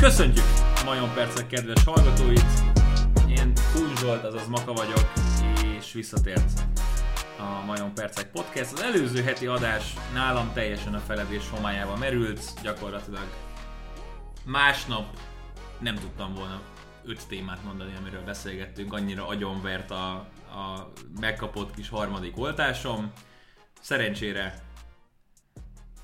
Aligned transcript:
Köszöntjük 0.00 0.44
Majon 0.84 1.14
Percek 1.14 1.46
kedves 1.46 1.84
hallgatóit! 1.84 2.44
Én 3.28 3.52
Kun 3.72 3.96
Zsolt, 3.96 4.24
azaz 4.24 4.48
Maka 4.48 4.72
vagyok, 4.72 5.12
és 5.78 5.92
visszatért 5.92 6.60
a 7.38 7.64
Majon 7.64 7.94
Percek 7.94 8.30
Podcast. 8.30 8.72
Az 8.72 8.82
előző 8.82 9.22
heti 9.22 9.46
adás 9.46 9.94
nálam 10.14 10.52
teljesen 10.52 10.94
a 10.94 10.98
feledés 10.98 11.50
homályába 11.50 11.96
merült, 11.96 12.62
gyakorlatilag 12.62 13.26
másnap 14.44 15.18
nem 15.78 15.94
tudtam 15.94 16.34
volna 16.34 16.60
öt 17.04 17.28
témát 17.28 17.64
mondani, 17.64 17.92
amiről 17.98 18.24
beszélgettünk, 18.24 18.92
annyira 18.92 19.26
agyonvert 19.26 19.90
a, 19.90 20.10
a 20.54 20.92
megkapott 21.20 21.74
kis 21.74 21.88
harmadik 21.88 22.38
oltásom. 22.38 23.12
Szerencsére 23.80 24.68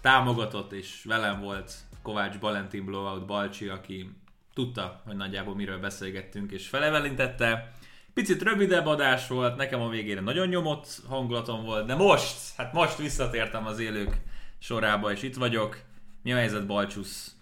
támogatott 0.07 0.73
és 0.73 1.05
velem 1.05 1.41
volt 1.41 1.73
Kovács 2.03 2.35
Valentin 2.41 2.85
Blowout 2.85 3.27
Balcsi, 3.27 3.69
aki 3.69 4.11
tudta, 4.55 5.03
hogy 5.07 5.17
nagyjából 5.17 5.55
miről 5.55 5.79
beszélgettünk, 5.79 6.53
és 6.53 6.69
felevelintette. 6.69 7.73
Picit 8.15 8.43
rövidebb 8.43 8.87
adás 8.87 9.29
volt, 9.29 9.57
nekem 9.57 9.81
a 9.81 9.89
végére 9.89 10.21
nagyon 10.21 10.49
nyomott 10.49 11.01
hangulatom 11.09 11.65
volt, 11.65 11.87
de 11.87 11.95
most, 11.95 12.37
hát 12.57 12.73
most 12.73 12.97
visszatértem 12.97 13.67
az 13.67 13.79
élők 13.79 14.21
sorába, 14.59 15.13
és 15.13 15.23
itt 15.23 15.37
vagyok. 15.37 15.81
Mi 16.23 16.33
a 16.33 16.37
helyzet, 16.37 16.67
Balcsusz? 16.67 17.37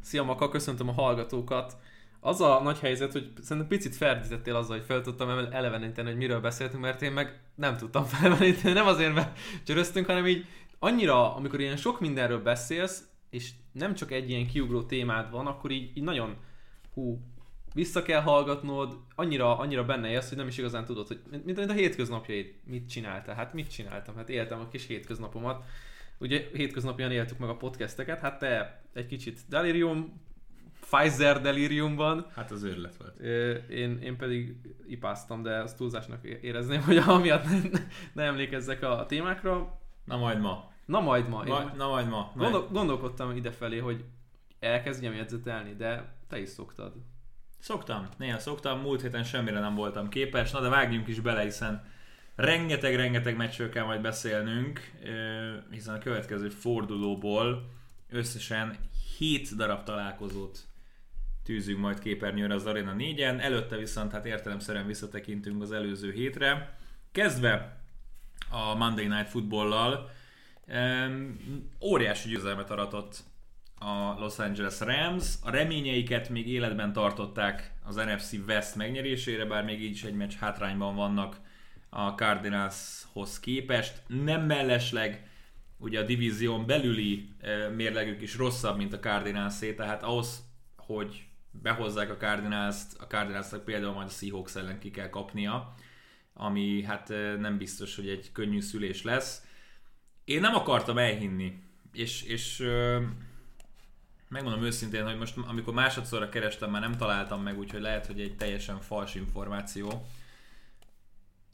Szia 0.00 0.22
Maka, 0.22 0.48
köszöntöm 0.48 0.88
a 0.88 0.92
hallgatókat. 0.92 1.76
Az 2.20 2.40
a 2.40 2.60
nagy 2.62 2.78
helyzet, 2.78 3.12
hogy 3.12 3.32
szerintem 3.42 3.68
picit 3.68 3.96
ferdítettél 3.96 4.56
azzal, 4.56 4.76
hogy 4.76 4.86
fel 4.86 5.00
tudtam 5.00 5.28
eleveníteni, 5.28 6.08
hogy 6.08 6.16
miről 6.16 6.40
beszéltünk, 6.40 6.82
mert 6.82 7.02
én 7.02 7.12
meg 7.12 7.40
nem 7.54 7.76
tudtam 7.76 8.04
felveníteni, 8.04 8.74
nem 8.74 8.86
azért, 8.86 9.14
mert 9.14 9.38
csöröztünk, 9.66 10.06
hanem 10.06 10.26
így 10.26 10.46
annyira, 10.80 11.34
amikor 11.34 11.60
ilyen 11.60 11.76
sok 11.76 12.00
mindenről 12.00 12.42
beszélsz, 12.42 13.08
és 13.30 13.50
nem 13.72 13.94
csak 13.94 14.10
egy 14.10 14.30
ilyen 14.30 14.46
kiugró 14.46 14.82
témád 14.82 15.30
van, 15.30 15.46
akkor 15.46 15.70
így, 15.70 15.96
így 15.96 16.02
nagyon 16.02 16.36
hú, 16.94 17.20
vissza 17.74 18.02
kell 18.02 18.20
hallgatnod, 18.20 18.98
annyira, 19.14 19.58
annyira 19.58 19.84
benne 19.84 20.08
élsz, 20.08 20.28
hogy 20.28 20.38
nem 20.38 20.46
is 20.46 20.58
igazán 20.58 20.84
tudod, 20.84 21.06
hogy 21.06 21.20
mint, 21.30 21.44
mint 21.44 21.70
a 21.70 21.72
hétköznapjaid, 21.72 22.54
mit 22.64 22.88
csináltál? 22.88 23.34
Hát 23.34 23.54
mit 23.54 23.70
csináltam? 23.70 24.16
Hát 24.16 24.28
éltem 24.28 24.60
a 24.60 24.68
kis 24.68 24.86
hétköznapomat. 24.86 25.64
Ugye 26.18 26.48
hétköznapján 26.52 27.10
éltük 27.10 27.38
meg 27.38 27.48
a 27.48 27.56
podcasteket, 27.56 28.20
hát 28.20 28.38
te 28.38 28.82
egy 28.92 29.06
kicsit 29.06 29.40
delirium, 29.48 30.28
Pfizer 30.80 31.40
deliriumban. 31.40 32.26
Hát 32.34 32.50
az 32.50 32.62
őrület 32.62 32.96
volt. 32.96 33.20
Én, 33.70 33.98
én 33.98 34.16
pedig 34.16 34.56
ipáztam, 34.86 35.42
de 35.42 35.56
azt 35.56 35.76
túlzásnak 35.76 36.24
érezném, 36.24 36.82
hogy 36.82 36.96
amiatt 36.96 37.44
ne, 37.44 37.80
ne 38.12 38.22
emlékezzek 38.22 38.82
a 38.82 39.04
témákra. 39.08 39.80
Na 40.04 40.16
majd 40.16 40.40
ma. 40.40 40.69
Na 40.90 41.00
majd 41.00 41.28
ma. 41.28 41.44
ma 41.44 41.72
na 41.76 41.88
majd 41.88 42.08
ma. 42.08 42.32
Gondol, 42.36 42.68
gondolkodtam 42.70 43.36
idefelé, 43.36 43.78
hogy 43.78 44.04
elkezdjem 44.58 45.14
jegyzetelni, 45.14 45.74
de 45.74 46.12
te 46.28 46.40
is 46.40 46.48
szoktad. 46.48 46.92
Szoktam, 47.58 48.08
néha 48.16 48.38
szoktam, 48.38 48.80
múlt 48.80 49.00
héten 49.00 49.24
semmire 49.24 49.60
nem 49.60 49.74
voltam 49.74 50.08
képes, 50.08 50.50
na 50.50 50.60
de 50.60 50.68
vágjunk 50.68 51.08
is 51.08 51.20
bele, 51.20 51.42
hiszen 51.42 51.84
rengeteg-rengeteg 52.34 53.36
meccsről 53.36 53.68
kell 53.68 53.84
majd 53.84 54.00
beszélnünk, 54.00 54.80
hiszen 55.70 55.94
a 55.94 55.98
következő 55.98 56.48
fordulóból 56.48 57.70
összesen 58.08 58.76
7 59.18 59.56
darab 59.56 59.82
találkozót 59.82 60.58
tűzünk 61.44 61.78
majd 61.78 61.98
képernyőre 61.98 62.54
az 62.54 62.66
Arena 62.66 62.94
4-en, 62.98 63.40
előtte 63.40 63.76
viszont 63.76 64.12
hát 64.12 64.26
értelemszerűen 64.26 64.86
visszatekintünk 64.86 65.62
az 65.62 65.72
előző 65.72 66.12
hétre. 66.12 66.78
Kezdve 67.12 67.80
a 68.50 68.74
Monday 68.74 69.06
Night 69.06 69.28
Football-lal, 69.28 70.10
óriási 71.80 72.28
győzelmet 72.28 72.70
aratott 72.70 73.18
a 73.78 74.18
Los 74.18 74.38
Angeles 74.38 74.80
Rams. 74.80 75.34
A 75.42 75.50
reményeiket 75.50 76.28
még 76.28 76.48
életben 76.48 76.92
tartották 76.92 77.72
az 77.82 77.94
NFC 77.94 78.32
West 78.46 78.74
megnyerésére, 78.74 79.44
bár 79.44 79.64
még 79.64 79.82
így 79.82 79.90
is 79.90 80.04
egy 80.04 80.14
meccs 80.14 80.34
hátrányban 80.34 80.94
vannak 80.94 81.40
a 81.88 82.08
Cardinalshoz 82.08 83.40
képest. 83.40 84.02
Nem 84.06 84.46
mellesleg 84.46 85.28
ugye 85.76 86.00
a 86.00 86.04
divízión 86.04 86.66
belüli 86.66 87.28
mérlegük 87.76 88.22
is 88.22 88.36
rosszabb, 88.36 88.76
mint 88.76 88.92
a 88.92 89.00
Cardinalsé, 89.00 89.74
tehát 89.74 90.02
ahhoz, 90.02 90.44
hogy 90.76 91.24
behozzák 91.50 92.10
a 92.10 92.16
Cardinals-t, 92.16 92.96
a 92.98 93.06
cardinals 93.06 93.46
például 93.64 93.92
majd 93.92 94.08
a 94.08 94.10
Seahawks 94.10 94.54
ellen 94.54 94.78
ki 94.78 94.90
kell 94.90 95.08
kapnia, 95.08 95.74
ami 96.34 96.82
hát 96.82 97.08
nem 97.38 97.58
biztos, 97.58 97.96
hogy 97.96 98.08
egy 98.08 98.32
könnyű 98.32 98.60
szülés 98.60 99.02
lesz. 99.02 99.48
Én 100.30 100.40
nem 100.40 100.54
akartam 100.54 100.98
elhinni, 100.98 101.62
és, 101.92 102.22
és 102.22 102.64
megmondom 104.28 104.62
őszintén, 104.62 105.04
hogy 105.04 105.18
most 105.18 105.36
amikor 105.36 105.74
másodszorra 105.74 106.28
kerestem, 106.28 106.70
már 106.70 106.80
nem 106.80 106.96
találtam 106.96 107.42
meg, 107.42 107.58
úgyhogy 107.58 107.80
lehet, 107.80 108.06
hogy 108.06 108.20
egy 108.20 108.36
teljesen 108.36 108.80
fals 108.80 109.14
információ. 109.14 110.06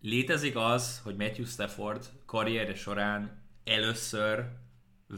Létezik 0.00 0.56
az, 0.56 1.00
hogy 1.04 1.16
Matthew 1.16 1.44
Stafford 1.44 2.06
karrierje 2.26 2.74
során 2.74 3.42
először 3.64 4.44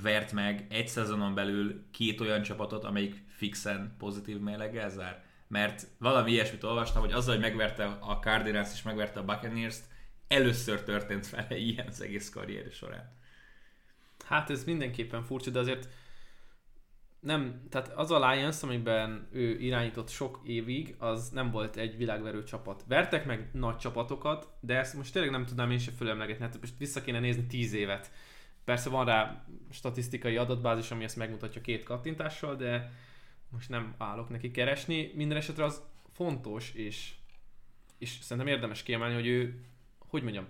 vert 0.02 0.32
meg 0.32 0.66
egy 0.70 0.88
szezonon 0.88 1.34
belül 1.34 1.84
két 1.90 2.20
olyan 2.20 2.42
csapatot, 2.42 2.84
amelyik 2.84 3.24
fixen 3.28 3.94
pozitív 3.98 4.38
mérleggel 4.38 4.90
zár? 4.90 5.24
Mert 5.48 5.86
valami 5.98 6.30
ilyesmit 6.30 6.64
olvastam, 6.64 7.00
hogy 7.00 7.12
azzal, 7.12 7.34
hogy 7.34 7.44
megverte 7.44 7.84
a 7.84 8.18
Cardinals 8.18 8.72
és 8.72 8.82
megverte 8.82 9.20
a 9.20 9.24
Buccaneers-t, 9.24 9.84
először 10.28 10.82
történt 10.82 11.30
vele 11.30 11.56
ilyen 11.56 11.86
az 11.86 12.00
egész 12.00 12.30
karrier 12.30 12.72
során. 12.72 13.16
Hát 14.28 14.50
ez 14.50 14.64
mindenképpen 14.64 15.22
furcsa, 15.22 15.50
de 15.50 15.58
azért 15.58 15.88
nem, 17.20 17.62
tehát 17.70 17.88
az 17.88 18.10
a 18.10 18.30
Lions, 18.30 18.62
amiben 18.62 19.28
ő 19.32 19.58
irányított 19.58 20.08
sok 20.08 20.40
évig, 20.44 20.94
az 20.98 21.28
nem 21.28 21.50
volt 21.50 21.76
egy 21.76 21.96
világverő 21.96 22.44
csapat. 22.44 22.84
Vertek 22.88 23.26
meg 23.26 23.48
nagy 23.52 23.76
csapatokat, 23.76 24.48
de 24.60 24.78
ezt 24.78 24.94
most 24.94 25.12
tényleg 25.12 25.30
nem 25.30 25.44
tudnám 25.44 25.70
én 25.70 25.78
se 25.78 25.90
fölemlegetni, 25.90 26.44
hát 26.44 26.60
most 26.60 26.78
vissza 26.78 27.00
kéne 27.00 27.20
nézni 27.20 27.46
tíz 27.46 27.72
évet. 27.72 28.12
Persze 28.64 28.88
van 28.88 29.04
rá 29.04 29.44
statisztikai 29.70 30.36
adatbázis, 30.36 30.90
ami 30.90 31.04
ezt 31.04 31.16
megmutatja 31.16 31.60
két 31.60 31.82
kattintással, 31.82 32.56
de 32.56 32.92
most 33.48 33.68
nem 33.68 33.94
állok 33.98 34.28
neki 34.28 34.50
keresni. 34.50 35.12
Minden 35.14 35.36
esetre 35.36 35.64
az 35.64 35.82
fontos, 36.12 36.72
és, 36.74 37.14
és 37.98 38.18
szerintem 38.20 38.52
érdemes 38.52 38.82
kiemelni, 38.82 39.14
hogy 39.14 39.26
ő, 39.26 39.64
hogy 39.98 40.22
mondjam, 40.22 40.46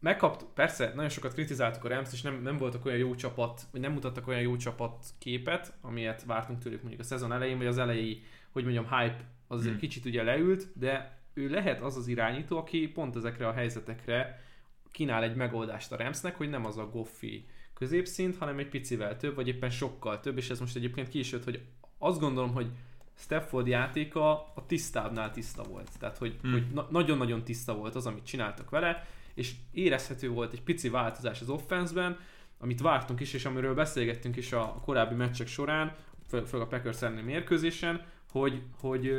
megkapt, 0.00 0.44
persze, 0.54 0.92
nagyon 0.94 1.08
sokat 1.10 1.32
kritizáltuk 1.32 1.84
a 1.84 1.88
Rams, 1.88 2.12
és 2.12 2.22
nem, 2.22 2.42
nem 2.42 2.56
voltak 2.56 2.84
olyan 2.84 2.98
jó 2.98 3.14
csapat, 3.14 3.62
vagy 3.72 3.80
nem 3.80 3.92
mutattak 3.92 4.26
olyan 4.28 4.40
jó 4.40 4.56
csapat 4.56 5.06
képet, 5.18 5.72
amilyet 5.80 6.24
vártunk 6.24 6.58
tőlük 6.58 6.80
mondjuk 6.80 7.00
a 7.00 7.04
szezon 7.04 7.32
elején, 7.32 7.56
vagy 7.56 7.66
az 7.66 7.78
elejé, 7.78 8.22
hogy 8.50 8.62
mondjam, 8.62 8.84
hype 8.84 9.24
az 9.46 9.64
hmm. 9.64 9.78
kicsit 9.78 10.04
ugye 10.04 10.22
leült, 10.22 10.66
de 10.74 11.18
ő 11.34 11.48
lehet 11.48 11.80
az 11.80 11.96
az 11.96 12.06
irányító, 12.06 12.58
aki 12.58 12.88
pont 12.88 13.16
ezekre 13.16 13.48
a 13.48 13.52
helyzetekre 13.52 14.42
kínál 14.90 15.22
egy 15.22 15.36
megoldást 15.36 15.92
a 15.92 15.96
Ramsnek, 15.96 16.36
hogy 16.36 16.50
nem 16.50 16.64
az 16.64 16.76
a 16.76 16.90
goffi 16.90 17.46
középszint, 17.74 18.36
hanem 18.36 18.58
egy 18.58 18.68
picivel 18.68 19.16
több, 19.16 19.34
vagy 19.34 19.48
éppen 19.48 19.70
sokkal 19.70 20.20
több, 20.20 20.36
és 20.36 20.50
ez 20.50 20.60
most 20.60 20.76
egyébként 20.76 21.08
ki 21.08 21.18
is 21.18 21.32
jött, 21.32 21.44
hogy 21.44 21.62
azt 21.98 22.20
gondolom, 22.20 22.52
hogy 22.52 22.70
Stafford 23.14 23.66
játéka 23.66 24.30
a 24.54 24.66
tisztábbnál 24.66 25.30
tiszta 25.30 25.62
volt. 25.62 25.90
Tehát, 25.98 26.18
hogy, 26.18 26.38
hmm. 26.42 26.52
hogy 26.52 26.66
na- 26.72 26.88
nagyon-nagyon 26.90 27.44
tiszta 27.44 27.74
volt 27.74 27.94
az, 27.94 28.06
amit 28.06 28.24
csináltak 28.24 28.70
vele, 28.70 29.06
és 29.38 29.54
érezhető 29.72 30.28
volt 30.28 30.52
egy 30.52 30.62
pici 30.62 30.88
változás 30.88 31.40
az 31.40 31.48
offenszben, 31.48 32.18
amit 32.58 32.80
vártunk 32.80 33.20
is, 33.20 33.32
és 33.32 33.44
amiről 33.44 33.74
beszélgettünk 33.74 34.36
is 34.36 34.52
a 34.52 34.80
korábbi 34.84 35.14
meccsek 35.14 35.46
során, 35.46 35.96
főleg 36.28 36.60
a 36.60 36.66
Packers 36.66 37.02
elleni 37.02 37.22
mérkőzésen, 37.22 38.06
hogy, 38.30 38.62
hogy 38.80 39.12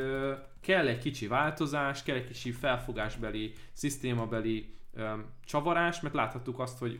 kell 0.61 0.87
egy 0.87 0.99
kicsi 0.99 1.27
változás, 1.27 2.03
kell 2.03 2.15
egy 2.15 2.27
kicsi 2.27 2.51
felfogásbeli, 2.51 3.53
szisztémabeli 3.73 4.73
csavarás, 5.45 5.99
mert 5.99 6.15
láthattuk 6.15 6.59
azt, 6.59 6.77
hogy 6.77 6.99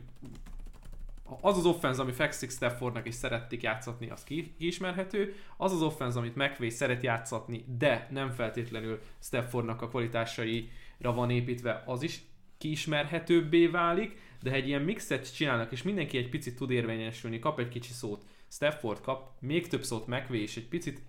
az 1.40 1.56
az 1.56 1.66
offenz, 1.66 1.98
ami 1.98 2.12
fekszik 2.12 2.50
Staffordnak 2.50 3.06
és 3.06 3.14
szerették 3.14 3.62
játszatni, 3.62 4.10
az 4.10 4.24
kiismerhető. 4.24 5.34
Az 5.56 5.72
az 5.72 5.82
offenz, 5.82 6.16
amit 6.16 6.36
McVay 6.36 6.70
szeret 6.70 7.02
játszatni, 7.02 7.64
de 7.78 8.08
nem 8.10 8.30
feltétlenül 8.30 9.00
Staffordnak 9.22 9.82
a 9.82 9.88
kvalitásaira 9.88 11.12
van 11.12 11.30
építve, 11.30 11.82
az 11.86 12.02
is 12.02 12.22
kiismerhetőbbé 12.60 13.66
válik, 13.66 14.18
de 14.42 14.50
ha 14.50 14.56
egy 14.56 14.68
ilyen 14.68 14.82
mixet 14.82 15.34
csinálnak, 15.34 15.72
és 15.72 15.82
mindenki 15.82 16.18
egy 16.18 16.28
picit 16.28 16.56
tud 16.56 16.70
érvényesülni, 16.70 17.38
kap 17.38 17.58
egy 17.58 17.68
kicsi 17.68 17.92
szót, 17.92 18.24
Stafford 18.48 19.00
kap 19.00 19.30
még 19.40 19.68
több 19.68 19.82
szót 19.82 20.06
McVay, 20.06 20.42
és 20.42 20.56
egy 20.56 20.68
picit 20.68 21.00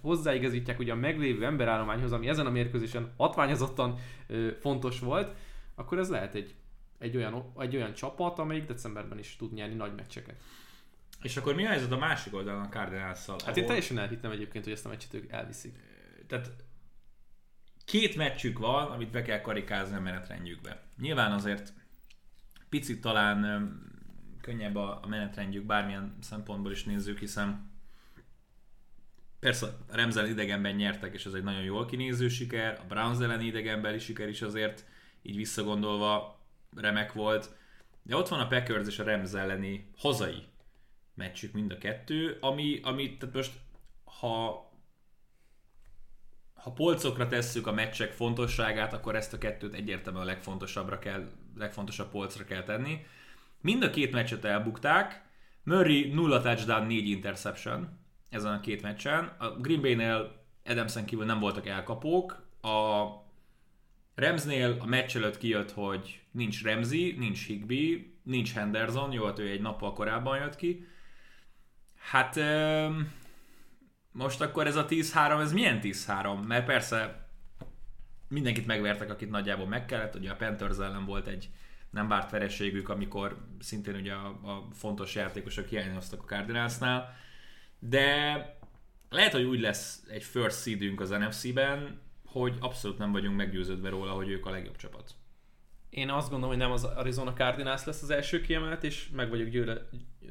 hozzáigazítják 0.00 0.78
ugye 0.78 0.92
a 0.92 0.96
meglévő 0.96 1.44
emberállományhoz, 1.44 2.12
ami 2.12 2.28
ezen 2.28 2.46
a 2.46 2.50
mérkőzésen 2.50 3.12
hatványozottan 3.16 3.98
ö, 4.26 4.48
fontos 4.60 4.98
volt, 4.98 5.34
akkor 5.74 5.98
ez 5.98 6.10
lehet 6.10 6.34
egy, 6.34 6.54
egy, 6.98 7.16
olyan, 7.16 7.52
egy 7.58 7.76
olyan 7.76 7.94
csapat, 7.94 8.38
amelyik 8.38 8.66
decemberben 8.66 9.18
is 9.18 9.36
tud 9.36 9.52
nyerni 9.52 9.74
nagy 9.74 9.94
meccseket. 9.94 10.36
És 11.22 11.36
akkor 11.36 11.54
mi 11.54 11.64
a 11.64 11.68
helyzet 11.68 11.92
a 11.92 11.98
másik 11.98 12.34
oldalon 12.34 12.62
a 12.62 12.68
cardinals 12.68 13.26
Hát 13.26 13.42
ahol... 13.42 13.56
én 13.56 13.66
teljesen 13.66 13.98
elhittem 13.98 14.30
egyébként, 14.30 14.64
hogy 14.64 14.72
ezt 14.72 14.86
a 14.86 14.88
meccset 14.88 15.14
ők 15.14 15.32
elviszik. 15.32 15.76
Tehát 16.26 16.50
két 17.84 18.16
meccsük 18.16 18.58
van, 18.58 18.90
amit 18.90 19.10
be 19.10 19.22
kell 19.22 19.40
karikázni 19.40 19.96
a 19.96 20.00
menetrendjükbe. 20.00 20.82
Nyilván 21.00 21.32
azért 21.32 21.72
picit 22.68 23.00
talán 23.00 23.70
könnyebb 24.40 24.76
a, 24.76 25.00
menetrendjük, 25.08 25.64
bármilyen 25.64 26.16
szempontból 26.20 26.72
is 26.72 26.84
nézzük, 26.84 27.18
hiszen 27.18 27.72
persze 29.40 29.66
a 29.66 29.96
Rams 29.96 30.16
idegenben 30.16 30.74
nyertek, 30.74 31.14
és 31.14 31.26
ez 31.26 31.32
egy 31.32 31.42
nagyon 31.42 31.62
jól 31.62 31.86
kinéző 31.86 32.28
siker, 32.28 32.80
a 32.82 32.86
Browns 32.88 33.20
elleni 33.20 33.44
idegenbeli 33.44 33.98
siker 33.98 34.28
is 34.28 34.42
azért 34.42 34.84
így 35.22 35.36
visszagondolva 35.36 36.40
remek 36.76 37.12
volt, 37.12 37.54
de 38.02 38.16
ott 38.16 38.28
van 38.28 38.40
a 38.40 38.46
Packers 38.46 38.86
és 38.86 38.98
a 38.98 39.04
Rams 39.04 39.32
elleni 39.32 39.90
hazai 39.96 40.42
meccsük 41.14 41.52
mind 41.52 41.72
a 41.72 41.78
kettő, 41.78 42.36
ami, 42.40 42.80
ami 42.82 43.16
tehát 43.16 43.34
most 43.34 43.52
ha 44.04 44.64
ha 46.64 46.70
polcokra 46.70 47.26
tesszük 47.26 47.66
a 47.66 47.72
meccsek 47.72 48.12
fontosságát, 48.12 48.92
akkor 48.92 49.16
ezt 49.16 49.32
a 49.32 49.38
kettőt 49.38 49.74
egyértelműen 49.74 50.24
a 50.24 50.26
legfontosabbra 50.26 50.98
kell, 50.98 51.30
legfontosabb 51.56 52.10
polcra 52.10 52.44
kell 52.44 52.62
tenni. 52.62 53.06
Mind 53.60 53.82
a 53.82 53.90
két 53.90 54.12
meccset 54.12 54.44
elbukták, 54.44 55.24
Murray 55.62 56.12
0 56.12 56.40
touchdown, 56.40 56.86
4 56.86 57.08
interception 57.08 57.98
ezen 58.30 58.52
a 58.52 58.60
két 58.60 58.82
meccsen. 58.82 59.32
A 59.38 59.50
Green 59.50 59.80
Bay-nél 59.80 60.44
Adamsen 60.64 61.04
kívül 61.04 61.24
nem 61.24 61.40
voltak 61.40 61.66
elkapók. 61.66 62.46
A 62.62 63.04
Ramsnél 64.14 64.76
a 64.80 64.86
meccs 64.86 65.16
előtt 65.16 65.38
kijött, 65.38 65.70
hogy 65.70 66.20
nincs 66.30 66.62
Ramsey, 66.62 67.16
nincs 67.18 67.46
Higby, 67.46 68.14
nincs 68.22 68.52
Henderson, 68.52 69.12
jó, 69.12 69.24
hát 69.24 69.38
ő 69.38 69.48
egy 69.48 69.60
nappal 69.60 69.92
korábban 69.92 70.38
jött 70.38 70.56
ki. 70.56 70.86
Hát 71.98 72.40
most 74.14 74.40
akkor 74.40 74.66
ez 74.66 74.76
a 74.76 74.86
10-3, 74.86 75.40
ez 75.40 75.52
milyen 75.52 75.80
10-3? 75.82 76.46
Mert 76.46 76.66
persze 76.66 77.28
mindenkit 78.28 78.66
megvertek, 78.66 79.10
akit 79.10 79.30
nagyjából 79.30 79.66
meg 79.66 79.84
kellett. 79.84 80.14
Ugye 80.14 80.30
a 80.30 80.36
Panthers 80.36 80.78
ellen 80.78 81.04
volt 81.04 81.26
egy 81.26 81.50
nem 81.90 82.08
várt 82.08 82.30
vereségük, 82.30 82.88
amikor 82.88 83.46
szintén 83.60 83.94
ugye 83.94 84.12
a, 84.12 84.26
a 84.26 84.68
fontos 84.72 85.14
játékosok 85.14 85.68
hiányoztak 85.68 86.22
a 86.22 86.24
Cardinalsnál. 86.24 87.16
De 87.78 88.34
lehet, 89.10 89.32
hogy 89.32 89.44
úgy 89.44 89.60
lesz 89.60 90.02
egy 90.08 90.22
first 90.22 90.62
seedünk 90.62 91.00
az 91.00 91.10
NFC-ben, 91.10 92.00
hogy 92.26 92.56
abszolút 92.60 92.98
nem 92.98 93.12
vagyunk 93.12 93.36
meggyőződve 93.36 93.88
róla, 93.88 94.12
hogy 94.12 94.28
ők 94.28 94.46
a 94.46 94.50
legjobb 94.50 94.76
csapat. 94.76 95.14
Én 95.94 96.10
azt 96.10 96.30
gondolom, 96.30 96.54
hogy 96.54 96.64
nem 96.64 96.72
az 96.72 96.84
Arizona 96.84 97.32
Cardinals 97.32 97.84
lesz 97.84 98.02
az 98.02 98.10
első 98.10 98.40
kiemelt, 98.40 98.84
és 98.84 99.08
meg 99.12 99.28
vagyok, 99.28 99.48
győle, 99.48 99.88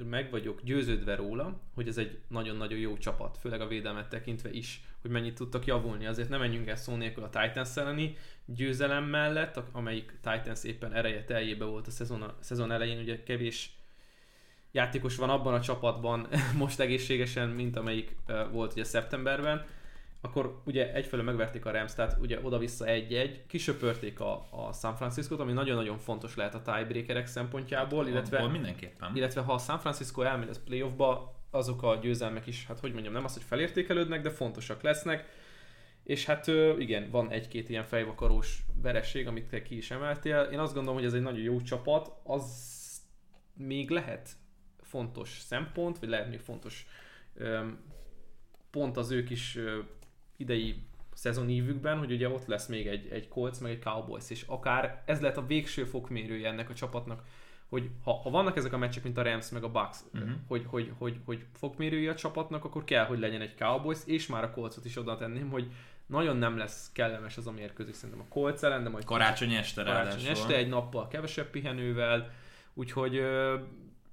meg 0.09 0.31
vagyok 0.31 0.61
győződve 0.63 1.15
róla, 1.15 1.59
hogy 1.73 1.87
ez 1.87 1.97
egy 1.97 2.19
nagyon-nagyon 2.27 2.79
jó 2.79 2.97
csapat, 2.97 3.37
főleg 3.37 3.61
a 3.61 3.67
védelmet 3.67 4.09
tekintve 4.09 4.51
is, 4.51 4.83
hogy 5.01 5.11
mennyit 5.11 5.35
tudtak 5.35 5.65
javulni. 5.65 6.05
Azért 6.05 6.29
nem 6.29 6.39
menjünk 6.39 6.67
el 6.67 6.75
szó 6.75 6.95
nélkül 6.95 7.23
a 7.23 7.29
Titans 7.29 7.77
elleni 7.77 8.17
győzelem 8.45 9.03
mellett, 9.03 9.61
amelyik 9.71 10.13
Titans 10.21 10.63
éppen 10.63 10.93
ereje 10.93 11.23
teljébe 11.23 11.65
volt 11.65 11.87
a 11.87 11.91
szezon, 11.91 12.21
a 12.21 12.35
szezon 12.39 12.71
elején, 12.71 12.99
ugye 12.99 13.23
kevés 13.23 13.77
játékos 14.71 15.15
van 15.15 15.29
abban 15.29 15.53
a 15.53 15.61
csapatban 15.61 16.27
most 16.57 16.79
egészségesen, 16.79 17.49
mint 17.49 17.75
amelyik 17.75 18.15
volt 18.51 18.71
ugye 18.71 18.83
szeptemberben, 18.83 19.65
akkor 20.25 20.61
ugye 20.65 20.93
egyfelől 20.93 21.25
megverték 21.25 21.65
a 21.65 21.71
Rams, 21.71 21.93
tehát 21.93 22.17
ugye 22.19 22.39
oda-vissza 22.41 22.85
egy-egy, 22.85 23.45
kisöpörték 23.45 24.19
a, 24.19 24.47
a 24.51 24.73
San 24.73 24.95
Francisco-t, 24.95 25.39
ami 25.39 25.53
nagyon-nagyon 25.53 25.97
fontos 25.97 26.35
lehet 26.35 26.55
a 26.55 26.61
tiebreakerek 26.61 27.27
szempontjából, 27.27 28.07
illetve, 28.07 28.37
Abból 28.37 28.49
mindenképpen. 28.49 29.15
illetve 29.15 29.41
ha 29.41 29.53
a 29.53 29.57
San 29.57 29.79
Francisco 29.79 30.21
elmegy 30.21 30.49
az 30.49 30.63
playoffba, 30.63 31.41
azok 31.51 31.83
a 31.83 31.95
győzelmek 31.95 32.47
is, 32.47 32.65
hát 32.65 32.79
hogy 32.79 32.91
mondjam, 32.93 33.13
nem 33.13 33.23
az, 33.23 33.33
hogy 33.33 33.43
felértékelődnek, 33.43 34.21
de 34.21 34.29
fontosak 34.29 34.81
lesznek. 34.81 35.25
És 36.03 36.25
hát 36.25 36.47
igen, 36.77 37.09
van 37.09 37.31
egy-két 37.31 37.69
ilyen 37.69 37.83
fejvakarós 37.83 38.63
vereség, 38.81 39.27
amit 39.27 39.49
te 39.49 39.61
ki 39.61 39.77
is 39.77 39.91
emeltél. 39.91 40.49
Én 40.51 40.59
azt 40.59 40.73
gondolom, 40.73 40.97
hogy 40.97 41.07
ez 41.07 41.13
egy 41.13 41.21
nagyon 41.21 41.41
jó 41.41 41.61
csapat, 41.61 42.11
az 42.23 42.71
még 43.53 43.89
lehet 43.89 44.29
fontos 44.81 45.39
szempont, 45.39 45.99
vagy 45.99 46.09
lehet 46.09 46.29
még 46.29 46.39
fontos 46.39 46.85
pont 48.69 48.97
az 48.97 49.11
ők 49.11 49.29
is 49.29 49.57
idei 50.43 50.75
szezonívükben, 51.13 51.97
hogy 51.97 52.11
ugye 52.11 52.29
ott 52.29 52.45
lesz 52.45 52.67
még 52.67 52.87
egy, 52.87 53.07
egy 53.11 53.27
Colts, 53.27 53.59
meg 53.59 53.71
egy 53.71 53.81
Cowboys, 53.81 54.29
és 54.29 54.43
akár 54.47 55.03
ez 55.05 55.21
lehet 55.21 55.37
a 55.37 55.45
végső 55.45 55.83
fokmérője 55.83 56.49
ennek 56.49 56.69
a 56.69 56.73
csapatnak, 56.73 57.23
hogy 57.69 57.89
ha, 58.03 58.13
ha 58.13 58.29
vannak 58.29 58.57
ezek 58.57 58.73
a 58.73 58.77
meccsek, 58.77 59.03
mint 59.03 59.17
a 59.17 59.21
Rams 59.21 59.49
meg 59.49 59.63
a 59.63 59.71
Bucks, 59.71 59.97
uh-huh. 60.13 60.29
hogy, 60.47 60.65
hogy, 60.67 60.91
hogy, 60.97 61.19
hogy 61.25 61.45
fokmérője 61.53 62.11
a 62.11 62.15
csapatnak, 62.15 62.65
akkor 62.65 62.83
kell, 62.83 63.05
hogy 63.05 63.19
legyen 63.19 63.41
egy 63.41 63.55
Cowboys, 63.55 63.99
és 64.05 64.27
már 64.27 64.43
a 64.43 64.51
Coltsot 64.51 64.85
is 64.85 64.97
oda 64.97 65.17
tenném, 65.17 65.49
hogy 65.49 65.71
nagyon 66.05 66.37
nem 66.37 66.57
lesz 66.57 66.91
kellemes 66.93 67.37
az 67.37 67.47
a 67.47 67.51
mérkőzés 67.51 67.95
szerintem 67.95 68.25
a 68.29 68.33
Colts 68.33 68.61
ellen, 68.61 68.83
de 68.83 68.89
majd 68.89 69.03
karácsony 69.03 69.53
este 69.53 69.83
karácsony 69.83 70.25
este, 70.25 70.55
egy 70.55 70.67
nappal 70.67 71.07
kevesebb 71.07 71.49
pihenővel, 71.49 72.31
úgyhogy 72.73 73.15
ö, 73.15 73.55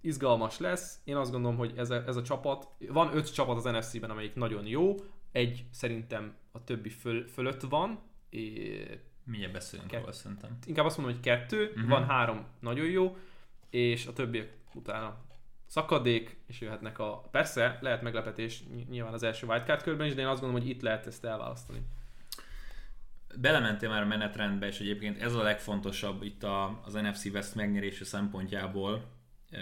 izgalmas 0.00 0.58
lesz. 0.58 1.00
Én 1.04 1.16
azt 1.16 1.30
gondolom, 1.30 1.56
hogy 1.56 1.72
ez 1.76 1.90
a, 1.90 2.02
ez 2.06 2.16
a 2.16 2.22
csapat, 2.22 2.68
van 2.88 3.16
öt 3.16 3.34
csapat 3.34 3.56
az 3.56 3.64
NFC-ben, 3.64 4.10
amelyik 4.10 4.34
nagyon 4.34 4.66
jó, 4.66 4.94
egy 5.32 5.64
szerintem 5.70 6.34
a 6.52 6.64
többi 6.64 6.88
föl, 6.88 7.26
fölött 7.26 7.60
van. 7.60 8.00
É, 8.28 9.00
Milyen 9.24 9.52
beszélünk 9.52 9.92
róla 9.92 10.12
szerintem. 10.12 10.58
Inkább 10.66 10.84
azt 10.84 10.96
mondom, 10.96 11.14
hogy 11.14 11.24
kettő, 11.24 11.68
uh-huh. 11.68 11.88
van 11.88 12.04
három 12.04 12.46
nagyon 12.60 12.86
jó, 12.86 13.16
és 13.70 14.06
a 14.06 14.12
többiek 14.12 14.52
utána 14.74 15.24
szakadék, 15.66 16.36
és 16.46 16.60
jöhetnek 16.60 16.98
a... 16.98 17.28
Persze, 17.30 17.78
lehet 17.80 18.02
meglepetés 18.02 18.62
nyilván 18.88 19.12
az 19.12 19.22
első 19.22 19.46
wildcard 19.46 19.82
körben 19.82 20.06
is, 20.06 20.14
de 20.14 20.20
én 20.20 20.26
azt 20.26 20.40
gondolom, 20.40 20.62
hogy 20.62 20.74
itt 20.74 20.82
lehet 20.82 21.06
ezt 21.06 21.24
elválasztani. 21.24 21.82
Belementél 23.38 23.88
már 23.88 24.02
a 24.02 24.06
menetrendbe, 24.06 24.66
és 24.66 24.80
egyébként 24.80 25.22
ez 25.22 25.34
a 25.34 25.42
legfontosabb 25.42 26.22
itt 26.22 26.42
a, 26.42 26.80
az 26.84 26.92
NFC 26.92 27.24
West 27.24 27.54
megnyerése 27.54 28.04
szempontjából. 28.04 29.10
E, 29.50 29.58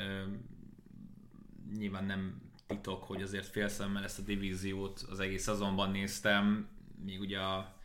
nyilván 1.77 2.05
nem 2.05 2.48
titok, 2.69 3.03
hogy 3.03 3.23
azért 3.23 3.47
félszemmel 3.47 4.05
ezt 4.05 4.19
a 4.19 4.23
divíziót 4.23 5.07
az 5.11 5.21
egész 5.21 5.43
szezonban 5.43 5.91
néztem, 5.91 6.69
még 7.05 7.21
ugye 7.21 7.39
a 7.39 7.77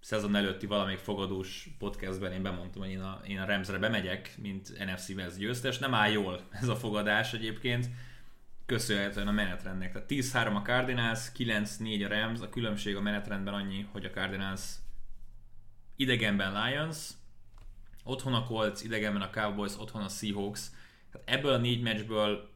szezon 0.00 0.34
előtti 0.34 0.66
valamelyik 0.66 0.98
fogadós 0.98 1.68
podcastben 1.78 2.32
én 2.32 2.42
bemondtam, 2.42 2.82
hogy 2.82 2.90
én 2.90 3.00
a, 3.00 3.20
én 3.26 3.38
a 3.38 3.46
Ramsre 3.46 3.78
bemegyek, 3.78 4.34
mint 4.38 4.78
NFC 4.84 5.08
West 5.08 5.38
győztes. 5.38 5.78
Nem 5.78 5.94
áll 5.94 6.10
jól 6.10 6.40
ez 6.50 6.68
a 6.68 6.76
fogadás 6.76 7.32
egyébként, 7.32 7.90
köszönhetően 8.66 9.28
a 9.28 9.32
menetrendnek. 9.32 9.92
Tehát 9.92 10.08
10-3 10.10 10.56
a 10.56 10.62
Cardinals, 10.62 11.32
9-4 11.36 12.04
a 12.04 12.08
Rams, 12.08 12.40
a 12.40 12.48
különbség 12.48 12.96
a 12.96 13.00
menetrendben 13.00 13.54
annyi, 13.54 13.86
hogy 13.92 14.04
a 14.04 14.10
Cardinals 14.10 14.62
idegenben 15.96 16.64
Lions, 16.64 17.08
otthon 18.04 18.34
a 18.34 18.44
Colts, 18.44 18.82
idegenben 18.82 19.22
a 19.22 19.30
Cowboys, 19.30 19.78
otthon 19.78 20.02
a 20.02 20.08
Seahawks. 20.08 20.70
Tehát 21.12 21.28
ebből 21.38 21.52
a 21.52 21.58
négy 21.58 21.82
meccsből 21.82 22.50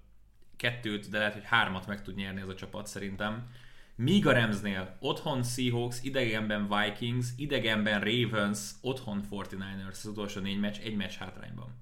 kettőt, 0.62 1.09
de 1.11 1.19
lehet, 1.19 1.33
hogy 1.33 1.45
hármat 1.45 1.87
meg 1.87 2.02
tud 2.02 2.14
nyerni 2.14 2.40
ez 2.40 2.49
a 2.49 2.54
csapat 2.54 2.87
szerintem. 2.87 3.49
Míg 3.95 4.26
a 4.26 4.33
Ramsnél 4.33 4.97
otthon 5.00 5.42
Seahawks, 5.42 6.02
idegenben 6.02 6.69
Vikings, 6.69 7.26
idegenben 7.37 8.00
Ravens, 8.00 8.71
otthon 8.81 9.23
49ers 9.31 9.88
az 9.90 10.07
utolsó 10.07 10.40
négy 10.40 10.61
meccs, 10.61 10.78
egy 10.83 10.97
meccs 10.97 11.14
hátrányban. 11.14 11.81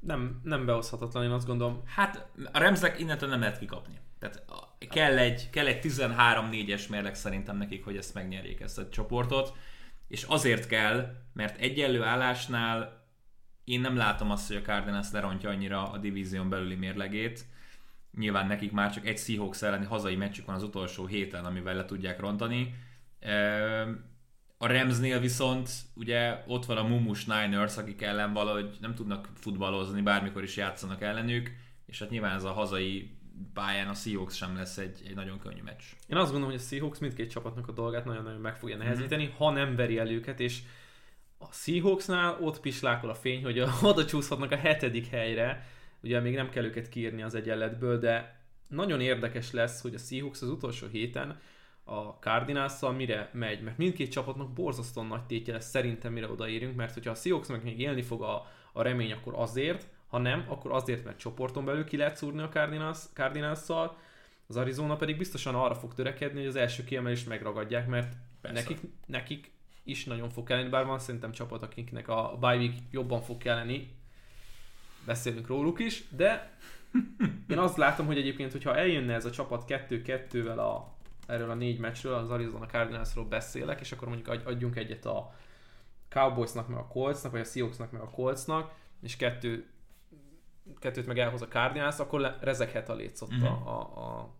Nem, 0.00 0.40
nem 0.42 0.66
behozhatatlan, 0.66 1.24
én 1.24 1.30
azt 1.30 1.46
gondolom. 1.46 1.82
Hát 1.86 2.28
a 2.52 2.58
Ramsnek 2.58 2.98
innentől 3.00 3.28
nem 3.28 3.40
lehet 3.40 3.58
kikapni. 3.58 3.98
Tehát 4.18 4.44
kell 4.90 5.18
egy, 5.18 5.50
kell 5.50 5.66
egy 5.66 5.80
13-4-es 5.82 6.88
mérleg 6.88 7.14
szerintem 7.14 7.56
nekik, 7.56 7.84
hogy 7.84 7.96
ezt 7.96 8.14
megnyerjék 8.14 8.60
ezt 8.60 8.78
a 8.78 8.88
csoportot. 8.88 9.56
És 10.08 10.22
azért 10.22 10.66
kell, 10.66 11.16
mert 11.32 11.60
egyenlő 11.60 12.02
állásnál 12.02 13.06
én 13.64 13.80
nem 13.80 13.96
látom 13.96 14.30
azt, 14.30 14.46
hogy 14.46 14.56
a 14.56 14.62
Cardinals 14.62 15.10
lerontja 15.12 15.50
annyira 15.50 15.90
a 15.90 15.98
divízión 15.98 16.48
belüli 16.48 16.74
mérlegét. 16.74 17.46
Nyilván 18.16 18.46
nekik 18.46 18.72
már 18.72 18.92
csak 18.92 19.06
egy 19.06 19.18
Seahawks 19.18 19.62
elleni 19.62 19.84
hazai 19.84 20.16
meccsük 20.16 20.46
van 20.46 20.54
az 20.54 20.62
utolsó 20.62 21.06
héten, 21.06 21.44
amivel 21.44 21.74
le 21.74 21.84
tudják 21.84 22.20
rontani. 22.20 22.74
A 24.58 24.66
Ramsnél 24.66 25.20
viszont 25.20 25.70
ugye 25.94 26.42
ott 26.46 26.64
van 26.64 26.76
a 26.76 26.82
Mumus 26.82 27.24
Niners, 27.24 27.76
akik 27.76 28.02
ellen 28.02 28.32
valahogy 28.32 28.76
nem 28.80 28.94
tudnak 28.94 29.28
futballozni, 29.34 30.02
bármikor 30.02 30.42
is 30.42 30.56
játszanak 30.56 31.02
ellenük, 31.02 31.50
és 31.86 31.98
hát 31.98 32.10
nyilván 32.10 32.34
ez 32.34 32.44
a 32.44 32.52
hazai 32.52 33.16
pályán 33.54 33.88
a 33.88 33.94
Seahawks 33.94 34.36
sem 34.36 34.56
lesz 34.56 34.78
egy, 34.78 35.02
egy 35.06 35.14
nagyon 35.14 35.38
könnyű 35.38 35.62
meccs. 35.62 35.82
Én 36.06 36.16
azt 36.16 36.30
gondolom, 36.30 36.54
hogy 36.54 36.64
a 36.64 36.68
Seahawks 36.68 36.98
mindkét 36.98 37.30
csapatnak 37.30 37.68
a 37.68 37.72
dolgát 37.72 38.04
nagyon-nagyon 38.04 38.40
meg 38.40 38.56
fogja 38.56 38.76
nehezíteni, 38.76 39.24
mm-hmm. 39.24 39.34
ha 39.36 39.50
nem 39.50 39.76
veri 39.76 39.98
el 39.98 40.10
őket, 40.10 40.40
és 40.40 40.62
a 41.38 41.52
Seahawksnál 41.52 42.38
ott 42.40 42.60
pislákol 42.60 43.10
a 43.10 43.14
fény, 43.14 43.44
hogy 43.44 43.64
oda 43.82 44.04
csúszhatnak 44.04 44.50
a 44.50 44.56
hetedik 44.56 45.06
helyre, 45.06 45.66
ugye 46.02 46.20
még 46.20 46.34
nem 46.34 46.50
kell 46.50 46.64
őket 46.64 46.88
kiírni 46.88 47.22
az 47.22 47.34
egyenletből, 47.34 47.98
de 47.98 48.40
nagyon 48.68 49.00
érdekes 49.00 49.52
lesz, 49.52 49.80
hogy 49.82 49.94
a 49.94 49.98
Seahawks 49.98 50.42
az 50.42 50.48
utolsó 50.48 50.86
héten 50.86 51.40
a 51.84 52.00
cardinals 52.00 52.80
mire 52.96 53.30
megy, 53.32 53.62
mert 53.62 53.78
mindkét 53.78 54.10
csapatnak 54.10 54.52
borzasztóan 54.52 55.06
nagy 55.06 55.26
tétje 55.26 55.52
lesz 55.52 55.70
szerintem, 55.70 56.12
mire 56.12 56.30
odaérünk, 56.30 56.76
mert 56.76 56.94
hogyha 56.94 57.10
a 57.10 57.14
Seahawks 57.14 57.48
meg 57.48 57.62
még 57.62 57.80
élni 57.80 58.02
fog 58.02 58.22
a, 58.22 58.46
a 58.72 58.82
remény, 58.82 59.12
akkor 59.12 59.34
azért, 59.36 59.88
ha 60.06 60.18
nem, 60.18 60.44
akkor 60.48 60.72
azért, 60.72 61.04
mert 61.04 61.18
csoporton 61.18 61.64
belül 61.64 61.84
ki 61.84 61.96
lehet 61.96 62.16
szúrni 62.16 62.42
a 62.42 62.48
Cardinals, 62.48 62.98
cardinals 63.12 63.68
az 64.46 64.56
Arizona 64.56 64.96
pedig 64.96 65.16
biztosan 65.16 65.54
arra 65.54 65.74
fog 65.74 65.94
törekedni, 65.94 66.38
hogy 66.38 66.48
az 66.48 66.56
első 66.56 66.84
kiemelést 66.84 67.28
megragadják, 67.28 67.86
mert 67.86 68.16
nekik, 68.42 68.80
nekik 69.06 69.52
is 69.84 70.04
nagyon 70.04 70.30
fog 70.30 70.46
kelleni, 70.46 70.68
bár 70.68 70.86
van 70.86 70.98
szerintem 70.98 71.32
csapat, 71.32 71.62
akiknek 71.62 72.08
a 72.08 72.36
bye 72.40 72.56
week 72.56 72.74
jobban 72.90 73.20
fog 73.20 73.36
kelleni, 73.36 73.97
beszélünk 75.08 75.46
róluk 75.46 75.78
is, 75.78 76.04
de 76.08 76.56
én 77.48 77.58
azt 77.58 77.76
látom, 77.76 78.06
hogy 78.06 78.18
egyébként, 78.18 78.52
hogyha 78.52 78.76
eljönne 78.76 79.14
ez 79.14 79.24
a 79.24 79.30
csapat 79.30 79.64
2-2-vel 79.68 80.56
a, 80.56 80.96
erről 81.26 81.50
a 81.50 81.54
négy 81.54 81.78
meccsről, 81.78 82.14
az 82.14 82.30
Arizona 82.30 82.66
Cardinalsról 82.66 83.24
beszélek, 83.24 83.80
és 83.80 83.92
akkor 83.92 84.08
mondjuk 84.08 84.46
adjunk 84.46 84.76
egyet 84.76 85.04
a 85.06 85.34
Cowboysnak, 86.08 86.68
meg 86.68 86.78
a 86.78 86.86
Coltsnak, 86.86 87.32
vagy 87.32 87.40
a 87.40 87.44
Seahawksnak, 87.44 87.90
meg 87.90 88.00
a 88.00 88.10
Coltsnak, 88.10 88.74
és 89.02 89.16
kettő, 89.16 89.66
kettőt 90.78 91.06
meg 91.06 91.18
elhoz 91.18 91.42
a 91.42 91.48
Cardinals, 91.48 91.98
akkor 91.98 92.20
le, 92.20 92.38
rezeghet 92.40 92.88
a 92.88 92.94
létszott 92.94 93.32
uh-huh. 93.32 93.68
a, 93.68 93.80
a, 93.80 94.34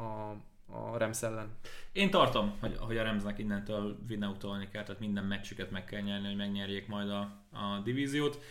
a, 0.00 0.36
a 0.66 0.98
Rams 0.98 1.22
ellen. 1.22 1.56
Én 1.92 2.10
tartom, 2.10 2.56
hogy, 2.60 2.76
hogy 2.78 2.96
a 2.96 3.02
Ramsnek 3.02 3.38
innentől 3.38 3.98
winnoutolni 4.08 4.68
kell, 4.68 4.82
tehát 4.82 5.00
minden 5.00 5.24
meccsüket 5.24 5.70
meg 5.70 5.84
kell 5.84 6.00
nyerni, 6.00 6.26
hogy 6.26 6.36
megnyerjék 6.36 6.86
majd 6.86 7.10
a, 7.10 7.20
a 7.52 7.80
divíziót. 7.84 8.42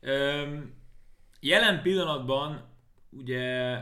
Üm, 0.00 0.78
jelen 1.40 1.82
pillanatban 1.82 2.68
ugye 3.10 3.72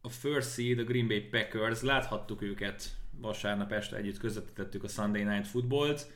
a 0.00 0.08
first 0.08 0.52
seed, 0.52 0.78
a 0.78 0.84
Green 0.84 1.08
Bay 1.08 1.20
Packers, 1.20 1.80
láthattuk 1.82 2.42
őket 2.42 2.96
vasárnap 3.20 3.72
este 3.72 3.96
együtt 3.96 4.18
közvetítettük 4.18 4.84
a 4.84 4.88
Sunday 4.88 5.22
Night 5.22 5.46
Footballt. 5.46 6.06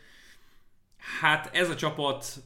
Hát 1.21 1.55
ez 1.55 1.71
a 1.71 1.75
csapat 1.75 2.43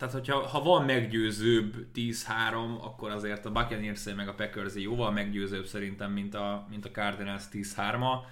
tehát 0.00 0.14
hogyha 0.14 0.46
ha 0.46 0.62
van 0.62 0.84
meggyőzőbb 0.84 1.86
10-3, 1.94 2.80
akkor 2.80 3.10
azért 3.10 3.44
a 3.44 3.52
buccaneers 3.52 4.04
meg 4.04 4.28
a 4.28 4.34
packers 4.34 4.74
jóval 4.74 5.10
meggyőzőbb 5.10 5.66
szerintem, 5.66 6.12
mint 6.12 6.34
a, 6.34 6.66
mint 6.70 6.84
a 6.84 6.90
Cardinals 6.90 7.42
10-3-a. 7.52 8.26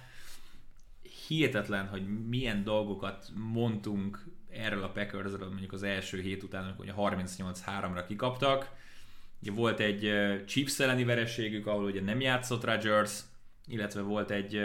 Hihetetlen, 1.27 1.87
hogy 1.87 2.27
milyen 2.27 2.63
dolgokat 2.63 3.31
mondtunk 3.35 4.25
erről 4.51 4.83
a 4.83 4.89
Packersről 4.89 5.49
mondjuk 5.49 5.73
az 5.73 5.83
első 5.83 6.21
hét 6.21 6.43
után, 6.43 6.63
amikor 6.63 6.89
a 6.89 7.09
38-3-ra 7.09 8.03
kikaptak. 8.07 8.69
Ugye 9.41 9.51
volt 9.51 9.79
egy 9.79 10.13
Chiefs 10.45 10.79
elleni 10.79 11.03
vereségük, 11.03 11.67
ahol 11.67 11.83
ugye 11.83 12.01
nem 12.01 12.21
játszott 12.21 12.63
Rodgers, 12.63 13.19
illetve 13.67 14.01
volt 14.01 14.31
egy 14.31 14.61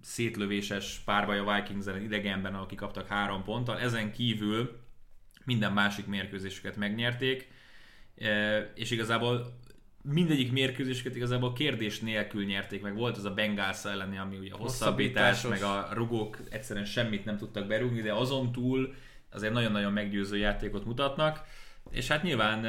szétlövéses 0.00 1.02
párbaj 1.04 1.38
a 1.38 1.54
Vikings 1.54 1.86
ellen 1.86 2.02
idegenben, 2.02 2.54
ahol 2.54 2.66
kikaptak 2.66 3.06
három 3.06 3.44
ponttal. 3.44 3.78
Ezen 3.80 4.12
kívül 4.12 4.78
minden 5.44 5.72
másik 5.72 6.06
mérkőzésüket 6.06 6.76
megnyerték, 6.76 7.48
és 8.74 8.90
igazából 8.90 9.58
mindegyik 10.04 10.52
mérkőzésüket 10.52 11.16
igazából 11.16 11.52
kérdés 11.52 12.00
nélkül 12.00 12.44
nyerték, 12.44 12.82
meg. 12.82 12.94
Volt 12.94 13.16
az 13.16 13.24
a 13.24 13.34
Bengals 13.34 13.84
elleni, 13.84 14.18
ami 14.18 14.36
ugye 14.36 14.52
a 14.52 14.56
hosszabbítás, 14.56 15.42
meg 15.42 15.62
a 15.62 15.88
rugók 15.92 16.38
egyszerűen 16.50 16.84
semmit 16.84 17.24
nem 17.24 17.36
tudtak 17.36 17.66
berúgni, 17.66 18.00
de 18.00 18.12
azon 18.12 18.52
túl 18.52 18.94
azért 19.30 19.52
nagyon-nagyon 19.52 19.92
meggyőző 19.92 20.36
játékot 20.36 20.84
mutatnak, 20.84 21.40
és 21.90 22.08
hát 22.08 22.22
nyilván 22.22 22.66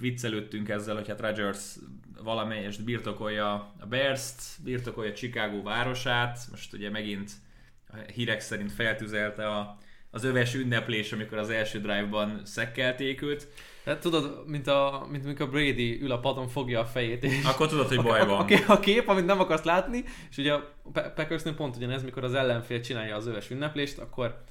viccelődtünk 0.00 0.68
ezzel, 0.68 0.94
hogy 0.94 1.08
hát 1.08 1.20
Rodgers 1.20 1.76
valamelyest 2.22 2.84
birtokolja 2.84 3.52
a 3.78 3.86
Bears-t, 3.86 4.42
birtokolja 4.64 5.12
Chicago 5.12 5.62
városát, 5.62 6.38
most 6.50 6.72
ugye 6.72 6.90
megint 6.90 7.30
a 7.88 7.96
hírek 7.96 8.40
szerint 8.40 8.72
feltüzelte 8.72 9.48
a 9.48 9.78
az 10.14 10.24
öves 10.24 10.54
ünneplés, 10.54 11.12
amikor 11.12 11.38
az 11.38 11.50
első 11.50 11.80
drive-ban 11.80 12.40
szekkelték 12.44 13.22
őt. 13.22 13.48
Hát 13.84 13.98
tudod, 13.98 14.42
mint, 14.46 14.66
a, 14.66 15.06
mint 15.10 15.24
amikor 15.24 15.50
Brady 15.50 16.02
ül 16.02 16.12
a 16.12 16.18
padon, 16.18 16.48
fogja 16.48 16.80
a 16.80 16.84
fejét. 16.84 17.24
És 17.24 17.44
Akkor 17.44 17.68
tudod, 17.68 17.88
hogy 17.88 18.02
baj 18.10 18.26
van. 18.26 18.40
A, 18.40 18.54
a, 18.54 18.72
a 18.72 18.80
kép, 18.80 19.08
amit 19.08 19.26
nem 19.26 19.40
akarsz 19.40 19.62
látni, 19.62 20.04
és 20.30 20.36
ugye 20.36 20.52
a 20.52 20.72
Packersnél 20.92 21.54
pont 21.54 21.76
ugyanez, 21.76 22.02
mikor 22.02 22.24
az 22.24 22.34
ellenfél 22.34 22.80
csinálja 22.80 23.16
az 23.16 23.26
öves 23.26 23.50
ünneplést, 23.50 23.98
akkor 23.98 24.42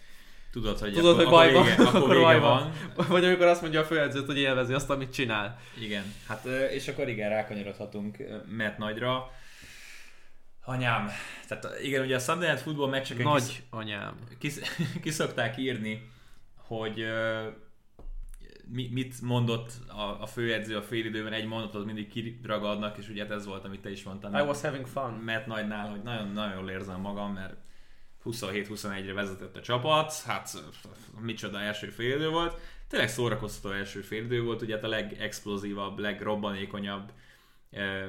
Tudod, 0.52 0.80
hogy, 0.80 0.94
Tudod, 0.94 1.16
hogy 1.16 1.30
baj 1.30 1.54
van, 1.54 1.64
vége, 1.64 1.84
akkor, 1.94 2.16
vége 2.16 2.38
van. 2.38 2.74
van. 2.96 3.08
Vagy 3.08 3.26
amikor 3.26 3.46
azt 3.46 3.62
mondja 3.62 3.80
a 3.80 3.84
főedzőt, 3.84 4.26
hogy 4.26 4.38
élvezi 4.38 4.74
azt, 4.74 4.90
amit 4.90 5.14
csinál. 5.14 5.60
Igen, 5.82 6.04
hát 6.28 6.46
és 6.74 6.88
akkor 6.88 7.10
igen, 7.10 7.30
rákanyarodhatunk 7.30 8.18
Matt 8.58 8.78
Nagyra. 8.78 9.32
Anyám. 10.64 11.10
Tehát 11.48 11.82
igen, 11.82 12.04
ugye 12.04 12.16
a 12.16 12.20
Sunday 12.20 12.48
Night 12.48 12.62
Football 12.62 12.90
meccseken 12.90 13.24
Nagy 13.24 13.46
kis, 13.46 13.64
anyám. 13.70 14.16
Kis, 14.38 14.54
kiszokták 15.04 15.58
írni, 15.58 16.10
hogy 16.56 17.02
uh, 17.02 17.48
mi, 18.72 18.90
mit 18.92 19.22
mondott 19.22 19.72
a, 19.88 20.22
a 20.22 20.26
főedző 20.26 20.78
a 20.78 20.82
félidőben, 20.82 21.34
egy 21.34 21.46
mondatot 21.46 21.86
mindig 21.86 22.08
kiragadnak, 22.08 22.98
és 22.98 23.10
ugye 23.10 23.24
hát 23.24 23.32
ez 23.32 23.46
volt, 23.46 23.66
amit 23.66 23.82
te 23.82 23.92
is 23.92 24.04
mondtál. 24.04 24.44
I 24.44 24.48
was 24.48 24.62
having 24.62 24.88
fun. 24.88 25.12
Mert 25.12 25.46
Nagynál, 25.46 25.90
hogy 25.90 26.02
nagyon-nagyon 26.02 26.54
jól 26.54 26.70
érzem 26.70 27.00
magam, 27.00 27.34
mert 27.34 27.56
27-21-re 28.26 29.14
vezetett 29.14 29.58
a 29.58 29.62
csapat, 29.62 30.14
hát 30.26 30.64
micsoda 31.20 31.60
első 31.60 31.90
félidő 31.90 32.30
volt. 32.30 32.60
Tényleg 32.88 33.10
szórakoztató 33.10 33.76
első 33.76 34.02
félidő 34.02 34.44
volt, 34.44 34.62
ugye 34.62 34.76
hát 34.76 34.84
a 34.84 34.88
legexplozívabb, 34.88 36.00
legrobbanékonyabb 36.00 37.12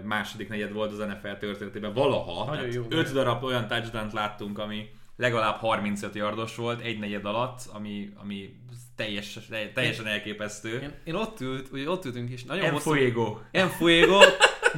második 0.05 0.49
negyed 0.49 0.73
volt 0.73 0.93
az 0.93 0.99
NFL 0.99 1.33
történetében 1.39 1.95
valaha. 1.95 2.55
Nagyon 2.55 2.73
jó. 2.73 2.87
Öt 2.89 3.13
darab 3.13 3.43
olyan 3.43 3.69
touchdown 3.69 4.11
láttunk, 4.13 4.59
ami 4.59 4.91
legalább 5.17 5.57
35 5.57 6.15
yardos 6.15 6.57
volt 6.57 6.81
egy 6.81 6.99
negyed 6.99 7.25
alatt, 7.25 7.61
ami, 7.73 8.13
ami 8.17 8.61
teljes, 8.97 9.39
teljesen 9.75 10.07
elképesztő. 10.07 10.81
Én, 10.81 10.93
én 11.05 11.15
ott, 11.15 11.41
ült, 11.41 11.73
ugye 11.73 11.91
ott 11.91 12.05
ültünk 12.05 12.31
is. 12.31 12.45
Nagyon 12.45 12.65
en 12.65 12.79
fuego. 12.79 13.39
En 13.51 13.69
fuego. 13.69 14.19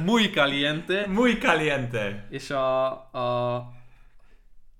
Muy 0.05 0.29
caliente. 0.29 1.07
Muy 1.19 1.37
caliente. 1.37 2.27
És 2.29 2.49
a, 2.49 2.91
a 2.91 3.73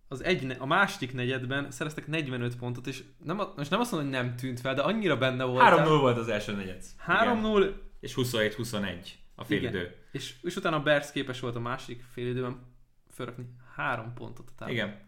az 0.08 0.24
egy, 0.24 0.56
a 0.60 0.66
második 0.66 1.14
negyedben 1.14 1.72
szereztek 1.72 2.08
45 2.08 2.56
pontot, 2.56 2.88
és 2.88 3.04
nem, 3.24 3.42
most 3.56 3.70
nem 3.70 3.80
azt 3.80 3.92
mondom, 3.92 4.12
hogy 4.12 4.20
nem 4.22 4.36
tűnt 4.36 4.60
fel, 4.60 4.74
de 4.74 4.82
annyira 4.82 5.18
benne 5.18 5.44
volt. 5.44 5.64
3-0 5.66 5.98
volt 6.00 6.18
az 6.18 6.28
első 6.28 6.56
negyed. 6.56 6.84
3-0. 7.08 7.72
És 8.00 8.14
27-21 8.18 8.96
a 9.36 9.44
félidő. 9.44 9.96
És, 10.12 10.36
és 10.42 10.56
utána 10.56 10.76
a 10.76 10.82
Bears 10.82 11.12
képes 11.12 11.40
volt 11.40 11.56
a 11.56 11.60
másik 11.60 12.04
félidőben 12.12 12.74
fölrakni 13.14 13.46
három 13.76 14.14
pontot 14.14 14.50
a 14.50 14.52
táblán. 14.58 14.76
Igen. 14.76 15.04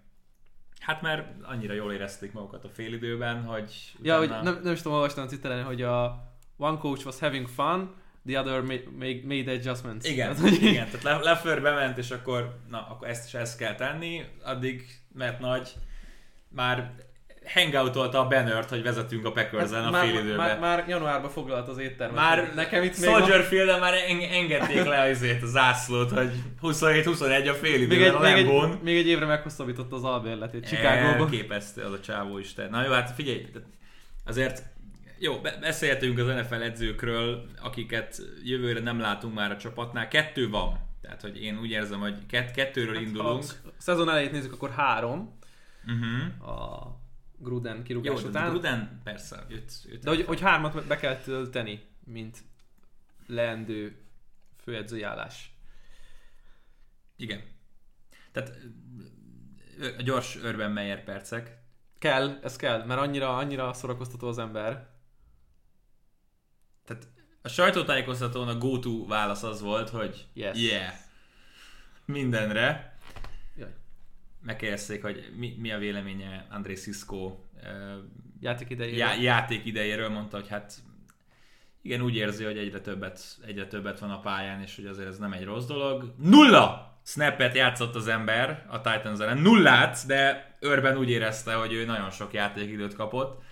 Hát 0.79 1.01
már 1.01 1.35
annyira 1.41 1.73
jól 1.73 1.93
érezték 1.93 2.31
magukat 2.31 2.63
a 2.63 2.69
félidőben, 2.69 3.43
hogy... 3.43 3.93
Ja, 4.01 4.19
utána... 4.19 4.35
hogy 4.35 4.43
nem, 4.43 4.63
nem 4.63 4.73
is 4.73 4.81
tudom, 4.81 4.97
olvastam 4.97 5.23
a 5.23 5.27
Twitteren, 5.27 5.63
hogy 5.63 5.81
a 5.81 6.25
one 6.57 6.77
coach 6.77 7.05
was 7.05 7.19
having 7.19 7.47
fun, 7.47 7.95
the 8.25 8.39
other 8.39 8.61
made, 8.61 9.19
made 9.23 9.51
adjustments. 9.51 10.09
Igen, 10.09 10.35
tehát, 10.35 10.49
hogy... 10.49 10.63
igen, 10.63 10.89
tehát 10.89 11.23
Leffler 11.23 11.61
bement, 11.61 11.97
és 11.97 12.11
akkor, 12.11 12.59
na, 12.69 12.87
akkor 12.87 13.07
ezt 13.07 13.27
is 13.27 13.33
ezt 13.33 13.57
kell 13.57 13.75
tenni, 13.75 14.25
addig, 14.43 15.01
mert 15.13 15.39
nagy 15.39 15.73
már 16.49 17.05
hangoutolta 17.53 18.19
a 18.19 18.27
bannert, 18.27 18.69
hogy 18.69 18.83
vezetünk 18.83 19.25
a 19.25 19.31
packers 19.31 19.71
hát, 19.71 19.85
a 19.85 19.89
már, 19.89 20.05
fél 20.05 20.19
időben. 20.19 20.35
Már, 20.35 20.59
már, 20.59 20.85
januárban 20.87 21.29
foglalt 21.29 21.67
az 21.67 21.77
éttermet. 21.77 22.15
Már 22.15 22.51
nekem 22.55 22.83
itt 22.83 22.95
Soldier 22.95 23.43
field 23.43 23.79
már 23.79 23.93
engedték 24.31 24.83
le 24.83 25.01
azért 25.01 25.43
a 25.43 25.47
zászlót, 25.47 26.11
hogy 26.11 26.31
27-21 26.61 27.49
a 27.49 27.53
fél 27.53 27.81
időben 27.81 27.97
még 27.97 28.07
egy, 28.07 28.13
a 28.13 28.19
még 28.19 28.33
egy, 28.33 28.81
még 28.81 28.97
egy 28.97 29.07
évre 29.07 29.25
meghosszabbította 29.25 29.95
az 29.95 30.03
albérletét 30.03 30.67
Chicagóban. 30.67 31.29
Képesztő 31.29 31.81
az 31.81 31.91
a 31.91 31.99
csávó 31.99 32.37
isten. 32.37 32.69
Na 32.69 32.83
jó, 32.83 32.91
hát 32.91 33.11
figyelj, 33.15 33.45
azért 34.25 34.63
jó, 35.19 35.41
beszéltünk 35.59 36.17
az 36.17 36.25
NFL 36.25 36.61
edzőkről, 36.61 37.45
akiket 37.61 38.21
jövőre 38.43 38.79
nem 38.79 38.99
látunk 38.99 39.33
már 39.33 39.51
a 39.51 39.57
csapatnál. 39.57 40.07
Kettő 40.07 40.49
van. 40.49 40.79
Tehát, 41.01 41.21
hogy 41.21 41.43
én 41.43 41.59
úgy 41.59 41.69
érzem, 41.69 41.99
hogy 41.99 42.25
kett, 42.29 42.51
kettőről 42.51 42.93
hát, 42.93 43.03
indulunk. 43.03 43.43
Ha 43.43 43.69
a 43.69 43.71
szezon 43.77 44.09
elejét 44.09 44.31
nézzük, 44.31 44.53
akkor 44.53 44.69
három. 44.69 45.39
Uh-huh. 45.85 46.49
A 46.49 46.95
Gruden 47.37 47.83
kirúgás 47.83 48.21
Jó, 48.21 48.27
után. 48.27 48.49
Gruden 48.49 49.01
persze. 49.03 49.45
Jött, 49.49 49.71
jött 49.85 50.03
de 50.03 50.09
hogy, 50.09 50.25
hogy 50.25 50.41
hármat 50.41 50.87
be 50.87 50.97
kell 50.97 51.17
tölteni, 51.17 51.85
mint 52.05 52.37
leendő 53.27 54.01
főedzői 54.63 55.01
állás. 55.01 55.55
Igen. 57.15 57.41
Tehát 58.31 58.57
a 59.97 60.01
gyors 60.01 60.37
Örben 60.41 60.71
Meyer 60.71 61.03
percek. 61.03 61.57
Kell, 61.99 62.39
ez 62.43 62.55
kell, 62.55 62.85
mert 62.85 62.99
annyira, 62.99 63.37
annyira 63.37 63.73
szórakoztató 63.73 64.27
az 64.27 64.37
ember. 64.37 64.89
Tehát 66.85 67.07
a 67.41 67.47
sajtótájékoztatón 67.47 68.47
a 68.47 68.57
go-to 68.57 69.05
válasz 69.05 69.43
az 69.43 69.61
volt, 69.61 69.89
hogy 69.89 70.27
yes. 70.33 70.57
yeah, 70.61 70.93
mindenre 72.05 72.96
megkérdezték, 74.47 75.01
hogy 75.01 75.31
mi, 75.35 75.55
mi 75.59 75.71
a 75.71 75.77
véleménye 75.77 76.47
André 76.49 76.75
Sisko 76.75 77.37
játék 78.39 78.69
idejéről. 78.69 78.99
Já, 78.99 79.13
játék 79.13 79.65
idejéről, 79.65 80.09
mondta, 80.09 80.37
hogy 80.37 80.47
hát 80.47 80.73
igen, 81.81 82.01
úgy 82.01 82.15
érzi, 82.15 82.43
hogy 82.43 82.57
egyre 82.57 82.79
többet, 82.79 83.19
egyre 83.45 83.67
többet 83.67 83.99
van 83.99 84.11
a 84.11 84.19
pályán, 84.19 84.61
és 84.61 84.75
hogy 84.75 84.85
azért 84.85 85.07
ez 85.07 85.17
nem 85.17 85.33
egy 85.33 85.43
rossz 85.43 85.65
dolog. 85.65 86.13
Nulla 86.17 86.97
snappet 87.03 87.55
játszott 87.55 87.95
az 87.95 88.07
ember 88.07 88.65
a 88.69 88.81
Titans 88.81 89.19
ellen, 89.19 89.37
nullát, 89.37 90.05
de 90.07 90.55
őrben 90.59 90.97
úgy 90.97 91.09
érezte, 91.09 91.53
hogy 91.53 91.73
ő 91.73 91.85
nagyon 91.85 92.09
sok 92.09 92.33
játékidőt 92.33 92.95
kapott. 92.95 93.43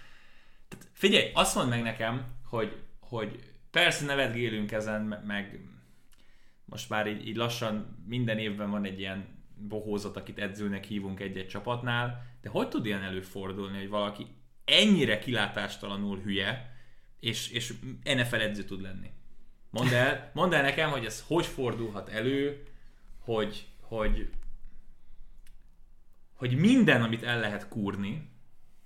Tehát 0.67 0.87
figyelj, 0.93 1.31
azt 1.33 1.55
mondd 1.55 1.69
meg 1.69 1.81
nekem, 1.83 2.25
hogy, 2.49 2.75
hogy 2.99 3.39
persze 3.71 4.05
nevetgélünk 4.05 4.71
ezen, 4.71 5.01
meg 5.25 5.59
most 6.65 6.89
már 6.89 7.07
így, 7.07 7.27
így 7.27 7.35
lassan 7.35 8.03
minden 8.07 8.37
évben 8.37 8.71
van 8.71 8.85
egy 8.85 8.99
ilyen 8.99 9.34
bohózat, 9.57 10.17
akit 10.17 10.39
edzőnek 10.39 10.83
hívunk 10.83 11.19
egy-egy 11.19 11.47
csapatnál, 11.47 12.25
de 12.41 12.49
hogy 12.49 12.67
tud 12.67 12.85
ilyen 12.85 13.03
előfordulni, 13.03 13.77
hogy 13.77 13.89
valaki 13.89 14.27
ennyire 14.65 15.19
kilátástalanul 15.19 16.19
hülye, 16.21 16.75
és, 17.19 17.49
és 17.49 17.73
NFL 18.03 18.35
edző 18.35 18.63
tud 18.63 18.81
lenni. 18.81 19.11
Mondd 19.69 19.93
el, 19.93 20.31
mondd 20.33 20.53
el 20.53 20.61
nekem, 20.61 20.89
hogy 20.89 21.05
ez 21.05 21.23
hogy 21.27 21.45
fordulhat 21.45 22.09
elő, 22.09 22.63
hogy, 23.19 23.67
hogy, 23.81 24.29
hogy 26.33 26.55
minden, 26.55 27.01
amit 27.01 27.23
el 27.23 27.39
lehet 27.39 27.67
kúrni, 27.67 28.29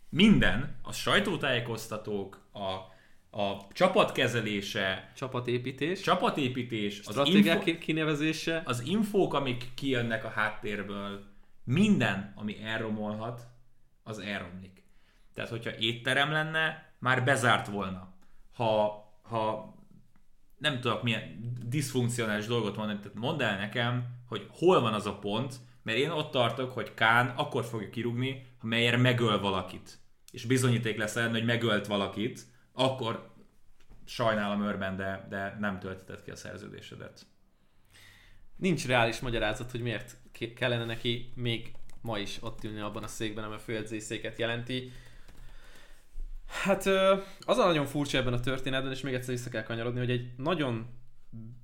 minden, 0.09 0.75
a 0.81 0.91
sajtótájékoztatók, 0.91 2.47
a, 2.53 2.97
a 3.31 3.67
csapatkezelése, 3.73 5.11
Csapatépítés, 5.15 6.01
csapatépítés, 6.01 6.99
az, 6.99 7.11
stratégiák 7.11 7.65
info, 7.65 7.79
kinevezése, 7.79 8.61
az 8.65 8.83
infók, 8.85 9.33
amik 9.33 9.71
kijönnek 9.73 10.25
a 10.25 10.29
háttérből, 10.29 11.23
minden, 11.63 12.33
ami 12.35 12.63
elromolhat, 12.63 13.47
az 14.03 14.19
elromlik. 14.19 14.83
Tehát, 15.33 15.49
hogyha 15.49 15.77
étterem 15.77 16.31
lenne, 16.31 16.93
már 16.99 17.23
bezárt 17.23 17.67
volna. 17.67 18.13
Ha, 18.53 19.03
ha 19.21 19.73
nem 20.57 20.79
tudok 20.79 21.03
milyen 21.03 21.53
diszfunkcionális 21.65 22.45
dolgot 22.45 22.75
mondani, 22.75 22.99
tehát 22.99 23.17
mondd 23.17 23.41
el 23.41 23.57
nekem, 23.57 24.05
hogy 24.27 24.47
hol 24.49 24.81
van 24.81 24.93
az 24.93 25.05
a 25.05 25.19
pont, 25.19 25.55
mert 25.83 25.97
én 25.97 26.09
ott 26.09 26.31
tartok, 26.31 26.71
hogy 26.71 26.93
Kán 26.93 27.27
akkor 27.27 27.65
fogja 27.65 27.89
kirúgni, 27.89 28.45
ha 28.57 28.67
Meyer 28.67 28.97
megöl 28.97 29.39
valakit. 29.39 29.99
És 30.31 30.45
bizonyíték 30.45 30.97
lesz 30.97 31.15
ellen, 31.15 31.31
hogy 31.31 31.45
megölt 31.45 31.87
valakit, 31.87 32.47
akkor 32.79 33.29
sajnálom 34.05 34.63
őrben, 34.63 34.95
de, 34.95 35.25
de 35.29 35.57
nem 35.59 35.79
töltetett 35.79 36.23
ki 36.23 36.31
a 36.31 36.35
szerződésedet. 36.35 37.25
nincs 38.55 38.87
reális 38.87 39.19
magyarázat, 39.19 39.71
hogy 39.71 39.81
miért 39.81 40.17
ke- 40.31 40.53
kellene 40.53 40.85
neki 40.85 41.31
még 41.35 41.71
ma 42.01 42.17
is 42.17 42.37
ott 42.41 42.63
ülni 42.63 42.79
abban 42.79 43.03
a 43.03 43.07
székben, 43.07 43.43
ami 43.43 43.53
a 43.55 43.59
főedzői 43.59 43.99
széket 43.99 44.39
jelenti. 44.39 44.91
Hát 46.63 46.85
az 47.39 47.57
a 47.57 47.65
nagyon 47.65 47.85
furcsa 47.85 48.17
ebben 48.17 48.33
a 48.33 48.39
történetben, 48.39 48.91
és 48.91 49.01
még 49.01 49.13
egyszer 49.13 49.33
vissza 49.33 49.49
kell 49.49 49.63
kanyarodni, 49.63 49.99
hogy 49.99 50.11
egy 50.11 50.31
nagyon 50.37 50.87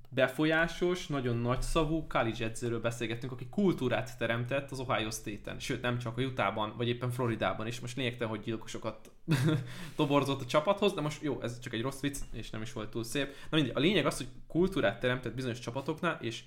befolyásos, 0.08 1.06
nagyon 1.06 1.36
nagyszavú 1.36 2.06
college 2.06 2.44
edzőről 2.44 2.80
beszélgettünk, 2.80 3.32
aki 3.32 3.48
kultúrát 3.48 4.18
teremtett 4.18 4.70
az 4.70 4.80
Ohio 4.80 5.10
State-en, 5.10 5.58
sőt 5.58 5.82
nem 5.82 5.98
csak 5.98 6.18
a 6.18 6.22
Utahban, 6.22 6.76
vagy 6.76 6.88
éppen 6.88 7.10
Floridában 7.10 7.66
is. 7.66 7.80
Most 7.80 7.96
lényegtelen, 7.96 8.28
hogy 8.28 8.40
gyilkosokat 8.44 9.10
toborzott 9.96 10.40
a 10.40 10.46
csapathoz, 10.46 10.92
de 10.92 11.00
most 11.00 11.22
jó, 11.22 11.42
ez 11.42 11.58
csak 11.58 11.72
egy 11.72 11.82
rossz 11.82 12.00
vicc, 12.00 12.16
és 12.32 12.50
nem 12.50 12.62
is 12.62 12.72
volt 12.72 12.90
túl 12.90 13.04
szép. 13.04 13.26
Na 13.50 13.56
mindegy, 13.56 13.76
a 13.76 13.80
lényeg 13.80 14.06
az, 14.06 14.16
hogy 14.16 14.28
kultúrát 14.46 15.00
teremtett 15.00 15.34
bizonyos 15.34 15.58
csapatoknál, 15.58 16.18
és 16.20 16.42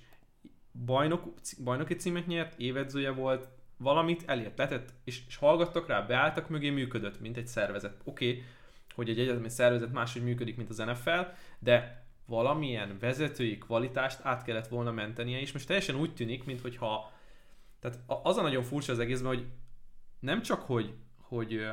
bajnok, 0.86 1.34
bajnoki 1.64 1.96
címet 1.96 2.28
nyert, 2.28 2.60
évedzője 2.60 3.12
volt, 3.12 3.48
valamit 3.78 4.24
elért, 4.26 4.58
letett, 4.58 4.94
és, 5.04 5.22
és 5.28 5.36
hallgattak 5.36 5.88
rá, 5.88 6.02
beálltak 6.02 6.50
mögé, 6.50 6.70
működött, 6.70 7.20
mint 7.20 7.38
egy 7.38 7.48
szervezet. 7.48 8.02
Oké, 8.04 8.30
okay, 8.30 8.44
hogy 8.96 9.10
egy 9.10 9.20
egyetemi 9.20 9.50
szervezet 9.50 9.92
máshogy 9.92 10.24
működik, 10.24 10.58
mint 10.58 10.70
az 10.70 10.78
NFL, 10.78 11.20
de 11.60 12.08
valamilyen 12.26 12.98
vezetői 13.00 13.58
kvalitást 13.58 14.20
át 14.24 14.44
kellett 14.44 14.68
volna 14.68 14.92
mentenie, 14.92 15.40
és 15.40 15.52
most 15.52 15.68
teljesen 15.68 15.96
úgy 15.96 16.14
tűnik, 16.14 16.44
mintha 16.44 17.12
tehát 17.80 18.00
az 18.08 18.38
a 18.38 18.42
nagyon 18.42 18.64
furcsa 18.64 18.92
az 18.92 19.00
egészben, 19.00 19.34
hogy 19.34 19.46
nem 20.20 20.42
csak, 20.42 20.62
hogy, 20.62 20.94
hogy 21.18 21.70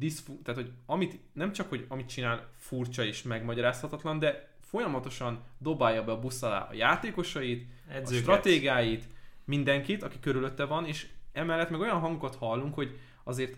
diszfu, 0.00 0.42
tehát, 0.42 0.60
hogy 0.60 0.72
amit, 0.86 1.18
nem 1.32 1.52
csak, 1.52 1.68
hogy 1.68 1.84
amit 1.88 2.08
csinál 2.08 2.48
furcsa 2.56 3.04
és 3.04 3.22
megmagyarázhatatlan, 3.22 4.18
de 4.18 4.48
folyamatosan 4.60 5.44
dobálja 5.58 6.04
be 6.04 6.12
a 6.12 6.18
busz 6.18 6.42
alá 6.42 6.68
a 6.70 6.74
játékosait, 6.74 7.66
a 7.88 7.92
Edzőket. 7.92 8.22
stratégáit, 8.22 9.04
mindenkit, 9.44 10.02
aki 10.02 10.20
körülötte 10.20 10.64
van, 10.64 10.86
és 10.86 11.06
emellett 11.32 11.70
meg 11.70 11.80
olyan 11.80 12.00
hangokat 12.00 12.34
hallunk, 12.34 12.74
hogy 12.74 12.98
azért 13.24 13.56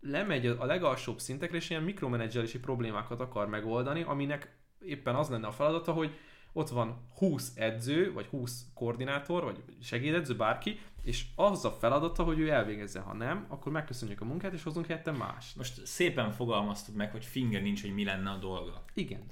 lemegy 0.00 0.46
a 0.46 0.64
legalsóbb 0.64 1.18
szintekre, 1.18 1.56
és 1.56 1.70
ilyen 1.70 1.82
mikromenedzselési 1.82 2.58
problémákat 2.58 3.20
akar 3.20 3.48
megoldani, 3.48 4.02
aminek 4.02 4.56
éppen 4.80 5.14
az 5.14 5.28
lenne 5.28 5.46
a 5.46 5.52
feladata, 5.52 5.92
hogy 5.92 6.10
ott 6.56 6.68
van 6.68 7.08
20 7.16 7.52
edző, 7.54 8.12
vagy 8.12 8.26
20 8.26 8.66
koordinátor, 8.74 9.44
vagy 9.44 9.62
segédedző, 9.80 10.36
bárki, 10.36 10.78
és 11.02 11.26
az 11.36 11.64
a 11.64 11.70
feladata, 11.70 12.22
hogy 12.22 12.38
ő 12.38 12.50
elvégezze. 12.50 13.00
Ha 13.00 13.14
nem, 13.14 13.46
akkor 13.48 13.72
megköszönjük 13.72 14.20
a 14.20 14.24
munkát, 14.24 14.52
és 14.52 14.62
hozunk 14.62 14.86
helyette 14.86 15.10
más. 15.10 15.54
Most 15.54 15.86
szépen 15.86 16.30
fogalmaztad 16.30 16.94
meg, 16.94 17.10
hogy 17.10 17.24
finger 17.24 17.62
nincs, 17.62 17.80
hogy 17.80 17.94
mi 17.94 18.04
lenne 18.04 18.30
a 18.30 18.36
dolga. 18.36 18.84
Igen. 18.94 19.24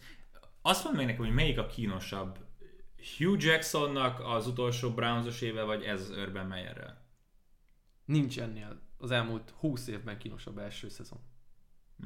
Azt 0.62 0.84
mondd 0.84 0.96
meg 0.96 1.06
nekem, 1.06 1.24
hogy 1.24 1.34
melyik 1.34 1.58
a 1.58 1.66
kínosabb. 1.66 2.38
Hugh 3.18 3.44
Jacksonnak 3.44 4.20
az 4.20 4.46
utolsó 4.46 4.90
Brownsos 4.90 5.40
éve, 5.40 5.62
vagy 5.62 5.82
ez 5.82 6.10
Urban 6.10 6.46
Meyerrel? 6.46 7.06
Nincs 8.04 8.40
ennél 8.40 8.80
az 8.98 9.10
elmúlt 9.10 9.54
20 9.58 9.86
évben 9.86 10.18
kínosabb 10.18 10.58
első 10.58 10.88
szezon. 10.88 11.18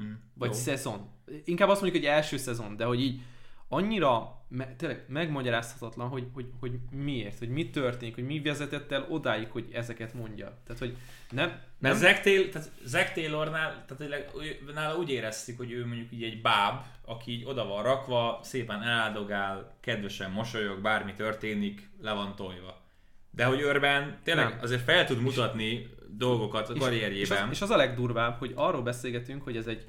Mm. 0.01 0.13
Vagy 0.35 0.51
Jó. 0.51 0.55
szezon. 0.55 1.11
Inkább 1.45 1.69
azt 1.69 1.81
mondjuk, 1.81 2.03
hogy 2.03 2.13
első 2.13 2.37
szezon, 2.37 2.77
de 2.77 2.85
hogy 2.85 3.01
így 3.01 3.21
annyira 3.69 4.36
me- 4.49 4.77
tényleg 4.77 5.05
megmagyarázhatatlan, 5.09 6.09
hogy, 6.09 6.27
hogy, 6.33 6.47
hogy 6.61 6.79
miért, 6.91 7.39
hogy 7.39 7.49
mi 7.49 7.71
történik, 7.71 8.15
hogy 8.15 8.27
mi 8.27 8.41
vezetett 8.41 8.93
el 8.93 9.07
odáig, 9.09 9.51
hogy 9.51 9.69
ezeket 9.73 10.15
mondja. 10.15 10.59
Tehát, 10.67 10.79
hogy 10.79 10.97
nem... 11.31 11.49
Mert 11.49 11.63
nem 11.79 11.95
Zach, 11.95 12.23
Taylor, 12.23 12.49
tehát 12.49 12.71
Zach 12.85 13.13
Taylornál, 13.15 13.71
tehát 13.71 13.97
tényleg 13.97 14.31
nála 14.75 14.97
úgy 14.97 15.11
éreztük, 15.11 15.57
hogy 15.57 15.73
ő 15.73 15.87
mondjuk 15.87 16.13
így 16.13 16.23
egy 16.23 16.41
báb, 16.41 16.85
aki 17.05 17.31
így 17.33 17.45
oda 17.45 17.67
van 17.67 17.83
rakva, 17.83 18.41
szépen 18.43 18.83
eláldogál, 18.83 19.77
kedvesen 19.81 20.31
mosolyog, 20.31 20.81
bármi 20.81 21.13
történik, 21.13 21.91
le 22.01 22.13
van 22.13 22.35
tojva. 22.37 22.85
De 23.31 23.45
hogy 23.45 23.63
Örben 23.63 24.19
tényleg 24.23 24.49
Nem. 24.49 24.59
azért 24.61 24.83
fel 24.83 25.07
tud 25.07 25.21
mutatni 25.21 25.87
dolgokat 26.09 26.69
a 26.69 26.73
és, 26.73 26.79
karrierjében. 26.79 27.43
az, 27.43 27.51
és 27.51 27.61
az 27.61 27.71
a 27.71 27.77
legdurvább, 27.77 28.39
hogy 28.39 28.53
arról 28.55 28.83
beszélgetünk, 28.83 29.43
hogy 29.43 29.57
ez 29.57 29.67
egy, 29.67 29.87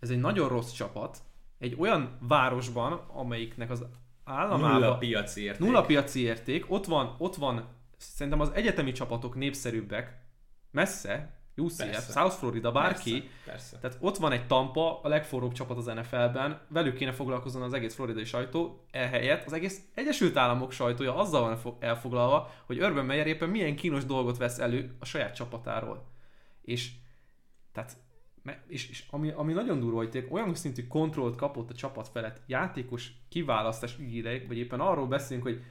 ez 0.00 0.10
egy 0.10 0.18
nagyon 0.18 0.48
rossz 0.48 0.72
csapat, 0.72 1.18
egy 1.58 1.76
olyan 1.78 2.18
városban, 2.20 2.92
amelyiknek 2.92 3.70
az 3.70 3.84
államában... 4.24 4.72
nulla 4.72 4.98
piaci 4.98 5.42
érték. 5.42 5.66
Nulla 5.66 5.82
piaci 5.82 6.20
érték, 6.20 6.70
ott 6.70 6.84
van, 6.84 7.14
ott 7.18 7.34
van, 7.34 7.68
szerintem 7.96 8.40
az 8.40 8.50
egyetemi 8.54 8.92
csapatok 8.92 9.34
népszerűbbek, 9.34 10.26
messze, 10.70 11.36
UCF, 11.56 11.76
Persze. 11.76 12.20
South 12.20 12.34
Florida, 12.34 12.72
bárki, 12.72 13.12
Persze, 13.12 13.30
persze. 13.44 13.78
tehát 13.78 13.96
ott 14.00 14.16
van 14.16 14.32
egy 14.32 14.46
Tampa, 14.46 15.00
a 15.00 15.08
legforróbb 15.08 15.52
csapat 15.52 15.76
az 15.76 15.84
NFL-ben, 15.84 16.60
velük 16.68 16.94
kéne 16.94 17.12
foglalkozni 17.12 17.62
az 17.62 17.72
egész 17.72 17.94
floridai 17.94 18.24
sajtó, 18.24 18.84
ehelyett 18.90 19.46
az 19.46 19.52
egész 19.52 19.82
Egyesült 19.94 20.36
Államok 20.36 20.72
sajtója 20.72 21.16
azzal 21.16 21.40
van 21.40 21.56
fo- 21.56 21.82
elfoglalva, 21.82 22.50
hogy 22.66 22.82
Urban 22.82 23.04
Meyer 23.04 23.26
éppen 23.26 23.48
milyen 23.48 23.76
kínos 23.76 24.04
dolgot 24.04 24.36
vesz 24.36 24.58
elő 24.58 24.96
a 24.98 25.04
saját 25.04 25.34
csapatáról. 25.34 26.06
És 26.62 26.90
tehát 27.72 27.96
és, 28.66 28.88
és 28.90 29.04
ami, 29.10 29.30
ami 29.30 29.52
nagyon 29.52 29.80
durva, 29.80 29.96
hogy 29.96 30.26
olyan 30.30 30.54
szintű 30.54 30.86
kontrollt 30.86 31.36
kapott 31.36 31.70
a 31.70 31.74
csapat 31.74 32.08
felett 32.08 32.40
játékos 32.46 33.12
kiválasztás 33.28 33.98
ügyére, 33.98 34.42
vagy 34.46 34.58
éppen 34.58 34.80
arról 34.80 35.06
beszélünk, 35.06 35.46
hogy 35.46 35.62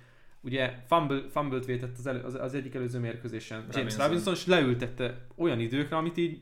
ugye 0.42 0.84
fumble, 0.88 1.22
fumble-t 1.30 1.66
vétett 1.66 1.98
az, 1.98 2.08
elő, 2.08 2.22
az, 2.22 2.34
az 2.34 2.54
egyik 2.54 2.76
előző 2.76 3.00
mérkőzésen 3.00 3.58
James 3.58 3.76
Robinson. 3.76 4.08
Robinson, 4.08 4.34
és 4.34 4.46
leültette 4.46 5.28
olyan 5.36 5.60
időkre, 5.60 5.98
amit 5.98 6.18
így 6.18 6.42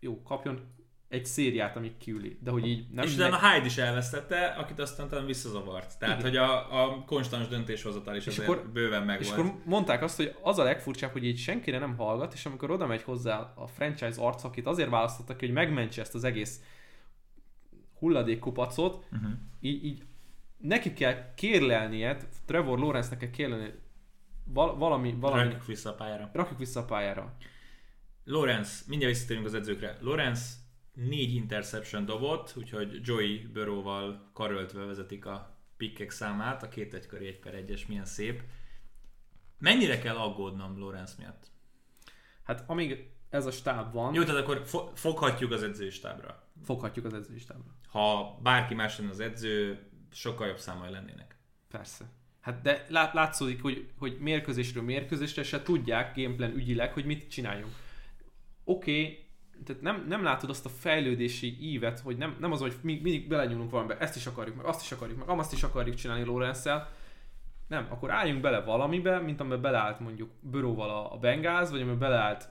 jó, 0.00 0.22
kapjon 0.22 0.60
egy 1.08 1.26
szériát, 1.26 1.76
amíg 1.76 1.96
kiüli. 1.96 2.38
De 2.42 2.50
hogy 2.50 2.66
így 2.66 2.86
nem... 2.90 3.04
és 3.04 3.14
utána 3.14 3.36
a 3.38 3.50
Hyde 3.50 3.66
is 3.66 3.76
elvesztette, 3.76 4.46
akit 4.46 4.78
aztán 4.78 5.08
talán 5.08 5.26
visszazavart. 5.26 5.98
Tehát, 5.98 6.18
Igen. 6.18 6.28
hogy 6.30 6.36
a, 6.36 6.82
a 6.84 7.04
konstans 7.04 7.48
döntéshozatal 7.48 8.16
is 8.16 8.26
És 8.26 8.32
azért 8.38 8.48
akkor- 8.48 8.68
bőven 8.68 9.00
És 9.00 9.06
megvolt. 9.06 9.48
akkor 9.48 9.60
mondták 9.64 10.02
azt, 10.02 10.16
hogy 10.16 10.34
az 10.42 10.58
a 10.58 10.62
legfurcsább, 10.62 11.12
hogy 11.12 11.24
így 11.24 11.38
senkire 11.38 11.78
nem 11.78 11.96
hallgat, 11.96 12.32
és 12.32 12.46
amikor 12.46 12.70
oda 12.70 12.86
megy 12.86 13.02
hozzá 13.02 13.52
a 13.56 13.66
franchise 13.66 14.20
arc, 14.22 14.44
akit 14.44 14.66
azért 14.66 14.90
választottak 14.90 15.38
hogy 15.40 15.50
megmentse 15.52 16.00
ezt 16.00 16.14
az 16.14 16.24
egész 16.24 16.60
hulladékkupacot, 17.98 19.04
Uh-huh. 19.12 19.30
így, 19.60 19.84
így 19.84 20.02
neki 20.58 20.92
kell 20.92 21.34
kérlelnie, 21.34 22.16
Trevor 22.44 22.78
Lawrence-nek 22.78 23.18
kell 23.18 23.30
kérlelni 23.30 23.72
val- 24.44 24.78
valami, 24.78 25.14
valami, 25.20 25.42
Rakjuk 25.42 25.66
vissza 25.66 25.90
a 25.90 25.94
pályára. 25.94 26.30
rakjuk 26.32 26.58
vissza 26.58 26.80
a 26.80 26.84
pályára. 26.84 27.36
Lorenz, 28.24 28.84
mindjárt 28.88 29.12
visszatérünk 29.14 29.46
az 29.46 29.54
edzőkre. 29.54 29.96
Lorenz 30.00 30.64
négy 30.96 31.34
interception 31.34 32.04
dobott, 32.04 32.52
úgyhogy 32.56 33.00
Joey 33.02 33.46
Burrow-val 33.52 34.30
karöltve 34.32 34.84
vezetik 34.84 35.26
a 35.26 35.56
pikkek 35.76 36.10
számát, 36.10 36.62
a 36.62 36.68
két 36.68 36.94
egy 36.94 37.06
köré 37.06 37.26
egy 37.26 37.38
per 37.38 37.54
egyes, 37.54 37.86
milyen 37.86 38.04
szép. 38.04 38.42
Mennyire 39.58 39.98
kell 39.98 40.16
aggódnom 40.16 40.78
Lorenz 40.78 41.16
miatt? 41.16 41.50
Hát 42.42 42.64
amíg 42.66 43.10
ez 43.30 43.46
a 43.46 43.50
stáb 43.50 43.92
van, 43.92 44.14
Jó, 44.14 44.22
tehát 44.24 44.40
akkor 44.40 44.62
fo- 44.64 44.98
foghatjuk 44.98 45.52
az 45.52 45.62
edzőstábra. 45.62 46.48
foghatjuk 46.64 47.04
az 47.04 47.14
edzőstábra. 47.14 47.76
Ha 47.88 48.38
bárki 48.42 48.74
más 48.74 48.98
lenne 48.98 49.10
az 49.10 49.20
edző, 49.20 49.86
sokkal 50.12 50.46
jobb 50.46 50.58
számai 50.58 50.90
lennének. 50.90 51.36
Persze. 51.68 52.04
Hát 52.40 52.60
de 52.62 52.86
lát, 52.88 53.12
látszódik, 53.12 53.62
hogy, 53.62 53.90
hogy 53.98 54.18
mérkőzésről 54.18 54.82
mérkőzésre 54.82 55.42
se 55.42 55.62
tudják 55.62 56.16
gameplan 56.16 56.54
ügyileg, 56.54 56.92
hogy 56.92 57.04
mit 57.04 57.30
csináljunk. 57.30 57.72
Oké, 58.64 59.00
okay, 59.00 59.25
tehát 59.64 59.82
nem, 59.82 60.04
nem 60.08 60.22
látod 60.22 60.50
azt 60.50 60.66
a 60.66 60.68
fejlődési 60.68 61.56
ívet, 61.60 62.00
hogy 62.00 62.16
nem, 62.16 62.36
nem 62.40 62.52
az, 62.52 62.60
hogy 62.60 62.74
mi, 62.80 63.00
mindig 63.02 63.28
belenyúlunk 63.28 63.70
valamibe, 63.70 63.98
ezt 63.98 64.16
is 64.16 64.26
akarjuk, 64.26 64.56
meg 64.56 64.66
azt 64.66 64.82
is 64.82 64.92
akarjuk, 64.92 65.26
meg 65.26 65.38
azt 65.38 65.52
is 65.52 65.62
akarjuk 65.62 65.94
csinálni 65.94 66.24
Lawrence-el. 66.24 66.90
Nem, 67.68 67.86
akkor 67.90 68.10
álljunk 68.10 68.40
bele 68.40 68.60
valamibe, 68.60 69.18
mint 69.18 69.40
amiben 69.40 69.60
beleállt 69.60 70.00
mondjuk 70.00 70.30
Burrowval 70.40 70.90
a, 70.90 71.12
a 71.12 71.16
Bengals, 71.16 71.70
vagy 71.70 71.80
amiben 71.80 71.98
beleállt 71.98 72.48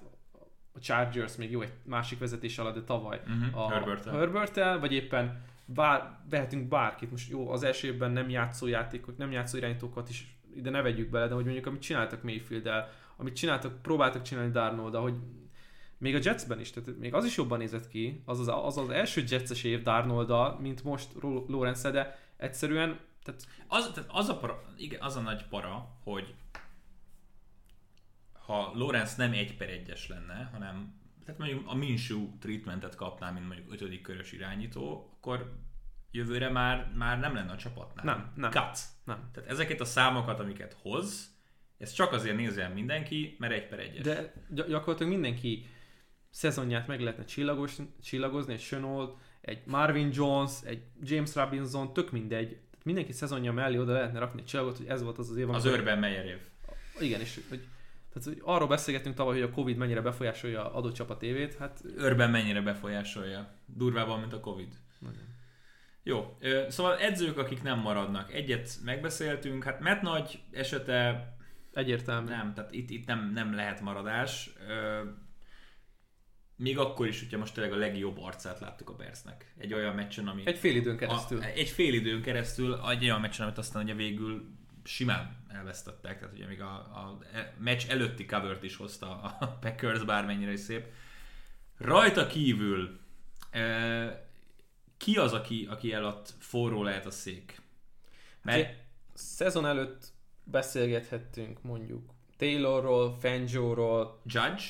a 0.73 0.79
Chargers 0.79 1.35
még 1.35 1.51
jó 1.51 1.61
egy 1.61 1.71
másik 1.83 2.19
vezetés 2.19 2.57
alatt, 2.57 2.75
de 2.75 2.83
tavaly 2.83 3.21
Uh-huh. 3.27 3.65
a 3.65 3.71
Herbert. 3.71 4.09
Herbertel, 4.09 4.79
vagy 4.79 4.93
éppen 4.93 5.43
bár, 5.65 6.19
vehetünk 6.29 6.67
bárkit, 6.67 7.11
most 7.11 7.29
jó, 7.29 7.51
az 7.51 7.63
első 7.63 7.87
évben 7.87 8.11
nem 8.11 8.29
játszó 8.29 8.67
játékok, 8.67 9.17
nem 9.17 9.31
játszó 9.31 9.57
irányítókat 9.57 10.09
is 10.09 10.35
ide 10.55 10.69
ne 10.69 10.81
vegyük 10.81 11.09
bele, 11.09 11.27
de 11.27 11.33
hogy 11.33 11.43
mondjuk 11.43 11.65
amit 11.65 11.81
csináltak 11.81 12.23
mayfield 12.23 12.69
amit 13.15 13.35
csináltak, 13.35 13.81
próbáltak 13.81 14.21
csinálni 14.21 14.51
Darnold, 14.51 14.95
hogy 14.95 15.17
még 16.05 16.15
a 16.15 16.19
Jetsben 16.21 16.59
is, 16.59 16.69
tehát 16.69 16.99
még 16.99 17.13
az 17.13 17.25
is 17.25 17.37
jobban 17.37 17.57
nézett 17.57 17.87
ki, 17.87 18.21
az 18.25 18.39
az, 18.39 18.47
az, 18.47 18.77
az 18.77 18.89
első 18.89 19.23
Jetses 19.27 19.63
év 19.63 19.81
darnold 19.81 20.59
mint 20.59 20.83
most 20.83 21.09
Lorenz, 21.47 21.81
de 21.81 22.19
egyszerűen 22.37 22.99
tehát... 23.23 23.47
Az, 23.67 23.91
tehát 23.93 24.09
az, 24.13 24.29
a 24.29 24.37
para, 24.37 24.63
igen, 24.77 25.01
az 25.01 25.15
a 25.15 25.21
nagy 25.21 25.45
para, 25.47 25.97
hogy 26.03 26.35
ha 28.33 28.71
Lorenz 28.73 29.15
nem 29.15 29.31
egy 29.31 29.57
per 29.57 29.69
egyes 29.69 30.07
lenne, 30.07 30.49
hanem 30.53 31.03
tehát 31.25 31.39
mondjuk 31.39 31.63
a 31.65 31.75
Minshew 31.75 32.37
treatmentet 32.39 32.95
kapná, 32.95 33.31
mint 33.31 33.47
mondjuk 33.47 33.73
ötödik 33.73 34.01
körös 34.01 34.31
irányító, 34.31 35.13
akkor 35.17 35.53
jövőre 36.11 36.49
már, 36.49 36.91
már 36.95 37.19
nem 37.19 37.33
lenne 37.33 37.51
a 37.51 37.57
csapatnál. 37.57 38.05
Nem, 38.05 38.31
nem. 38.35 38.51
Cut. 38.51 38.79
Nem. 39.03 39.29
Tehát 39.33 39.49
ezeket 39.49 39.81
a 39.81 39.85
számokat, 39.85 40.39
amiket 40.39 40.77
hoz, 40.81 41.35
ez 41.77 41.91
csak 41.91 42.11
azért 42.11 42.35
nézze 42.35 42.67
mindenki, 42.67 43.35
mert 43.39 43.53
egy 43.53 43.67
per 43.67 43.79
egyes. 43.79 44.03
De 44.03 44.33
gyakorlatilag 44.49 45.11
mindenki 45.11 45.65
szezonját 46.35 46.87
meg 46.87 46.99
lehetne 46.99 47.25
csillagos, 47.25 47.75
csillagozni, 48.03 48.53
egy 48.53 48.61
Sönold, 48.61 49.13
egy 49.41 49.61
Marvin 49.65 50.09
Jones, 50.13 50.51
egy 50.63 50.81
James 51.03 51.35
Robinson, 51.35 51.93
tök 51.93 52.11
mindegy. 52.11 52.57
Mindenki 52.83 53.11
szezonja 53.11 53.51
mellé 53.51 53.77
oda 53.77 53.93
lehetne 53.93 54.19
rakni 54.19 54.39
egy 54.39 54.45
csillagot, 54.45 54.77
hogy 54.77 54.87
ez 54.87 55.03
volt 55.03 55.17
az 55.17 55.29
az 55.29 55.37
év. 55.37 55.49
Az 55.49 55.65
őrben 55.65 55.99
Meyer 55.99 56.25
év. 56.25 56.39
Igen, 56.99 57.19
és 57.19 57.39
hogy 57.49 57.67
tehát, 58.13 58.27
hogy 58.27 58.41
arról 58.43 58.67
beszélgettünk 58.67 59.15
tavaly, 59.15 59.33
hogy 59.33 59.49
a 59.49 59.51
Covid 59.51 59.77
mennyire 59.77 60.01
befolyásolja 60.01 60.73
adott 60.73 60.93
csapat 60.93 61.23
évét. 61.23 61.55
Hát... 61.55 61.81
Őrben 61.97 62.29
mennyire 62.29 62.61
befolyásolja. 62.61 63.53
Durvában, 63.65 64.19
mint 64.19 64.33
a 64.33 64.39
Covid. 64.39 64.73
Nagyon. 64.99 65.23
Jó, 66.03 66.37
szóval 66.69 66.97
edzők, 66.97 67.37
akik 67.37 67.63
nem 67.63 67.79
maradnak. 67.79 68.33
Egyet 68.33 68.69
megbeszéltünk, 68.83 69.63
hát 69.63 69.79
Matt 69.79 70.01
Nagy 70.01 70.39
esete... 70.51 71.29
Egyértelmű. 71.73 72.29
Nem, 72.29 72.53
tehát 72.53 72.71
itt, 72.71 72.89
itt 72.89 73.05
nem, 73.05 73.31
nem 73.33 73.55
lehet 73.55 73.81
maradás. 73.81 74.53
Még 76.55 76.77
akkor 76.77 77.07
is, 77.07 77.19
hogyha 77.19 77.37
most 77.37 77.53
tényleg 77.53 77.73
a 77.73 77.77
legjobb 77.77 78.17
arcát 78.21 78.59
láttuk 78.59 78.89
a 78.89 78.95
Bersnek. 78.95 79.53
Egy 79.57 79.73
olyan 79.73 79.95
meccsen, 79.95 80.27
ami... 80.27 80.41
Egy 80.45 80.57
fél 80.57 80.75
időn 80.75 80.97
keresztül. 80.97 81.39
A, 81.39 81.45
egy 81.45 81.69
fél 81.69 81.93
időn 81.93 82.21
keresztül, 82.21 82.89
egy 82.89 83.03
olyan 83.03 83.21
meccsen, 83.21 83.45
amit 83.45 83.57
aztán 83.57 83.83
ugye 83.83 83.93
végül 83.93 84.55
simán 84.83 85.45
elvesztettek, 85.47 86.19
tehát 86.19 86.33
ugye 86.35 86.47
még 86.47 86.61
a, 86.61 86.73
a 86.73 87.19
meccs 87.57 87.87
előtti 87.89 88.25
covert 88.25 88.63
is 88.63 88.75
hozta 88.75 89.21
a 89.21 89.47
Packers, 89.61 90.03
bármennyire 90.03 90.51
is 90.51 90.59
szép. 90.59 90.85
Rajta 91.77 92.27
kívül 92.27 92.99
e, 93.51 94.27
ki 94.97 95.17
az, 95.17 95.33
aki, 95.33 95.67
aki 95.69 95.93
eladt 95.93 96.33
forró 96.39 96.83
lehet 96.83 97.05
a 97.05 97.11
szék? 97.11 97.61
Mert... 98.41 98.59
Ugye, 98.59 98.75
szezon 99.13 99.65
előtt 99.65 100.13
beszélgethettünk 100.43 101.61
mondjuk 101.61 102.13
Taylorról, 102.37 103.15
Fangio-ról. 103.19 104.21
Judge? 104.25 104.63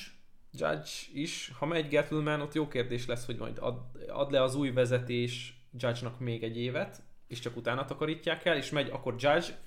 Judge 0.58 0.90
is. 1.12 1.52
Ha 1.58 1.66
megy 1.66 1.88
Gettleman, 1.88 2.40
ott 2.40 2.54
jó 2.54 2.68
kérdés 2.68 3.06
lesz, 3.06 3.26
hogy 3.26 3.36
majd 3.36 3.58
ad, 3.60 3.80
ad 4.08 4.30
le 4.30 4.42
az 4.42 4.54
új 4.54 4.70
vezetés 4.70 5.60
Judge-nak 5.78 6.18
még 6.18 6.42
egy 6.42 6.56
évet, 6.56 7.02
és 7.26 7.38
csak 7.38 7.56
utána 7.56 7.84
takarítják 7.84 8.44
el, 8.44 8.56
és 8.56 8.70
megy 8.70 8.88
akkor 8.90 9.14
Judge, 9.18 9.58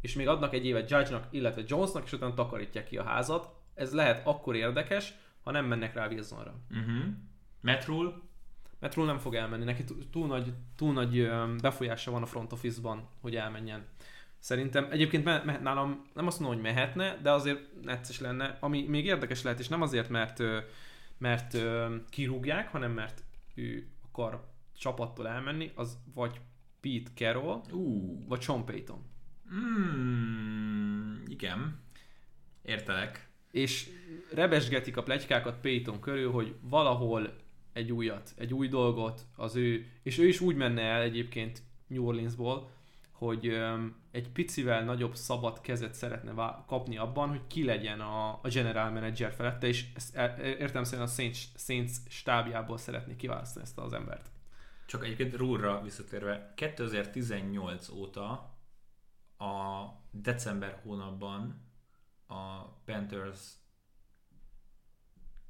és 0.00 0.14
még 0.14 0.28
adnak 0.28 0.54
egy 0.54 0.66
évet 0.66 0.90
Judge-nak, 0.90 1.26
illetve 1.30 1.62
Jonesnak, 1.66 2.04
és 2.04 2.12
utána 2.12 2.34
takarítják 2.34 2.84
ki 2.84 2.96
a 2.96 3.04
házat. 3.04 3.48
Ez 3.74 3.92
lehet 3.92 4.26
akkor 4.26 4.56
érdekes, 4.56 5.14
ha 5.42 5.50
nem 5.50 5.64
mennek 5.64 5.94
rá 5.94 6.08
Wilsonra. 6.08 6.54
Uh-huh. 6.70 7.04
Matt 7.60 7.84
Rule 8.94 9.06
nem 9.06 9.18
fog 9.18 9.34
elmenni, 9.34 9.64
neki 9.64 9.84
túl 10.10 10.26
nagy, 10.26 10.52
túl 10.76 10.92
nagy 10.92 11.28
befolyása 11.60 12.10
van 12.10 12.22
a 12.22 12.26
front 12.26 12.52
office-ban, 12.52 13.08
hogy 13.20 13.36
elmenjen. 13.36 13.86
Szerintem 14.46 14.86
egyébként 14.90 15.24
me- 15.24 15.44
me- 15.44 15.62
nálam 15.62 16.06
nem 16.14 16.26
azt 16.26 16.40
mondom, 16.40 16.58
hogy 16.58 16.72
mehetne, 16.72 17.18
de 17.22 17.30
azért 17.30 17.82
necces 17.82 18.20
lenne, 18.20 18.56
ami 18.60 18.86
még 18.88 19.04
érdekes 19.04 19.42
lehet, 19.42 19.58
és 19.58 19.68
nem 19.68 19.82
azért, 19.82 20.08
mert, 20.08 20.42
mert 21.18 21.56
kirúgják, 22.08 22.68
hanem 22.68 22.92
mert 22.92 23.24
ő 23.54 23.86
akar 24.04 24.46
csapattól 24.78 25.28
elmenni, 25.28 25.70
az 25.74 25.98
vagy 26.14 26.40
Pete 26.80 27.10
Carroll, 27.14 27.60
uh. 27.72 28.26
vagy 28.28 28.40
Sean 28.40 28.64
Payton. 28.64 29.04
Mm, 29.54 31.14
igen. 31.26 31.80
Értelek. 32.62 33.28
És 33.50 33.90
rebesgetik 34.34 34.96
a 34.96 35.02
plegykákat 35.02 35.60
Payton 35.60 36.00
körül, 36.00 36.30
hogy 36.30 36.54
valahol 36.60 37.36
egy 37.72 37.92
újat, 37.92 38.34
egy 38.36 38.54
új 38.54 38.68
dolgot 38.68 39.26
az 39.36 39.56
ő, 39.56 39.86
és 40.02 40.18
ő 40.18 40.26
is 40.26 40.40
úgy 40.40 40.56
menne 40.56 40.82
el 40.82 41.02
egyébként 41.02 41.62
New 41.86 42.06
Orleansból, 42.06 42.74
hogy 43.18 43.60
egy 44.10 44.28
picivel 44.28 44.84
nagyobb 44.84 45.14
szabad 45.14 45.60
kezet 45.60 45.94
szeretne 45.94 46.62
kapni 46.66 46.96
abban, 46.96 47.28
hogy 47.28 47.46
ki 47.46 47.64
legyen 47.64 48.00
a, 48.00 48.38
a 48.42 48.48
general 48.48 48.90
manager 48.90 49.32
felette, 49.32 49.66
és 49.66 49.86
ezt 49.94 50.16
e, 50.16 50.36
értem 50.40 50.84
szerint 50.84 51.08
a 51.08 51.12
Saints, 51.12 51.38
Saints 51.56 51.90
stábjából 52.08 52.78
szeretné 52.78 53.16
kiválasztani 53.16 53.64
ezt 53.64 53.78
az 53.78 53.92
embert. 53.92 54.30
Csak 54.86 55.04
egyébként 55.04 55.36
Rúrra 55.36 55.82
visszatérve, 55.82 56.52
2018 56.56 57.88
óta 57.88 58.30
a 59.38 59.86
december 60.10 60.80
hónapban 60.82 61.70
a 62.26 62.62
Panthers 62.84 63.40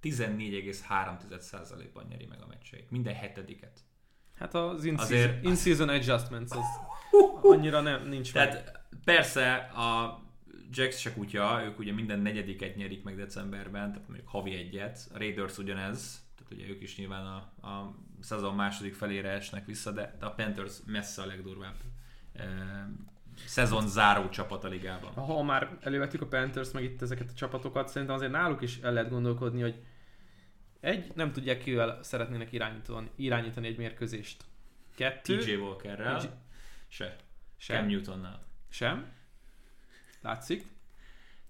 14,3%-ban 0.03 2.07
nyeri 2.09 2.27
meg 2.27 2.43
a 2.43 2.47
meccseit. 2.47 2.91
Minden 2.91 3.15
hetediket. 3.15 3.81
Hát 4.39 4.55
az 4.55 4.85
in-season, 4.85 5.39
in-season 5.43 5.89
adjustments 5.89 6.51
az 6.51 6.65
annyira 7.43 7.81
nem, 7.81 8.09
nincs 8.09 8.33
Tehát 8.33 8.53
meg. 8.53 8.81
persze 9.05 9.55
a 9.57 10.21
Jacks 10.71 10.99
se 10.99 11.13
kutya, 11.13 11.63
ők 11.65 11.79
ugye 11.79 11.93
minden 11.93 12.19
negyediket 12.19 12.77
nyerik 12.77 13.03
meg 13.03 13.17
decemberben, 13.17 13.93
tehát 13.93 14.09
mondjuk 14.09 14.29
havi 14.29 14.55
egyet. 14.55 15.09
A 15.15 15.19
Raiders 15.19 15.59
ugyanez, 15.59 16.25
tehát 16.37 16.53
ugye 16.53 16.75
ők 16.75 16.83
is 16.83 16.97
nyilván 16.97 17.27
a, 17.27 17.67
a 17.67 17.95
szezon 18.21 18.55
második 18.55 18.95
felére 18.95 19.29
esnek 19.29 19.67
vissza, 19.67 19.91
de, 19.91 20.17
de 20.19 20.27
a 20.27 20.31
Panthers 20.31 20.75
messze 20.87 21.23
a 21.23 21.27
legdurvább 21.27 21.75
szezon 23.45 23.89
záró 23.89 24.29
csapat 24.29 24.65
a 24.65 24.69
ligában. 24.69 25.13
Ha 25.13 25.43
már 25.43 25.77
elővettük 25.81 26.23
a 26.23 26.27
Panthers 26.27 26.71
meg 26.71 26.83
itt 26.83 27.03
ezeket 27.03 27.31
a 27.31 27.35
csapatokat, 27.35 27.89
szerintem 27.89 28.17
azért 28.17 28.33
náluk 28.33 28.63
is 28.63 28.79
el 28.79 28.93
lehet 28.93 29.11
gondolkodni, 29.11 29.61
hogy 29.61 29.83
egy, 30.87 31.13
nem 31.15 31.33
tudják 31.33 31.59
kivel 31.63 32.03
szeretnének 32.03 32.53
irányítani, 32.53 33.11
irányítani 33.17 33.67
egy 33.67 33.77
mérkőzést. 33.77 34.45
Kettő. 34.95 35.39
TJ 35.39 35.55
Walkerrel. 35.55 36.19
TJ... 36.19 36.27
Se. 36.89 37.17
Sem. 37.57 37.77
Cam 37.77 37.87
Newtonnal. 37.87 38.41
Sem. 38.69 39.13
Látszik. 40.21 40.65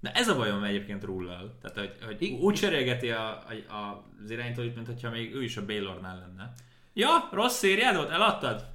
Na 0.01 0.11
ez 0.11 0.29
a 0.29 0.37
bajom 0.37 0.63
egyébként 0.65 1.05
rullal. 1.05 1.59
Tehát, 1.61 1.79
hogy, 1.79 2.05
hogy 2.05 2.23
I- 2.23 2.33
úgy 2.33 2.55
cserélgeti 2.55 3.11
a, 3.11 3.31
a, 3.31 3.73
a, 3.75 4.05
az 4.23 4.31
irányítóit, 4.31 4.75
mint 4.75 4.87
hogyha 4.87 5.11
még 5.11 5.35
ő 5.35 5.43
is 5.43 5.57
a 5.57 5.65
Baylornál 5.67 6.19
lenne. 6.19 6.53
Ja, 6.93 7.29
rossz 7.33 7.59
szériád 7.59 7.97
volt? 7.97 8.11
Eladtad? 8.11 8.75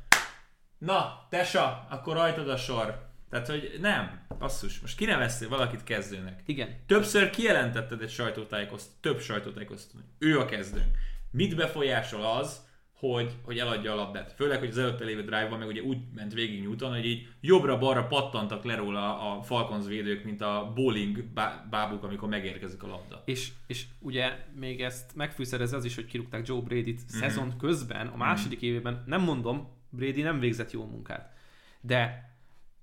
Na, 0.77 1.27
Tesa, 1.29 1.87
akkor 1.89 2.15
rajtad 2.15 2.49
a 2.49 2.57
sor. 2.57 3.09
Tehát, 3.31 3.47
hogy 3.47 3.77
nem, 3.81 4.25
basszus, 4.39 4.79
most 4.79 4.97
kineveztél 4.97 5.49
valakit 5.49 5.83
kezdőnek. 5.83 6.41
Igen. 6.45 6.75
Többször 6.87 7.29
kijelentetted 7.29 8.01
egy 8.01 8.09
sajtótájékoztató, 8.09 8.97
több 9.01 9.19
sajtótájékoztató, 9.19 9.99
ő 10.17 10.39
a 10.39 10.45
kezdő. 10.45 10.81
Mit 11.31 11.55
befolyásol 11.55 12.25
az, 12.25 12.69
hogy, 12.93 13.35
hogy 13.43 13.57
eladja 13.57 13.91
a 13.91 13.95
labdát. 13.95 14.33
Főleg, 14.33 14.59
hogy 14.59 14.69
az 14.69 14.77
előtte 14.77 15.03
lévő 15.03 15.21
drive-ban 15.21 15.59
meg 15.59 15.67
ugye 15.67 15.81
úgy 15.81 15.97
ment 16.15 16.33
végig 16.33 16.63
Newton, 16.63 16.93
hogy 16.93 17.05
így 17.05 17.27
jobbra-balra 17.41 18.07
pattantak 18.07 18.63
le 18.63 18.75
róla 18.75 19.35
a 19.37 19.41
Falcons 19.41 19.85
védők, 19.85 20.23
mint 20.23 20.41
a 20.41 20.71
bowling 20.75 21.23
bábuk, 21.69 22.03
amikor 22.03 22.29
megérkezik 22.29 22.83
a 22.83 22.87
labda. 22.87 23.21
És, 23.25 23.51
és 23.67 23.85
ugye 23.99 24.45
még 24.55 24.81
ezt 24.81 25.15
megfűszerez 25.15 25.73
az 25.73 25.85
is, 25.85 25.95
hogy 25.95 26.05
kirúgták 26.05 26.47
Joe 26.47 26.61
Brady-t 26.61 26.99
mm-hmm. 26.99 27.19
szezon 27.19 27.57
közben, 27.57 28.07
a 28.07 28.17
második 28.17 28.57
mm-hmm. 28.57 28.73
évében, 28.73 29.03
nem 29.05 29.21
mondom, 29.21 29.67
Brady 29.89 30.21
nem 30.21 30.39
végzett 30.39 30.71
jó 30.71 30.85
munkát. 30.85 31.33
De, 31.81 32.30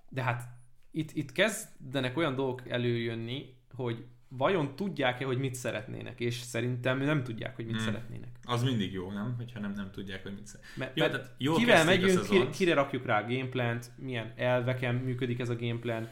de 0.09 0.23
hát 0.23 0.43
itt, 0.91 1.11
itt 1.13 1.33
kezdenek 1.33 2.17
olyan 2.17 2.35
dolgok 2.35 2.69
előjönni, 2.69 3.57
hogy 3.75 4.05
vajon 4.29 4.77
tudják-e, 4.77 5.25
hogy 5.25 5.39
mit 5.39 5.55
szeretnének, 5.55 6.21
és 6.21 6.35
szerintem 6.35 6.99
nem 6.99 7.25
tudják, 7.25 7.57
hogy 7.57 7.67
mit 7.67 7.75
hmm. 7.75 7.85
szeretnének. 7.85 8.31
Az 8.43 8.63
mindig 8.63 8.93
jó, 8.93 9.11
nem? 9.11 9.35
Hogyha 9.37 9.61
nem, 9.61 9.73
nem 9.73 9.91
tudják, 9.91 10.23
hogy 10.23 10.35
mit 10.35 10.47
szeretnének. 10.47 10.97
Jó, 10.97 11.07
mert 11.07 11.31
jó 11.39 11.55
kivel 11.55 11.85
megyünk, 11.85 12.29
ki, 12.29 12.49
kire 12.51 12.75
rakjuk 12.75 13.07
rá 13.07 13.21
a 13.21 13.27
gameplant, 13.27 13.91
milyen 13.97 14.33
elveken 14.37 14.95
működik 14.95 15.39
ez 15.39 15.49
a 15.49 15.57
gameplan, 15.57 16.09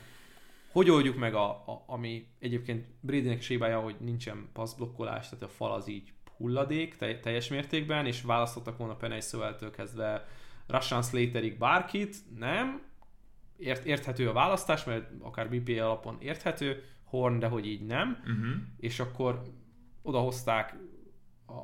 hogy 0.72 0.90
oldjuk 0.90 1.16
meg, 1.16 1.34
a, 1.34 1.50
a, 1.50 1.84
ami 1.86 2.26
egyébként 2.38 2.86
Bradynek 3.00 3.42
sébája, 3.42 3.80
hogy 3.80 3.96
nincsen 4.00 4.48
passzblokkolás, 4.52 5.28
tehát 5.28 5.44
a 5.44 5.48
fal 5.48 5.72
az 5.72 5.88
így 5.88 6.12
hulladék 6.36 6.96
teljes 6.96 7.48
mértékben, 7.48 8.06
és 8.06 8.22
választottak 8.22 8.78
volna 8.78 8.96
Penny 8.96 9.20
Szóeltől 9.20 9.70
kezdve 9.70 10.28
Russian 10.66 11.02
Slaterig 11.02 11.58
bárkit, 11.58 12.16
nem. 12.38 12.82
Ért, 13.58 13.84
érthető 13.84 14.28
a 14.28 14.32
választás, 14.32 14.84
mert 14.84 15.10
akár 15.20 15.48
BPA 15.48 15.84
alapon 15.84 16.16
érthető, 16.20 16.82
Horn, 17.04 17.38
de 17.38 17.46
hogy 17.46 17.66
így 17.66 17.86
nem. 17.86 18.18
Uh-huh. 18.20 18.54
És 18.76 19.00
akkor 19.00 19.42
odahozták 20.02 20.76
a, 21.46 21.62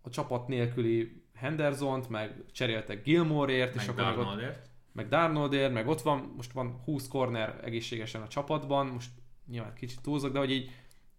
a 0.00 0.10
csapat 0.10 0.48
nélküli 0.48 1.22
Hendersont, 1.34 2.08
meg 2.08 2.44
cseréltek 2.52 3.02
Gilmoreért, 3.02 3.74
Meg 3.74 3.84
és 3.84 3.90
akkor 3.90 4.04
meg 4.04 4.18
ott 4.18 4.24
Darnoldért. 4.24 4.70
meg 4.92 5.08
Darnoldért, 5.08 5.72
meg 5.72 5.88
ott 5.88 6.00
van, 6.00 6.32
most 6.36 6.52
van 6.52 6.80
20 6.84 7.08
corner 7.08 7.60
egészségesen 7.64 8.22
a 8.22 8.28
csapatban, 8.28 8.86
most 8.86 9.10
nyilván 9.46 9.74
kicsit 9.74 10.02
túlzok, 10.02 10.32
de 10.32 10.38
hogy 10.38 10.50
így 10.50 10.70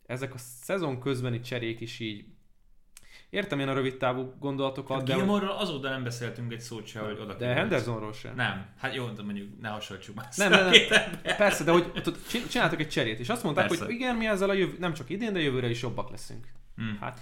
ezek 0.05 0.33
a 0.33 0.37
szezon 0.37 0.99
közbeni 0.99 1.39
cserék 1.39 1.79
is 1.79 1.99
így 1.99 2.25
értem 3.31 3.59
én 3.59 3.67
a 3.67 3.73
rövid 3.73 3.97
távú 3.97 4.33
gondolatokat, 4.39 5.03
de, 5.03 5.13
Gilmore-ról 5.13 5.55
azóta 5.55 5.89
nem 5.89 6.03
beszéltünk 6.03 6.51
egy 6.51 6.59
szót 6.59 6.85
se, 6.85 6.99
hogy 6.99 7.19
oda 7.19 7.33
de. 7.33 7.47
Hendersonról 7.47 8.13
sem. 8.13 8.35
Nem, 8.35 8.65
hát 8.77 8.95
jó, 8.95 9.07
de 9.07 9.23
mondjuk 9.23 9.61
ne 9.61 9.69
hasonlítsuk 9.69 10.15
már 10.15 10.27
Nem, 10.35 10.49
nem, 10.49 10.69
nem. 11.23 11.35
Persze, 11.37 11.63
de 11.63 11.71
hogy 11.71 11.91
tudod, 11.91 12.19
csin- 12.27 12.49
csináltak 12.49 12.79
egy 12.79 12.89
cserét, 12.89 13.19
és 13.19 13.29
azt 13.29 13.43
mondták, 13.43 13.67
Persze. 13.67 13.85
hogy 13.85 13.93
igen, 13.93 14.15
mi 14.15 14.27
ezzel 14.27 14.49
a 14.49 14.53
jövő, 14.53 14.75
nem 14.79 14.93
csak 14.93 15.09
idén, 15.09 15.33
de 15.33 15.39
jövőre 15.39 15.69
is 15.69 15.81
jobbak 15.81 16.09
leszünk. 16.09 16.47
Mm. 16.81 16.95
Hát, 16.99 17.19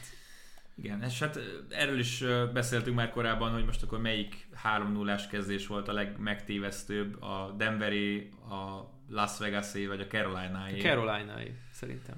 Igen, 0.76 1.04
és 1.04 1.20
hát 1.20 1.40
erről 1.70 2.00
is 2.00 2.22
ö, 2.22 2.46
beszéltünk 2.54 2.96
már 2.96 3.10
korábban, 3.10 3.52
hogy 3.52 3.66
most 3.66 3.84
akkor 3.84 4.00
melyik 4.00 4.48
3 4.54 4.92
0 4.92 5.20
kezdés 5.30 5.68
volt 5.68 5.88
a 5.88 5.94
legmegtévesztőbb, 5.94 7.22
a 7.22 7.54
Denveri, 7.58 8.32
a 8.50 8.90
Las 9.10 9.38
Vegas-é, 9.38 9.88
vagy 9.88 10.00
a 10.00 10.08
Carolina-é. 10.08 10.80
carolina 10.80 11.34
szerintem. 11.72 12.16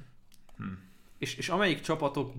Hm. 0.58 0.64
És, 1.18 1.36
és 1.36 1.50
amelyik 1.50 1.80
csapatok, 1.80 2.34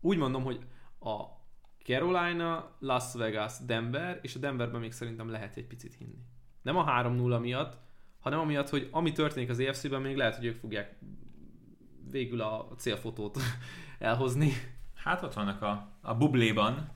úgy 0.00 0.16
mondom, 0.16 0.42
hogy 0.42 0.58
a 1.00 1.38
Carolina, 1.84 2.76
Las 2.78 3.14
Vegas, 3.14 3.52
Denver, 3.66 4.18
és 4.22 4.34
a 4.34 4.38
Denverben 4.38 4.80
még 4.80 4.92
szerintem 4.92 5.30
lehet 5.30 5.56
egy 5.56 5.66
picit 5.66 5.94
hinni. 5.94 6.18
Nem 6.62 6.76
a 6.76 6.84
3-0 6.84 7.40
miatt, 7.40 7.76
hanem 8.20 8.38
amiatt, 8.38 8.68
hogy 8.68 8.88
ami 8.90 9.12
történik 9.12 9.50
az 9.50 9.58
EFC-ben, 9.58 10.00
még 10.00 10.16
lehet, 10.16 10.36
hogy 10.36 10.44
ők 10.44 10.58
fogják 10.58 10.98
végül 12.10 12.40
a 12.40 12.68
célfotót 12.76 13.38
elhozni. 13.98 14.52
Hát 14.94 15.22
ott 15.22 15.32
vannak 15.32 15.62
a, 15.62 15.98
a 16.00 16.14
bubléban 16.14 16.90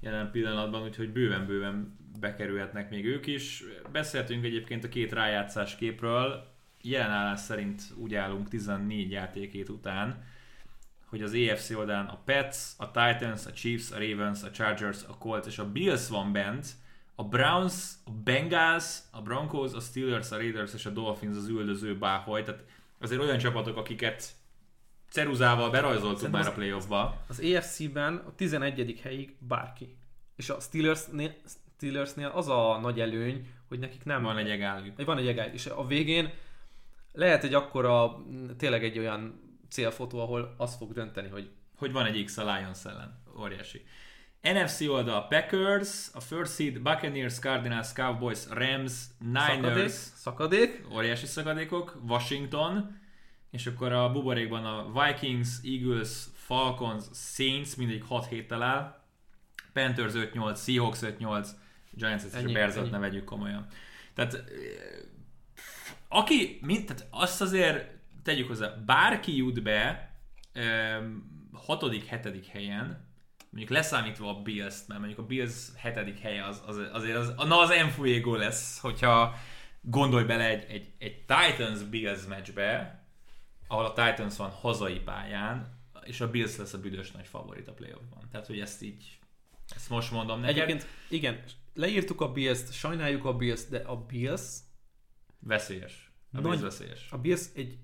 jelen 0.00 0.30
pillanatban, 0.30 0.82
úgyhogy 0.82 1.12
bőven-bőven 1.12 1.96
bekerülhetnek 2.20 2.90
még 2.90 3.04
ők 3.04 3.26
is. 3.26 3.64
Beszéltünk 3.92 4.44
egyébként 4.44 4.84
a 4.84 4.88
két 4.88 5.12
rájátszás 5.12 5.76
képről, 5.76 6.54
jelen 6.82 7.10
állás 7.10 7.40
szerint 7.40 7.82
úgy 7.96 8.14
állunk 8.14 8.48
14 8.48 9.10
játékét 9.10 9.68
után, 9.68 10.24
hogy 11.08 11.22
az 11.22 11.34
EFC 11.34 11.70
oldalán 11.70 12.06
a 12.06 12.18
Pets, 12.24 12.56
a 12.76 12.90
Titans, 12.90 13.46
a 13.46 13.52
Chiefs, 13.52 13.90
a 13.90 13.98
Ravens, 13.98 14.42
a 14.42 14.50
Chargers, 14.50 14.98
a 15.08 15.16
Colts 15.18 15.46
és 15.46 15.58
a 15.58 15.70
Bills 15.70 16.08
van 16.08 16.32
bent, 16.32 16.66
a 17.14 17.24
Browns, 17.24 17.92
a 18.04 18.10
Bengals, 18.10 18.98
a 19.10 19.22
Broncos, 19.22 19.72
a 19.72 19.80
Steelers, 19.80 20.30
a 20.30 20.36
Raiders 20.36 20.74
és 20.74 20.86
a 20.86 20.90
Dolphins 20.90 21.36
az 21.36 21.48
üldöző 21.48 21.98
báholy, 21.98 22.42
tehát 22.42 22.64
azért 23.00 23.20
olyan 23.20 23.38
csapatok, 23.38 23.76
akiket 23.76 24.34
ceruzával 25.10 25.70
berajzoltuk 25.70 26.18
Szerintem 26.18 26.40
már 26.40 26.50
a 26.50 26.54
playoffba. 26.54 27.24
Az 27.28 27.40
EFC-ben 27.40 28.16
a 28.16 28.34
11. 28.34 29.00
helyig 29.02 29.36
bárki. 29.38 29.96
És 30.36 30.50
a 30.50 30.60
Steelersnél, 30.60 31.34
Steelersnél 31.76 32.28
az 32.28 32.48
a 32.48 32.78
nagy 32.82 33.00
előny, 33.00 33.48
hogy 33.68 33.78
nekik 33.78 34.04
nem 34.04 34.22
Van 34.22 34.36
egy 34.36 34.50
egálljuk. 34.50 35.04
Van 35.04 35.18
egy 35.18 35.26
egály, 35.26 35.50
és 35.52 35.66
a 35.66 35.86
végén 35.86 36.30
lehet 37.12 37.44
egy 37.44 37.54
akkora, 37.54 38.22
tényleg 38.56 38.84
egy 38.84 38.98
olyan 38.98 39.45
célfotó, 39.68 40.20
ahol 40.20 40.54
az 40.56 40.76
fog 40.76 40.92
dönteni, 40.92 41.28
hogy 41.28 41.50
hogy 41.76 41.92
van 41.92 42.06
egy 42.06 42.24
X 42.24 42.36
a 42.36 42.54
Lions 42.54 42.84
ellen. 42.84 43.22
Óriási. 43.40 43.84
NFC 44.42 44.80
oldal 44.80 45.26
Packers, 45.26 46.08
a 46.12 46.20
first 46.20 46.54
seed 46.54 46.80
Buccaneers, 46.80 47.38
Cardinals, 47.38 47.92
Cowboys, 47.92 48.38
Rams, 48.48 48.92
szakadék, 48.92 49.60
Niners, 49.60 49.92
szakadék, 49.92 50.86
óriási 50.92 51.26
szakadékok, 51.26 52.00
Washington, 52.08 53.00
és 53.50 53.66
akkor 53.66 53.92
a 53.92 54.12
buborékban 54.12 54.64
a 54.64 55.02
Vikings, 55.02 55.48
Eagles, 55.64 56.24
Falcons, 56.34 57.04
Saints, 57.12 57.76
mindegyik 57.76 58.04
6 58.04 58.26
héttel 58.26 58.62
áll, 58.62 59.00
Panthers 59.72 60.12
5-8, 60.14 60.64
Seahawks 60.64 60.98
5-8, 61.02 61.48
Giants 61.90 62.22
és 62.24 62.32
ennyi. 62.32 62.52
ne 62.90 62.98
vegyük 62.98 63.24
komolyan. 63.24 63.66
Tehát 64.14 64.34
eh, 64.34 64.42
aki, 66.08 66.58
mint, 66.62 66.86
tehát 66.86 67.06
azt 67.10 67.40
azért 67.40 67.95
tegyük 68.26 68.46
hozzá, 68.48 68.68
bárki 68.86 69.36
jut 69.36 69.62
be 69.62 70.10
em, 70.52 71.24
hatodik, 71.52 72.04
hetedik 72.04 72.46
helyen, 72.46 73.08
mondjuk 73.50 73.70
leszámítva 73.70 74.28
a 74.28 74.42
Bills-t, 74.42 74.88
mert 74.88 75.00
mondjuk 75.00 75.20
a 75.20 75.26
Bills 75.26 75.68
hetedik 75.76 76.18
helye 76.18 76.44
az, 76.44 76.62
az, 76.66 76.80
azért 76.92 77.16
az, 77.16 77.34
na 77.36 77.58
az 77.58 77.70
Enfuego 77.70 78.34
lesz, 78.34 78.78
hogyha 78.80 79.34
gondolj 79.80 80.24
bele 80.24 80.48
egy, 80.48 80.64
egy, 80.70 80.92
egy 80.98 81.24
Titans-Bills 81.24 82.26
meccsbe, 82.26 83.00
ahol 83.66 83.84
a 83.84 83.92
Titans 83.92 84.36
van 84.36 84.50
hazai 84.50 84.98
pályán, 85.00 85.74
és 86.04 86.20
a 86.20 86.30
Bills 86.30 86.56
lesz 86.56 86.72
a 86.72 86.80
büdös 86.80 87.10
nagy 87.10 87.26
favorit 87.26 87.68
a 87.68 87.72
playoffban. 87.72 88.28
Tehát, 88.30 88.46
hogy 88.46 88.60
ezt 88.60 88.82
így, 88.82 89.18
ezt 89.74 89.88
most 89.90 90.10
mondom 90.10 90.40
neked. 90.40 90.56
Egyébként, 90.56 90.86
igen, 91.08 91.42
leírtuk 91.74 92.20
a 92.20 92.32
Bills-t, 92.32 92.72
sajnáljuk 92.72 93.24
a 93.24 93.36
Bills-t, 93.36 93.70
de 93.70 93.78
a 93.78 93.96
Bills, 93.96 94.58
Veszélyes. 95.38 96.10
A 96.32 96.40
Nagy- 96.40 96.42
Bills 96.42 96.60
veszélyes. 96.60 97.06
a 97.10 97.18
Bills 97.18 97.46
egy, 97.54 97.78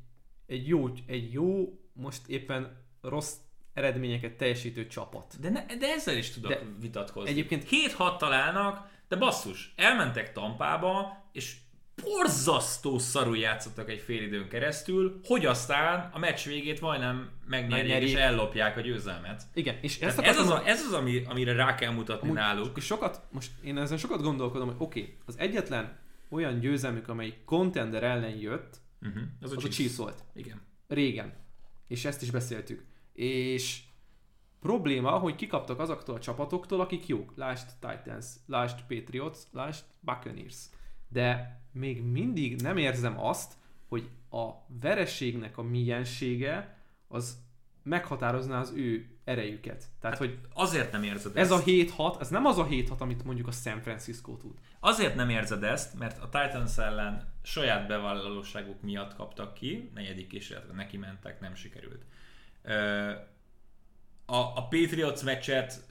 egy, 0.47 0.69
jó, 0.69 0.89
egy 1.07 1.33
jó, 1.33 1.79
most 1.93 2.21
éppen 2.27 2.77
rossz 3.03 3.35
eredményeket 3.75 4.33
teljesítő 4.33 4.87
csapat. 4.87 5.41
De, 5.41 5.49
ne, 5.51 5.65
de 5.77 5.87
ezzel 5.87 6.17
is 6.17 6.31
tudok 6.31 6.51
De 6.51 6.61
vitatkozni. 6.81 7.31
egyébként- 7.31 7.69
7-6 7.69 8.17
találnak, 8.19 8.91
de 9.09 9.17
basszus, 9.17 9.73
elmentek 9.77 10.33
Tampába, 10.33 11.25
és 11.33 11.57
borzasztó 12.05 12.99
szarul 12.99 13.37
játszottak 13.39 13.91
egy 13.91 14.01
fél 14.01 14.23
időn 14.23 14.49
keresztül, 14.49 15.21
hogy 15.25 15.47
aztán 15.47 16.11
a 16.13 16.19
meccs 16.19 16.45
végét 16.47 16.81
majdnem 16.81 17.31
megnyerjék, 17.47 17.89
Megnyerjék. 17.89 18.09
és 18.09 18.15
ellopják 18.21 18.77
a 18.77 18.81
győzelmet. 18.81 19.43
Igen, 19.55 19.77
és 19.81 20.01
ezt 20.01 20.19
ez, 20.19 20.39
az, 20.39 20.51
a, 20.51 20.67
ez 20.67 20.81
az, 20.81 20.93
ami, 20.93 21.23
amire 21.29 21.53
rá 21.53 21.75
kell 21.75 21.93
mutatni 21.93 22.29
Amúgy 22.29 22.41
náluk. 22.41 22.77
És 22.77 22.85
sokat, 22.85 23.21
most 23.31 23.51
én 23.65 23.79
ezen 23.79 23.99
sokat 23.99 24.23
gondolkodom, 24.23 24.67
hogy 24.67 24.77
oké, 24.79 25.01
okay, 25.01 25.17
az 25.27 25.39
egyetlen 25.39 25.99
olyan 26.29 26.61
győzelmük, 26.61 27.09
amely 27.09 27.35
contender 27.45 28.03
ellen 28.03 28.37
jött, 28.37 28.81
Uh-huh. 29.03 29.23
Az, 29.41 29.53
az 29.53 29.65
a 29.65 29.69
Chiefs 29.69 29.97
volt. 29.97 30.25
Igen. 30.35 30.61
Régen. 30.89 31.33
És 31.87 32.05
ezt 32.05 32.23
is 32.23 32.31
beszéltük. 32.31 32.85
És 33.13 33.83
probléma, 34.61 35.11
hogy 35.11 35.35
kikaptak 35.35 35.79
azoktól 35.79 36.15
a 36.15 36.21
csapatoktól, 36.21 36.81
akik 36.81 37.07
jók. 37.07 37.33
Lásd 37.37 37.69
Titans, 37.81 38.27
lásd 38.47 38.79
Patriots, 38.89 39.39
lásd 39.53 39.85
Buccaneers. 40.01 40.57
De 41.09 41.61
még 41.73 42.03
mindig 42.03 42.61
nem 42.61 42.77
érzem 42.77 43.21
azt, 43.21 43.53
hogy 43.89 44.09
a 44.31 44.51
vereségnek 44.81 45.59
a 45.59 45.63
miensége 45.63 46.79
az 47.09 47.41
meghatározná 47.83 48.61
az 48.61 48.73
ő 48.77 49.07
erejüket. 49.25 49.85
Tehát, 50.01 50.19
hogy 50.19 50.39
Azért 50.55 50.93
nem 50.93 51.03
érzed 51.03 51.37
ez 51.37 51.51
ezt. 51.51 51.63
a 51.63 51.65
7-6, 51.65 52.21
ez 52.21 52.29
nem 52.29 52.45
az 52.45 52.59
a 52.59 52.67
7-6, 52.67 52.99
amit 52.99 53.25
mondjuk 53.25 53.47
a 53.47 53.51
San 53.51 53.81
Francisco 53.81 54.37
tud. 54.37 54.59
Azért 54.85 55.15
nem 55.15 55.29
érzed 55.29 55.63
ezt, 55.65 55.99
mert 55.99 56.23
a 56.23 56.29
Titans 56.29 56.79
ellen 56.79 57.33
saját 57.43 57.87
bevállalóságuk 57.87 58.81
miatt 58.81 59.15
kaptak 59.15 59.55
ki, 59.55 59.91
negyedik 59.95 60.27
kísérletre 60.27 60.73
neki 60.73 60.97
mentek, 60.97 61.41
nem 61.41 61.55
sikerült. 61.55 62.05
A, 64.27 64.37
a 64.37 64.69
Patriots 64.69 65.23
meccset, 65.23 65.85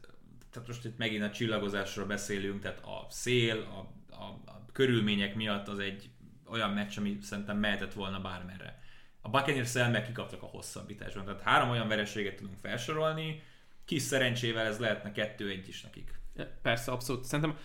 tehát 0.51 0.67
most 0.67 0.85
itt 0.85 0.97
megint 0.97 1.23
a 1.23 1.31
csillagozásról 1.31 2.05
beszélünk, 2.05 2.61
tehát 2.61 2.79
a 2.79 3.05
szél, 3.09 3.57
a, 3.57 4.13
a, 4.15 4.23
a 4.45 4.65
körülmények 4.71 5.35
miatt 5.35 5.67
az 5.67 5.79
egy 5.79 6.09
olyan 6.49 6.71
meccs, 6.71 6.97
ami 6.97 7.17
szerintem 7.21 7.57
mehetett 7.57 7.93
volna 7.93 8.21
bármerre. 8.21 8.79
A 9.21 9.29
Buccaneers 9.29 9.75
ellen 9.75 10.03
kikaptak 10.03 10.43
a 10.43 10.45
hosszabbításban, 10.45 11.25
tehát 11.25 11.41
három 11.41 11.69
olyan 11.69 11.87
vereséget 11.87 12.35
tudunk 12.35 12.57
felsorolni, 12.61 13.43
kis 13.85 14.01
szerencsével 14.01 14.65
ez 14.65 14.79
lehetne 14.79 15.11
kettő-egy 15.11 15.67
is 15.67 15.81
nekik. 15.81 16.19
Persze, 16.61 16.91
abszolút. 16.91 17.23
Szerintem 17.23 17.57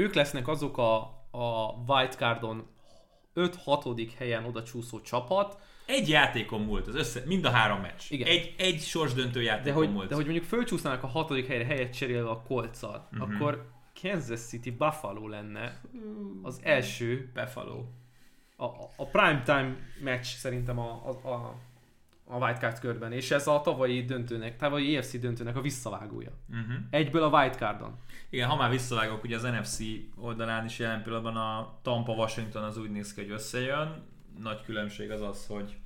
ők 0.00 0.14
lesznek 0.14 0.48
azok 0.48 0.78
a, 0.78 0.96
a 1.30 1.70
wildcardon 1.88 2.66
5-6. 3.34 4.10
helyen 4.18 4.44
oda 4.44 4.62
csúszó 4.62 5.00
csapat, 5.00 5.58
Egy 5.86 6.08
játékon 6.08 6.60
múlt, 6.60 6.86
az 6.86 6.94
össze, 6.94 7.22
mind 7.26 7.44
a 7.44 7.50
három 7.50 7.80
meccs. 7.80 8.02
Igen. 8.10 8.26
Egy, 8.28 8.54
egy 8.58 8.80
sorsdöntő 8.80 9.38
de 9.38 9.44
játékon 9.44 9.76
hogy, 9.78 9.92
múlt. 9.92 10.08
de 10.08 10.14
hogy 10.14 10.24
mondjuk 10.24 10.44
fölcsúsznának 10.46 11.02
a 11.02 11.06
6. 11.06 11.46
helyre 11.46 11.64
helyet 11.64 11.92
cserélve 11.96 12.30
a 12.30 12.42
kolccal, 12.42 13.08
Mhm. 13.10 13.20
uh-huh. 13.22 13.36
akkor 13.36 13.68
Kansas 14.02 14.40
City 14.40 14.70
Buffalo 14.70 15.28
lenne 15.28 15.80
az 16.42 16.60
első, 16.62 17.30
Buffalo. 17.34 17.84
a, 18.56 18.64
a- 18.64 18.90
a 18.96 19.04
primetime 19.06 19.76
meccs 20.02 20.24
szerintem 20.24 20.78
a, 20.78 21.02
a, 21.22 21.28
a, 21.28 21.54
a 22.30 22.36
wildcard 22.36 22.78
körben, 22.78 23.12
és 23.12 23.30
ez 23.30 23.46
a 23.46 23.60
tavalyi 23.60 24.04
döntőnek, 24.04 24.56
tavalyi 24.56 24.96
EFC 24.96 25.18
döntőnek 25.18 25.56
a 25.56 25.60
visszavágója. 25.60 26.30
Uh-huh. 26.48 26.74
Egyből 26.90 27.22
a 27.22 27.38
wildcardon. 27.38 27.98
Igen, 28.30 28.48
ha 28.48 28.56
már 28.56 28.70
visszavágok, 28.70 29.24
ugye 29.24 29.36
az 29.36 29.42
NFC 29.42 29.78
oldalán 30.16 30.64
is 30.64 30.78
jelen 30.78 31.02
pillanatban 31.02 31.36
a 31.36 31.78
Tampa 31.82 32.12
Washington 32.12 32.62
az 32.62 32.78
úgy 32.78 32.90
néz 32.90 33.14
ki, 33.14 33.20
hogy 33.20 33.30
összejön. 33.30 34.02
Nagy 34.38 34.62
különbség 34.62 35.10
az 35.10 35.20
az, 35.20 35.46
hogy 35.46 35.76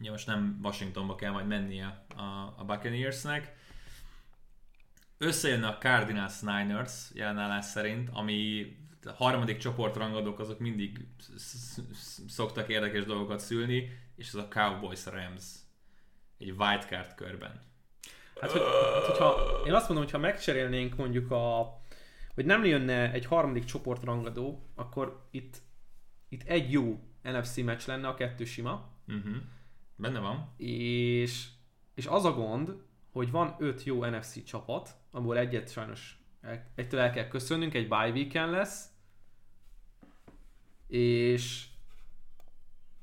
ugye 0.00 0.10
most 0.10 0.26
nem 0.26 0.60
Washingtonba 0.62 1.14
kell 1.14 1.30
majd 1.32 1.46
mennie 1.46 2.04
a, 2.16 2.54
a 2.56 2.64
Buccaneersnek. 2.66 3.58
Összejönne 5.18 5.66
a 5.66 5.78
Cardinals 5.78 6.40
Niners 6.40 7.10
jelenállás 7.14 7.64
szerint, 7.64 8.08
ami 8.12 8.66
a 9.04 9.12
harmadik 9.12 9.56
csoportrangadók 9.56 10.38
azok 10.38 10.58
mindig 10.58 11.06
sz- 11.36 11.94
sz- 11.94 12.28
szoktak 12.28 12.68
érdekes 12.68 13.04
dolgokat 13.04 13.40
szülni, 13.40 13.88
és 14.20 14.28
ez 14.28 14.34
a 14.34 14.48
Cowboys 14.48 15.06
Rams 15.06 15.44
egy 16.38 16.50
wildcard 16.50 17.14
körben. 17.14 17.60
Hát, 18.40 18.50
hogy, 18.50 18.60
hát, 18.94 19.04
hogyha, 19.04 19.62
én 19.66 19.72
azt 19.72 19.88
mondom, 19.88 20.04
hogy 20.04 20.12
ha 20.12 20.18
megcserélnénk 20.18 20.96
mondjuk 20.96 21.30
a, 21.30 21.76
hogy 22.34 22.44
nem 22.44 22.64
jönne 22.64 23.12
egy 23.12 23.24
harmadik 23.24 23.64
csoportrangadó, 23.64 24.70
akkor 24.74 25.26
itt, 25.30 25.56
itt 26.28 26.42
egy 26.42 26.72
jó 26.72 27.00
NFC 27.22 27.56
meccs 27.56 27.86
lenne, 27.86 28.08
a 28.08 28.14
kettő 28.14 28.44
sima. 28.44 28.88
Uh-huh. 29.08 29.36
Benne 29.96 30.18
van. 30.18 30.54
És, 30.56 31.48
és 31.94 32.06
az 32.06 32.24
a 32.24 32.32
gond, 32.32 32.82
hogy 33.12 33.30
van 33.30 33.56
öt 33.58 33.82
jó 33.82 34.04
NFC 34.04 34.44
csapat, 34.44 34.96
abból 35.10 35.38
egyet 35.38 35.70
sajnos 35.70 36.22
el, 36.40 36.70
egytől 36.74 37.00
el 37.00 37.10
kell 37.10 37.28
köszönnünk, 37.28 37.74
egy 37.74 37.88
bye 37.88 38.10
weekend 38.10 38.52
lesz, 38.52 38.88
és 40.86 41.69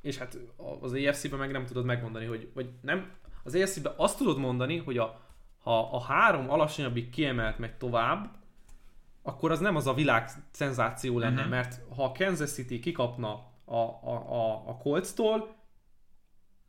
és 0.07 0.17
hát 0.17 0.37
az 0.81 0.93
EFC-ben 0.93 1.39
meg 1.39 1.51
nem 1.51 1.65
tudod 1.65 1.85
megmondani, 1.85 2.25
hogy 2.25 2.49
vagy 2.53 2.69
nem, 2.81 3.11
az 3.43 3.55
EFC-ben 3.55 3.93
azt 3.95 4.17
tudod 4.17 4.37
mondani, 4.37 4.77
hogy 4.77 4.97
a, 4.97 5.21
ha 5.63 5.89
a 5.91 6.01
három 6.01 6.49
alacsonyabbik 6.49 7.09
kiemelt 7.09 7.57
meg 7.57 7.77
tovább, 7.77 8.29
akkor 9.21 9.51
az 9.51 9.59
nem 9.59 9.75
az 9.75 9.87
a 9.87 9.93
világ 9.93 10.29
szenzáció 10.51 11.19
lenne, 11.19 11.35
uh-huh. 11.35 11.49
mert 11.49 11.81
ha 11.95 12.03
a 12.03 12.11
Kansas 12.11 12.51
City 12.51 12.79
kikapna 12.79 13.31
a, 13.65 13.75
a, 13.75 14.25
a, 14.29 14.69
a 14.69 14.77
Colts-tól, 14.77 15.55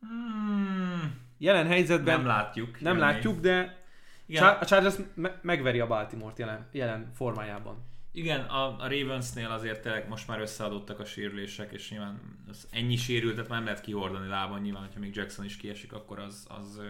Hmm, 0.00 1.20
jelen 1.38 1.66
helyzetben 1.66 2.16
nem 2.16 2.26
látjuk. 2.26 2.80
nem 2.80 2.96
jönni. 2.96 3.12
látjuk, 3.12 3.40
de 3.40 3.84
Igen. 4.26 4.44
A 4.44 4.64
Chargers 4.64 4.94
me- 5.14 5.42
megveri 5.42 5.80
a 5.80 5.86
Baltimore-t 5.86 6.38
jelen, 6.38 6.68
jelen 6.72 7.10
formájában. 7.14 7.76
Igen, 8.18 8.40
a, 8.40 8.80
a 8.80 8.88
Ravensnél 8.88 9.50
azért 9.50 9.82
tényleg 9.82 10.08
most 10.08 10.28
már 10.28 10.40
összeadottak 10.40 11.00
a 11.00 11.04
sérülések, 11.04 11.72
és 11.72 11.90
nyilván 11.90 12.20
az 12.48 12.68
ennyi 12.70 12.96
sérültet 12.96 13.48
már 13.48 13.58
nem 13.58 13.66
lehet 13.66 13.80
kihordani 13.80 14.28
lábon, 14.28 14.60
nyilván, 14.60 14.82
hogyha 14.82 15.00
még 15.00 15.14
Jackson 15.14 15.44
is 15.44 15.56
kiesik, 15.56 15.92
akkor 15.92 16.18
az, 16.18 16.46
az, 16.48 16.80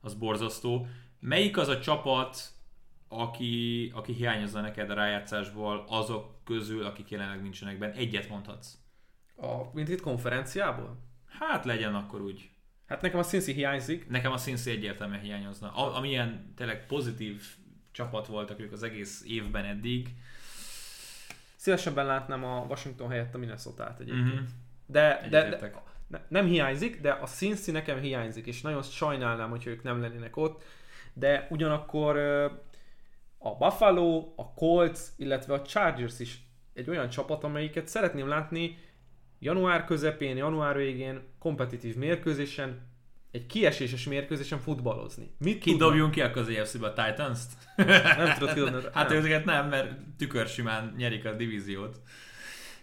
az 0.00 0.14
borzasztó. 0.14 0.86
Melyik 1.20 1.56
az 1.56 1.68
a 1.68 1.80
csapat, 1.80 2.50
aki, 3.08 3.90
aki 3.94 4.12
hiányozza 4.12 4.60
neked 4.60 4.90
a 4.90 4.94
rájátszásból 4.94 5.84
azok 5.88 6.44
közül, 6.44 6.84
akik 6.84 7.08
jelenleg 7.08 7.42
nincsenek 7.42 7.78
benne? 7.78 7.94
Egyet 7.94 8.28
mondhatsz. 8.28 8.74
A 9.36 9.72
mint 9.72 9.88
itt 9.88 10.00
konferenciából? 10.00 10.98
Hát 11.38 11.64
legyen 11.64 11.94
akkor 11.94 12.20
úgy. 12.20 12.50
Hát 12.86 13.02
nekem 13.02 13.18
a 13.18 13.24
Cincy 13.24 13.52
hiányzik. 13.52 14.08
Nekem 14.08 14.32
a 14.32 14.38
Cincy 14.38 14.70
egyértelműen 14.70 15.20
hiányozna. 15.20 15.70
A, 15.70 15.96
amilyen 15.96 16.52
tényleg 16.56 16.86
pozitív 16.86 17.42
csapat 17.96 18.26
voltak 18.26 18.60
ők 18.60 18.72
az 18.72 18.82
egész 18.82 19.24
évben 19.26 19.64
eddig. 19.64 20.08
Szívesebben 21.56 22.06
látnám 22.06 22.44
a 22.44 22.66
Washington 22.68 23.08
helyett 23.08 23.34
a 23.34 23.38
Minnesota-t 23.38 24.00
egyébként. 24.00 24.34
Mhm. 24.34 24.44
De, 24.86 25.26
de, 25.30 25.48
de 25.48 25.72
ne, 26.06 26.20
nem 26.28 26.46
hiányzik, 26.46 27.00
de 27.00 27.10
a 27.10 27.26
Cincy 27.26 27.70
nekem 27.70 28.00
hiányzik, 28.00 28.46
és 28.46 28.60
nagyon 28.60 28.82
sajnálnám, 28.82 29.50
hogy 29.50 29.66
ők 29.66 29.82
nem 29.82 30.00
lennének 30.00 30.36
ott. 30.36 30.64
De 31.12 31.46
ugyanakkor 31.50 32.16
a 33.38 33.56
Buffalo, 33.56 34.32
a 34.36 34.52
Colts, 34.54 35.00
illetve 35.16 35.54
a 35.54 35.62
Chargers 35.62 36.18
is 36.18 36.40
egy 36.74 36.90
olyan 36.90 37.08
csapat, 37.08 37.44
amelyiket 37.44 37.88
szeretném 37.88 38.28
látni 38.28 38.78
január 39.38 39.84
közepén, 39.84 40.36
január 40.36 40.76
végén 40.76 41.22
kompetitív 41.38 41.96
mérkőzésen, 41.96 42.86
egy 43.30 43.46
kieséses 43.46 44.04
mérkőzésen 44.04 44.58
futballozni. 44.58 45.30
Mit 45.38 45.58
Ki 45.58 45.70
tudnak? 45.70 45.88
dobjunk 45.88 46.10
ki 46.12 46.20
a 46.20 46.30
közé 46.30 46.62
be 46.80 46.86
a 46.86 46.92
Titans-t? 46.92 47.52
Nem 47.76 48.38
tudod 48.38 48.54
kidobni. 48.54 48.80
Hát 48.92 49.08
Nem. 49.08 49.24
őket 49.24 49.44
nem, 49.44 49.68
mert 49.68 49.92
tükörsimán 50.18 50.94
nyerik 50.96 51.24
a 51.24 51.32
divíziót. 51.32 52.00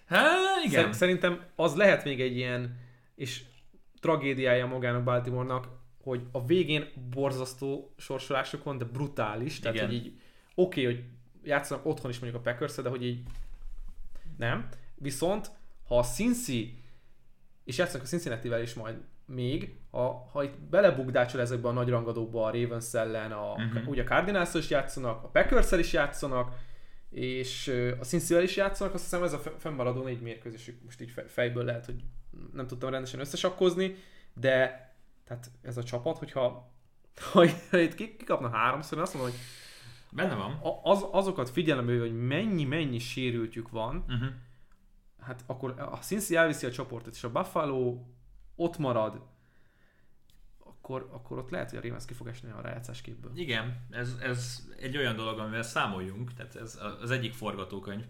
Hát 0.06 0.66
igen. 0.66 0.84
Szer- 0.84 0.94
Szerintem 0.94 1.46
az 1.56 1.76
lehet 1.76 2.04
még 2.04 2.22
egy 2.22 2.36
ilyen, 2.36 2.80
és 3.16 3.42
tragédiája 4.00 4.66
magának 4.66 5.04
Baltimore-nak, 5.04 5.68
hogy 6.04 6.22
a 6.32 6.46
végén 6.46 6.88
borzasztó 7.10 7.94
sorsolások 7.98 8.64
van, 8.64 8.78
de 8.78 8.86
brutális. 8.86 9.60
Tehát, 9.60 9.76
Igen. 9.76 9.88
hogy 9.88 9.96
így 9.96 10.20
oké, 10.56 10.82
okay, 10.82 10.96
hogy 10.96 11.04
játszanak 11.44 11.86
otthon 11.86 12.12
is 12.12 12.20
mondjuk 12.20 12.46
a 12.46 12.52
packers 12.52 12.76
de 12.76 12.90
hogy 12.90 13.06
így 13.06 13.24
nem. 14.38 14.68
Viszont, 14.96 15.52
ha 15.88 15.98
a 15.98 16.04
Cincy, 16.04 16.84
és 17.64 17.78
játszanak 17.78 18.06
a 18.06 18.10
Cincinnati-vel 18.10 18.62
is 18.62 18.74
majd 18.74 18.98
még, 19.26 19.76
ha, 19.92 20.30
ha 20.32 20.44
itt 20.44 20.60
belebukdácsol 20.60 21.42
ezekbe 21.42 21.68
a 21.68 21.72
nagy 21.72 21.90
rangadókba 21.90 22.46
a 22.46 22.52
Ravens 22.52 22.94
ellen, 22.94 23.32
a, 23.32 23.52
uh-huh. 23.52 23.88
ugye 23.88 24.02
a 24.02 24.06
cardinals 24.06 24.54
is 24.54 24.70
játszanak, 24.70 25.24
a 25.24 25.28
packers 25.28 25.72
is 25.72 25.94
játszanak, 25.94 26.56
és 27.10 27.68
a 28.00 28.04
Cincy-vel 28.04 28.44
is 28.44 28.56
játszanak, 28.56 28.94
azt 28.94 29.04
hiszem 29.04 29.24
ez 29.24 29.34
a 29.34 29.38
fe- 29.40 29.54
fennmaradó 29.62 30.04
négy 30.04 30.22
mérkőzésük 30.22 30.84
most 30.84 31.02
így 31.02 31.12
fe- 31.12 31.32
fejből 31.32 31.64
lehet, 31.64 31.86
hogy 31.86 32.04
nem 32.54 32.68
tudtam 32.68 32.90
rendesen 32.90 33.20
összesakkozni, 33.20 33.96
de 34.34 34.82
tehát 35.28 35.52
ez 35.62 35.78
a 35.78 35.84
csapat, 35.84 36.18
hogyha 36.18 36.72
ha, 37.32 37.44
itt 37.80 37.96
ki- 37.96 38.16
kikapna 38.18 38.50
háromszor, 38.50 38.98
én 38.98 39.04
azt 39.04 39.14
mondom, 39.14 39.32
hogy 39.32 39.40
Benne 40.12 40.36
van. 40.36 40.52
a- 40.52 40.90
az, 40.92 41.06
azokat 41.12 41.50
figyelembe 41.50 42.00
hogy 42.00 42.26
mennyi-mennyi 42.28 43.00
sérültjük 43.00 43.70
van, 43.70 43.96
Uh-huh. 44.08 44.28
hát 45.20 45.44
akkor 45.46 45.74
a 45.78 45.98
Cincy 45.98 46.36
elviszi 46.36 46.66
a 46.66 46.72
csoportot, 46.72 47.14
és 47.14 47.24
a 47.24 47.32
Buffalo 47.32 47.98
ott 48.56 48.78
marad, 48.78 49.22
akkor, 50.60 51.10
akkor 51.12 51.38
ott 51.38 51.50
lehet, 51.50 51.70
hogy 51.70 51.80
a 51.80 51.82
Ravens 51.82 52.06
ki 52.06 52.14
fog 52.14 52.28
esni 52.28 52.50
a 52.50 52.62
rájátszás 52.62 53.02
képből. 53.02 53.32
Igen, 53.36 53.86
ez, 53.90 54.16
ez 54.22 54.68
egy 54.80 54.98
olyan 54.98 55.16
dolog, 55.16 55.40
amivel 55.40 55.64
számoljunk, 55.64 56.34
tehát 56.34 56.56
ez 56.56 56.80
az 57.02 57.12
egyik 57.12 57.34
forgatókönyv. 57.34 58.06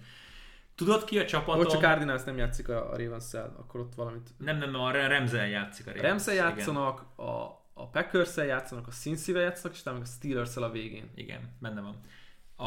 Tudod 0.75 1.03
ki 1.03 1.19
a 1.19 1.25
csapatom? 1.25 1.67
Csak 1.67 1.81
Cardinals 1.81 2.23
nem 2.23 2.37
játszik 2.37 2.69
a, 2.69 2.97
ravens 2.97 3.33
akkor 3.33 3.79
ott 3.79 3.95
valamit... 3.95 4.29
Nem, 4.37 4.57
nem, 4.57 4.75
a 4.75 4.91
Remzel 4.91 5.47
játszik 5.47 5.87
a 5.87 5.91
Ravens. 5.91 6.27
Igen. 6.27 6.35
játszanak, 6.35 7.19
a, 7.19 7.63
a 7.73 7.89
packers 7.89 8.35
játszanak, 8.35 8.87
a 8.87 8.91
Cincy-vel 8.91 9.41
játszanak, 9.41 9.75
és 9.75 9.81
utána 9.81 9.99
a 9.99 10.05
steelers 10.05 10.55
a 10.55 10.71
végén. 10.71 11.11
Igen, 11.15 11.57
benne 11.59 11.81
van. 11.81 11.99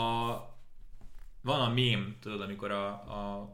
A, 0.01 0.35
van 1.43 1.61
a 1.61 1.69
mém, 1.69 2.17
tudod, 2.21 2.41
amikor 2.41 2.71
a, 2.71 2.89
a 2.89 3.51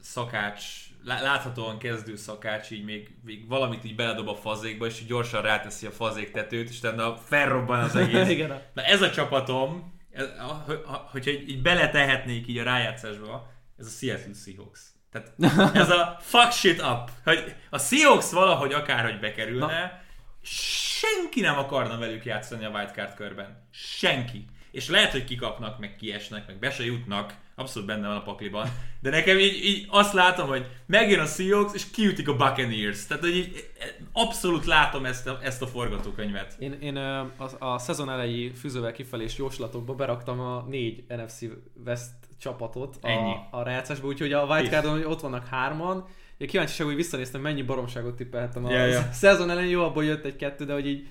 szakács, 0.00 0.90
láthatóan 1.06 1.78
kezdő 1.78 2.16
szakács 2.16 2.70
így 2.70 2.84
még, 2.84 3.16
még 3.24 3.48
valamit 3.48 3.84
így 3.84 3.94
beledob 3.94 4.28
a 4.28 4.34
fazékba, 4.34 4.86
és 4.86 5.00
így 5.00 5.06
gyorsan 5.06 5.42
ráteszi 5.42 5.86
a 5.86 5.90
fazék 5.90 6.30
tetőt, 6.30 6.68
és 6.68 6.78
utána 6.78 7.16
felrobban 7.16 7.80
az 7.80 7.96
egész. 8.06 8.28
Igen. 8.28 8.62
Na 8.74 8.82
ez 8.82 9.02
a 9.02 9.10
csapatom, 9.10 9.94
ez, 10.10 10.24
a, 10.38 10.64
ha, 10.84 11.08
hogyha 11.10 11.30
így, 11.30 11.48
így 11.48 11.62
beletehetnék 11.62 12.46
így 12.46 12.58
a 12.58 12.62
rájátszásba, 12.62 13.50
ez 13.78 13.86
a 13.86 13.90
Seattle 13.90 14.34
Seahawks. 14.44 14.80
Tehát 15.10 15.32
ez 15.82 15.90
a 15.90 16.16
fuck 16.20 16.52
shit 16.52 16.82
up, 16.82 17.10
hogy 17.24 17.54
a 17.70 17.78
Seahawks 17.78 18.30
valahogy 18.30 18.72
akárhogy 18.72 19.18
bekerülne, 19.18 19.66
Na. 19.66 20.00
senki 20.42 21.40
nem 21.40 21.58
akarna 21.58 21.98
velük 21.98 22.24
játszani 22.24 22.64
a 22.64 22.70
wildcard 22.70 23.14
körben. 23.14 23.68
Senki. 23.70 24.44
És 24.76 24.88
lehet, 24.88 25.10
hogy 25.10 25.24
kikapnak, 25.24 25.78
meg 25.78 25.96
kiesnek, 25.96 26.46
meg 26.46 26.58
be 26.58 26.70
se 26.70 26.84
jutnak, 26.84 27.34
abszolút 27.54 27.88
benne 27.88 28.06
van 28.06 28.16
a 28.16 28.22
pakliban, 28.22 28.68
de 29.00 29.10
nekem 29.10 29.38
így, 29.38 29.64
így 29.64 29.86
azt 29.88 30.12
látom, 30.12 30.48
hogy 30.48 30.66
megjön 30.86 31.20
a 31.20 31.24
Seahawks, 31.24 31.74
és 31.74 31.90
kiütik 31.90 32.28
a 32.28 32.36
Buccaneers. 32.36 33.06
Tehát, 33.06 33.22
hogy 33.22 33.36
így 33.36 33.70
abszolút 34.12 34.64
látom 34.64 35.04
ezt 35.04 35.26
a, 35.26 35.38
ezt 35.42 35.62
a 35.62 35.66
forgatókönyvet. 35.66 36.56
Én, 36.58 36.72
én 36.80 36.96
a, 36.96 37.32
a 37.58 37.78
szezon 37.78 38.10
elejé 38.10 38.48
fűzővel 38.48 38.92
kifelés 38.92 39.36
jóslatokba 39.36 39.94
beraktam 39.94 40.40
a 40.40 40.64
négy 40.68 41.04
NFC 41.08 41.40
West 41.86 42.10
csapatot 42.40 42.98
Ennyi. 43.02 43.32
a, 43.32 43.48
a 43.50 43.62
rájátszásba, 43.62 44.06
úgyhogy 44.06 44.32
a 44.32 44.44
wildcardon 44.44 45.04
ott 45.04 45.20
vannak 45.20 45.46
hárman. 45.46 46.06
Én 46.36 46.48
kíváncsiság, 46.48 46.86
hogy 46.86 46.96
visszanéztem, 46.96 47.40
mennyi 47.40 47.62
baromságot 47.62 48.16
tippeltem 48.16 48.64
a 48.64 48.70
Ja, 48.70 48.84
ja. 48.84 49.08
szezon 49.12 49.50
elején, 49.50 49.70
jó, 49.70 49.82
abból 49.84 50.04
jött 50.04 50.24
egy-kettő, 50.24 50.64
de 50.64 50.72
hogy 50.72 50.86
így 50.86 51.06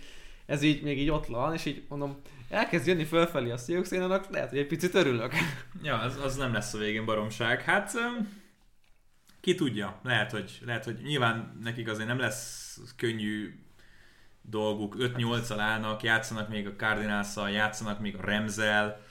ez 0.45 0.62
így 0.62 0.82
még 0.82 0.99
így 0.99 1.10
ott 1.10 1.25
van, 1.25 1.54
és 1.54 1.65
így 1.65 1.84
mondom, 1.89 2.17
elkezd 2.49 2.88
jönni 2.88 3.05
fölfelé 3.05 3.51
a 3.51 3.58
Seahawks, 3.58 3.91
én 3.91 4.01
annak 4.01 4.29
lehet, 4.29 4.49
hogy 4.49 4.58
egy 4.58 4.67
picit 4.67 4.95
örülök. 4.95 5.34
Ja, 5.84 5.99
az, 5.99 6.19
az 6.23 6.36
nem 6.36 6.53
lesz 6.53 6.73
a 6.73 6.77
végén 6.77 7.05
baromság. 7.05 7.62
Hát 7.62 7.91
ki 9.41 9.55
tudja, 9.55 9.99
lehet 10.03 10.31
hogy, 10.31 10.60
lehet, 10.65 10.84
hogy 10.84 10.99
nyilván 11.03 11.58
nekik 11.63 11.89
azért 11.89 12.08
nem 12.08 12.19
lesz 12.19 12.79
könnyű 12.96 13.60
dolguk, 14.41 14.96
5-8-al 15.00 15.56
állnak, 15.58 16.04
játszanak 16.04 16.50
még 16.50 16.67
a 16.67 16.75
cardinals 16.75 17.35
játszanak 17.35 18.00
még 18.00 18.15
a 18.15 18.21
Remzel. 18.21 19.02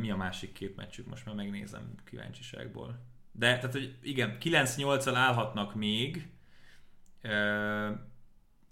Mi 0.00 0.10
a 0.10 0.16
másik 0.16 0.52
két 0.52 0.76
meccsük? 0.76 1.06
Most 1.06 1.26
már 1.26 1.34
megnézem 1.34 1.94
kíváncsiságból. 2.04 2.98
De, 3.32 3.56
tehát, 3.56 3.72
hogy 3.72 3.94
igen, 4.02 4.36
9-8-al 4.42 5.12
állhatnak 5.14 5.74
még. 5.74 6.28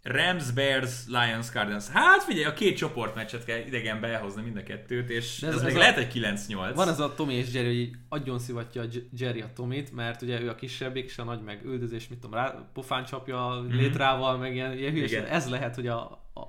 Rams, 0.09 0.51
Bears, 0.51 1.07
Lions, 1.07 1.51
Cardinals. 1.51 1.89
Hát 1.89 2.23
figyelj, 2.23 2.45
a 2.45 2.53
két 2.53 2.77
csoportmeccset 2.77 3.45
kell 3.45 3.59
idegenbe 3.59 4.09
elhozni 4.09 4.43
mind 4.43 4.57
a 4.57 4.63
kettőt, 4.63 5.11
és 5.11 5.39
De 5.39 5.47
ez, 5.47 5.55
ez- 5.55 5.63
még 5.63 5.75
a- 5.75 5.79
lehet 5.79 5.97
egy 5.97 6.13
9-8. 6.13 6.73
Van 6.75 6.89
ez 6.89 7.01
a 7.01 7.15
Tomi 7.15 7.35
és 7.35 7.53
Jerry, 7.53 7.85
hogy 7.85 7.99
agyon 8.09 8.39
szivatja 8.39 8.85
Jerry 9.17 9.41
a 9.41 9.53
Tomit, 9.55 9.93
mert 9.93 10.23
ugye 10.23 10.41
ő 10.41 10.49
a 10.49 10.55
kisebbik, 10.55 11.05
és 11.05 11.19
a 11.19 11.25
nagy 11.25 11.43
meg 11.43 11.65
üldözés, 11.65 12.09
mit 12.09 12.19
tudom, 12.19 12.37
rá, 12.41 12.69
pofán 12.73 13.05
csapja 13.05 13.61
mm-hmm. 13.61 13.77
létrával, 13.77 14.37
meg 14.37 14.55
ilyen, 14.55 14.73
ilyen 14.79 14.93
hülyeség. 14.93 15.25
Ez 15.29 15.49
lehet, 15.49 15.75
hogy 15.75 15.87
a, 15.87 16.01
a, 16.35 16.41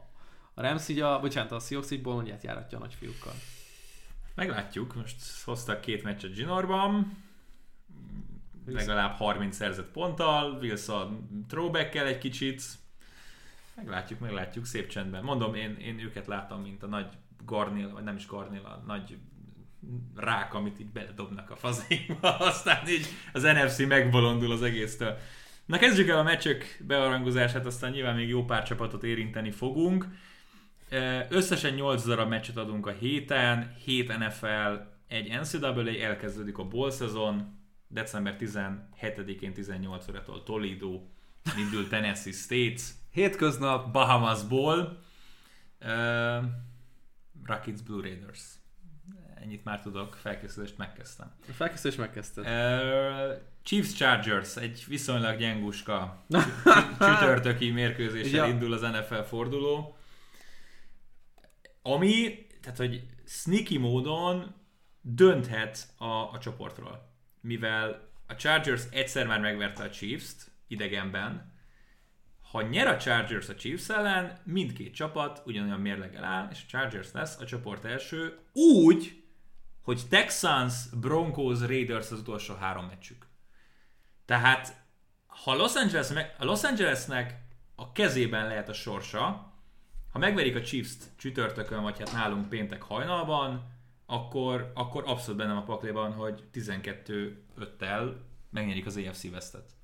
a 0.54 0.62
Rams 0.62 0.88
így 0.88 1.00
a, 1.00 1.20
bocsánat, 1.20 1.52
a 1.52 1.60
Seahawks 1.60 1.92
így 1.92 2.02
bolondját 2.02 2.44
járatja 2.44 2.78
a 2.78 2.82
nagyfiúkkal. 2.82 3.34
Meglátjuk, 4.36 4.96
most 4.96 5.16
hoztak 5.46 5.82
két 5.82 6.04
meccset 6.04 6.34
Ginorban, 6.34 7.18
legalább 8.66 9.16
30 9.16 9.56
szerzett 9.56 9.92
ponttal, 9.92 10.58
Wilson 10.62 11.28
throwback 11.48 11.96
egy 11.96 12.18
kicsit. 12.18 12.62
Meglátjuk, 13.80 14.20
meglátjuk, 14.20 14.66
szép 14.66 14.88
csendben. 14.88 15.24
Mondom, 15.24 15.54
én, 15.54 15.78
én 15.78 16.00
őket 16.00 16.28
látom, 16.28 16.62
mint 16.62 16.84
a 16.84 16.88
nagy 16.88 17.08
garnél, 17.46 17.92
vagy 17.92 18.04
nem 18.04 18.16
is 18.16 18.28
garnél, 18.28 18.66
a 18.66 18.84
nagy 18.88 19.18
rák, 20.16 20.54
amit 20.54 20.80
így 20.80 20.92
beledobnak 20.92 21.50
a 21.50 21.56
fazékba, 21.56 22.38
aztán 22.52 22.88
így 22.88 23.06
az 23.34 23.44
NFC 23.44 23.86
megbolondul 23.86 24.52
az 24.52 24.62
egésztől. 24.62 25.18
Na 25.66 25.78
kezdjük 25.78 26.08
el 26.08 26.18
a 26.18 26.24
meccsök 26.24 26.78
bearangozását, 26.88 27.66
aztán 27.66 27.92
nyilván 27.92 28.16
még 28.16 28.28
jó 28.28 28.46
pár 28.46 28.64
csapatot 28.64 29.04
érinteni 29.04 29.52
fogunk. 29.52 30.08
Összesen 31.30 31.74
8 31.74 32.06
darab 32.06 32.30
meccset 32.30 32.58
adunk 32.58 32.88
a 32.88 32.92
héten, 32.92 33.76
7 33.84 34.18
NFL, 34.18 34.76
egy 35.08 35.40
NCAA, 35.42 35.90
elkezdődik 35.90 36.58
a 36.58 36.68
bowl 36.68 36.92
szezon, 36.92 37.60
december 37.88 38.36
17-én 38.40 39.54
18 39.54 40.10
órától 40.10 40.44
Toledo, 40.44 41.02
indul 41.58 41.88
Tennessee 41.88 42.34
States, 42.34 42.82
Hétköznap. 43.12 43.92
Bahamas 43.92 44.44
Bowl, 44.44 45.00
uh, 45.82 46.44
Rockets 47.46 47.84
Blue 47.84 48.02
Raiders. 48.02 48.42
Ennyit 49.36 49.64
már 49.64 49.82
tudok, 49.82 50.16
felkészülést 50.16 50.78
megkezdtem. 50.78 51.32
A 51.50 51.52
felkészülést 51.52 51.98
megkezdted. 52.00 52.46
Uh, 52.46 53.38
Chiefs 53.64 53.94
Chargers, 53.94 54.56
egy 54.56 54.86
viszonylag 54.88 55.38
gyenguska 55.38 56.24
csütörtöki 57.00 57.70
mérkőzéssel 57.72 58.46
Ja. 58.46 58.54
indul 58.54 58.74
az 58.74 58.82
NFL 58.82 59.22
forduló. 59.22 59.98
Ami, 61.82 62.46
tehát 62.62 62.78
hogy 62.78 63.04
sneaky 63.26 63.78
módon 63.78 64.56
dönthet 65.02 65.88
a, 65.98 66.06
a 66.06 66.38
csoportról. 66.42 67.10
Mivel 67.42 68.10
a 68.28 68.36
Chargers 68.36 68.84
egyszer 68.92 69.28
már 69.28 69.40
megverte 69.40 69.84
a 69.84 69.90
Chiefs-t 69.90 70.52
idegenben, 70.68 71.49
ha 72.52 72.62
nyer 72.62 72.88
a 72.88 72.98
Chargers 72.98 73.50
a 73.50 73.56
Chiefs 73.56 73.90
ellen, 73.90 74.38
mindkét 74.44 74.94
csapat 74.94 75.42
ugyanolyan 75.46 75.80
mérleggel 75.80 76.24
áll, 76.24 76.48
és 76.52 76.62
a 76.64 76.70
Chargers 76.70 77.12
lesz 77.12 77.40
a 77.40 77.46
csoport 77.46 77.86
első, 77.86 78.40
úgy, 78.54 79.24
hogy 79.82 80.02
Texans, 80.10 80.74
Broncos, 81.00 81.60
Raiders 81.60 82.12
az 82.12 82.20
utolsó 82.20 82.54
három 82.54 82.86
meccsük. 82.86 83.28
Tehát, 84.26 84.84
ha 85.28 85.56
Los, 85.56 85.76
Angeles, 85.76 86.10
meg- 86.10 86.36
a 86.40 86.46
Los 86.46 86.64
Angelesnek 86.64 87.42
a 87.76 87.92
kezében 87.92 88.48
lehet 88.48 88.70
a 88.70 88.74
sorsa, 88.74 89.54
ha 90.12 90.20
megverik 90.20 90.56
a 90.56 90.62
Chiefs-t 90.62 91.10
csütörtökön, 91.18 91.82
vagy 91.82 92.00
hát 92.00 92.12
nálunk 92.12 92.50
péntek 92.50 92.82
hajnalban, 92.82 93.78
akkor, 94.06 94.72
akkor 94.76 95.04
abszolút 95.06 95.38
bennem 95.38 95.58
a 95.58 95.64
pakléban, 95.64 96.14
hogy 96.14 96.44
12-5-tel 96.54 98.14
megnyerik 98.50 98.86
az 98.86 98.98
AFC 98.98 99.24
Westet. 99.24 99.79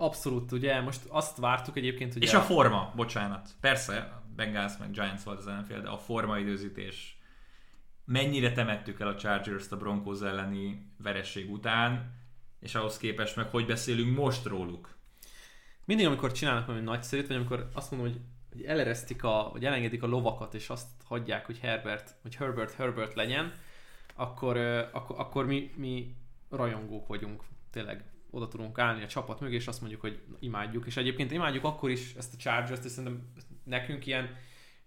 Abszolút, 0.00 0.52
ugye, 0.52 0.80
most 0.80 1.00
azt 1.08 1.36
vártuk 1.36 1.76
egyébként, 1.76 2.12
hogy 2.12 2.22
És 2.22 2.34
a 2.34 2.40
forma, 2.40 2.92
bocsánat. 2.96 3.48
Persze, 3.60 4.22
Bengals 4.36 4.72
meg 4.78 4.90
Giants 4.90 5.22
volt 5.22 5.38
az 5.38 5.46
ellenfél, 5.46 5.80
de 5.80 5.88
a 5.88 5.98
forma 5.98 6.38
időzítés. 6.38 7.18
Mennyire 8.04 8.52
temettük 8.52 9.00
el 9.00 9.08
a 9.08 9.14
Chargers-t 9.14 9.72
a 9.72 9.76
Broncos 9.76 10.20
elleni 10.20 10.92
veresség 11.02 11.50
után, 11.50 12.12
és 12.60 12.74
ahhoz 12.74 12.96
képest 12.96 13.36
meg 13.36 13.46
hogy 13.50 13.66
beszélünk 13.66 14.16
most 14.16 14.44
róluk. 14.44 14.96
mindig, 15.84 16.06
amikor 16.06 16.32
csinálnak 16.32 16.66
valami 16.66 16.84
nagyszerűt, 16.84 17.26
vagy 17.26 17.36
amikor 17.36 17.68
azt 17.74 17.90
mondom, 17.90 18.10
hogy, 18.10 18.20
hogy 18.52 18.62
eleresztik 18.62 19.24
a, 19.24 19.48
vagy 19.52 19.64
elengedik 19.64 20.02
a 20.02 20.06
lovakat, 20.06 20.54
és 20.54 20.68
azt 20.68 20.88
hagyják, 21.04 21.46
hogy 21.46 21.58
Herbert, 21.58 22.14
hogy 22.22 22.34
Herbert 22.34 22.74
Herbert 22.74 23.14
legyen, 23.14 23.52
akkor, 24.14 24.56
akkor, 24.92 25.18
akkor 25.18 25.46
mi, 25.46 25.70
mi 25.76 26.14
rajongók 26.50 27.06
vagyunk. 27.06 27.42
Tényleg 27.70 28.04
oda 28.30 28.48
tudunk 28.48 28.78
állni 28.78 29.02
a 29.02 29.06
csapat 29.06 29.40
mögé, 29.40 29.54
és 29.54 29.66
azt 29.66 29.80
mondjuk, 29.80 30.00
hogy 30.00 30.18
imádjuk. 30.38 30.86
És 30.86 30.96
egyébként 30.96 31.32
imádjuk 31.32 31.64
akkor 31.64 31.90
is 31.90 32.14
ezt 32.18 32.34
a 32.34 32.36
Chargers-t, 32.36 32.84
és 32.84 32.90
szerintem 32.90 33.22
nekünk 33.64 34.06
ilyen 34.06 34.36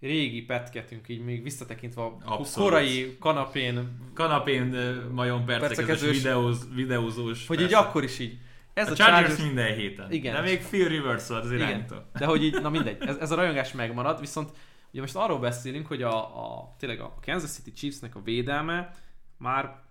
régi 0.00 0.42
petketünk, 0.42 1.08
így 1.08 1.24
még 1.24 1.42
visszatekintve 1.42 2.02
a 2.02 2.16
Abszolút. 2.24 2.68
korai 2.70 3.16
kanapén, 3.20 3.98
Kanapén 4.14 4.64
majom 5.12 5.44
percekezős 5.44 6.16
videóz, 6.16 6.68
videózós. 6.74 7.46
hogy 7.46 7.56
persze. 7.56 7.76
így 7.76 7.84
akkor 7.84 8.04
is 8.04 8.18
így. 8.18 8.38
Ez 8.74 8.88
a, 8.88 8.92
a, 8.92 8.94
Chargers, 8.94 9.20
Chargers, 9.20 9.42
minden 9.42 9.74
héten. 9.74 10.12
Igen. 10.12 10.34
De 10.34 10.40
még 10.40 10.58
Phil 10.66 10.88
Rivers 10.88 11.28
volt 11.28 11.44
az 11.44 11.52
Igen. 11.52 11.68
irányító. 11.68 11.96
De 12.18 12.26
hogy 12.26 12.44
így, 12.44 12.60
na 12.62 12.68
mindegy, 12.70 12.96
ez, 13.00 13.16
ez 13.16 13.30
a 13.30 13.34
rajongás 13.34 13.72
megmarad, 13.72 14.20
viszont 14.20 14.50
ugye 14.90 15.00
most 15.00 15.16
arról 15.16 15.38
beszélünk, 15.38 15.86
hogy 15.86 16.02
a, 16.02 16.16
a 16.16 16.74
tényleg 16.78 17.00
a 17.00 17.18
Kansas 17.22 17.50
City 17.50 17.72
Chiefsnek 17.72 18.14
a 18.14 18.22
védelme 18.22 18.94
már 19.38 19.82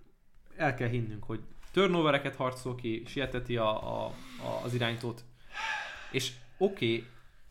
el 0.57 0.73
kell 0.73 0.87
hinnünk, 0.87 1.23
hogy 1.23 1.39
turnovereket 1.73 2.35
harcol 2.35 2.75
ki, 2.75 3.03
sieteti 3.05 3.57
a, 3.57 4.03
a, 4.03 4.05
a, 4.43 4.63
az 4.63 4.73
irányítót, 4.73 5.23
és 6.11 6.31
oké, 6.57 6.85
okay, 6.85 7.07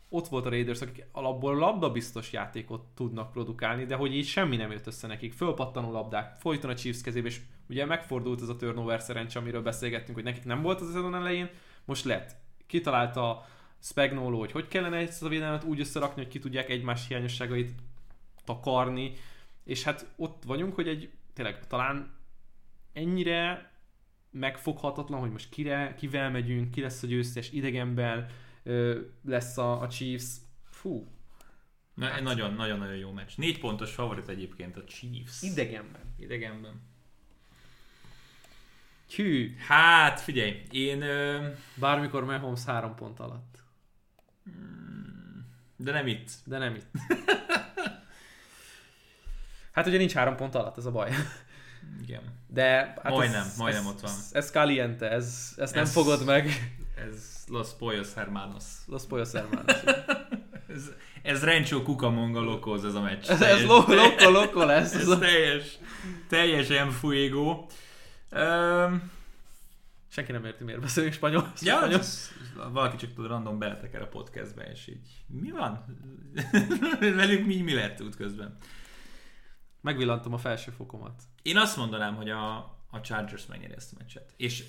ott 0.08 0.28
volt 0.28 0.46
a 0.46 0.48
Raiders, 0.48 0.80
akik 0.80 1.04
alapból 1.12 1.54
labdabiztos 1.54 2.32
játékot 2.32 2.84
tudnak 2.94 3.32
produkálni, 3.32 3.84
de 3.84 3.94
hogy 3.94 4.14
így 4.14 4.26
semmi 4.26 4.56
nem 4.56 4.70
jött 4.70 4.86
össze 4.86 5.06
nekik. 5.06 5.32
Fölpattanó 5.32 5.92
labdák, 5.92 6.36
folyton 6.36 6.70
a 6.70 6.74
Chiefs 6.74 7.00
kezébe, 7.00 7.28
és 7.28 7.40
ugye 7.68 7.84
megfordult 7.84 8.42
ez 8.42 8.48
a 8.48 8.56
turnover 8.56 9.00
szerencse, 9.00 9.38
amiről 9.38 9.62
beszélgettünk, 9.62 10.14
hogy 10.14 10.24
nekik 10.24 10.44
nem 10.44 10.62
volt 10.62 10.80
az 10.80 10.92
szezon 10.92 11.14
elején, 11.14 11.50
most 11.84 12.04
lett. 12.04 12.36
Kitalálta 12.66 13.46
Spagnolo, 13.80 14.38
hogy 14.38 14.52
hogy 14.52 14.68
kellene 14.68 14.96
ezt 14.96 15.22
a 15.22 15.28
védelmet 15.28 15.64
úgy 15.64 15.80
összerakni, 15.80 16.22
hogy 16.22 16.30
ki 16.30 16.38
tudják 16.38 16.70
egymás 16.70 17.08
hiányosságait 17.08 17.74
takarni, 18.44 19.12
és 19.64 19.82
hát 19.82 20.12
ott 20.16 20.42
vagyunk, 20.46 20.74
hogy 20.74 20.88
egy 20.88 21.10
tényleg 21.32 21.66
talán 21.66 22.14
ennyire 22.92 23.71
megfoghatatlan, 24.32 25.20
hogy 25.20 25.30
most 25.30 25.48
kire, 25.48 25.94
kivel 25.98 26.30
megyünk, 26.30 26.70
ki 26.70 26.80
lesz 26.80 27.02
a 27.02 27.06
győztes, 27.06 27.50
idegenben 27.50 28.26
ö, 28.62 29.00
lesz 29.24 29.58
a, 29.58 29.80
a 29.80 29.88
Chiefs. 29.88 30.26
Fú, 30.70 31.06
Na, 31.94 32.06
hát. 32.06 32.22
Nagyon-nagyon 32.22 32.96
jó 32.96 33.10
meccs. 33.12 33.32
Négy 33.36 33.58
pontos 33.60 33.92
favorit 33.92 34.28
egyébként 34.28 34.76
a 34.76 34.84
Chiefs. 34.84 35.42
idegenben. 35.42 36.14
Idegenben. 36.18 36.80
Hű, 39.16 39.56
Hát, 39.56 40.20
figyelj, 40.20 40.62
én... 40.70 41.02
Ö, 41.02 41.48
bármikor 41.74 42.24
Mahomes 42.24 42.64
három 42.64 42.94
pont 42.94 43.20
alatt. 43.20 43.62
de 45.76 45.92
nem 45.92 46.06
itt. 46.06 46.30
De 46.44 46.58
nem 46.58 46.74
itt. 46.74 46.86
Hát 49.72 49.86
ugye 49.86 49.96
nincs 49.98 50.12
három 50.12 50.36
pont 50.36 50.54
alatt, 50.54 50.76
ez 50.76 50.84
a 50.86 50.90
baj. 50.90 51.10
Igen. 52.02 52.22
De 52.48 52.76
hát 53.02 53.08
Majdnem, 53.08 53.40
ez, 53.46 53.56
majdnem 53.56 53.82
ez, 53.82 53.88
ott 53.88 54.00
van. 54.00 54.10
Ez, 54.10 54.28
ez 54.32 54.50
caliente, 54.50 55.10
ez, 55.10 55.52
ezt 55.56 55.74
nem 55.74 55.82
Ez- 55.82 55.92
fogod 55.92 56.24
meg. 56.24 56.74
Ez 57.08 57.44
Los 57.48 57.68
Pollos 57.78 58.14
Hermanos. 58.14 58.64
Los 58.86 59.04
Pollos 59.06 59.32
Hermanos. 59.32 59.76
Ez, 60.74 60.90
ez 61.22 61.44
Rancho 61.44 61.82
Cucamonga 61.82 62.40
Locos 62.40 62.82
ez 62.84 62.94
a 62.94 63.00
meccs. 63.00 63.28
Ez, 63.28 63.30
ez 63.30 63.38
Teljes- 63.38 63.66
lo, 63.66 63.84
loko, 63.94 64.30
loko 64.30 64.64
lesz. 64.64 64.94
ez 64.94 65.00
Ez 65.00 65.08
a... 65.08 65.18
teljes, 65.18 65.78
teljesen 66.28 66.90
fuego. 66.90 67.66
Um, 68.30 69.10
Senki 70.08 70.32
nem 70.32 70.44
érti, 70.44 70.64
miért 70.64 70.80
beszélünk 70.80 71.12
spanyol. 71.12 71.52
ja, 71.60 71.76
spanyol. 71.76 71.98
ez, 71.98 72.30
valaki 72.72 72.96
csak 72.96 73.12
tud 73.14 73.26
random 73.26 73.58
beleteker 73.58 74.02
a 74.02 74.06
podcastbe, 74.08 74.62
és 74.72 74.86
így 74.88 75.24
mi 75.26 75.50
van? 75.50 75.84
Velük 77.00 77.46
mi, 77.46 77.60
mi 77.60 77.74
lett 77.74 78.02
útközben? 78.02 78.56
Megvillantom 79.82 80.32
a 80.32 80.38
felső 80.38 80.70
fokomat. 80.70 81.22
Én 81.42 81.56
azt 81.56 81.76
mondanám, 81.76 82.14
hogy 82.14 82.30
a, 82.30 82.56
a 82.90 83.00
Chargers 83.02 83.46
megnyeri 83.46 83.74
ezt 83.74 83.92
a 83.92 83.96
meccset. 83.98 84.32
És 84.36 84.64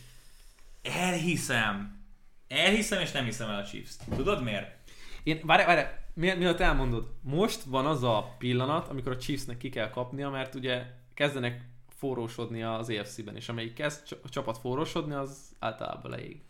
elhiszem, 0.81 2.03
elhiszem 2.47 3.01
és 3.01 3.11
nem 3.11 3.25
hiszem 3.25 3.49
el 3.49 3.59
a 3.59 3.65
Chiefs-t. 3.65 4.03
Tudod 4.15 4.43
miért? 4.43 4.91
Én, 5.23 5.39
várj, 5.43 5.65
várj, 5.65 5.81
mi, 6.13 6.33
miatt 6.33 6.59
elmondod, 6.59 7.13
most 7.21 7.63
van 7.63 7.85
az 7.85 8.03
a 8.03 8.35
pillanat, 8.37 8.87
amikor 8.87 9.11
a 9.11 9.17
Chiefsnek 9.17 9.57
ki 9.57 9.69
kell 9.69 9.89
kapnia, 9.89 10.29
mert 10.29 10.55
ugye 10.55 10.85
kezdenek 11.13 11.65
forrósodni 11.87 12.63
az 12.63 12.89
AFC-ben, 12.89 13.35
és 13.35 13.49
amelyik 13.49 13.73
kezd 13.73 14.19
a 14.23 14.29
csapat 14.29 14.57
forrósodni, 14.57 15.13
az 15.13 15.55
általában 15.59 16.11
leég. 16.11 16.41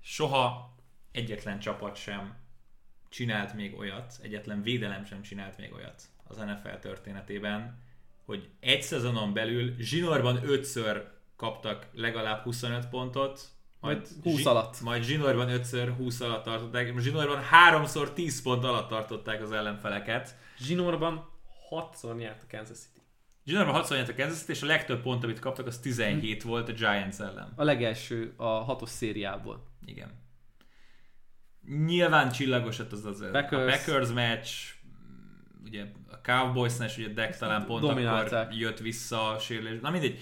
Soha 0.00 0.74
egyetlen 1.12 1.58
csapat 1.58 1.96
sem 1.96 2.43
csinált 3.14 3.54
még 3.54 3.78
olyat, 3.78 4.18
egyetlen 4.22 4.62
védelem 4.62 5.04
sem 5.04 5.22
csinált 5.22 5.58
még 5.58 5.72
olyat 5.72 6.02
az 6.24 6.36
NFL 6.36 6.78
történetében, 6.80 7.82
hogy 8.24 8.48
egy 8.60 8.82
szezonon 8.82 9.32
belül 9.32 9.74
zsinórban 9.78 10.40
ötször 10.48 11.08
kaptak 11.36 11.86
legalább 11.92 12.42
25 12.42 12.88
pontot, 12.88 13.40
Majd 13.80 14.08
20 14.22 14.36
zsi- 14.36 14.46
alatt. 14.46 14.80
Majd 14.80 15.02
zsinórban 15.02 15.48
ötször 15.48 15.88
20 15.96 16.20
alatt 16.20 16.44
tartották, 16.44 16.98
zsinórban 16.98 17.42
háromszor 17.42 18.12
10 18.12 18.42
pont 18.42 18.64
alatt 18.64 18.88
tartották 18.88 19.42
az 19.42 19.52
ellenfeleket. 19.52 20.36
Zsinórban 20.58 21.28
hatszor 21.68 22.16
nyert 22.16 22.42
a 22.42 22.56
Kansas 22.56 22.78
City. 22.78 23.00
Zsinórban 23.44 23.74
60 23.74 24.00
a 24.00 24.14
Kansas 24.14 24.38
City, 24.38 24.52
és 24.52 24.62
a 24.62 24.66
legtöbb 24.66 25.02
pont, 25.02 25.24
amit 25.24 25.38
kaptak, 25.38 25.66
az 25.66 25.78
17 25.78 26.42
volt 26.42 26.68
a 26.68 26.72
Giants 26.72 27.18
ellen. 27.18 27.52
A 27.56 27.64
legelső 27.64 28.34
a 28.36 28.46
hatos 28.46 28.88
szériából. 28.88 29.66
Igen. 29.84 30.23
Nyilván 31.86 32.30
csillagos 32.30 32.78
lett 32.78 32.92
az 32.92 33.04
az 33.04 33.24
Packers. 33.32 33.62
a 33.62 33.76
Packers 33.76 34.08
meccs, 34.08 34.48
ugye 35.64 35.84
a 36.10 36.16
Cowboysnál 36.22 36.88
is 36.88 36.96
ugye 36.96 37.08
Deck 37.08 37.38
talán 37.38 37.66
pont 37.66 37.80
Dominálták. 37.80 38.44
akkor 38.44 38.58
jött 38.58 38.78
vissza 38.78 39.28
a 39.30 39.38
sérülés. 39.38 39.80
Na 39.80 39.90
mindegy, 39.90 40.18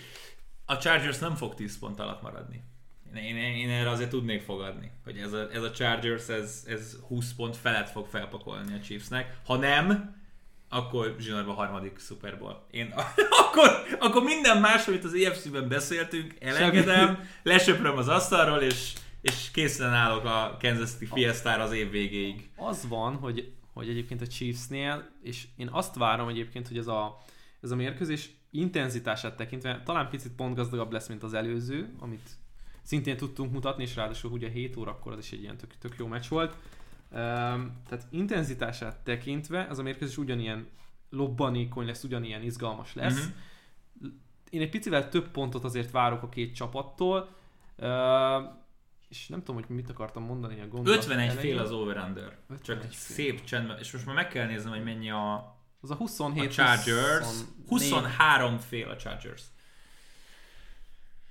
a 0.67 0.77
Chargers 0.79 1.19
nem 1.19 1.35
fog 1.35 1.55
10 1.55 1.79
pont 1.79 2.01
alatt 2.01 2.23
maradni. 2.23 2.65
Én, 3.17 3.37
én, 3.37 3.55
én 3.55 3.71
erre 3.71 3.91
azért 3.91 4.11
tudnék 4.11 4.43
fogadni, 4.43 4.91
hogy 5.05 5.17
ez 5.17 5.33
a, 5.33 5.49
ez 5.53 5.63
a 5.63 5.71
Chargers, 5.71 6.29
ez, 6.29 6.65
ez 6.67 6.97
20 7.09 7.33
pont 7.33 7.57
felett 7.57 7.89
fog 7.91 8.07
felpakolni 8.07 8.75
a 8.75 8.81
Chiefsnek. 8.81 9.37
Ha 9.45 9.57
nem, 9.57 10.17
akkor 10.69 11.17
zsinórban 11.19 11.55
harmadik 11.55 11.99
Super 11.99 12.39
Bowl. 12.39 12.67
Én 12.71 12.95
akkor, 13.43 13.71
akkor 13.99 14.23
minden 14.23 14.61
más, 14.61 14.87
amit 14.87 15.05
az 15.05 15.15
EFC-ben 15.15 15.69
beszéltünk, 15.69 16.35
elengedem, 16.41 17.29
lesöpröm 17.43 17.97
az 17.97 18.09
asztalról, 18.09 18.61
és, 18.61 18.93
és 19.23 19.51
készen 19.51 19.93
állok 19.93 20.25
a 20.25 20.57
Kansas 20.61 20.91
City 20.91 21.07
Fiesta-ra 21.07 21.63
az 21.63 21.73
év 21.73 21.91
végéig. 21.91 22.51
Az 22.57 22.89
van, 22.89 23.17
hogy, 23.17 23.53
hogy 23.73 23.89
egyébként 23.89 24.21
a 24.21 24.27
Chiefsnél, 24.27 25.11
és 25.23 25.47
én 25.57 25.69
azt 25.73 25.95
várom 25.95 26.29
egyébként, 26.29 26.69
hogy 26.69 26.79
ez 26.79 26.87
a, 26.87 27.23
ez 27.61 27.71
a 27.71 27.77
mérkőzés 27.77 28.31
intenzitását 28.51 29.37
tekintve 29.37 29.83
talán 29.85 30.09
picit 30.09 30.33
pontgazdagabb 30.33 30.93
lesz, 30.93 31.09
mint 31.09 31.23
az 31.23 31.35
előző, 31.35 31.95
amit 31.99 32.31
szintén 32.83 33.17
tudtunk 33.17 33.53
mutatni, 33.53 33.83
és 33.83 33.97
ráadásul 33.97 34.31
ugye 34.31 34.49
7 34.49 34.77
órakor 34.77 35.13
az 35.13 35.19
is 35.19 35.33
egy 35.33 35.43
ilyen 35.43 35.57
tök, 35.57 35.79
tök 35.79 35.95
jó 35.99 36.07
meccs 36.07 36.29
volt. 36.29 36.57
Um, 37.11 37.19
tehát 37.89 38.07
intenzitását 38.11 38.97
tekintve 39.05 39.69
ez 39.69 39.79
a 39.79 39.83
mérkőzés 39.83 40.17
ugyanilyen 40.17 40.69
lobbanékony 41.11 41.87
lesz, 41.87 42.05
ugyanilyen 42.05 42.43
izgalmas 42.43 42.95
lesz. 42.95 43.21
Mm-hmm. 43.21 44.11
Én 44.51 44.61
egy 44.61 44.71
picivel 44.71 45.09
több 45.09 45.29
pontot 45.29 45.65
azért 45.65 45.91
várok 45.91 46.23
a 46.23 46.29
két 46.29 46.55
csapattól, 46.55 47.29
uh, 47.77 47.87
és 49.13 49.29
nem 49.29 49.39
tudom, 49.39 49.55
hogy 49.57 49.77
mit 49.77 49.91
akartam 49.91 50.23
mondani 50.23 50.61
a 50.61 50.69
gondolat 50.69 50.99
51 50.99 51.29
elején. 51.29 51.41
fél 51.41 51.59
az 51.59 51.71
over-under. 51.71 52.39
Csak 52.63 52.85
egy 52.85 52.91
szép 52.91 53.45
csendben, 53.45 53.79
és 53.79 53.93
most 53.93 54.07
már 54.07 54.15
meg 54.15 54.29
kell 54.29 54.47
néznem, 54.47 54.73
hogy 54.73 54.85
mennyi 54.85 55.11
a, 55.11 55.57
az 55.81 55.91
a 55.91 55.95
27 55.95 56.49
a 56.49 56.53
Chargers. 56.53 57.27
24. 57.27 57.49
23 57.69 58.59
fél 58.59 58.89
a 58.89 58.97
Chargers. 58.97 59.43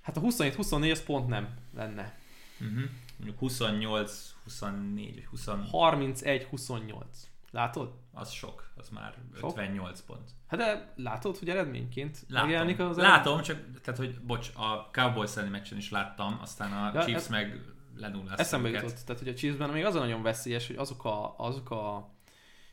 Hát 0.01 0.17
a 0.17 0.21
27-24 0.21 0.91
az 0.91 1.03
pont 1.03 1.27
nem 1.27 1.57
lenne. 1.75 2.17
Uh-huh. 2.59 2.89
Mondjuk 3.17 3.39
28, 3.39 4.33
24 4.43 5.13
vagy 5.13 5.25
20... 5.25 5.49
31, 5.71 6.43
28. 6.43 7.29
Látod? 7.51 7.93
Az 8.13 8.31
sok, 8.31 8.71
az 8.75 8.89
már 8.89 9.13
sok? 9.35 9.49
58 9.49 10.01
pont. 10.01 10.29
Hát 10.47 10.59
de 10.59 10.93
látod, 10.95 11.37
hogy 11.37 11.49
eredményként 11.49 12.25
Látom. 12.27 12.47
megjelenik 12.47 12.79
az 12.79 12.97
Látom, 12.97 13.41
csak 13.41 13.81
tehát, 13.81 13.99
hogy 13.99 14.19
bocs, 14.19 14.49
a 14.55 14.89
Cowboys 14.91 15.35
elleni 15.35 15.51
meccsen 15.51 15.77
is 15.77 15.91
láttam, 15.91 16.39
aztán 16.41 16.71
a 16.71 16.91
ja, 16.93 17.03
Chiefs 17.03 17.23
ez, 17.23 17.27
meg 17.27 17.61
lenullázta 17.95 18.41
Eszembe 18.41 18.69
jutott, 18.69 18.99
tehát 19.05 19.21
hogy 19.21 19.31
a 19.31 19.33
Chiefsben 19.33 19.69
még 19.69 19.85
az 19.85 19.95
a 19.95 19.99
nagyon 19.99 20.21
veszélyes, 20.21 20.67
hogy 20.67 20.75
azok 20.75 21.05
a, 21.05 21.35
azok 21.37 21.71
a 21.71 22.09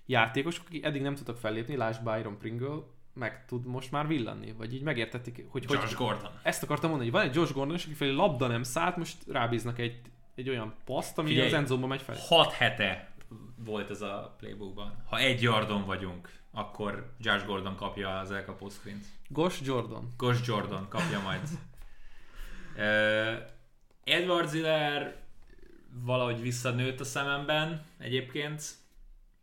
játékosok, 0.07 0.67
akik 0.67 0.85
eddig 0.85 1.03
nem 1.03 1.15
tudtak 1.15 1.37
fellépni, 1.37 1.77
lásd 1.77 2.03
Byron 2.03 2.39
Pringle, 2.39 2.83
meg 3.15 3.45
tud 3.47 3.67
most 3.67 3.91
már 3.91 4.07
villanni, 4.07 4.53
vagy 4.53 4.75
így 4.75 4.83
megértették, 4.83 5.47
hogy... 5.49 5.65
Josh 5.69 5.85
hogy, 5.85 5.95
Gordon. 5.95 6.31
Ezt 6.43 6.63
akartam 6.63 6.91
mondani, 6.91 7.11
hogy 7.11 7.21
van 7.21 7.29
egy 7.29 7.35
Josh 7.35 7.53
Gordon, 7.53 7.75
aki 7.75 7.95
felé 7.95 8.11
labda 8.11 8.47
nem 8.47 8.63
szállt, 8.63 8.97
most 8.97 9.17
rábíznak 9.27 9.79
egy, 9.79 10.01
egy 10.35 10.49
olyan 10.49 10.75
paszt, 10.85 11.19
ami 11.19 11.29
Figyelj, 11.29 11.47
az 11.47 11.53
endzone 11.53 11.87
megy 11.87 12.03
fel. 12.03 12.17
6 12.29 12.53
hete 12.53 13.09
volt 13.57 13.91
ez 13.91 14.01
a 14.01 14.35
playbookban. 14.39 15.03
Ha 15.07 15.19
egy 15.19 15.43
yardon 15.43 15.85
vagyunk, 15.85 16.33
akkor 16.51 17.15
Josh 17.19 17.47
Gordon 17.47 17.77
kapja 17.77 18.19
az 18.19 18.31
elkapó 18.31 18.69
screen 18.69 19.01
Gosh 19.29 19.65
Jordan. 19.65 20.15
Gosh 20.17 20.47
Jordan 20.47 20.89
kapja 20.89 21.21
majd. 21.21 21.41
uh, 22.77 23.49
Edward 24.05 24.49
Ziller 24.49 25.23
valahogy 26.05 26.41
visszanőtt 26.41 27.01
a 27.01 27.05
szememben 27.05 27.85
egyébként 27.99 28.63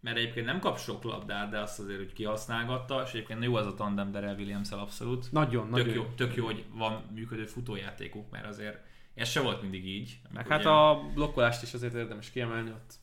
mert 0.05 0.17
egyébként 0.17 0.45
nem 0.45 0.59
kap 0.59 0.79
sok 0.79 1.03
labdát, 1.03 1.49
de 1.49 1.59
azt 1.59 1.79
azért, 1.79 1.97
hogy 1.97 2.13
kihasználgatta, 2.13 3.01
és 3.05 3.09
egyébként 3.09 3.43
jó 3.43 3.55
az 3.55 3.65
a 3.65 3.73
tandem 3.73 4.11
Darrell 4.11 4.35
williams 4.35 4.71
abszolút. 4.71 5.31
Nagyon, 5.31 5.63
tök 5.63 5.71
nagyon. 5.71 5.93
Jó, 5.93 6.05
tök 6.15 6.35
jó, 6.35 6.45
hogy 6.45 6.65
van 6.73 7.03
működő 7.13 7.45
futójátékuk, 7.45 8.31
mert 8.31 8.45
azért 8.45 8.77
ez 9.15 9.29
se 9.29 9.41
volt 9.41 9.61
mindig 9.61 9.85
így. 9.87 10.19
Meg 10.33 10.47
hát 10.47 10.59
ugye... 10.59 10.69
a 10.69 11.01
blokkolást 11.13 11.63
is 11.63 11.73
azért 11.73 11.93
érdemes 11.93 12.31
kiemelni 12.31 12.69
ott. 12.69 12.93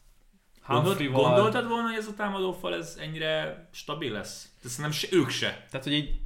Gondolt, 0.67 1.11
gondoltad 1.11 1.69
volna, 1.69 1.89
hogy 1.89 1.97
ez 1.97 2.07
a 2.07 2.15
támadófal 2.15 2.75
ez 2.75 2.97
ennyire 3.01 3.69
stabil 3.71 4.13
lesz? 4.13 4.53
De 4.63 4.69
szerintem 4.69 5.01
se, 5.01 5.09
ők 5.11 5.29
se. 5.29 5.67
Tehát, 5.71 5.87
hogy 5.87 5.93
így 5.93 6.21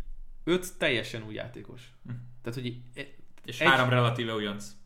öt 0.45 0.79
teljesen 0.79 1.23
új 1.27 1.35
játékos. 1.35 1.93
Hm. 2.07 2.13
Tehát, 2.43 2.59
hogy 2.59 2.67
így, 2.67 2.79
és 3.45 3.61
egy, 3.61 3.69
három 3.69 3.89
relatíve 3.89 4.35
újonc 4.35 4.77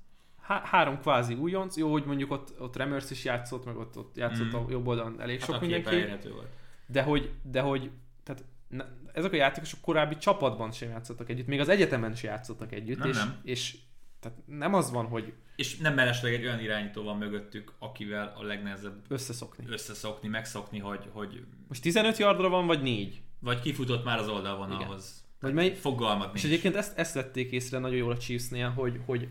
há- 0.50 0.66
három 0.66 1.00
kvázi 1.00 1.34
újonc, 1.34 1.76
jó, 1.76 1.92
hogy 1.92 2.04
mondjuk 2.04 2.30
ott, 2.30 2.60
ott 2.60 2.76
Remers 2.76 3.10
is 3.10 3.24
játszott, 3.24 3.64
meg 3.64 3.76
ott, 3.76 3.98
ott 3.98 4.16
játszott 4.16 4.52
mm. 4.52 4.54
a 4.54 4.64
jobb 4.68 4.86
oldalon 4.86 5.20
elég 5.20 5.40
hát 5.40 5.48
sok 5.50 5.60
mindenki. 5.60 6.28
Volt. 6.28 6.48
De 6.86 7.02
hogy, 7.02 7.30
de 7.42 7.60
hogy 7.60 7.90
tehát 8.22 8.44
ne, 8.68 8.84
ezek 9.12 9.32
a 9.32 9.36
játékosok 9.36 9.80
korábbi 9.80 10.16
csapatban 10.16 10.72
sem 10.72 10.88
játszottak 10.88 11.28
együtt, 11.28 11.46
még 11.46 11.60
az 11.60 11.68
egyetemen 11.68 12.14
sem 12.14 12.30
játszottak 12.30 12.72
együtt, 12.72 12.98
nem, 12.98 13.08
és, 13.08 13.16
nem. 13.16 13.40
és 13.42 13.76
tehát 14.20 14.38
nem 14.46 14.74
az 14.74 14.90
van, 14.90 15.06
hogy... 15.06 15.32
És 15.60 15.76
nem 15.76 15.94
mellesleg 15.94 16.34
egy 16.34 16.44
olyan 16.44 16.60
irányító 16.60 17.02
van 17.02 17.18
mögöttük, 17.18 17.72
akivel 17.78 18.34
a 18.36 18.42
legnehezebb 18.42 19.04
összeszokni, 19.08 19.64
összeszokni 19.68 20.28
megszokni, 20.28 20.78
hogy, 20.78 21.08
hogy... 21.12 21.44
Most 21.68 21.82
15 21.82 22.16
yardra 22.16 22.48
van, 22.48 22.66
vagy 22.66 22.82
4? 22.82 23.20
Vagy 23.38 23.60
kifutott 23.60 24.04
már 24.04 24.18
az 24.18 24.28
oldalvonalhoz. 24.28 25.24
Vagy 25.40 25.52
mely... 25.52 25.74
Fogalmat 25.74 26.34
És 26.34 26.44
egyébként 26.44 26.76
ezt, 26.76 26.98
ezt 26.98 27.14
vették 27.14 27.50
észre 27.50 27.78
nagyon 27.78 27.96
jól 27.96 28.12
a 28.12 28.16
Chiefsnél, 28.16 28.68
hogy, 28.68 29.00
hogy 29.06 29.28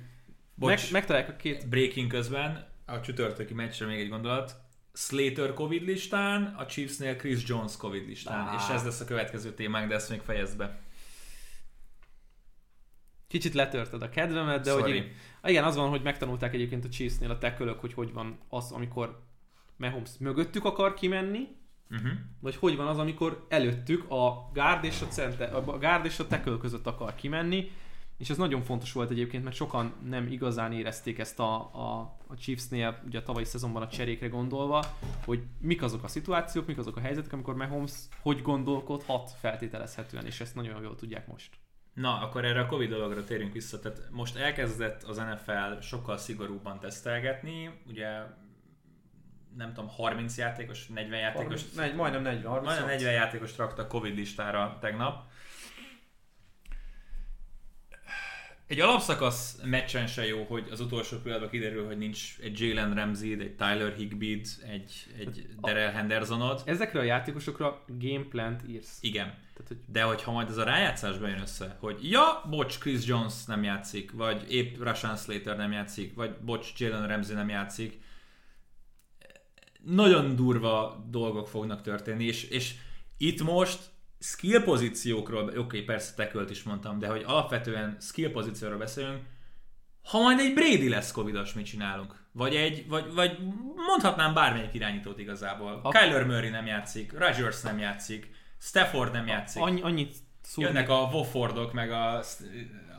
Bocs, 0.55 0.69
Meg, 0.69 0.91
megtalálják 0.91 1.29
a 1.29 1.35
két... 1.35 1.69
Breaking 1.69 2.11
közben, 2.11 2.67
a 2.85 3.01
csütörtöki 3.01 3.53
meccsre 3.53 3.85
még 3.85 3.99
egy 3.99 4.09
gondolat. 4.09 4.55
Slater 4.93 5.53
Covid 5.53 5.83
listán, 5.83 6.55
a 6.57 6.65
Chiefsnél 6.65 7.15
Chris 7.15 7.47
Jones 7.47 7.77
Covid 7.77 8.07
listán, 8.07 8.47
ah. 8.47 8.53
és 8.61 8.75
ez 8.75 8.83
lesz 8.83 8.99
a 8.99 9.05
következő 9.05 9.53
témánk, 9.53 9.89
de 9.89 9.95
ezt 9.95 10.09
még 10.09 10.21
fejezd 10.21 10.57
be. 10.57 10.79
Kicsit 13.29 13.53
letörted 13.53 14.01
a 14.01 14.09
kedvemet, 14.09 14.63
de 14.63 14.71
Sorry. 14.71 14.91
hogy 14.91 15.11
igen, 15.43 15.63
az 15.63 15.75
van, 15.75 15.89
hogy 15.89 16.01
megtanulták 16.01 16.53
egyébként 16.53 16.85
a 16.85 16.89
Chiefsnél 16.89 17.31
a 17.31 17.37
tekölök, 17.37 17.79
hogy 17.79 17.93
hogy 17.93 18.13
van 18.13 18.37
az, 18.47 18.71
amikor 18.71 19.23
Mahomes 19.77 20.09
mögöttük 20.19 20.65
akar 20.65 20.93
kimenni, 20.93 21.47
uh-huh. 21.89 22.11
vagy 22.39 22.55
hogy 22.55 22.75
van 22.75 22.87
az, 22.87 22.97
amikor 22.97 23.45
előttük 23.49 24.11
a 24.11 24.49
guard 24.53 24.83
és 24.83 25.01
a, 25.01 25.07
center, 25.07 25.55
a 25.55 25.61
guard 25.61 26.05
és 26.05 26.19
a 26.19 26.27
tackle 26.27 26.57
között 26.57 26.87
akar 26.87 27.15
kimenni, 27.15 27.71
és 28.17 28.29
ez 28.29 28.37
nagyon 28.37 28.61
fontos 28.61 28.91
volt 28.91 29.09
egyébként, 29.09 29.43
mert 29.43 29.55
sokan 29.55 29.93
nem 30.09 30.27
igazán 30.27 30.71
érezték 30.71 31.19
ezt 31.19 31.39
a, 31.39 31.55
a, 31.55 32.17
a 32.27 32.35
Chiefsnél, 32.35 33.03
ugye 33.05 33.19
a 33.19 33.23
tavalyi 33.23 33.45
szezonban 33.45 33.81
a 33.81 33.87
cserékre 33.87 34.27
gondolva, 34.27 34.83
hogy 35.25 35.43
mik 35.59 35.81
azok 35.81 36.03
a 36.03 36.07
szituációk, 36.07 36.65
mik 36.65 36.77
azok 36.77 36.95
a 36.95 36.99
helyzetek, 36.99 37.33
amikor 37.33 37.55
Mahomes 37.55 37.93
hogy 38.21 38.41
gondolkodhat 38.41 39.31
feltételezhetően, 39.39 40.25
és 40.25 40.39
ezt 40.39 40.55
nagyon 40.55 40.81
jól 40.81 40.95
tudják 40.95 41.27
most. 41.27 41.49
Na, 41.93 42.21
akkor 42.21 42.45
erre 42.45 42.59
a 42.59 42.65
Covid 42.65 42.89
dologra 42.89 43.23
térjünk 43.23 43.53
vissza. 43.53 43.79
Tehát 43.79 43.99
most 44.11 44.35
elkezdett 44.35 45.03
az 45.03 45.17
NFL 45.17 45.79
sokkal 45.81 46.17
szigorúbban 46.17 46.79
tesztelgetni, 46.79 47.81
ugye 47.87 48.21
nem 49.55 49.73
tudom, 49.73 49.89
30 49.89 50.37
játékos, 50.37 50.87
40 50.87 51.19
játékos. 51.19 51.61
30, 51.75 51.95
majdnem 51.95 52.21
40. 52.21 52.51
30 52.51 52.65
majdnem 52.65 52.89
40 52.89 53.13
játékos 53.13 53.57
raktak 53.57 53.87
Covid 53.87 54.15
listára 54.15 54.77
tegnap. 54.81 55.28
Egy 58.69 58.79
alapszakasz 58.79 59.59
meccsen 59.63 60.07
se 60.07 60.25
jó, 60.25 60.43
hogy 60.43 60.67
az 60.71 60.79
utolsó 60.79 61.17
pillanatban 61.17 61.49
kiderül, 61.51 61.85
hogy 61.85 61.97
nincs 61.97 62.37
egy 62.41 62.59
Jalen 62.59 62.93
Ramsey, 62.93 63.39
egy 63.39 63.55
Tyler 63.55 63.93
Higbee, 63.93 64.41
egy, 64.71 65.05
egy 65.19 65.47
Darrell 65.61 65.91
Hendersonod. 65.91 66.61
Ezekre 66.65 66.99
a 66.99 67.03
játékosokra 67.03 67.83
gameplant 67.87 68.61
írsz. 68.67 68.97
Igen. 69.01 69.25
Tehát, 69.25 69.67
hogy... 69.67 69.77
De 69.85 70.03
hogyha 70.03 70.31
majd 70.31 70.49
ez 70.49 70.57
a 70.57 70.63
rájátszás 70.63 71.17
bejön 71.17 71.41
össze, 71.41 71.77
hogy 71.79 72.09
ja, 72.09 72.45
bocs, 72.49 72.77
Chris 72.77 73.05
Jones 73.05 73.45
nem 73.45 73.63
játszik, 73.63 74.11
vagy 74.11 74.51
épp 74.51 74.81
Rashan 74.81 75.15
Slater 75.15 75.57
nem 75.57 75.71
játszik, 75.71 76.13
vagy 76.13 76.35
bocs, 76.45 76.73
Jalen 76.77 77.07
Ramsey 77.07 77.35
nem 77.35 77.49
játszik, 77.49 77.99
nagyon 79.83 80.35
durva 80.35 81.05
dolgok 81.09 81.47
fognak 81.47 81.81
történni, 81.81 82.25
és, 82.25 82.43
és 82.43 82.75
itt 83.17 83.41
most 83.41 83.79
skill 84.19 84.63
pozíciókról, 84.63 85.43
oké, 85.43 85.57
okay, 85.57 85.81
persze 85.81 86.13
tekölt 86.13 86.49
is 86.49 86.63
mondtam, 86.63 86.99
de 86.99 87.07
hogy 87.07 87.23
alapvetően 87.25 87.97
skill 87.99 88.31
pozícióról 88.31 88.77
beszélünk, 88.77 89.21
ha 90.03 90.19
majd 90.21 90.39
egy 90.39 90.53
Brady 90.53 90.89
lesz 90.89 91.11
covidos, 91.11 91.53
mit 91.53 91.65
csinálunk? 91.65 92.15
Vagy 92.31 92.55
egy, 92.55 92.87
vagy, 92.87 93.13
vagy 93.13 93.37
mondhatnám 93.75 94.33
bármelyik 94.33 94.73
irányítót 94.73 95.19
igazából. 95.19 95.79
A... 95.83 95.89
Kyler 95.89 96.25
Murray 96.25 96.49
nem 96.49 96.65
játszik, 96.65 97.17
Rodgers 97.17 97.61
nem 97.61 97.79
játszik, 97.79 98.31
Stafford 98.59 99.11
nem 99.11 99.27
játszik. 99.27 99.61
Annyi, 99.61 99.81
annyit 99.81 100.15
szúrni. 100.41 100.71
Jönnek 100.71 100.89
a 100.89 101.09
Woffordok, 101.11 101.73
meg 101.73 101.91
a, 101.91 102.23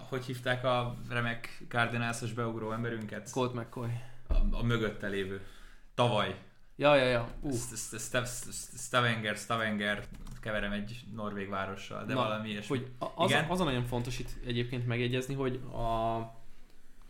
hogy 0.08 0.24
hívták 0.24 0.64
a 0.64 0.96
remek 1.08 1.64
Cardinals-os 1.68 2.32
beugró 2.32 2.72
emberünket? 2.72 3.30
Colt 3.30 3.54
McCoy. 3.54 3.90
A, 4.28 4.34
a 4.50 4.62
mögötte 4.62 5.08
lévő. 5.08 5.40
Tavaly. 5.94 6.36
Ja, 6.80 6.94
ja, 6.96 7.04
ja. 7.04 7.28
Stavanger, 8.76 9.36
Stavanger, 9.36 10.04
keverem 10.40 10.72
egy 10.72 11.04
norvég 11.14 11.48
várossal, 11.48 12.04
de 12.04 12.14
Na, 12.14 12.22
valami 12.22 12.48
ilyesmi. 12.48 12.76
Hogy 12.76 12.90
az, 13.14 13.30
Igen? 13.30 13.44
az 13.48 13.60
a 13.60 13.64
nagyon 13.64 13.84
fontos 13.84 14.18
itt 14.18 14.28
egyébként 14.46 14.86
megjegyezni, 14.86 15.34
hogy 15.34 15.54
a, 15.54 16.18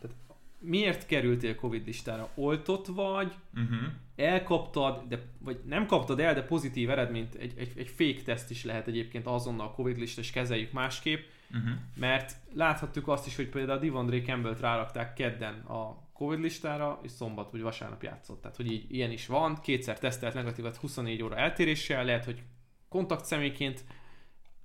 tehát 0.01 0.17
miért 0.59 1.05
kerültél 1.05 1.55
Covid 1.55 1.85
listára? 1.85 2.29
Oltott 2.35 2.87
vagy, 2.87 3.33
uh-huh. 3.53 3.77
elkaptad, 4.15 5.03
de, 5.07 5.21
vagy 5.39 5.59
nem 5.65 5.85
kaptad 5.85 6.19
el, 6.19 6.33
de 6.33 6.43
pozitív 6.43 6.89
eredményt, 6.89 7.35
egy, 7.35 7.53
egy, 7.57 7.71
egy 7.75 7.89
fake 7.89 8.21
teszt 8.21 8.49
is 8.49 8.63
lehet 8.63 8.87
egyébként 8.87 9.25
azonnal 9.25 9.67
a 9.67 9.71
Covid 9.71 9.97
lista, 9.97 10.21
és 10.21 10.31
kezeljük 10.31 10.71
másképp. 10.71 11.23
Uh-huh. 11.53 11.71
mert 11.95 12.35
láthattuk 12.53 13.07
azt 13.07 13.27
is, 13.27 13.35
hogy 13.35 13.49
például 13.49 13.77
a 13.77 13.81
Divondre 13.81 14.21
Campbell-t 14.21 14.59
rárakták 14.59 15.13
kedden 15.13 15.53
a 15.59 16.09
Covid 16.21 16.39
listára, 16.39 16.99
és 17.03 17.11
szombat 17.11 17.51
vagy 17.51 17.61
vasárnap 17.61 18.03
játszott. 18.03 18.41
Tehát, 18.41 18.57
hogy 18.57 18.71
így 18.71 18.85
ilyen 18.95 19.11
is 19.11 19.27
van, 19.27 19.59
kétszer 19.61 19.99
tesztelt 19.99 20.33
negatívat 20.33 20.75
24 20.75 21.23
óra 21.23 21.35
eltéréssel, 21.37 22.05
lehet, 22.05 22.25
hogy 22.25 22.43
kontakt 22.89 23.25
személyként 23.25 23.83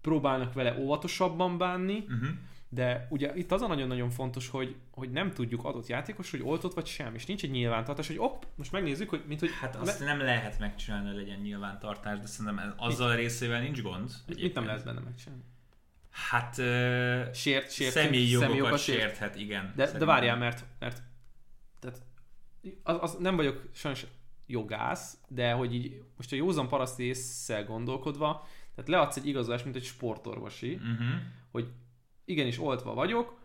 próbálnak 0.01 0.53
vele 0.53 0.77
óvatosabban 0.79 1.59
bánni, 1.59 2.05
Uh-huh. 2.09 2.29
de 2.69 3.07
ugye 3.11 3.33
itt 3.37 3.53
az 3.53 3.63
a 3.63 3.67
nagyon-nagyon 3.67 4.11
fontos, 4.11 4.49
hogy, 4.49 4.77
hogy 4.91 5.11
nem 5.11 5.31
tudjuk 5.33 5.65
adott 5.65 5.87
játékos, 5.87 6.31
hogy 6.31 6.43
oltott 6.43 6.75
vagy 6.75 6.87
sem, 6.87 7.15
és 7.15 7.27
nincs 7.27 7.43
egy 7.43 7.51
nyilvántartás, 7.51 8.07
hogy 8.07 8.19
opp, 8.19 8.43
most 8.55 8.73
megnézzük, 8.73 9.09
hogy 9.09 9.23
mint 9.27 9.41
hogy 9.41 9.51
Hát 9.61 9.77
azt 9.77 10.01
nem 10.05 10.19
lehet 10.21 10.59
megcsinálni, 10.59 11.07
hogy 11.09 11.17
legyen 11.17 11.39
nyilvántartás, 11.41 12.19
de 12.19 12.27
szerintem 12.27 12.75
azzal 12.77 13.11
a 13.11 13.15
részével 13.15 13.61
nincs 13.61 13.83
gond. 13.83 14.01
mit, 14.03 14.13
mit 14.27 14.27
nem 14.27 14.37
egyébként. 14.37 14.67
lehet 14.67 14.85
benne 14.85 15.01
megcsinálni? 15.01 15.43
Hát 16.11 16.59
ö, 16.59 17.23
Sért, 17.35 17.73
sért, 17.73 17.91
személyi 17.93 18.31
jogokat 18.31 18.49
személyokat 18.49 18.79
sérthet, 18.81 19.37
igen. 19.37 19.63
De, 19.65 19.73
de 19.75 19.85
szerintem. 19.85 20.09
várjál, 20.09 20.37
mert, 20.37 20.65
mert 20.79 21.03
az, 22.83 22.97
az, 23.01 23.17
nem 23.21 23.37
vagyok 23.37 23.63
sajnos 23.73 24.07
jogász, 24.47 25.19
de 25.29 25.53
hogy 25.53 25.75
így 25.75 26.03
most 26.17 26.33
a 26.33 26.37
józan 26.37 26.69
paraszt 26.69 27.01
észszel 27.01 27.65
gondolkodva, 27.65 28.47
tehát 28.75 28.91
leadsz 28.91 29.17
egy 29.17 29.27
igazolást, 29.27 29.65
mint 29.65 29.77
egy 29.77 29.85
sportorvosi, 29.85 30.73
Uh-huh. 30.75 31.07
hogy 31.51 31.69
igenis 32.25 32.59
oltva 32.59 32.95
vagyok, 32.95 33.39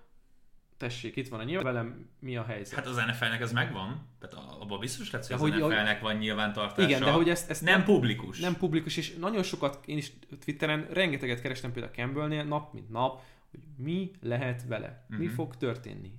tessék, 0.78 1.16
itt 1.16 1.28
van 1.28 1.40
a 1.40 1.44
nyilván, 1.44 1.74
velem 1.74 2.10
mi 2.20 2.38
a 2.38 2.44
helyzet. 2.44 2.76
Hát 2.76 2.88
az 2.88 2.96
NFL-nek 2.96 3.42
ez 3.42 3.52
megvan. 3.52 4.08
Tehát 4.20 4.48
abban 4.60 4.80
biztos 4.80 5.12
lesz, 5.12 5.28
hogy 5.30 5.38
De 5.50 5.56
az 5.56 5.62
hogy- 5.62 5.70
NFL-nek 5.72 6.02
van 6.02 6.16
nyilvántartása. 6.16 6.88
Igen, 6.88 7.04
de 7.04 7.12
hogy 7.12 7.30
ezt, 7.30 7.50
ezt 7.50 7.62
nem 7.64 7.84
publikus. 7.84 8.40
nem 8.40 8.58
publikus, 8.58 8.98
és 8.98 9.14
nagyon 9.16 9.44
sokat, 9.44 9.80
én 9.86 9.98
is 9.98 10.12
Twitteren 10.44 10.88
rengeteget 10.90 11.42
kerestem 11.42 11.72
például 11.72 11.94
Campbellnél, 11.94 12.44
nap 12.44 12.74
mint 12.74 12.90
nap, 12.90 13.22
hogy 13.52 13.60
mi 13.78 14.12
lehet 14.22 14.66
vele, 14.68 15.06
mi 15.08 15.26
Mhm. 15.26 15.34
fog 15.34 15.56
történni. 15.58 16.12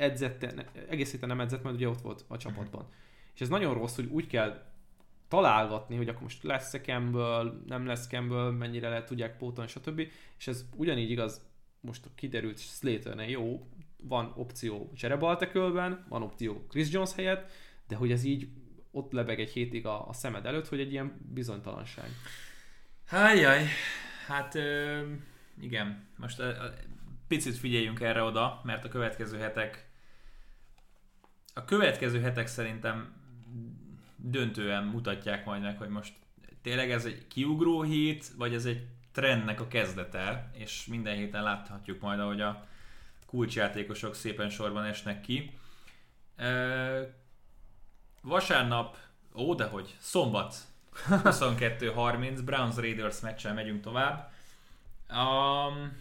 Edzette, 0.00 0.52
ne- 0.52 0.86
egész 0.88 1.10
héten 1.10 1.28
nem 1.28 1.40
edzett, 1.40 1.62
mert 1.62 1.74
ugye 1.74 1.88
ott 1.88 2.00
volt 2.00 2.24
a 2.28 2.36
csapatban. 2.36 2.88
És 3.34 3.40
ez 3.40 3.48
nagyon 3.48 3.74
rossz, 3.74 3.96
hogy 3.96 4.08
úgy 4.10 4.26
kell 4.26 4.64
találgatni, 5.28 5.96
hogy 5.96 6.08
akkor 6.08 6.22
most 6.22 6.42
lesz-e 6.42 6.80
Campbell, 6.80 7.62
nem 7.66 7.86
lesz 7.86 8.06
Campbell, 8.06 8.50
mennyire 8.50 8.88
lehet 8.88 9.06
tudják 9.06 9.36
pótolni, 9.36 9.70
stb. 9.70 10.00
És 10.38 10.46
ez 10.46 10.64
ugyanígy 10.76 11.10
igaz, 11.10 11.48
most 11.80 12.06
kiderült 12.14 12.58
Slaternél, 12.58 13.28
jó, 13.28 13.66
van 14.02 14.32
opció 14.36 14.92
cserebaltekölben, 14.94 16.06
van 16.08 16.22
opció 16.22 16.66
Chris 16.68 16.90
Jones 16.92 17.14
helyett, 17.14 17.50
de 17.88 17.96
hogy 17.96 18.12
ez 18.12 18.24
így 18.24 18.48
ott 18.90 19.12
lebeg 19.12 19.40
egy 19.40 19.50
hétig 19.50 19.86
a, 19.86 20.08
a 20.08 20.12
szemed 20.12 20.46
előtt, 20.46 20.68
hogy 20.68 20.80
egy 20.80 20.92
ilyen 20.92 21.20
bizonytalanság. 21.34 22.08
Hájjaj, 23.06 23.66
hát 24.26 24.54
ö, 24.54 25.00
igen, 25.60 26.08
most 26.16 26.40
a, 26.40 26.74
picit 27.28 27.56
figyeljünk 27.56 28.00
erre 28.00 28.22
oda, 28.22 28.60
mert 28.64 28.84
a 28.84 28.88
következő 28.88 29.38
hetek 29.38 29.89
a 31.54 31.64
következő 31.64 32.20
hetek 32.20 32.46
szerintem 32.46 33.12
döntően 34.16 34.84
mutatják 34.84 35.44
majd 35.44 35.62
meg, 35.62 35.78
hogy 35.78 35.88
most 35.88 36.12
tényleg 36.62 36.90
ez 36.90 37.04
egy 37.04 37.26
kiugró 37.28 37.82
hét, 37.82 38.28
vagy 38.36 38.54
ez 38.54 38.64
egy 38.64 38.86
trendnek 39.12 39.60
a 39.60 39.68
kezdete, 39.68 40.50
és 40.54 40.86
minden 40.86 41.16
héten 41.16 41.42
láthatjuk 41.42 42.00
majd, 42.00 42.20
ahogy 42.20 42.40
a 42.40 42.66
kulcsjátékosok 43.26 44.14
szépen 44.14 44.48
sorban 44.48 44.84
esnek 44.84 45.20
ki. 45.20 45.58
Vasárnap, 48.22 48.96
ó, 49.34 49.54
dehogy, 49.54 49.96
szombat 49.98 50.56
22-30, 51.08 52.40
Browns 52.44 52.76
Raiders 52.76 53.20
meccsel 53.20 53.54
megyünk 53.54 53.82
tovább. 53.82 54.32
Um, 55.10 55.98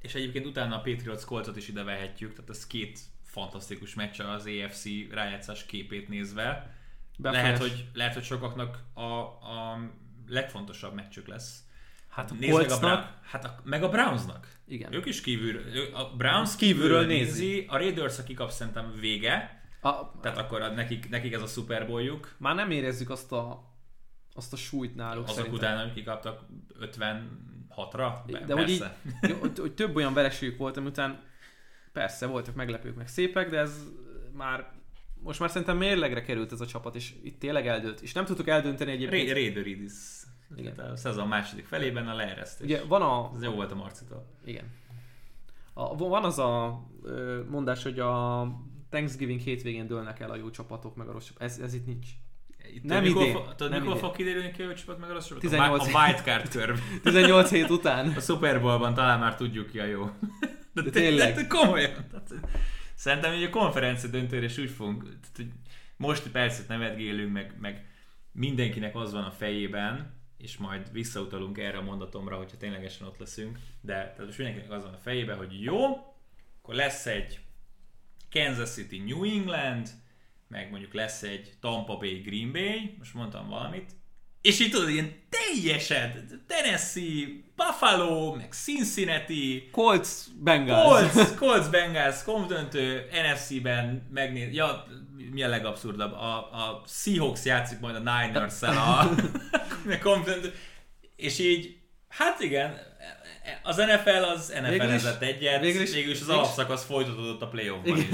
és 0.00 0.14
egyébként 0.14 0.46
utána 0.46 0.76
a 0.76 0.80
Patriots 0.80 1.24
Coltot 1.24 1.56
is 1.56 1.68
ide 1.68 1.82
vehetjük, 1.82 2.34
tehát 2.34 2.50
ez 2.50 2.66
két 2.66 3.00
fantasztikus 3.38 3.94
meccs 3.94 4.20
az 4.20 4.46
AFC 4.46 4.84
rájátszás 5.10 5.66
képét 5.66 6.08
nézve. 6.08 6.76
Befolyás- 7.18 7.44
Lehet 7.44 7.58
hogy, 7.60 7.88
lehet, 7.94 8.14
hogy 8.14 8.24
sokaknak 8.24 8.78
a, 8.94 9.02
a 9.02 9.78
legfontosabb 10.28 10.94
meccsük 10.94 11.26
lesz. 11.26 11.62
Hát 12.08 12.30
a 12.30 12.34
Nézd 12.38 12.56
meg 12.58 12.70
a, 12.70 12.78
Bra- 12.78 13.14
hát 13.22 13.44
a, 13.44 13.60
meg 13.64 13.82
a 13.82 13.88
Brownsnak. 13.88 14.48
igen. 14.66 14.92
Ők 14.92 15.06
is 15.06 15.20
kívül, 15.20 15.56
ő- 15.74 15.90
a 15.94 16.14
Browns 16.16 16.56
Kívülről 16.56 17.00
kívülről 17.00 17.06
nézi. 17.06 17.44
nézi, 17.46 17.64
a 17.68 17.76
Raiders, 17.76 18.18
aki 18.18 18.34
kap 18.34 18.50
szerintem 18.50 18.94
vége, 19.00 19.62
A, 19.80 20.20
tehát 20.20 20.38
akkor 20.38 20.60
nekik, 20.74 21.08
nekik 21.08 21.32
ez 21.32 21.42
a 21.42 21.46
Super 21.46 21.86
Bowljuk. 21.86 22.34
már 22.38 22.54
nem 22.54 22.70
érezzük 22.70 23.10
azt 23.10 23.32
a, 23.32 23.72
azt 24.34 24.52
a 24.52 24.56
súlyt 24.56 24.94
náluk 24.94 25.24
Azok 25.24 25.36
szerintem. 25.36 25.58
után, 25.58 25.78
amik 25.78 25.92
kikaptak 25.94 26.40
56-ra, 26.80 28.12
Be- 28.26 28.44
De 28.46 28.54
hogy 28.54 28.68
így- 28.70 28.78
persze. 28.78 28.96
Hogy, 29.40 29.58
hogy 29.58 29.72
több 29.74 29.96
olyan 29.96 30.14
vereségük 30.14 30.58
volt, 30.58 30.76
ami 30.76 30.86
után 30.86 31.20
persze 31.98 32.26
voltak 32.26 32.54
meglepők, 32.54 32.96
meg 32.96 33.08
szépek, 33.08 33.50
de 33.50 33.58
ez 33.58 33.84
már 34.32 34.70
most 35.22 35.40
már 35.40 35.50
szerintem 35.50 35.76
mérlegre 35.76 36.22
került 36.22 36.52
ez 36.52 36.60
a 36.60 36.66
csapat, 36.66 36.94
és 36.94 37.14
itt 37.22 37.38
tényleg 37.38 37.66
eldőlt. 37.66 38.00
És 38.00 38.12
nem 38.12 38.24
tudtuk 38.24 38.48
eldönteni 38.48 38.90
egyébként. 38.90 39.30
Raideridis. 39.30 39.92
Igen. 40.56 40.78
A 40.78 40.96
szezon 40.96 41.28
második 41.28 41.66
felében 41.66 42.08
a 42.08 42.14
leeresztés. 42.14 42.66
Ugye 42.66 42.84
van 42.84 43.02
a... 43.02 43.32
Ez 43.36 43.42
jó 43.42 43.52
volt 43.52 43.72
a 43.72 43.74
Marcitól. 43.74 44.26
Igen. 44.44 44.64
A, 45.72 45.96
van 45.96 46.24
az 46.24 46.38
a 46.38 46.82
mondás, 47.48 47.82
hogy 47.82 47.98
a 47.98 48.46
Thanksgiving 48.90 49.40
hétvégén 49.40 49.86
dőlnek 49.86 50.20
el 50.20 50.30
a 50.30 50.36
jó 50.36 50.50
csapatok, 50.50 50.96
meg 50.96 51.08
a 51.08 51.12
rossz 51.12 51.26
csapatok. 51.26 51.48
Ez, 51.48 51.58
ez 51.58 51.74
itt 51.74 51.86
nincs. 51.86 52.08
Itt 52.74 52.82
Nem 52.82 53.04
tudod, 53.04 53.22
idén. 53.22 53.34
Mikor, 53.34 53.54
tudod, 53.54 53.72
Nem 53.72 53.80
mikor 53.80 53.96
idén. 53.96 54.08
fog 54.08 54.16
kiderülni 54.16 54.50
ki 54.50 54.62
a 54.62 54.64
jó 54.64 54.72
csapat 54.72 54.98
meg 54.98 55.10
a 55.10 55.12
rossz 55.12 55.26
csapat? 55.26 55.42
18 55.42 55.86
A, 55.86 55.98
a 55.98 56.04
wildcard 56.04 56.48
kör. 56.48 56.78
18 57.02 57.50
hét 57.50 57.70
után. 57.70 58.08
A 58.16 58.20
Super 58.20 58.60
Bowlban 58.60 58.94
talán 58.94 59.18
már 59.18 59.34
tudjuk 59.34 59.70
ki 59.70 59.78
a 59.78 59.84
jó. 59.84 60.10
De, 60.82 60.90
De 60.90 61.00
tényleg. 61.00 61.34
De, 61.34 61.42
de 61.42 61.46
komolyan. 61.46 62.06
Szerintem 62.94 63.32
hogy 63.32 63.44
a 63.44 63.50
konferencia 63.50 64.08
döntőre 64.08 64.44
is 64.44 64.58
úgy 64.58 64.70
fogunk, 64.70 65.02
tehát, 65.02 65.36
hogy 65.36 65.50
most 65.96 66.28
persze 66.28 66.62
nevetgélünk, 66.68 67.32
meg, 67.32 67.54
meg 67.60 67.86
mindenkinek 68.32 68.96
az 68.96 69.12
van 69.12 69.24
a 69.24 69.30
fejében, 69.30 70.16
és 70.38 70.56
majd 70.56 70.92
visszautalunk 70.92 71.58
erre 71.58 71.76
a 71.76 71.82
mondatomra, 71.82 72.36
hogyha 72.36 72.56
ténylegesen 72.56 73.06
ott 73.06 73.18
leszünk, 73.18 73.58
de 73.80 73.92
tehát 73.92 74.24
most 74.24 74.38
mindenkinek 74.38 74.70
az 74.76 74.82
van 74.84 74.92
a 74.92 74.98
fejében, 74.98 75.36
hogy 75.36 75.62
jó, 75.62 75.84
akkor 76.62 76.74
lesz 76.74 77.06
egy 77.06 77.40
Kansas 78.30 78.70
City 78.70 78.98
New 78.98 79.24
England, 79.24 79.90
meg 80.48 80.70
mondjuk 80.70 80.94
lesz 80.94 81.22
egy 81.22 81.52
Tampa 81.60 81.96
Bay 81.96 82.20
Green 82.20 82.52
Bay, 82.52 82.94
most 82.98 83.14
mondtam 83.14 83.48
valamit, 83.48 83.92
és 84.42 84.60
így 84.60 84.70
tudod, 84.70 84.88
ilyen 84.88 85.12
teljesen 85.28 86.26
Tennessee, 86.46 87.26
Buffalo, 87.56 88.34
meg 88.34 88.52
Cincinnati, 88.52 89.68
Colts, 89.72 90.08
Bengals. 90.40 91.12
Colts, 91.12 91.34
Colts 91.38 91.68
Bengals, 91.68 92.22
konfdöntő, 92.24 93.08
NFC-ben 93.32 94.08
megnéz, 94.10 94.54
ja, 94.54 94.84
mi 95.32 95.42
a 95.42 95.48
legabszurdabb, 95.48 96.12
a, 96.12 96.36
a 96.36 96.82
Seahawks 96.86 97.44
játszik 97.44 97.80
majd 97.80 97.94
a 97.94 97.98
Niners-szel 97.98 98.76
a, 98.76 99.00
a 99.94 99.98
konfdöntő, 100.02 100.54
és 101.16 101.38
így, 101.38 101.76
hát 102.08 102.40
igen, 102.40 102.78
az 103.62 103.76
NFL 103.76 104.08
az 104.24 104.48
NFL-ezett 104.60 105.22
egyet, 105.22 105.60
végül 105.60 105.82
is- 105.82 105.92
végül 105.92 106.12
is 106.12 106.20
az 106.20 106.28
alapszakasz 106.28 106.84
folytatódott 106.84 107.42
a 107.42 107.48
playoffban 107.48 107.98
is. 107.98 108.06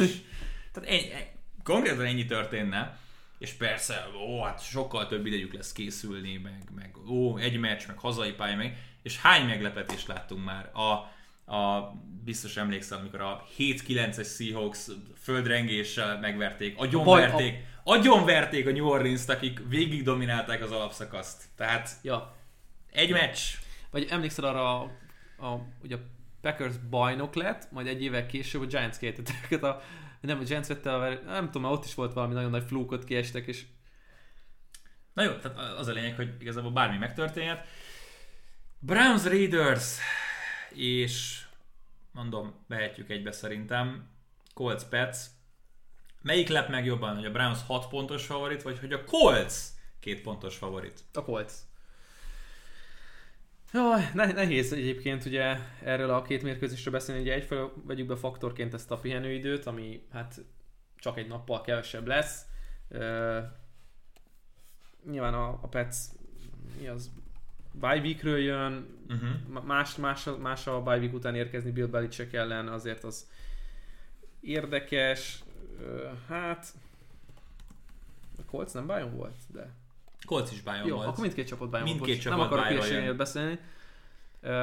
Tehát 0.72 0.88
ennyi, 0.90 1.08
konkrétan 1.62 2.04
ennyi 2.04 2.24
történne, 2.26 2.98
és 3.38 3.52
persze, 3.52 4.06
ó, 4.28 4.42
hát 4.42 4.64
sokkal 4.64 5.06
több 5.06 5.26
idejük 5.26 5.52
lesz 5.52 5.72
készülni, 5.72 6.36
meg, 6.36 6.62
meg 6.74 6.96
ó, 7.08 7.36
egy 7.36 7.58
meccs, 7.58 7.86
meg 7.86 7.98
hazai 7.98 8.32
pálya, 8.32 8.56
meg, 8.56 8.78
és 9.02 9.20
hány 9.20 9.46
meglepetést 9.46 10.06
láttunk 10.06 10.44
már 10.44 10.70
a, 10.72 10.90
a 11.54 11.92
biztos 12.24 12.56
emlékszel, 12.56 12.98
amikor 12.98 13.20
a 13.20 13.44
7-9-es 13.58 14.36
Seahawks 14.36 14.86
földrengéssel 15.22 16.18
megverték, 16.18 16.78
agyonverték, 16.78 17.64
agyonverték 17.84 18.66
a 18.66 18.70
New 18.70 18.86
Orleans-t, 18.86 19.30
akik 19.30 19.60
végig 19.68 20.02
dominálták 20.02 20.62
az 20.62 20.70
alapszakaszt. 20.70 21.44
Tehát 21.56 21.90
Ja. 22.02 22.36
egy 22.92 23.10
meccs. 23.10 23.38
Vagy 23.90 24.06
emlékszel 24.10 24.44
arra 24.44 24.80
a, 24.80 24.90
a, 25.46 25.66
ugye 25.82 25.96
a 25.96 26.00
Packers 26.40 26.74
bajnok 26.90 27.34
lett, 27.34 27.68
majd 27.72 27.86
egy 27.86 28.02
évvel 28.02 28.26
később 28.26 28.62
a 28.62 28.66
Giants 28.66 28.96
kérte 28.96 29.68
a 29.68 29.82
nem, 30.26 30.38
a 30.38 30.42
Giants 30.42 30.66
vette 30.66 30.94
a 30.94 30.98
ver- 30.98 31.24
nem 31.24 31.50
tudom, 31.50 31.70
ott 31.70 31.84
is 31.84 31.94
volt 31.94 32.12
valami 32.12 32.34
nagyon 32.34 32.50
nagy 32.50 32.64
flúkot 32.66 33.04
kiestek, 33.04 33.46
és 33.46 33.66
Na 35.14 35.22
jó, 35.22 35.32
tehát 35.32 35.78
az 35.78 35.86
a 35.86 35.92
lényeg, 35.92 36.14
hogy 36.16 36.34
igazából 36.40 36.70
bármi 36.70 36.96
megtörténhet. 36.96 37.66
Browns 38.78 39.24
Raiders, 39.24 39.98
és 40.74 41.44
mondom, 42.12 42.64
vehetjük 42.68 43.10
egybe 43.10 43.32
szerintem. 43.32 44.08
Colts 44.54 44.82
Pets. 44.82 45.18
Melyik 46.22 46.48
lep 46.48 46.68
meg 46.68 46.84
jobban, 46.84 47.14
hogy 47.14 47.24
a 47.24 47.30
Browns 47.30 47.58
6 47.66 47.88
pontos 47.88 48.26
favorit, 48.26 48.62
vagy 48.62 48.78
hogy 48.78 48.92
a 48.92 49.04
Colts 49.04 49.54
2 50.00 50.20
pontos 50.20 50.56
favorit? 50.56 51.00
a 51.12 51.24
Colts. 51.24 51.52
Jaj, 53.74 54.10
ne, 54.14 54.32
nehéz 54.32 54.72
egyébként 54.72 55.24
ugye 55.24 55.58
erről 55.82 56.10
a 56.10 56.22
két 56.22 56.42
mérkőzésről 56.42 56.92
beszélni, 56.92 57.20
ugye 57.20 57.34
egyfelől 57.34 57.72
vegyük 57.86 58.06
be 58.06 58.16
faktorként 58.16 58.74
ezt 58.74 58.90
a 58.90 58.98
pihenőidőt, 58.98 59.66
ami 59.66 60.06
hát 60.12 60.44
csak 60.96 61.18
egy 61.18 61.26
nappal 61.26 61.60
kevesebb 61.60 62.06
lesz. 62.06 62.46
Uh, 62.90 63.38
nyilván 65.10 65.34
a, 65.34 65.48
a 65.48 65.68
Pets 65.68 65.96
mi 66.80 66.86
az 66.86 67.10
bye 67.72 68.00
weekről 68.00 68.38
jön, 68.38 68.92
Uh-huh. 69.08 69.64
Más, 69.64 69.96
más, 69.96 70.28
más 70.40 70.66
a 70.66 70.82
bye 70.82 70.98
week 70.98 71.12
után 71.12 71.34
érkezni 71.34 71.70
Bill 71.70 71.86
Belichick 71.86 72.32
ellen, 72.32 72.68
azért 72.68 73.04
az 73.04 73.30
érdekes. 74.40 75.42
Ö, 75.80 76.08
Hát 76.28 76.66
a 78.38 78.42
Colts 78.50 78.72
nem 78.72 78.86
bájon 78.86 79.16
volt, 79.16 79.36
de 79.52 79.74
Colts 80.24 80.52
is 80.52 80.60
bájon 80.60 80.86
jó, 80.86 80.94
volt. 80.94 81.06
akkor 81.06 81.20
mindkét 81.20 81.46
csapat 81.46 81.70
bájon 81.70 81.86
volt. 81.86 81.98
Mindkét 81.98 82.16
Bocs, 82.16 82.24
csapat 82.24 82.38
Nem 82.38 82.46
akarok 82.46 82.64
hülyeségnél 82.64 83.14
beszélni. 83.14 83.58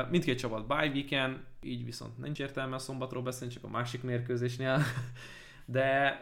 Mindkét 0.10 0.40
csapat 0.40 0.68
bye 0.68 0.90
weekend, 0.94 1.40
így 1.62 1.86
viszont 1.86 2.18
nincs 2.18 2.40
értelme 2.40 2.76
a 2.76 2.80
szombatról 2.80 3.24
beszélni, 3.24 3.54
csak 3.54 3.64
a 3.64 3.68
másik 3.68 4.04
mérkőzésnél. 4.04 4.84
De 5.66 6.20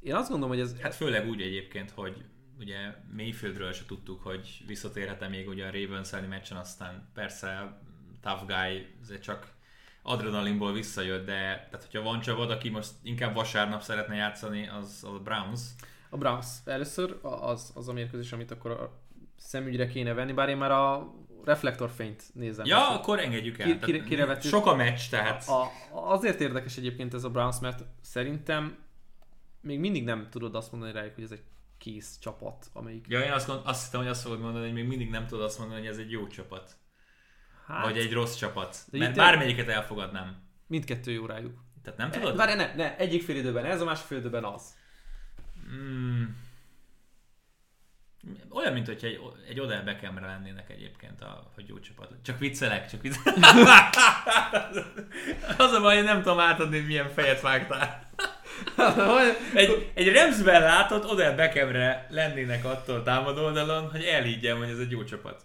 én 0.00 0.14
azt 0.14 0.30
gondolom, 0.30 0.54
hogy 0.54 0.64
ez, 0.64 0.80
Hát 0.80 0.94
főleg 0.94 1.28
úgy 1.28 1.40
egyébként, 1.40 1.90
hogy 1.90 2.24
ugye 2.58 2.76
Mayfieldről 3.16 3.72
se 3.72 3.84
tudtuk, 3.86 4.22
hogy 4.22 4.62
visszatérhet-e 4.66 5.28
még 5.28 5.48
ugye 5.48 5.66
a 5.66 5.70
Ravens 5.70 6.10
meccsen, 6.28 6.56
aztán 6.56 7.10
persze 7.14 7.80
tough 8.20 8.46
guy, 8.46 8.86
azért 9.02 9.22
csak 9.22 9.52
adrenalinból 10.02 10.72
visszajött, 10.72 11.26
de 11.26 11.66
tehát 11.70 11.88
hogyha 11.90 12.02
van 12.02 12.20
csapat, 12.20 12.50
aki 12.50 12.68
most 12.68 12.90
inkább 13.02 13.34
vasárnap 13.34 13.82
szeretne 13.82 14.14
játszani, 14.14 14.68
az 14.68 15.04
a 15.04 15.18
Browns. 15.18 15.60
A 16.12 16.18
Browns 16.18 16.46
először 16.64 17.18
az, 17.22 17.72
az 17.74 17.88
a 17.88 17.92
mérkőzés, 17.92 18.32
amit 18.32 18.50
akkor 18.50 18.70
a 18.70 19.00
szemügyre 19.36 19.86
kéne 19.86 20.12
venni, 20.12 20.32
bár 20.32 20.48
én 20.48 20.56
már 20.56 20.70
a 20.70 21.14
reflektorfényt 21.44 22.22
nézem. 22.34 22.66
Ja, 22.66 22.76
most. 22.78 22.90
akkor 22.90 23.18
engedjük 23.18 23.58
el. 23.58 23.78
Ki- 23.78 24.16
vettük? 24.16 24.50
Sok 24.50 24.66
a 24.66 24.74
meccs, 24.74 25.00
tehát 25.10 25.48
A, 25.48 25.70
azért 25.92 26.40
érdekes 26.40 26.76
egyébként 26.76 27.14
ez 27.14 27.24
a 27.24 27.30
Browns, 27.30 27.60
mert 27.60 27.84
szerintem 28.00 28.78
még 29.60 29.78
mindig 29.78 30.04
nem 30.04 30.28
tudod 30.30 30.54
azt 30.54 30.72
mondani 30.72 30.92
rájuk, 30.92 31.14
hogy 31.14 31.24
ez 31.24 31.30
egy 31.30 31.42
kész 31.78 32.18
csapat, 32.18 32.66
amelyik... 32.72 33.06
Ja, 33.08 33.20
én 33.20 33.32
azt, 33.32 33.46
gond, 33.46 33.60
azt 33.64 33.84
hittem, 33.84 34.00
hogy 34.00 34.08
azt 34.08 34.22
fogod 34.22 34.40
mondani, 34.40 34.64
hogy 34.64 34.74
még 34.74 34.86
mindig 34.86 35.10
nem 35.10 35.26
tudod 35.26 35.44
azt 35.44 35.58
mondani, 35.58 35.80
hogy 35.80 35.88
ez 35.88 35.98
egy 35.98 36.10
jó 36.10 36.26
csapat. 36.26 36.76
Hát, 37.66 37.84
Vagy 37.84 37.98
egy 37.98 38.12
rossz 38.12 38.36
csapat. 38.36 38.76
Mert 38.90 39.16
bármelyiket 39.16 39.68
elfogadnám. 39.68 40.36
mindkettő 40.66 41.10
jó 41.10 41.26
rájuk. 41.26 41.64
Tehát 41.82 41.98
nem 41.98 42.10
tudod? 42.10 42.36
Várj, 42.36 42.54
ne, 42.54 42.74
ne, 42.74 42.96
egyik 42.96 43.22
fél 43.22 43.36
időben 43.36 43.64
ez, 43.64 43.80
a 43.80 43.84
másik 43.84 44.06
fél 44.06 44.18
időben 44.18 44.44
az. 44.44 44.80
Mm. 45.70 46.24
Olyan, 48.48 48.72
mint 48.72 48.86
hogyha 48.86 49.06
egy, 49.06 49.20
egy 49.48 49.60
Odell 49.60 49.82
Beckhamre 49.82 50.26
lennének 50.26 50.70
egyébként, 50.70 51.20
a, 51.20 51.50
hogy 51.54 51.68
jó 51.68 51.78
csapat. 51.78 52.12
Csak 52.22 52.38
viccelek, 52.38 52.90
csak 52.90 53.02
viccelek. 53.02 53.38
az 55.58 55.72
a 55.72 55.80
baj, 55.80 55.96
hogy 55.96 56.04
nem 56.04 56.22
tudom 56.22 56.38
átadni, 56.38 56.76
hogy 56.76 56.86
milyen 56.86 57.08
fejet 57.08 57.40
vágtál. 57.40 58.10
Egy, 59.54 59.90
egy 59.94 60.12
Ramsben 60.12 60.62
látott 60.62 61.10
Odell 61.10 61.34
Beckhamre 61.34 62.06
lennének 62.10 62.64
attól 62.64 63.02
támadó 63.02 63.44
oldalon, 63.44 63.90
hogy 63.90 64.04
elhiggyem, 64.04 64.58
hogy 64.58 64.68
ez 64.68 64.78
egy 64.78 64.90
jó 64.90 65.04
csapat. 65.04 65.44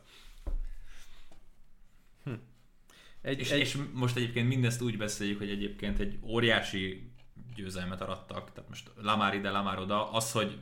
Egy, 3.22 3.40
És, 3.40 3.52
egy, 3.52 3.60
és 3.60 3.78
most 3.94 4.16
egyébként 4.16 4.48
mindezt 4.48 4.82
úgy 4.82 4.98
beszéljük, 4.98 5.38
hogy 5.38 5.50
egyébként 5.50 6.00
egy 6.00 6.20
óriási 6.24 7.12
győzelmet 7.58 8.02
arattak, 8.02 8.52
tehát 8.54 8.70
most 8.70 8.92
Lamar 9.02 9.34
ide, 9.34 9.50
Lamar 9.50 9.80
oda, 9.80 10.12
az, 10.12 10.32
hogy 10.32 10.58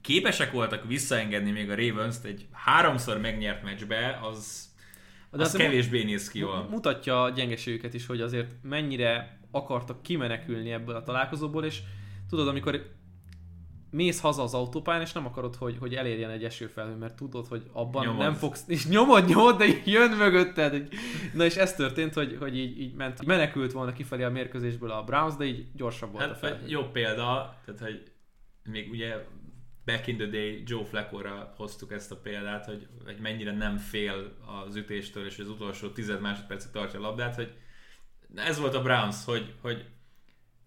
képesek 0.00 0.52
voltak 0.52 0.86
visszaengedni 0.86 1.50
még 1.50 1.70
a 1.70 1.74
Ravens-t 1.74 2.24
egy 2.24 2.48
háromszor 2.52 3.20
megnyert 3.20 3.62
meccsbe, 3.62 4.18
az, 4.22 4.68
De 5.30 5.42
az 5.42 5.48
azért 5.48 5.64
kevésbé 5.64 6.02
néz 6.02 6.30
ki 6.30 6.38
jól. 6.38 6.66
mutatja 6.70 7.22
a 7.22 7.30
gyengeségüket 7.30 7.94
is, 7.94 8.06
hogy 8.06 8.20
azért 8.20 8.54
mennyire 8.62 9.40
akartak 9.50 10.02
kimenekülni 10.02 10.72
ebből 10.72 10.96
a 10.96 11.02
találkozóból, 11.02 11.64
és 11.64 11.82
tudod, 12.28 12.48
amikor 12.48 12.90
mész 13.90 14.20
haza 14.20 14.42
az 14.42 14.54
autópályán, 14.54 15.02
és 15.02 15.12
nem 15.12 15.26
akarod, 15.26 15.54
hogy, 15.56 15.76
hogy 15.78 15.94
elérjen 15.94 16.30
egy 16.30 16.44
esőfelhő, 16.44 16.94
mert 16.94 17.14
tudod, 17.16 17.46
hogy 17.46 17.62
abban 17.72 18.04
Nyomod. 18.04 18.20
nem 18.20 18.34
fogsz, 18.34 18.64
és 18.66 18.86
nyomod, 18.86 19.28
nyomod, 19.28 19.56
de 19.56 19.64
jön 19.84 20.10
mögötted. 20.10 20.88
Na 21.34 21.44
és 21.44 21.56
ez 21.56 21.74
történt, 21.74 22.14
hogy, 22.14 22.36
hogy 22.40 22.56
így, 22.58 22.80
így 22.80 22.94
ment, 22.94 23.26
menekült 23.26 23.72
volna 23.72 23.92
kifelé 23.92 24.22
a 24.22 24.30
mérkőzésből 24.30 24.90
a 24.90 25.04
Browns, 25.04 25.36
de 25.36 25.44
így 25.44 25.66
gyorsabb 25.74 26.12
volt 26.12 26.24
a 26.24 26.26
Hát 26.28 26.38
fel. 26.38 26.60
jó 26.66 26.82
példa, 26.82 27.56
tehát 27.64 27.80
hogy 27.80 28.02
még 28.62 28.90
ugye 28.90 29.16
back 29.84 30.06
in 30.06 30.16
the 30.16 30.26
day 30.26 30.62
Joe 30.66 30.84
Flacco-ra 30.84 31.52
hoztuk 31.56 31.92
ezt 31.92 32.12
a 32.12 32.16
példát, 32.16 32.64
hogy, 32.66 32.86
hogy 33.04 33.16
mennyire 33.22 33.52
nem 33.52 33.76
fél 33.76 34.32
az 34.66 34.76
ütéstől, 34.76 35.26
és 35.26 35.38
az 35.38 35.48
utolsó 35.48 35.88
tized 35.88 36.20
másodpercig 36.20 36.70
tartja 36.70 36.98
a 36.98 37.02
labdát, 37.02 37.34
hogy 37.34 37.52
ez 38.34 38.58
volt 38.58 38.74
a 38.74 38.82
Browns, 38.82 39.24
hogy, 39.24 39.54
hogy 39.60 39.84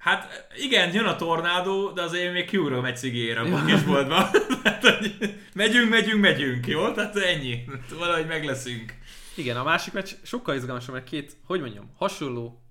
Hát 0.03 0.47
igen, 0.55 0.93
jön 0.93 1.05
a 1.05 1.15
tornádó, 1.15 1.91
de 1.91 2.01
azért 2.01 2.33
még 2.33 2.45
kiúrom 2.45 2.85
egy 2.85 2.97
cigér 2.97 3.37
a 3.37 3.65
kisboltba. 3.65 4.29
Tehát, 4.63 4.85
hogy 4.85 5.39
megyünk, 5.53 5.89
megyünk, 5.89 6.21
megyünk, 6.21 6.67
jó? 6.67 6.91
Tehát 6.91 7.15
ennyi. 7.15 7.63
Valahogy 7.97 8.27
meg 8.27 8.45
leszünk. 8.45 8.97
Igen, 9.35 9.57
a 9.57 9.63
másik 9.63 9.93
meccs 9.93 10.11
sokkal 10.23 10.55
izgalmasabb, 10.55 10.93
mert 10.93 11.07
két, 11.09 11.37
hogy 11.45 11.59
mondjam, 11.59 11.91
hasonló, 11.95 12.63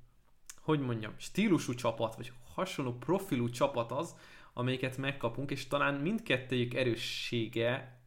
hogy 0.61 0.81
mondjam, 0.81 1.15
stílusú 1.19 1.75
csapat, 1.75 2.17
vagy 2.17 2.33
hasonló 2.55 2.93
profilú 2.93 3.51
csapat 3.51 3.93
az, 3.93 4.15
amelyiket 4.53 4.97
megkapunk, 4.97 5.51
és 5.51 5.67
talán 5.69 5.95
mindkettőjük 5.95 6.75
erőssége 6.75 8.01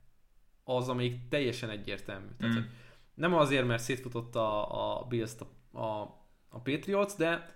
az, 0.63 0.89
amelyik 0.89 1.28
teljesen 1.30 1.69
egyértelmű. 1.69 2.28
Tehát, 2.39 2.55
Mm. 2.55 2.63
nem 3.13 3.34
azért, 3.34 3.67
mert 3.67 3.84
szétfutott 3.84 4.36
a, 4.36 4.71
a 4.99 5.07
a, 5.71 5.78
a, 5.80 6.01
a 6.49 6.59
Patriots, 6.59 7.15
de 7.15 7.55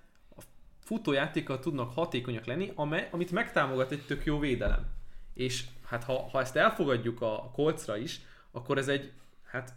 futójátékkal 0.89 1.59
tudnak 1.59 1.93
hatékonyak 1.93 2.45
lenni, 2.45 2.71
amely, 2.75 3.07
amit 3.11 3.31
megtámogat 3.31 3.91
egy 3.91 4.05
tök 4.05 4.25
jó 4.25 4.39
védelem. 4.39 4.85
És 5.33 5.63
hát 5.85 6.03
ha, 6.03 6.29
ha 6.31 6.39
ezt 6.39 6.55
elfogadjuk 6.55 7.21
a, 7.21 7.43
a 7.43 7.51
Coltsra 7.51 7.97
is, 7.97 8.19
akkor 8.51 8.77
ez 8.77 8.87
egy, 8.87 9.11
hát 9.43 9.73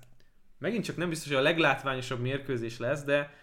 megint 0.59 0.85
csak 0.85 0.97
nem 0.97 1.09
biztos, 1.09 1.29
hogy 1.29 1.37
a 1.37 1.43
leglátványosabb 1.43 2.21
mérkőzés 2.21 2.79
lesz, 2.79 3.05
de 3.05 3.35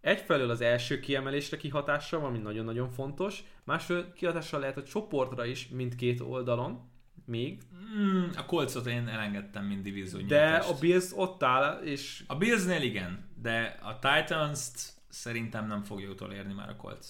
egyfelől 0.00 0.50
az 0.50 0.60
első 0.60 1.00
kiemelésre 1.00 1.56
kihatással 1.56 2.20
van, 2.20 2.28
ami 2.28 2.38
nagyon-nagyon 2.38 2.90
fontos, 2.90 3.42
másfelől 3.64 4.12
kihatással 4.12 4.60
lehet 4.60 4.76
a 4.76 4.82
csoportra 4.82 5.44
is 5.44 5.68
mindkét 5.68 6.20
oldalon, 6.20 6.90
még, 7.24 7.62
Mm, 7.96 8.24
a 8.36 8.44
Colcot 8.44 8.86
én 8.86 9.08
elengedtem, 9.08 9.64
mint 9.64 9.82
divízió 9.82 10.20
de 10.20 10.56
a 10.56 10.78
Bills 10.80 11.10
ott 11.14 11.42
áll, 11.42 11.80
és 11.82 12.24
A 12.26 12.36
Billsnél 12.36 12.82
igen, 12.82 13.28
de 13.42 13.78
a 13.82 13.98
Titans-t 13.98 14.95
szerintem 15.16 15.66
nem 15.66 15.82
fogja 15.82 16.10
utolérni 16.10 16.52
már 16.52 16.68
a 16.68 16.76
Colts. 16.76 17.06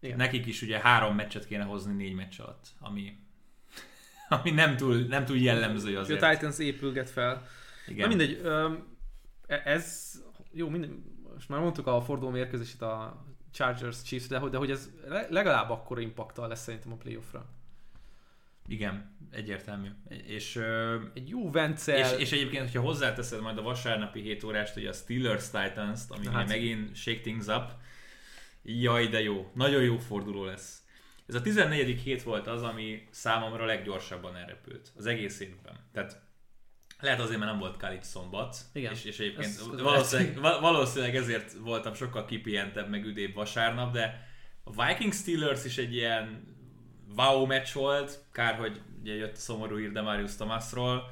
Igen. 0.00 0.16
Nekik 0.16 0.46
is 0.46 0.62
ugye 0.62 0.78
három 0.78 1.14
meccset 1.14 1.46
kéne 1.46 1.64
hozni 1.64 1.92
négy 1.94 2.14
meccs 2.14 2.40
alatt, 2.40 2.66
ami, 2.78 3.16
ami 4.28 4.50
nem, 4.50 4.76
túl, 4.76 4.96
nem 4.96 5.24
túl 5.24 5.36
jellemző 5.38 5.96
a 5.96 6.00
azért. 6.00 6.30
Titans 6.30 6.58
épülget 6.58 7.10
fel. 7.10 7.46
Igen. 7.88 8.08
Na 8.08 8.16
mindegy, 8.16 8.40
e- 9.46 9.62
ez, 9.64 10.12
jó, 10.52 10.68
minden, 10.68 11.04
most 11.34 11.48
már 11.48 11.60
mondtuk 11.60 11.86
a 11.86 12.00
forduló 12.02 12.30
mérkőzését 12.30 12.82
a 12.82 13.24
Chargers 13.52 14.02
Chiefs, 14.02 14.26
de, 14.26 14.38
hogy- 14.38 14.50
de 14.50 14.56
hogy 14.58 14.70
ez 14.70 14.90
le- 15.06 15.26
legalább 15.30 15.70
akkor 15.70 16.00
impaktal 16.00 16.48
lesz 16.48 16.62
szerintem 16.62 16.92
a 16.92 16.96
playoffra. 16.96 17.46
Igen, 18.70 19.16
egyértelmű. 19.30 19.88
És, 20.26 20.56
Egy 21.14 21.28
jó 21.28 21.50
Vencel, 21.50 22.14
és, 22.14 22.20
és 22.20 22.32
egyébként, 22.32 22.62
hogyha 22.62 22.80
hozzáteszed 22.80 23.40
majd 23.40 23.58
a 23.58 23.62
vasárnapi 23.62 24.20
7 24.20 24.44
órást, 24.44 24.76
ugye 24.76 24.88
a 24.88 24.92
Steelers 24.92 25.44
Titans-t, 25.50 26.10
ami 26.10 26.26
hát. 26.26 26.48
megint 26.48 26.96
shake 26.96 27.20
things 27.20 27.46
up, 27.46 27.70
jaj 28.62 29.06
de 29.06 29.20
jó, 29.22 29.50
nagyon 29.54 29.82
jó 29.82 29.98
forduló 29.98 30.44
lesz. 30.44 30.82
Ez 31.26 31.34
a 31.34 31.40
14. 31.42 32.00
hét 32.00 32.22
volt 32.22 32.46
az, 32.46 32.62
ami 32.62 33.06
számomra 33.10 33.64
leggyorsabban 33.64 34.36
elrepült 34.36 34.92
az 34.96 35.06
egész 35.06 35.40
évben. 35.40 35.74
Tehát 35.92 36.20
lehet 37.00 37.20
azért, 37.20 37.38
mert 37.38 37.50
nem 37.50 37.60
volt 37.60 37.76
Khalid 37.76 38.02
szombat, 38.04 38.56
Igen. 38.72 38.92
és, 38.92 39.04
és 39.04 39.18
egyébként 39.18 39.46
Ez- 39.46 39.68
ez 39.72 39.80
valószínűleg, 39.80 40.40
val- 40.40 40.60
valószínűleg 40.60 41.16
ezért 41.16 41.52
voltam 41.52 41.94
sokkal 41.94 42.24
kipihentebb, 42.24 42.88
meg 42.88 43.04
üdébb 43.04 43.34
vasárnap, 43.34 43.92
de 43.92 44.28
a 44.64 44.86
Viking 44.86 45.12
Steelers 45.12 45.64
is 45.64 45.78
egy 45.78 45.94
ilyen 45.94 46.58
wow 47.16 47.46
meccs 47.46 47.72
volt, 47.72 48.24
kár, 48.32 48.54
hogy 48.54 48.80
ugye 49.00 49.14
jött 49.14 49.36
a 49.36 49.40
szomorú 49.40 49.76
hír 49.76 49.92
Demarius 49.92 50.34
Thomasról, 50.34 51.10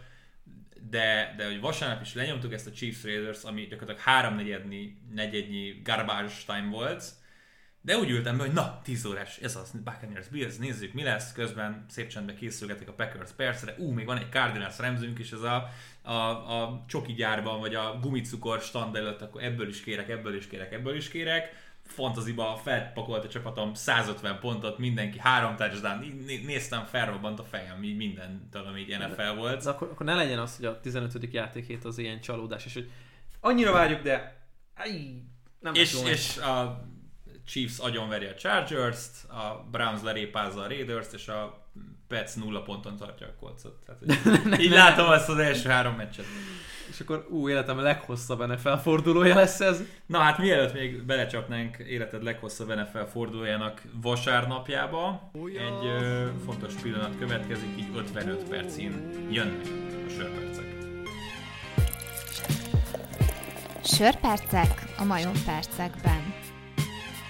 de, 0.91 1.35
de 1.37 1.47
hogy 1.47 1.61
vasárnap 1.61 2.03
is 2.03 2.15
lenyomtuk 2.15 2.53
ezt 2.53 2.67
a 2.67 2.73
Chiefs 2.73 3.05
Raiders, 3.05 3.43
ami 3.43 3.61
gyakorlatilag 3.61 4.01
háromnegyednyi, 4.01 4.97
negyednyi 5.15 5.81
garbage 5.85 6.33
time 6.47 6.69
volt, 6.71 7.05
de 7.81 7.97
úgy 7.97 8.11
ültem 8.11 8.37
be, 8.37 8.43
hogy 8.43 8.53
na, 8.53 8.81
10 8.83 9.05
órás, 9.05 9.39
ez 9.39 9.57
az 9.57 9.71
Buccaneers 9.85 10.29
Bills, 10.29 10.57
nézzük 10.57 10.93
mi 10.93 11.03
lesz, 11.03 11.33
közben 11.33 11.85
szép 11.89 12.09
csendben 12.09 12.37
készülgetik 12.37 12.89
a 12.89 12.93
Packers 12.93 13.31
percre, 13.37 13.75
ú, 13.79 13.91
még 13.91 14.07
van 14.07 14.19
egy 14.19 14.31
Cardinals 14.31 14.79
Ramsünk 14.79 15.19
is, 15.19 15.33
ez 15.33 15.41
a, 15.43 15.71
a, 16.03 16.13
a 16.13 16.85
csoki 16.89 17.13
gyárban, 17.13 17.61
vagy 17.61 17.75
a 17.75 17.99
gumicukor 18.03 18.61
stand 18.61 18.97
előtt, 18.97 19.23
akkor 19.23 19.43
ebből 19.43 19.69
is 19.69 19.81
kérek, 19.81 20.09
ebből 20.09 20.35
is 20.35 20.47
kérek, 20.47 20.73
ebből 20.73 20.97
is 20.97 21.09
kérek. 21.09 21.68
Fantaziba 21.89 22.57
felpakolt 22.63 23.25
a 23.25 23.29
csapatom 23.29 23.75
150 23.75 24.39
pontot, 24.39 24.79
mindenki 24.79 25.19
három 25.19 25.57
touchdown, 25.57 25.99
né- 25.99 26.47
néztem, 26.47 26.85
felrobbant 26.85 27.39
a 27.39 27.45
fejem, 27.45 27.83
így 27.83 27.97
mindentől, 27.97 28.63
ami 28.67 28.81
így 28.81 28.99
NFL 28.99 29.35
volt. 29.37 29.63
de 29.63 29.71
akkor, 29.71 29.89
akkor 29.91 30.07
ne 30.07 30.15
legyen 30.15 30.39
az, 30.39 30.57
hogy 30.57 30.65
a 30.65 30.81
15. 30.81 31.33
játékét 31.33 31.85
az 31.85 31.99
ilyen 31.99 32.21
csalódás, 32.21 32.65
és 32.65 32.75
hogy 32.75 32.91
annyira 33.41 33.73
várjuk, 33.73 34.03
de 34.03 34.47
aj, 34.77 35.23
nem 35.61 35.75
És, 35.75 36.03
és 36.05 36.37
a 36.37 36.85
Chiefs 37.49 37.79
agyonveri 37.79 38.27
a 38.27 38.35
Chargers-t, 38.35 39.31
a 39.31 39.65
Browns 39.71 40.03
lerépázza 40.03 40.61
a 40.61 40.69
Raiders-t, 40.69 41.13
és 41.13 41.29
a 41.29 41.67
Pets 42.09 42.35
nulla 42.35 42.63
ponton 42.63 42.97
tartja 42.97 43.27
a 43.27 43.35
kolcot. 43.41 43.77
Tehát, 43.87 44.23
hogy 44.23 44.61
így 44.65 44.71
látom 44.71 45.13
ezt 45.13 45.29
az 45.29 45.39
első 45.39 45.69
három 45.69 45.95
meccset. 45.95 46.25
És 46.91 47.01
akkor 47.01 47.27
ú, 47.31 47.49
életem 47.49 47.81
leghosszabb 47.81 48.47
NFL 48.47 48.73
fordulója 48.73 49.35
lesz 49.35 49.61
ez. 49.61 49.83
Na 50.07 50.19
hát 50.19 50.39
mielőtt 50.39 50.73
még 50.73 51.03
belecsapnánk 51.03 51.77
életed 51.79 52.23
leghosszabb 52.23 52.75
NFL 52.75 53.11
fordulójának 53.13 53.83
vasárnapjába, 54.03 55.31
egy 55.45 55.87
ö, 55.87 56.27
fontos 56.45 56.75
pillanat 56.75 57.19
következik, 57.19 57.69
így 57.79 57.97
55 57.97 58.49
percén 58.49 59.11
jönnek 59.31 59.67
a 60.07 60.11
sörpercek. 60.11 60.67
Sörpercek 63.85 64.85
a 64.99 65.05
majom 65.05 65.45
percekben. 65.45 66.28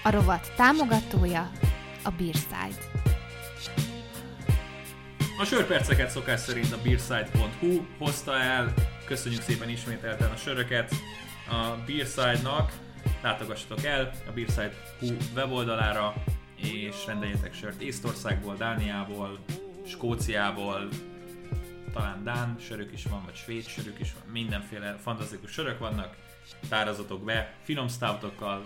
A 0.03 0.09
rovat 0.11 0.53
támogatója 0.55 1.51
a 2.03 2.09
Beerside. 2.09 2.83
A 5.39 5.45
sörperceket 5.45 6.09
szokás 6.09 6.39
szerint 6.39 6.71
a 6.71 6.77
beerside.hu 6.83 7.85
hozta 7.97 8.39
el, 8.39 8.73
köszönjük 9.05 9.41
szépen 9.41 9.69
ismételten 9.69 10.31
a 10.31 10.35
söröket. 10.35 10.93
A 11.49 11.75
Beerside-nak, 11.85 12.71
látogassatok 13.21 13.83
el 13.83 14.11
a 14.27 14.31
beerside.hu 14.31 15.07
weboldalára, 15.35 16.13
és 16.55 17.05
rendeljetek 17.05 17.53
sört 17.53 17.81
Észtországból, 17.81 18.55
Dániából, 18.55 19.39
Skóciából, 19.85 20.87
talán 21.93 22.23
Dán 22.23 22.55
sörök 22.59 22.91
is 22.91 23.03
van, 23.03 23.21
vagy 23.25 23.35
svéd 23.35 23.67
sörök 23.67 23.99
is 23.99 24.13
van, 24.13 24.31
mindenféle 24.31 24.95
fantasztikus 25.01 25.51
sörök 25.51 25.79
vannak, 25.79 26.15
tárazatok 26.69 27.23
be, 27.23 27.53
finom 27.63 27.87
stoutokkal, 27.87 28.63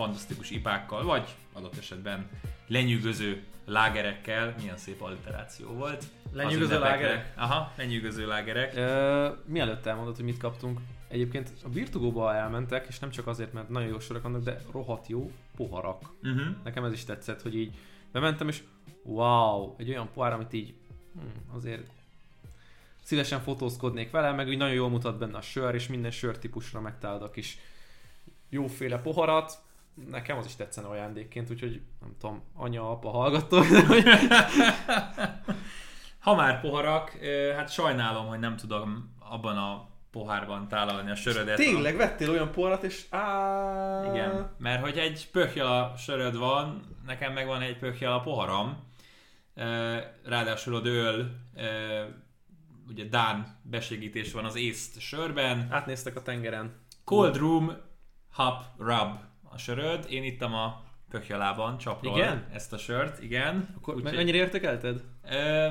fantasztikus 0.00 0.50
ipákkal, 0.50 1.04
vagy 1.04 1.36
adott 1.52 1.76
esetben 1.76 2.28
lenyűgöző 2.66 3.42
lágerekkel, 3.64 4.54
milyen 4.58 4.76
szép 4.76 5.00
alliteráció 5.02 5.68
volt. 5.68 6.04
Lenyűgöző 6.32 6.78
lágerek? 6.78 7.32
Aha, 7.36 7.72
lenyűgöző 7.76 8.26
lágerek. 8.26 8.76
Ö, 8.76 9.28
mielőtt 9.44 9.86
elmondod, 9.86 10.16
hogy 10.16 10.24
mit 10.24 10.38
kaptunk, 10.38 10.80
egyébként 11.08 11.52
a 11.64 11.68
Birtugóba 11.68 12.34
elmentek, 12.34 12.86
és 12.88 12.98
nem 12.98 13.10
csak 13.10 13.26
azért, 13.26 13.52
mert 13.52 13.68
nagyon 13.68 13.88
jó 13.88 13.98
sorok 13.98 14.22
vannak, 14.22 14.42
de 14.42 14.60
rohadt 14.72 15.06
jó 15.06 15.30
poharak. 15.56 16.02
Uh-huh. 16.22 16.56
Nekem 16.64 16.84
ez 16.84 16.92
is 16.92 17.04
tetszett, 17.04 17.42
hogy 17.42 17.56
így 17.56 17.74
bementem, 18.12 18.48
és 18.48 18.62
wow, 19.02 19.74
egy 19.78 19.88
olyan 19.88 20.10
pohár, 20.14 20.32
amit 20.32 20.52
így 20.52 20.74
hm, 21.14 21.56
azért 21.56 21.90
szívesen 23.02 23.40
fotózkodnék 23.40 24.10
vele, 24.10 24.32
meg 24.32 24.48
úgy 24.48 24.56
nagyon 24.56 24.74
jól 24.74 24.88
mutat 24.88 25.18
benne 25.18 25.36
a 25.36 25.42
sör, 25.42 25.74
és 25.74 25.88
minden 25.88 26.10
sörtípusra 26.10 26.80
megtalálod 26.80 27.22
a 27.22 27.30
kis 27.30 27.58
jóféle 28.48 28.98
poharat. 28.98 29.68
Nekem 29.94 30.38
az 30.38 30.46
is 30.46 30.56
tetszene 30.56 30.86
ajándékként, 30.86 31.50
úgyhogy 31.50 31.82
nem 32.00 32.14
tudom, 32.18 32.42
anya, 32.54 32.90
apa 32.90 33.10
hallgattok, 33.10 33.66
de 33.66 33.86
hogy 33.86 34.04
Ha 36.20 36.34
már 36.34 36.60
poharak, 36.60 37.10
hát 37.56 37.72
sajnálom, 37.72 38.26
hogy 38.26 38.38
nem 38.38 38.56
tudom 38.56 39.14
abban 39.18 39.56
a 39.56 39.88
pohárban 40.10 40.68
tálalni 40.68 41.10
a 41.10 41.14
sörödet. 41.14 41.56
tényleg 41.56 41.96
vettél 41.96 42.30
olyan 42.30 42.50
poharat, 42.50 42.82
és 42.82 43.06
á... 43.10 44.10
Igen, 44.10 44.50
mert 44.58 44.82
hogy 44.82 44.98
egy 44.98 45.28
pökjala 45.30 45.94
söröd 45.96 46.36
van, 46.36 46.82
nekem 47.06 47.32
meg 47.32 47.46
van 47.46 47.60
egy 47.60 47.78
pökjala 47.78 48.20
poharam, 48.20 48.88
ráadásul 50.24 50.74
a 50.74 50.80
dől, 50.80 51.30
ugye 52.88 53.04
Dán 53.04 53.58
besegítés 53.62 54.32
van 54.32 54.44
az 54.44 54.56
észt 54.56 55.00
sörben, 55.00 55.68
Átnéztek 55.70 56.16
a 56.16 56.22
tengeren. 56.22 56.74
Cold 57.04 57.36
Room 57.36 57.76
Hop 58.32 58.62
Rub 58.78 59.18
a 59.52 59.58
söröd, 59.58 60.06
én 60.08 60.24
ittam 60.24 60.54
a 60.54 60.82
pökjalában 61.10 61.78
csapról 61.78 62.16
Igen? 62.18 62.46
ezt 62.52 62.72
a 62.72 62.78
sört, 62.78 63.22
igen. 63.22 63.74
Akkor 63.76 63.94
Úgyhogy- 63.94 64.14
mennyire 64.14 64.36
értekelted? 64.36 65.02
Ö, 65.30 65.68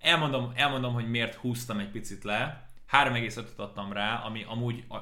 elmondom, 0.00 0.52
elmondom, 0.54 0.92
hogy 0.94 1.08
miért 1.10 1.34
húztam 1.34 1.78
egy 1.78 1.90
picit 1.90 2.24
le. 2.24 2.66
3,5-öt 2.92 3.58
adtam 3.58 3.92
rá, 3.92 4.14
ami 4.24 4.44
amúgy 4.48 4.84
a, 4.88 4.96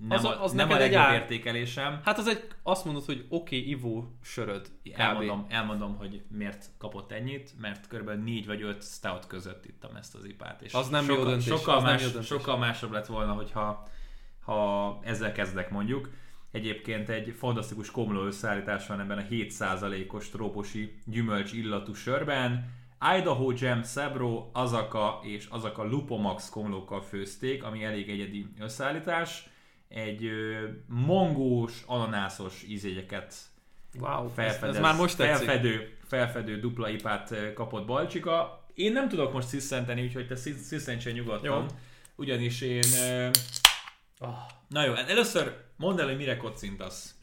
nem, 0.00 0.18
Az- 0.18 0.24
a, 0.24 0.42
az 0.42 0.52
nem 0.52 0.70
a 0.70 0.76
legjobb 0.76 1.00
ár. 1.02 1.14
értékelésem. 1.14 2.00
Hát 2.04 2.18
az 2.18 2.26
egy, 2.28 2.46
azt 2.62 2.84
mondod, 2.84 3.04
hogy 3.04 3.26
oké, 3.28 3.56
okay, 3.58 3.68
ivó 3.70 4.18
söröd. 4.22 4.66
kb. 4.84 5.00
Elmondom, 5.00 5.46
elmondom, 5.48 5.96
hogy 5.96 6.22
miért 6.28 6.66
kapott 6.78 7.12
ennyit, 7.12 7.52
mert 7.60 7.86
kb. 7.88 8.10
4 8.24 8.46
vagy 8.46 8.62
5 8.62 8.82
stout 8.82 9.26
között 9.26 9.64
ittam 9.66 9.96
ezt 9.96 10.14
az 10.14 10.24
ipát. 10.24 10.62
És 10.62 10.72
Az 10.72 10.88
nem 10.88 11.04
jó 11.04 11.14
sokkal, 11.14 11.30
döntés, 11.30 11.46
Sokkal, 11.46 11.76
az 11.76 11.82
nem 11.82 11.92
más, 11.92 12.02
jó 12.02 12.08
döntés. 12.08 12.26
sokkal 12.28 12.58
másabb 12.58 12.92
lett 12.92 13.06
volna, 13.06 13.32
hogyha 13.32 13.88
ha 14.44 14.98
ezzel 15.04 15.32
kezdek 15.32 15.70
mondjuk. 15.70 16.10
Egyébként 16.52 17.08
egy 17.08 17.34
fantasztikus 17.38 17.90
komló 17.90 18.24
összeállítás 18.24 18.86
van 18.86 19.00
ebben 19.00 19.18
a 19.18 19.22
7%-os 19.30 20.28
trópusi 20.28 20.98
gyümölcs 21.04 21.52
illatú 21.52 21.94
sörben. 21.94 22.76
Idaho 23.18 23.52
Jam, 23.56 23.82
Sebro, 23.84 24.48
Azaka 24.52 25.20
és 25.22 25.46
Azaka 25.50 25.84
Lupomax 25.84 26.48
komlókkal 26.48 27.02
főzték, 27.02 27.62
ami 27.62 27.84
elég 27.84 28.08
egyedi 28.10 28.46
összeállítás. 28.60 29.48
Egy 29.88 30.24
ö, 30.24 30.66
mongós, 30.86 31.82
ananászos 31.86 32.62
ízjegyeket 32.68 33.34
Wow, 34.00 34.24
ez, 34.26 34.32
felfedez, 34.34 34.74
ez 34.74 34.80
már 34.82 34.94
most 34.96 35.16
tetszik. 35.16 35.46
felfedő, 35.46 35.96
felfedő 36.06 36.60
dupla 36.60 36.88
ipát 36.88 37.52
kapott 37.54 37.86
Balcsika. 37.86 38.64
Én 38.74 38.92
nem 38.92 39.08
tudok 39.08 39.32
most 39.32 39.48
sziszenteni, 39.48 40.02
úgyhogy 40.02 40.26
te 40.26 40.36
szisz- 40.36 40.64
sziszentsen 40.64 41.12
nyugodtan. 41.12 41.60
Jó. 41.60 41.66
Ugyanis 42.16 42.60
én... 42.60 42.82
ö, 43.02 43.28
Ah, 44.18 44.34
Na 44.68 44.84
jó, 44.84 44.94
először 44.94 45.56
mondd 45.78 46.00
el, 46.00 46.06
hogy 46.06 46.16
mire 46.16 46.36
kocintasz. 46.36 47.18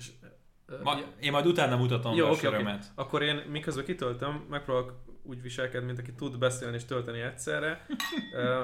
Ma, 0.84 1.00
én 1.20 1.32
majd 1.32 1.46
utána 1.46 1.76
mutatom 1.76 2.16
Jó, 2.16 2.26
a 2.26 2.30
oké. 2.30 2.40
sörömet. 2.40 2.92
Akkor 2.96 3.22
én 3.22 3.36
miközben 3.36 3.86
kitöltöm, 3.86 4.46
megpróbálok 4.50 4.94
úgy 5.24 5.42
viselkedni, 5.42 5.86
mint 5.86 6.00
aki 6.00 6.14
tud 6.14 6.38
beszélni 6.38 6.76
és 6.76 6.86
tölteni 6.86 7.20
egyszerre. 7.20 7.86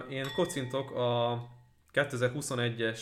Én 0.10 0.26
kocintok 0.36 0.92
a 0.92 1.42
2021-es 1.94 3.00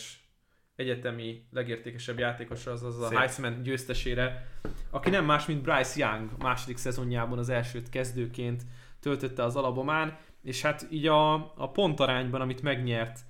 egyetemi 0.76 1.46
legértékesebb 1.50 2.18
játékosra, 2.18 2.72
azaz 2.72 3.00
a. 3.00 3.18
Heisman 3.18 3.62
győztesére, 3.62 4.46
aki 4.90 5.10
nem 5.10 5.24
más, 5.24 5.46
mint 5.46 5.62
Bryce 5.62 6.06
Young 6.06 6.30
második 6.38 6.76
szezonjában 6.76 7.38
az 7.38 7.48
elsőt 7.48 7.88
kezdőként 7.88 8.62
töltötte 9.00 9.44
az 9.44 9.56
alabomán, 9.56 10.18
és 10.42 10.62
hát 10.62 10.86
így 10.90 11.06
a, 11.06 11.34
a 11.34 11.70
pontarányban, 11.72 12.40
amit 12.40 12.62
megnyert 12.62 13.20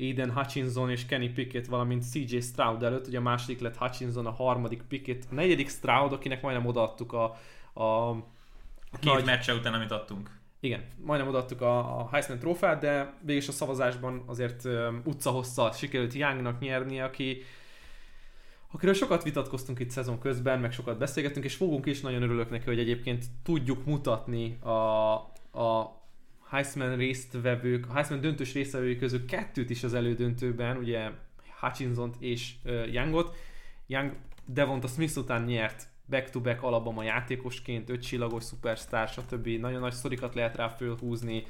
Aiden 0.00 0.32
Hutchinson 0.32 0.90
és 0.90 1.06
Kenny 1.06 1.32
Pickett, 1.34 1.66
valamint 1.66 2.10
CJ 2.10 2.38
Stroud 2.38 2.82
előtt, 2.82 3.06
ugye 3.06 3.18
a 3.18 3.22
második 3.22 3.60
lett 3.60 3.76
Hutchinson, 3.76 4.26
a 4.26 4.30
harmadik 4.30 4.82
Pickett, 4.82 5.22
a 5.30 5.34
negyedik 5.34 5.68
Stroud, 5.68 6.12
akinek 6.12 6.42
majdnem 6.42 6.66
odaadtuk 6.66 7.12
a, 7.12 7.24
a 7.82 8.14
két 9.00 9.12
Nagy- 9.12 9.24
meccse 9.24 9.54
után, 9.54 9.74
amit 9.74 9.90
adtunk. 9.90 10.30
igen, 10.60 10.84
majdnem 11.04 11.28
odaadtuk 11.28 11.60
a, 11.60 12.00
a 12.00 12.08
Heisman 12.12 12.38
trófát, 12.38 12.80
de 12.80 13.14
végig 13.22 13.44
a 13.48 13.52
szavazásban 13.52 14.22
azért 14.26 14.64
um, 14.64 15.02
utcahosszal 15.04 15.72
sikerült 15.72 16.12
Youngnak 16.14 16.60
nyerni, 16.60 17.00
aki 17.00 17.42
akiről 18.72 18.94
sokat 18.94 19.22
vitatkoztunk 19.22 19.78
itt 19.78 19.90
szezon 19.90 20.18
közben, 20.18 20.60
meg 20.60 20.72
sokat 20.72 20.98
beszélgettünk, 20.98 21.44
és 21.44 21.54
fogunk 21.54 21.86
is, 21.86 22.00
nagyon 22.00 22.22
örülök 22.22 22.50
neki, 22.50 22.64
hogy 22.64 22.78
egyébként 22.78 23.24
tudjuk 23.42 23.84
mutatni 23.84 24.58
a, 24.60 24.70
a 25.60 25.99
Heisman 26.50 26.96
résztvevők, 26.96 27.88
a 27.88 27.92
Heisman 27.92 28.20
döntős 28.20 28.52
résztvevői 28.52 28.96
közül 28.96 29.24
kettőt 29.24 29.70
is 29.70 29.84
az 29.84 29.94
elődöntőben, 29.94 30.76
ugye 30.76 31.10
Hutchinson 31.60 32.14
és 32.18 32.54
uh, 32.64 32.92
Youngot. 32.92 33.36
Young 33.86 34.12
Devonta 34.46 34.86
Smith 34.86 35.18
után 35.18 35.44
nyert 35.44 35.88
back-to-back 36.08 36.62
Alabama 36.62 37.02
játékosként, 37.02 37.90
öt 37.90 38.02
csillagos 38.02 38.44
szupersztár, 38.44 39.08
stb. 39.08 39.46
Nagyon 39.46 39.80
nagy 39.80 39.92
sztorikat 39.92 40.34
lehet 40.34 40.56
rá 40.56 40.68
fölhúzni. 40.68 41.44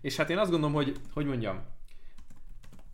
És 0.00 0.16
hát 0.16 0.30
én 0.30 0.38
azt 0.38 0.50
gondolom, 0.50 0.74
hogy, 0.74 0.96
hogy 1.12 1.26
mondjam, 1.26 1.60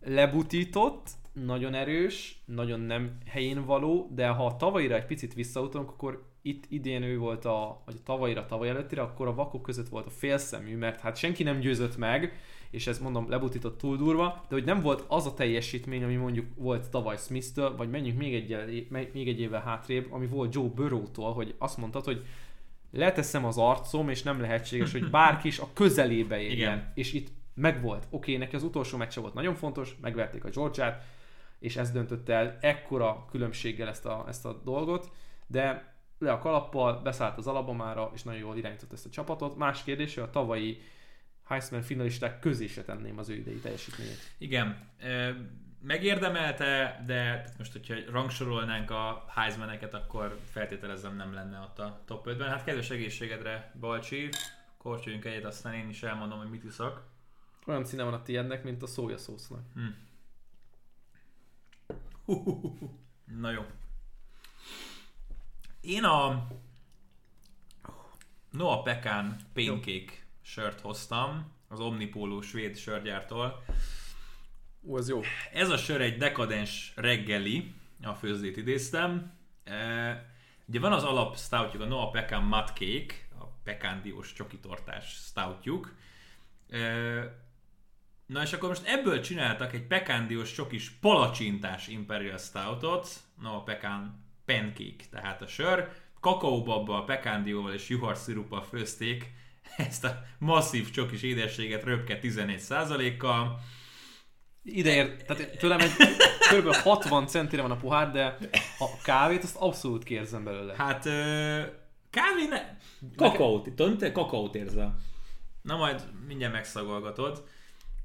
lebutított, 0.00 1.08
nagyon 1.32 1.74
erős, 1.74 2.42
nagyon 2.44 2.80
nem 2.80 3.18
helyén 3.26 3.64
való, 3.64 4.10
de 4.14 4.28
ha 4.28 4.46
a 4.46 4.56
tavalyira 4.56 4.94
egy 4.94 5.06
picit 5.06 5.34
visszautalunk, 5.34 5.90
akkor 5.90 6.33
itt 6.46 6.64
idén 6.68 7.02
ő 7.02 7.18
volt 7.18 7.44
a, 7.44 7.82
vagy 7.84 8.02
tavalyira, 8.02 8.46
tavaly 8.46 8.68
előttire, 8.68 9.02
akkor 9.02 9.26
a 9.26 9.34
vakok 9.34 9.62
között 9.62 9.88
volt 9.88 10.06
a 10.06 10.10
félszemű, 10.10 10.76
mert 10.76 11.00
hát 11.00 11.16
senki 11.16 11.42
nem 11.42 11.58
győzött 11.58 11.96
meg, 11.96 12.38
és 12.70 12.86
ezt 12.86 13.00
mondom, 13.00 13.28
lebutított 13.28 13.78
túl 13.78 13.96
durva, 13.96 14.44
de 14.48 14.54
hogy 14.54 14.64
nem 14.64 14.80
volt 14.80 15.04
az 15.08 15.26
a 15.26 15.34
teljesítmény, 15.34 16.04
ami 16.04 16.14
mondjuk 16.14 16.46
volt 16.56 16.90
tavaly 16.90 17.16
Smith-től, 17.16 17.76
vagy 17.76 17.90
menjünk 17.90 18.18
még 18.18 18.34
egy, 18.34 18.86
még 19.12 19.28
egy 19.28 19.40
évvel 19.40 19.60
hátrébb, 19.60 20.12
ami 20.12 20.26
volt 20.26 20.54
Joe 20.54 20.68
Burrow-tól, 20.74 21.32
hogy 21.32 21.54
azt 21.58 21.76
mondtad, 21.76 22.04
hogy 22.04 22.24
leteszem 22.90 23.44
az 23.44 23.58
arcom, 23.58 24.08
és 24.08 24.22
nem 24.22 24.40
lehetséges, 24.40 24.92
hogy 24.92 25.10
bárki 25.10 25.48
is 25.48 25.58
a 25.58 25.68
közelébe 25.72 26.40
érjen. 26.50 26.56
Igen. 26.56 26.92
És 26.94 27.12
itt 27.12 27.28
megvolt. 27.54 28.06
Oké, 28.10 28.16
okay, 28.16 28.36
neki 28.36 28.56
az 28.56 28.62
utolsó 28.62 28.96
meccse 28.98 29.20
volt 29.20 29.34
nagyon 29.34 29.54
fontos, 29.54 29.96
megverték 30.00 30.44
a 30.44 30.50
Georgiát, 30.50 31.04
és 31.58 31.76
ez 31.76 31.90
döntötte 31.90 32.34
el 32.34 32.58
ekkora 32.60 33.26
különbséggel 33.30 33.88
ezt 33.88 34.06
a, 34.06 34.24
ezt 34.28 34.46
a 34.46 34.60
dolgot, 34.64 35.10
de 35.46 35.93
le 36.24 36.32
a 36.32 36.38
kalappal, 36.38 37.00
beszállt 37.02 37.38
az 37.38 37.46
Alabamára, 37.46 38.10
és 38.14 38.22
nagyon 38.22 38.40
jól 38.40 38.56
irányított 38.56 38.92
ezt 38.92 39.06
a 39.06 39.10
csapatot. 39.10 39.56
Más 39.56 39.82
kérdés, 39.82 40.14
hogy 40.14 40.22
a 40.22 40.30
tavalyi 40.30 40.82
Heisman 41.44 41.82
finalisták 41.82 42.38
közé 42.38 42.66
se 42.66 42.82
tenném 42.82 43.18
az 43.18 43.28
ő 43.28 43.34
idei 43.34 43.58
teljesítményét. 43.58 44.18
Igen. 44.38 44.90
Megérdemelte, 45.80 47.02
de 47.06 47.44
most, 47.58 47.72
hogyha 47.72 47.94
rangsorolnánk 48.10 48.90
a 48.90 49.24
Heismaneket, 49.28 49.94
akkor 49.94 50.38
feltételezem 50.50 51.16
nem 51.16 51.34
lenne 51.34 51.58
ott 51.60 51.78
a 51.78 52.02
top 52.04 52.26
5-ben. 52.28 52.48
Hát 52.48 52.64
kedves 52.64 52.90
egészségedre, 52.90 53.72
Balcsi, 53.80 54.28
korcsoljunk 54.78 55.24
egyet, 55.24 55.44
aztán 55.44 55.74
én 55.74 55.88
is 55.88 56.02
elmondom, 56.02 56.38
hogy 56.38 56.50
mit 56.50 56.64
iszak. 56.64 57.02
Olyan 57.66 57.84
színe 57.84 58.02
van 58.02 58.14
a 58.14 58.22
tiédnek, 58.22 58.64
mint 58.64 58.82
a 58.82 58.86
szójaszósznak. 58.86 59.62
Hm. 59.74 59.86
Na 63.40 63.50
jó. 63.50 63.66
Én 65.84 66.04
a 66.04 66.46
Noah 68.50 68.82
Pekan 68.82 69.36
Pancake 69.52 70.12
sört 70.42 70.80
hoztam, 70.80 71.52
az 71.68 71.80
Omnipoló 71.80 72.40
svéd 72.40 72.76
sörgyártól. 72.76 73.64
Ú, 74.80 74.96
az 74.96 75.08
jó. 75.08 75.20
Ez 75.52 75.68
a 75.68 75.76
sör 75.76 76.00
egy 76.00 76.16
dekadens 76.16 76.92
reggeli, 76.96 77.74
a 78.02 78.14
főzdét 78.14 78.56
idéztem. 78.56 79.32
E, 79.64 79.74
ugye 80.66 80.80
van 80.80 80.92
az 80.92 81.04
alap 81.04 81.36
stoutjuk, 81.36 81.82
a 81.82 81.86
Noah 81.86 82.10
Pekan 82.10 82.42
Mud 82.42 82.66
Cake, 82.66 83.14
a 83.38 83.44
pekándiós 83.64 84.32
csokitortás 84.32 85.08
stoutjuk. 85.08 85.94
E, 86.68 86.78
na 88.26 88.42
és 88.42 88.52
akkor 88.52 88.68
most 88.68 88.86
ebből 88.86 89.20
csináltak 89.20 89.72
egy 89.72 89.86
pekándiós 89.86 90.52
csokis 90.52 90.90
palacsintás 90.90 91.88
Imperial 91.88 92.38
Stoutot, 92.38 93.08
Noah 93.40 93.64
Pekan 93.64 94.23
Pancake, 94.46 95.04
tehát 95.10 95.42
a 95.42 95.46
sör. 95.46 95.88
Kakaóbabbal, 96.20 97.04
pekándióval 97.04 97.72
és 97.72 97.88
juhar 97.88 98.16
sziruppal 98.16 98.62
főzték 98.62 99.32
ezt 99.76 100.04
a 100.04 100.22
masszív 100.38 100.90
csokis 100.90 101.22
édességet 101.22 101.84
röpke 101.84 102.18
14%-kal. 102.22 103.60
Ide 104.62 104.94
ér, 104.94 105.22
tehát 105.22 105.58
tőlem 105.58 105.80
egy 105.80 105.92
kb. 106.50 106.74
60 106.74 107.26
centire 107.26 107.62
van 107.62 107.70
a 107.70 107.76
pohár, 107.76 108.10
de 108.10 108.38
a 108.78 109.02
kávét 109.02 109.42
azt 109.42 109.56
abszolút 109.56 110.04
kérzem 110.04 110.44
belőle. 110.44 110.74
Hát 110.76 111.06
ö, 111.06 111.60
kávé 112.10 112.46
ne... 112.48 112.76
Kakaót, 113.16 113.64
tudod, 113.64 113.98
te 113.98 114.12
kakaót 114.12 114.54
érzel. 114.54 114.96
Na 115.62 115.76
majd 115.76 116.02
mindjárt 116.26 116.52
megszagolgatod. 116.52 117.44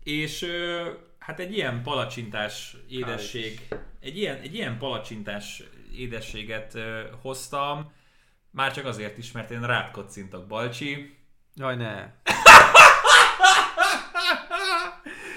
És 0.03 0.41
ö, 0.41 0.89
hát 1.19 1.39
egy 1.39 1.53
ilyen 1.53 1.83
palacsintás 1.83 2.75
édesség, 2.89 3.67
egy 3.99 4.17
ilyen, 4.17 4.39
egy 4.39 4.53
ilyen 4.53 4.77
palacsintás 4.77 5.63
édességet 5.91 6.77
hoztam, 7.21 7.91
már 8.51 8.73
csak 8.73 8.85
azért 8.85 9.17
is, 9.17 9.31
mert 9.31 9.51
én 9.51 9.61
rád 9.61 9.91
kocintok, 9.91 10.47
Balcsi. 10.47 11.17
Jaj, 11.55 11.75
ne. 11.75 12.13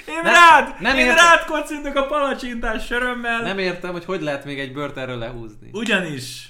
Én 0.09 0.21
Nem- 0.23 0.35
rád! 0.35 0.81
nem 0.81 0.97
én 0.97 1.07
értem. 1.07 1.17
rád 1.17 1.45
kocintok 1.45 1.95
a 1.97 2.07
palacsintás 2.07 2.87
sörömmel. 2.87 3.43
Nem 3.43 3.59
értem, 3.59 3.93
hogy 3.93 4.05
hogy 4.05 4.21
lehet 4.23 4.45
még 4.45 4.59
egy 4.61 4.73
bört 4.73 4.97
erről 4.97 5.19
lehúzni. 5.19 5.71
Ugyanis 5.73 6.49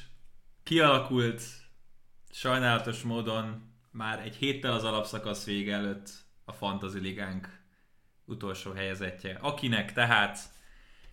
kialakult 0.62 1.42
sajnálatos 2.32 3.02
módon 3.02 3.70
már 3.90 4.20
egy 4.20 4.36
héttel 4.36 4.72
az 4.72 4.84
alapszakasz 4.84 5.44
vége 5.44 5.74
előtt 5.74 6.10
a 6.44 6.52
Fantasy 6.52 6.98
Ligánk 6.98 7.48
utolsó 8.24 8.72
helyezettje, 8.72 9.38
akinek 9.40 9.92
tehát 9.92 10.38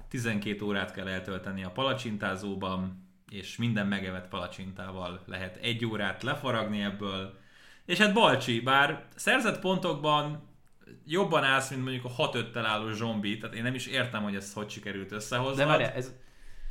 12 0.09 0.65
órát 0.65 0.93
kell 0.93 1.07
eltölteni 1.07 1.63
a 1.63 1.69
palacsintázóban, 1.69 3.07
és 3.31 3.57
minden 3.57 3.87
megevett 3.87 4.27
palacsintával 4.27 5.23
lehet 5.25 5.55
egy 5.55 5.85
órát 5.85 6.23
lefaragni 6.23 6.81
ebből. 6.81 7.37
És 7.85 7.97
hát 7.97 8.13
Balcsi, 8.13 8.59
bár 8.59 9.05
szerzett 9.15 9.59
pontokban 9.59 10.47
jobban 11.05 11.43
állsz, 11.43 11.69
mint 11.69 11.83
mondjuk 11.83 12.05
a 12.05 12.29
6-5-tel 12.29 12.63
álló 12.65 12.91
zombi, 12.91 13.37
tehát 13.37 13.55
én 13.55 13.63
nem 13.63 13.73
is 13.73 13.87
értem, 13.87 14.23
hogy 14.23 14.35
ezt 14.35 14.53
hogy 14.53 14.69
sikerült 14.69 15.11
összehozni. 15.11 15.57
De 15.57 15.65
várjál, 15.65 15.91
ez, 15.91 16.13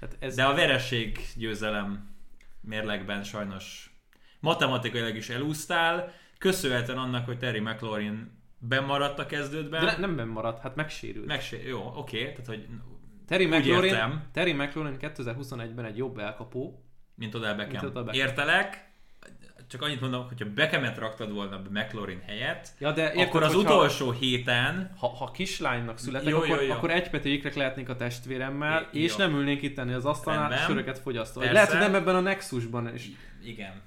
tehát 0.01 0.17
ez, 0.19 0.35
De 0.35 0.45
a 0.45 0.55
vereség 0.55 1.19
győzelem 1.37 2.17
mérlegben 2.61 3.23
sajnos 3.23 3.93
matematikailag 4.41 5.17
is 5.17 5.29
elúsztál, 5.29 6.13
köszönhetően 6.39 6.99
annak, 6.99 7.25
hogy 7.25 7.39
Terry 7.39 7.61
McLaurin 7.61 8.39
bemaradt 8.59 9.19
a 9.19 9.27
kezdődben. 9.27 9.85
de 9.85 9.93
ne, 9.93 9.99
nem 9.99 10.17
benn 10.17 10.29
maradt, 10.29 10.61
hát 10.61 10.75
megsérült. 10.75 11.27
Meg 11.27 11.43
jó, 11.67 11.93
oké, 11.97 12.23
tehát 12.23 12.47
hogy 12.47 12.67
Terry 13.29 13.47
McLaurin. 13.47 14.23
Terry 14.33 14.53
McLaurin 14.53 14.97
2021-ben 15.01 15.85
egy 15.85 15.97
jobb 15.97 16.19
elkapó. 16.19 16.83
mint 17.15 17.35
Odell 17.35 17.55
Mint 17.55 17.71
Beckham. 17.71 17.91
Odell 17.91 18.03
Beckham. 18.03 18.27
Értelek, 18.29 18.87
csak 19.69 19.83
annyit 19.83 20.01
mondom, 20.01 20.27
hogyha 20.29 20.47
Beckhamet 20.55 20.99
raktad 20.99 21.33
volna 21.33 21.61
McLaurin 21.71 22.21
helyett, 22.27 22.69
Ja, 22.79 22.93
de 22.93 23.03
érted, 23.03 23.19
akkor 23.27 23.43
az 23.43 23.55
hogyha- 23.55 23.75
utolsó 23.75 24.11
héten 24.11 24.95
Ha, 24.99 25.07
ha 25.09 25.31
kislánynak 25.31 25.99
születek, 25.99 26.29
Jó, 26.29 26.45
jó, 26.45 26.53
akkor, 26.53 26.65
jó. 26.65 26.73
akkor 26.73 26.91
egypetű 26.91 27.31
ikrek 27.33 27.55
lehetnék 27.55 27.89
a 27.89 27.97
testvéremmel, 27.97 28.89
I- 28.93 29.03
és 29.03 29.11
jó. 29.11 29.17
nem 29.27 29.35
ülnénk 29.37 29.63
itt 29.63 29.75
tenni 29.77 29.93
az 29.93 30.05
asztalnál, 30.05 30.49
Rendben. 30.49 30.67
söröket 30.69 30.99
fogyasztva. 30.99 31.41
Persze. 31.41 31.55
Lehet, 31.55 31.71
hogy 31.71 31.79
nem 31.81 31.95
ebben 31.95 32.15
a 32.15 32.21
Nexusban 32.21 32.95
is. 32.95 33.09
igen, 33.45 33.83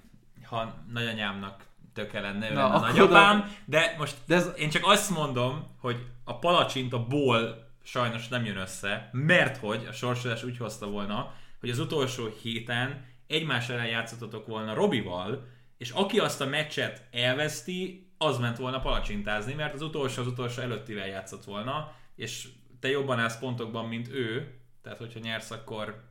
ha 0.45 0.73
nagyanyámnak 0.93 1.63
töke 1.93 2.19
lenne, 2.19 2.49
Na, 2.49 2.61
lenne 2.63 2.75
a 2.75 2.79
nagyapám, 2.79 3.51
de 3.65 3.95
most 3.97 4.15
De 4.27 4.35
ez, 4.35 4.49
Én 4.57 4.69
csak 4.69 4.81
azt 4.85 5.09
mondom, 5.09 5.67
hogy 5.79 6.05
a 6.23 6.39
palacsint 6.39 6.93
a 6.93 7.05
ból 7.07 7.69
sajnos 7.83 8.27
nem 8.27 8.45
jön 8.45 8.57
össze, 8.57 9.09
mert 9.11 9.57
hogy 9.57 9.85
a 9.89 9.91
sorsolás 9.91 10.43
úgy 10.43 10.57
hozta 10.57 10.89
volna, 10.89 11.33
hogy 11.59 11.69
az 11.69 11.79
utolsó 11.79 12.27
héten 12.41 13.05
egymás 13.27 13.69
ellen 13.69 13.87
játszottatok 13.87 14.47
volna 14.47 14.73
Robival, 14.73 15.47
és 15.77 15.89
aki 15.89 16.19
azt 16.19 16.41
a 16.41 16.45
meccset 16.45 17.07
elveszti, 17.11 18.09
az 18.17 18.37
ment 18.37 18.57
volna 18.57 18.79
palacsintázni, 18.79 19.53
mert 19.53 19.73
az 19.73 19.81
utolsó 19.81 20.21
az 20.21 20.27
utolsó 20.27 20.61
előttivel 20.61 21.07
játszott 21.07 21.43
volna, 21.43 21.95
és 22.15 22.47
te 22.79 22.89
jobban 22.89 23.19
állsz 23.19 23.39
pontokban, 23.39 23.87
mint 23.87 24.07
ő, 24.09 24.53
tehát 24.81 24.97
hogyha 24.97 25.19
nyersz, 25.19 25.51
akkor 25.51 26.09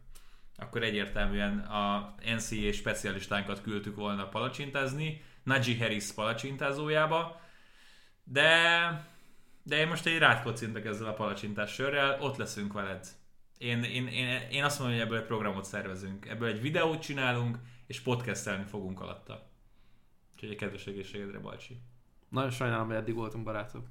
akkor 0.61 0.83
egyértelműen 0.83 1.59
a 1.59 2.15
NCAA 2.25 2.73
specialistánkat 2.73 3.63
küldtük 3.63 3.97
volna 3.97 4.29
palacsintázni, 4.29 5.23
Najee 5.43 5.79
Harris 5.79 6.13
palacsintázójába, 6.13 7.41
de, 8.25 8.81
de 9.63 9.77
én 9.77 9.89
most 9.89 10.07
egy 10.07 10.19
rátkocintok 10.19 10.85
ezzel 10.85 11.07
a 11.07 11.13
palacsintás 11.13 11.73
sörrel, 11.73 12.21
ott 12.21 12.37
leszünk 12.37 12.73
veled. 12.73 13.07
Én, 13.59 13.83
én, 13.83 14.07
én, 14.07 14.49
én 14.51 14.65
azt 14.65 14.79
mondom, 14.79 14.97
hogy 14.97 15.07
ebből 15.07 15.19
egy 15.19 15.27
programot 15.27 15.65
szervezünk. 15.65 16.27
Ebből 16.27 16.49
egy 16.49 16.61
videót 16.61 17.03
csinálunk, 17.03 17.59
és 17.87 18.01
podcastelni 18.01 18.65
fogunk 18.65 19.01
alatta. 19.01 19.51
Úgyhogy 20.33 20.51
egy 20.51 20.57
kedves 20.57 20.87
egészségedre, 20.87 21.39
Balcsi. 21.39 21.81
nagyon 22.29 22.51
sajnálom, 22.51 22.87
hogy 22.87 22.97
eddig 22.97 23.15
voltunk 23.15 23.45
barátok. 23.45 23.87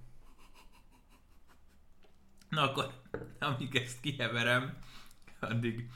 Na 2.49 2.61
akkor, 2.61 2.93
amíg 3.39 3.76
ezt 3.76 3.99
kiheverem, 3.99 4.78
addig 5.39 5.89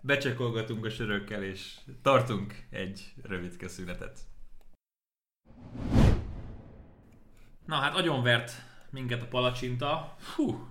becsekolgatunk 0.00 0.84
a 0.84 0.90
sörökkel, 0.90 1.42
és 1.42 1.78
tartunk 2.02 2.66
egy 2.70 3.14
rövid 3.22 3.68
szünetet. 3.68 4.20
Na 7.66 7.76
hát 7.76 7.94
agyonvert 7.94 8.67
minket 8.90 9.22
a 9.22 9.26
palacsinta. 9.26 10.16
Hú. 10.34 10.68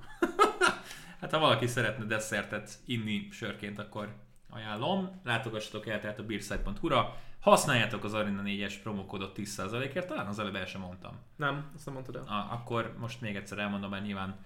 hát 1.21 1.31
ha 1.31 1.39
valaki 1.39 1.67
szeretne 1.67 2.05
desszertet 2.05 2.79
inni 2.85 3.27
sörként, 3.31 3.79
akkor 3.79 4.15
ajánlom. 4.49 5.21
Látogassatok 5.23 5.87
el 5.87 5.99
tehát 5.99 6.19
a 6.19 6.23
beersite.hu-ra. 6.23 7.15
Használjátok 7.39 8.03
az 8.03 8.13
Arena 8.13 8.41
4-es 8.45 8.73
promokódot 8.83 9.37
10%-ért, 9.39 10.07
talán 10.07 10.27
az 10.27 10.39
előbb 10.39 10.55
el 10.55 10.65
sem 10.65 10.81
mondtam. 10.81 11.19
Nem, 11.35 11.71
azt 11.75 11.85
nem 11.85 11.93
mondtad 11.93 12.15
el. 12.15 12.23
A, 12.23 12.53
akkor 12.53 12.95
most 12.99 13.21
még 13.21 13.35
egyszer 13.35 13.57
elmondom, 13.57 13.89
mert 13.89 14.03
nyilván 14.03 14.39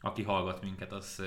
aki 0.00 0.22
hallgat 0.22 0.62
minket, 0.62 0.92
az 0.92 1.22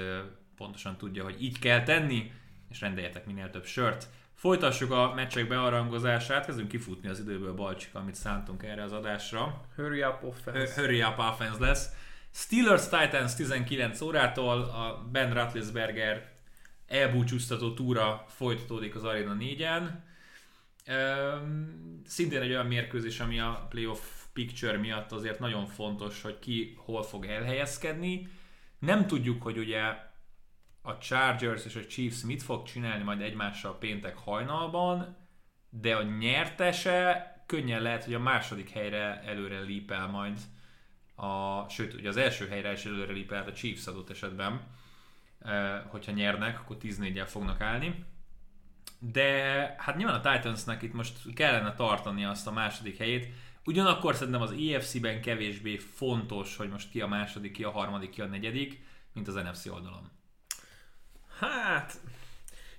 pontosan 0.56 0.98
tudja, 0.98 1.24
hogy 1.24 1.44
így 1.44 1.60
kell 1.60 1.84
tenni, 1.84 2.32
és 2.70 2.82
rendeljetek 2.82 3.26
minél 3.26 3.50
több 3.50 3.66
sört. 3.66 4.08
Folytassuk 4.38 4.92
a 4.92 5.14
meccsek 5.16 5.48
bearangozását, 5.48 6.46
kezdünk 6.46 6.68
kifutni 6.68 7.10
az 7.10 7.20
időből, 7.20 7.54
Balcsik, 7.54 7.96
amit 7.96 8.16
szántunk 8.16 8.64
erre 8.64 8.84
az 8.84 8.92
adásra. 8.92 9.66
Hurry 9.76 10.04
up 10.04 10.24
offense. 10.24 10.82
Hurry 10.82 11.04
up 11.04 11.18
offense 11.18 11.60
lesz. 11.60 11.90
Steelers 12.34 12.84
Titans 12.84 13.36
19 13.36 14.02
órától 14.02 14.62
a 14.62 15.08
Ben 15.12 15.34
Roethlisberger 15.34 16.32
elbúcsúztató 16.88 17.74
túra 17.74 18.26
folytatódik 18.28 18.96
az 18.96 19.04
Arena 19.04 19.36
4-en. 19.40 19.90
Üm, 20.88 22.02
szintén 22.06 22.42
egy 22.42 22.50
olyan 22.50 22.66
mérkőzés, 22.66 23.20
ami 23.20 23.40
a 23.40 23.66
playoff 23.70 24.00
picture 24.34 24.78
miatt 24.78 25.12
azért 25.12 25.40
nagyon 25.40 25.66
fontos, 25.66 26.22
hogy 26.22 26.40
ki 26.40 26.78
hol 26.78 27.04
fog 27.04 27.26
elhelyezkedni. 27.26 28.28
Nem 28.80 29.08
tudjuk, 29.08 29.42
hogy 29.42 29.58
ugye 29.58 29.82
a 30.88 30.98
Chargers 30.98 31.66
és 31.66 31.76
a 31.76 31.86
Chiefs 31.86 32.22
mit 32.24 32.44
fog 32.44 32.66
csinálni 32.66 33.04
majd 33.04 33.22
egymással 33.22 33.78
péntek 33.78 34.18
hajnalban, 34.18 35.18
de 35.70 35.96
a 35.96 36.04
nyertese 36.04 37.36
könnyen 37.46 37.82
lehet, 37.82 38.04
hogy 38.04 38.14
a 38.14 38.20
második 38.20 38.70
helyre 38.70 39.22
előre 39.26 39.60
lépel 39.60 40.08
majd 40.08 40.40
a, 41.16 41.66
sőt, 41.70 41.94
ugye 41.94 42.10
az 42.10 42.18
első 42.18 42.48
helyre 42.48 42.72
is 42.72 42.86
előre 42.86 43.14
lépelt 43.14 43.48
a 43.48 43.54
Chiefs 43.54 43.88
adott 43.88 44.10
esetben, 44.10 44.62
eh, 45.40 45.82
hogyha 45.88 46.12
nyernek, 46.12 46.60
akkor 46.60 46.78
14 46.78 47.24
fognak 47.26 47.62
állni. 47.62 48.06
De 49.00 49.32
hát 49.78 49.98
nyilván 49.98 50.20
a 50.20 50.32
Titansnak 50.32 50.82
itt 50.82 50.94
most 50.94 51.34
kellene 51.34 51.74
tartani 51.74 52.26
azt 52.26 52.48
a 52.48 52.52
második 52.52 52.98
helyét, 52.98 53.28
ugyanakkor 53.66 54.16
szerintem 54.16 54.42
az 54.42 54.52
EFC-ben 54.52 55.22
kevésbé 55.22 55.78
fontos, 55.78 56.56
hogy 56.56 56.70
most 56.70 56.90
ki 56.90 57.02
a 57.02 57.08
második, 57.08 57.52
ki 57.52 57.64
a 57.64 57.72
harmadik, 57.72 58.10
ki 58.10 58.22
a 58.22 58.26
negyedik, 58.26 58.84
mint 59.14 59.28
az 59.28 59.36
NFC 59.36 59.66
oldalon. 59.66 60.17
Hát, 61.40 62.00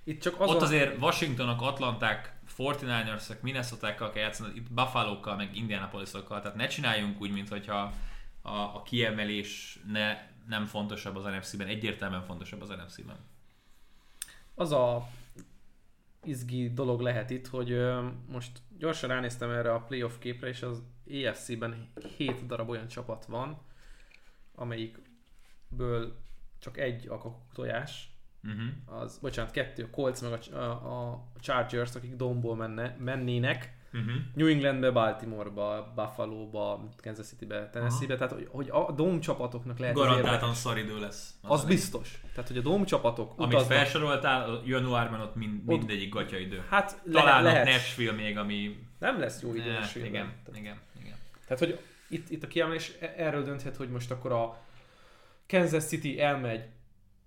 itt 0.03 0.21
csak 0.21 0.39
az 0.39 0.49
Ott 0.49 0.61
a... 0.61 0.63
azért 0.63 1.01
Washingtonok, 1.01 1.61
Atlanták, 1.61 2.39
49ers-ek, 2.57 3.41
Minnesota-kkal 3.41 4.09
kell 4.09 4.23
játszani, 4.23 4.53
itt 4.55 4.71
Buffalo-kkal, 4.71 5.35
meg 5.35 5.55
Indianapolis-okkal, 5.55 6.41
tehát 6.41 6.57
ne 6.57 6.67
csináljunk 6.67 7.21
úgy, 7.21 7.31
mintha 7.31 7.93
a, 8.41 8.51
a 8.51 8.81
kiemelés 8.81 9.79
ne, 9.91 10.17
nem 10.47 10.65
fontosabb 10.65 11.15
az 11.15 11.23
NFC-ben, 11.23 11.67
egyértelműen 11.67 12.23
fontosabb 12.23 12.61
az 12.61 12.69
NFC-ben. 12.69 13.17
az 14.55 14.71
a 14.71 15.07
izgi 16.23 16.73
dolog 16.73 17.01
lehet 17.01 17.29
itt, 17.29 17.47
hogy 17.47 17.71
ö, 17.71 18.07
most 18.27 18.61
gyorsan 18.77 19.09
ránéztem 19.09 19.49
erre 19.49 19.73
a 19.73 19.81
playoff 19.81 20.17
képre, 20.19 20.47
és 20.47 20.61
az 20.61 20.83
EFC-ben 21.11 21.91
7 22.17 22.45
darab 22.45 22.69
olyan 22.69 22.87
csapat 22.87 23.25
van, 23.25 23.61
amelyikből 24.55 26.15
csak 26.59 26.77
egy 26.77 27.07
a 27.07 27.45
tojás, 27.53 28.18
Uh-huh. 28.43 29.01
az, 29.01 29.17
bocsánat, 29.21 29.51
kettő, 29.51 29.83
a 29.83 29.89
Colts 29.89 30.21
meg 30.21 30.31
a, 30.53 30.57
a, 30.57 30.69
a 31.11 31.25
Chargers, 31.39 31.95
akik 31.95 32.15
domból 32.15 32.55
menne, 32.55 32.95
mennének, 32.99 33.77
Uh-huh. 33.93 34.11
New 34.35 34.47
Englandbe, 34.47 34.91
Baltimoreba, 34.91 35.91
Buffaloba, 35.95 36.89
Kansas 37.03 37.25
Citybe, 37.27 37.69
Tennessee-be, 37.69 38.15
tehát 38.15 38.31
hogy, 38.33 38.47
hogy 38.51 38.69
a 38.69 38.91
dom 38.91 39.19
csapatoknak 39.19 39.77
lehet 39.79 39.97
az 39.97 40.01
Garantáltan 40.05 40.53
szaridő 40.53 40.99
lesz. 40.99 41.33
Az 41.41 41.63
a- 41.63 41.67
biztos. 41.67 42.21
Tehát, 42.33 42.47
hogy 42.49 42.57
a 42.57 42.61
dom 42.61 42.85
csapatok 42.85 43.33
Amit 43.35 43.53
utaznak, 43.53 43.77
felsoroltál, 43.77 44.61
januárban 44.65 45.19
ott 45.21 45.35
mind, 45.35 45.61
Ott- 45.65 45.77
mindegyik 45.77 46.13
gatyaidő. 46.13 46.63
hát 46.69 47.01
le, 47.03 47.11
Talán 47.11 47.43
lehet. 47.43 47.67
a 47.67 47.71
Nashville 47.71 48.11
még, 48.11 48.37
ami... 48.37 48.79
Nem 48.99 49.19
lesz 49.19 49.41
jó 49.41 49.53
idő 49.55 49.69
Eh, 49.71 49.79
Nashville-ben. 49.79 50.13
igen, 50.13 50.33
igen, 50.61 50.77
igen. 51.01 51.15
Tehát, 51.47 51.59
hogy 51.59 51.79
itt, 52.09 52.29
itt 52.29 52.43
a 52.43 52.47
kiemelés 52.47 52.91
e- 52.99 53.13
erről 53.17 53.43
dönthet, 53.43 53.75
hogy 53.75 53.89
most 53.89 54.11
akkor 54.11 54.31
a 54.31 54.57
Kansas 55.47 55.83
City 55.85 56.19
elmegy, 56.21 56.63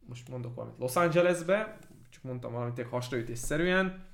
most 0.09 0.28
mondok 0.28 0.55
valamit, 0.55 0.78
Los 0.78 0.96
Angelesbe, 0.96 1.78
csak 2.11 2.22
mondtam 2.22 2.53
valamit 2.53 2.86
hasraütésszerűen, 2.86 4.05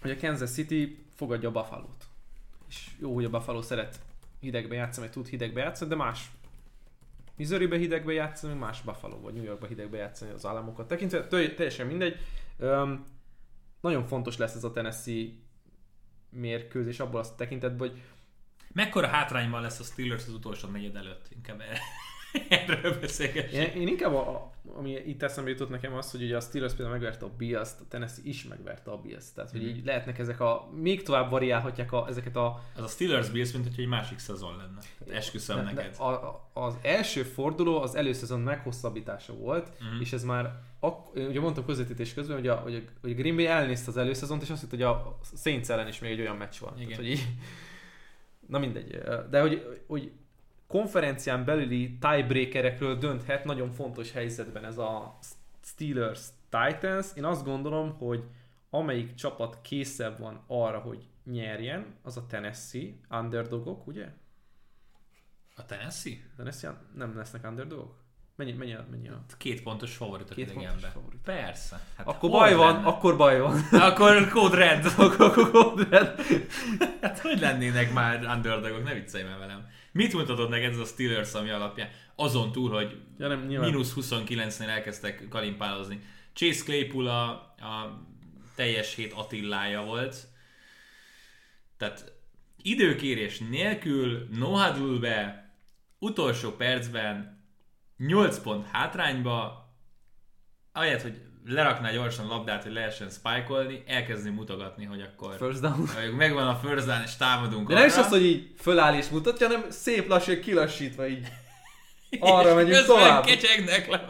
hogy 0.00 0.10
a 0.10 0.16
Kansas 0.16 0.50
City 0.50 1.04
fogadja 1.14 1.48
a 1.48 1.52
Buffalo-t. 1.52 2.06
És 2.68 2.90
jó, 2.98 3.14
hogy 3.14 3.24
a 3.24 3.30
Buffalo 3.30 3.62
szeret 3.62 4.00
hidegbe 4.40 4.74
játszani, 4.74 5.06
vagy 5.06 5.14
tud 5.14 5.26
hidegbe 5.26 5.60
játszani, 5.60 5.90
de 5.90 5.96
más 5.96 6.30
Missouri-be 7.36 7.76
hidegbe 7.76 8.12
játszani, 8.12 8.54
más 8.54 8.82
Buffalo 8.82 9.20
vagy 9.20 9.34
New 9.34 9.44
Yorkba 9.44 9.66
hidegbe 9.66 9.96
játszani 9.96 10.30
az 10.30 10.46
államokat 10.46 10.88
tekintve, 10.88 11.26
teljesen 11.26 11.86
mindegy. 11.86 12.16
Öm, 12.58 13.04
nagyon 13.80 14.06
fontos 14.06 14.36
lesz 14.36 14.54
ez 14.54 14.64
a 14.64 14.72
Tennessee 14.72 15.28
mérkőzés 16.30 17.00
abból 17.00 17.20
azt 17.20 17.36
tekintetben, 17.36 17.88
hogy 17.88 18.02
Mekkora 18.72 19.06
hátrányban 19.06 19.60
lesz 19.60 19.80
a 19.80 19.82
Steelers 19.84 20.26
az 20.26 20.32
utolsó 20.32 20.68
negyed 20.68 20.96
előtt? 20.96 21.28
Inkább 21.34 21.60
erre- 21.60 21.80
erről 22.48 23.00
beszélgessünk. 23.00 23.74
Én, 23.74 23.80
én 23.80 23.88
inkább, 23.88 24.14
a, 24.14 24.50
ami 24.76 24.90
itt 25.06 25.22
eszembe 25.22 25.50
jutott 25.50 25.68
nekem 25.70 25.94
az, 25.94 26.10
hogy 26.10 26.22
ugye 26.22 26.36
a 26.36 26.40
Steelers 26.40 26.72
például 26.72 26.98
megverte 26.98 27.24
a 27.24 27.30
bills 27.36 27.68
a 27.80 27.84
Tennessee 27.88 28.24
is 28.24 28.44
megverte 28.44 28.90
a 28.90 28.96
bills 28.96 29.24
Tehát, 29.34 29.50
hogy 29.50 29.60
Mhm. 29.60 29.68
így 29.68 29.84
lehetnek 29.84 30.18
ezek 30.18 30.40
a, 30.40 30.68
még 30.74 31.02
tovább 31.02 31.30
variálhatják 31.30 31.92
a, 31.92 32.06
ezeket 32.08 32.36
a... 32.36 32.62
Az 32.76 32.82
a 32.82 32.86
Steelers 32.86 33.30
Bills, 33.30 33.52
mint 33.52 33.64
hogy 33.64 33.74
egy 33.78 33.86
másik 33.88 34.18
szezon 34.18 34.56
lenne. 34.56 34.78
Tehát 34.98 35.14
esküszöm 35.22 35.56
de- 35.56 35.62
neked. 35.62 35.96
De, 35.96 36.02
a, 36.02 36.48
az 36.52 36.74
első 36.82 37.22
forduló 37.22 37.80
az 37.82 37.94
előszezon 37.94 38.40
meghosszabbítása 38.40 39.32
volt, 39.34 39.68
Mhm. 39.80 40.00
és 40.00 40.12
ez 40.12 40.24
már, 40.24 40.60
ak- 40.80 41.16
ugye 41.18 41.40
mondtam 41.40 41.64
közvetítés 41.64 42.14
közben, 42.14 42.36
hogy 42.36 42.48
a, 42.48 42.54
hogy 42.54 42.74
a, 42.74 42.80
hogy 43.00 43.10
a 43.10 43.14
Green 43.14 43.36
Bay 43.36 43.46
elnézte 43.46 43.90
az 43.90 43.96
előszezont, 43.96 44.42
és 44.42 44.50
azt 44.50 44.60
hitt, 44.60 44.70
hogy 44.70 44.82
a 44.82 45.18
Saints 45.36 45.68
ellen 45.68 45.88
is 45.88 45.98
még 45.98 46.10
egy 46.12 46.20
olyan 46.20 46.36
meccs 46.36 46.58
van. 46.60 46.72
Igen. 46.76 46.88
Tehát, 46.88 46.96
hogy 47.02 47.10
így, 47.10 47.26
na 48.46 48.58
mindegy. 48.58 48.98
De 49.30 49.40
hogy, 49.40 49.82
hogy 49.86 50.12
konferencián 50.68 51.44
belüli 51.44 51.98
tiebreakerekről 52.00 52.98
dönthet 52.98 53.44
nagyon 53.44 53.70
fontos 53.70 54.12
helyzetben 54.12 54.64
ez 54.64 54.78
a 54.78 55.18
Steelers 55.64 56.20
Titans. 56.48 57.06
Én 57.14 57.24
azt 57.24 57.44
gondolom, 57.44 57.96
hogy 57.98 58.24
amelyik 58.70 59.14
csapat 59.14 59.58
készebb 59.62 60.18
van 60.18 60.42
arra, 60.46 60.78
hogy 60.78 61.06
nyerjen, 61.24 61.86
az 62.02 62.16
a 62.16 62.26
Tennessee, 62.26 62.92
underdogok, 63.10 63.86
ugye? 63.86 64.06
A 65.56 65.64
Tennessee? 65.64 66.16
Tennessee 66.36 66.74
nem 66.94 67.16
lesznek 67.16 67.44
underdogok? 67.44 67.94
Mennyi, 68.36 68.52
mennyi, 68.52 68.74
a- 68.74 68.86
mennyi 68.90 69.08
a... 69.08 69.24
Két 69.38 69.62
pontos 69.62 69.96
favorit 69.96 70.34
Két 70.34 70.52
pontos 70.52 70.84
favorit. 70.92 71.20
Persze. 71.24 71.80
Hát 71.96 72.06
Akkor 72.06 72.30
baj 72.30 72.54
van, 72.54 72.74
lenne? 72.74 72.86
akkor 72.86 73.16
baj 73.16 73.40
van. 73.40 73.60
Akkor 73.70 74.28
Code 74.28 74.56
Red. 74.56 74.84
akkor 74.98 75.86
Hát 77.00 77.18
hogy 77.18 77.40
lennének 77.40 77.92
már 77.92 78.24
underdogok? 78.36 78.84
Ne 78.84 78.94
viccelj 78.94 79.24
már 79.24 79.38
velem. 79.38 79.66
Mit 79.98 80.12
mutatott 80.12 80.48
neked 80.48 80.72
ez 80.72 80.78
a 80.78 80.84
Steelers, 80.84 81.34
ami 81.34 81.50
alapján? 81.50 81.90
Azon 82.14 82.52
túl, 82.52 82.70
hogy 82.70 83.00
ja, 83.18 83.28
nem, 83.28 83.40
mínusz 83.40 83.92
29-nél 83.96 84.68
elkezdtek 84.68 85.28
kalimpálozni. 85.28 86.00
Chase 86.32 86.64
Claypool 86.64 87.06
a, 87.06 87.28
a 87.58 88.04
teljes 88.54 88.94
hét 88.94 89.12
Attillája 89.12 89.82
volt. 89.82 90.28
Tehát 91.76 92.12
időkérés 92.62 93.38
nélkül, 93.38 94.28
no 94.30 94.98
be 94.98 95.50
utolsó 95.98 96.50
percben 96.50 97.44
8 97.96 98.38
pont 98.38 98.66
hátrányba, 98.66 99.68
ahelyett, 100.72 101.02
hogy 101.02 101.20
lerakná 101.48 101.90
gyorsan 101.90 102.26
labdát, 102.26 102.62
hogy 102.62 102.72
lehessen 102.72 103.10
spike 103.10 103.82
elkezdeni 103.86 104.34
mutogatni, 104.34 104.84
hogy 104.84 105.00
akkor 105.00 105.36
First 105.36 105.60
down. 105.60 105.86
hogy 106.02 106.12
megvan 106.16 106.48
a 106.48 106.54
first 106.54 106.86
down, 106.86 107.02
és 107.02 107.16
támadunk 107.16 107.68
De 107.68 107.74
nem 107.74 107.86
is 107.86 107.92
arra. 107.92 108.02
az, 108.02 108.08
hogy 108.08 108.24
így 108.24 108.50
föláll 108.58 108.94
és 108.94 109.08
mutatja, 109.08 109.46
hanem 109.46 109.64
szép 109.70 110.08
lassan 110.08 110.40
kilassítva 110.40 111.06
így. 111.06 111.26
Arra 112.20 112.48
És 112.48 112.54
megyünk 112.54 112.86
tovább. 112.86 113.24
kecsegnek 113.24 113.88
le, 113.88 114.06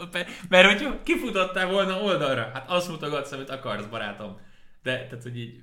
mert 0.49 0.67
hogyha 0.67 1.03
kifutottál 1.03 1.67
volna 1.71 2.03
oldalra, 2.03 2.51
hát 2.55 2.71
azt 2.71 2.89
mutogatsz, 2.89 3.33
amit 3.33 3.51
akarsz, 3.51 3.85
barátom. 3.87 4.41
De, 4.83 5.07
tehát, 5.07 5.23
hogy 5.23 5.39
így, 5.39 5.61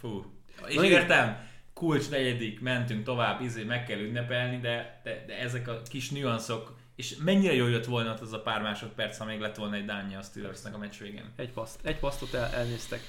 fú. 0.00 0.24
És 0.66 0.74
Na 0.74 0.84
értem, 0.84 1.48
kulcs 1.74 2.10
negyedik, 2.10 2.60
mentünk 2.60 3.04
tovább, 3.04 3.40
izé, 3.40 3.62
meg 3.62 3.84
kell 3.84 3.98
ünnepelni, 3.98 4.58
de, 4.60 5.00
de, 5.04 5.24
de 5.26 5.38
ezek 5.38 5.68
a 5.68 5.82
kis 5.88 6.10
nüanszok, 6.10 6.76
és 6.96 7.16
mennyire 7.16 7.54
jól 7.54 7.70
jött 7.70 7.84
volna 7.84 8.14
az 8.20 8.32
a 8.32 8.40
pár 8.40 8.62
másodperc, 8.62 9.18
ha 9.18 9.24
még 9.24 9.40
lett 9.40 9.56
volna 9.56 9.74
egy 9.74 9.84
dánja 9.84 10.18
a 10.18 10.22
Steelersnek 10.22 10.74
a 10.74 10.78
meccs 10.78 10.98
végén. 10.98 11.32
Egy 11.36 11.52
paszt, 11.52 11.80
egy 11.82 11.98
pasztot 11.98 12.34
el, 12.34 12.54
elnéztek. 12.54 13.00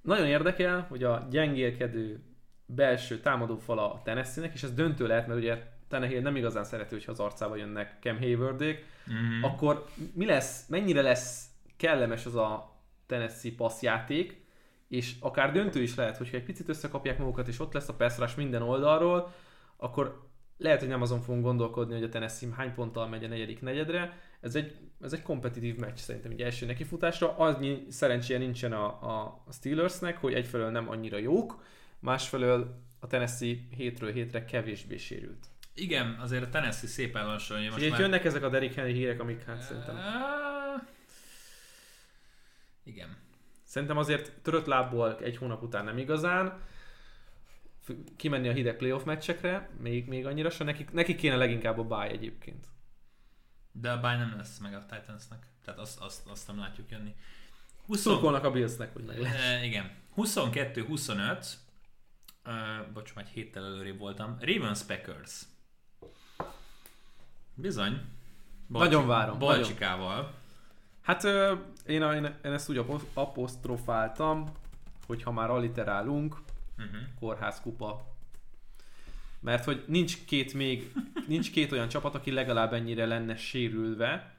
Nagyon 0.00 0.26
érdekel, 0.26 0.86
hogy 0.88 1.04
a 1.04 1.26
gyengélkedő 1.30 2.22
belső 2.66 3.20
támadó 3.20 3.56
fala 3.56 3.92
a 3.92 4.02
Tennessee-nek, 4.02 4.54
és 4.54 4.62
ez 4.62 4.72
döntő 4.72 5.06
lehet, 5.06 5.26
mert 5.26 5.40
ugye 5.40 5.62
Tannehill 5.88 6.20
nem 6.20 6.36
igazán 6.36 6.64
szereti, 6.64 6.94
hogyha 6.94 7.12
az 7.12 7.20
arcába 7.20 7.56
jönnek 7.56 7.98
Cam 8.00 8.18
Haywardék, 8.18 8.92
Mm-hmm. 9.12 9.42
akkor 9.42 9.86
mi 10.14 10.24
lesz, 10.26 10.66
mennyire 10.68 11.02
lesz 11.02 11.46
kellemes 11.76 12.26
az 12.26 12.36
a 12.36 12.78
Tennessee 13.06 13.52
passzjáték, 13.56 14.44
és 14.88 15.14
akár 15.20 15.52
döntő 15.52 15.82
is 15.82 15.94
lehet, 15.94 16.16
hogyha 16.16 16.36
egy 16.36 16.42
picit 16.42 16.68
összekapják 16.68 17.18
magukat, 17.18 17.48
és 17.48 17.60
ott 17.60 17.72
lesz 17.72 17.88
a 17.88 17.94
pass 17.94 18.34
minden 18.34 18.62
oldalról, 18.62 19.34
akkor 19.76 20.28
lehet, 20.56 20.80
hogy 20.80 20.88
nem 20.88 21.02
azon 21.02 21.20
fogunk 21.20 21.44
gondolkodni, 21.44 21.94
hogy 21.94 22.02
a 22.02 22.08
Tennessee 22.08 22.54
hány 22.54 22.74
ponttal 22.74 23.08
megy 23.08 23.24
a 23.24 23.28
negyedik 23.28 23.60
negyedre. 23.60 24.18
Ez 24.40 24.54
egy, 24.54 24.76
ez 25.00 25.12
egy 25.12 25.22
kompetitív 25.22 25.76
meccs 25.76 25.98
szerintem 25.98 26.30
egy 26.30 26.40
első 26.40 26.66
nekifutásra. 26.66 27.36
Annyi 27.36 27.86
szerencséje 27.88 28.38
nincsen 28.38 28.72
a, 28.72 28.84
a, 28.86 29.44
Steelersnek, 29.52 30.16
hogy 30.18 30.34
egyfelől 30.34 30.70
nem 30.70 30.88
annyira 30.88 31.18
jók, 31.18 31.64
másfelől 31.98 32.82
a 33.00 33.06
Tennessee 33.06 33.56
hétről 33.70 34.12
hétre 34.12 34.44
kevésbé 34.44 34.96
sérült. 34.96 35.46
Igen, 35.74 36.18
azért 36.20 36.42
a 36.42 36.48
Tennessee 36.48 36.88
szépen 36.88 37.26
lassan 37.26 37.62
jön. 37.62 37.72
Most 37.72 37.90
már... 37.90 38.00
jönnek 38.00 38.24
ezek 38.24 38.42
a 38.42 38.48
Derrick 38.48 38.74
Henry 38.74 38.92
hírek, 38.92 39.20
amik 39.20 39.44
hát 39.44 39.60
szerintem... 39.62 39.98
Igen. 42.84 43.16
Szerintem 43.64 43.96
azért 43.96 44.32
törött 44.42 44.66
lábból 44.66 45.18
egy 45.22 45.36
hónap 45.36 45.62
után 45.62 45.84
nem 45.84 45.98
igazán. 45.98 46.62
Kimenni 48.16 48.48
a 48.48 48.52
hideg 48.52 48.76
playoff 48.76 49.04
meccsekre, 49.04 49.70
még, 49.80 50.08
még 50.08 50.26
annyira 50.26 50.50
sem. 50.50 50.66
Nekik, 50.66 50.92
nekik 50.92 51.16
kéne 51.16 51.36
leginkább 51.36 51.78
a 51.78 51.84
bye 51.84 52.10
egyébként. 52.10 52.66
De 53.72 53.90
a 53.90 54.00
bye 54.00 54.16
nem 54.16 54.34
lesz 54.36 54.58
meg 54.58 54.74
a 54.74 54.86
Titansnak. 54.86 55.46
Tehát 55.64 55.80
azt, 55.80 56.00
azt, 56.00 56.26
azt 56.26 56.46
nem 56.46 56.58
látjuk 56.58 56.90
jönni. 56.90 57.14
20... 57.86 58.00
Szurkolnak 58.00 58.44
a 58.44 58.50
Billsnek, 58.50 58.92
hogy 58.92 59.04
meg 59.04 59.20
lesz. 59.20 59.32
E, 59.34 59.64
igen. 59.64 59.90
22-25. 60.16 61.46
Uh, 62.46 62.92
bocs, 62.92 63.14
már 63.14 63.24
egy 63.24 63.30
héttel 63.30 63.64
előrébb 63.64 63.98
voltam. 63.98 64.36
Ravens 64.40 64.82
Packers. 64.82 65.42
Bizony. 67.54 68.00
Nagyon 68.66 69.06
várom, 69.06 69.38
Balcsikával. 69.38 70.34
Hát 71.02 71.24
ö, 71.24 71.54
én, 71.86 72.02
én, 72.02 72.24
én 72.44 72.52
ezt 72.52 72.68
úgy 72.68 72.76
apo- 72.76 73.06
apostrofáltam, 73.14 74.52
hogy 75.06 75.22
ha 75.22 75.32
már 75.32 75.50
alliterálunk, 75.50 76.36
Uh-huh. 76.78 77.00
kórházkupa. 77.18 78.12
Mert 79.40 79.64
hogy 79.64 79.84
nincs 79.86 80.24
két 80.24 80.54
még, 80.54 80.92
nincs 81.26 81.50
két 81.50 81.72
olyan 81.72 81.88
csapat, 81.88 82.14
aki 82.14 82.30
legalább 82.30 82.72
ennyire 82.72 83.06
lenne 83.06 83.36
sérülve, 83.36 84.34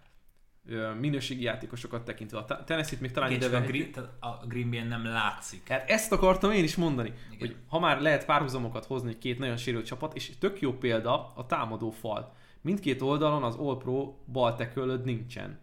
minőségi 0.99 1.43
játékosokat 1.43 2.05
tekintve. 2.05 2.37
A 2.37 2.63
Tennessee-t 2.63 3.01
még 3.01 3.11
talán 3.11 3.31
Igen, 3.31 3.49
ide 3.49 3.57
a. 3.57 3.61
Green, 3.61 3.91
a 4.19 4.45
Green 4.47 4.69
Bay 4.69 4.81
nem 4.81 5.05
látszik. 5.05 5.67
Hát 5.67 5.89
ezt 5.89 6.11
akartam 6.11 6.51
én 6.51 6.63
is 6.63 6.75
mondani, 6.75 7.13
Igen. 7.31 7.39
hogy 7.39 7.55
ha 7.67 7.79
már 7.79 8.01
lehet 8.01 8.25
párhuzamokat 8.25 8.85
hozni 8.85 9.07
hogy 9.07 9.17
két 9.17 9.39
nagyon 9.39 9.57
sérült 9.57 9.85
csapat, 9.85 10.15
és 10.15 10.31
tök 10.39 10.59
jó 10.59 10.73
példa 10.73 11.33
a 11.35 11.45
támadó 11.45 11.89
fal. 11.89 12.33
Mindkét 12.61 13.01
oldalon 13.01 13.43
az 13.43 13.55
All 13.55 13.77
Pro 13.77 14.13
bal 14.31 14.55
tekölöd 14.55 15.03
nincsen. 15.03 15.59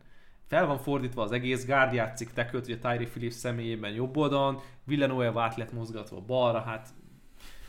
Fel 0.53 0.67
van 0.67 0.79
fordítva 0.79 1.23
az 1.23 1.33
egész, 1.33 1.67
Guard 1.67 1.93
játszik 1.93 2.33
tekölt, 2.33 2.67
ugye 2.67 2.79
Tyree 2.79 3.07
Phillips 3.07 3.35
személyében 3.35 3.93
jobb 3.93 4.17
oldalon, 4.17 4.61
Villanueva 4.85 5.43
át 5.43 5.57
lett 5.57 5.73
mozgatva 5.73 6.21
balra, 6.21 6.61
hát 6.61 6.89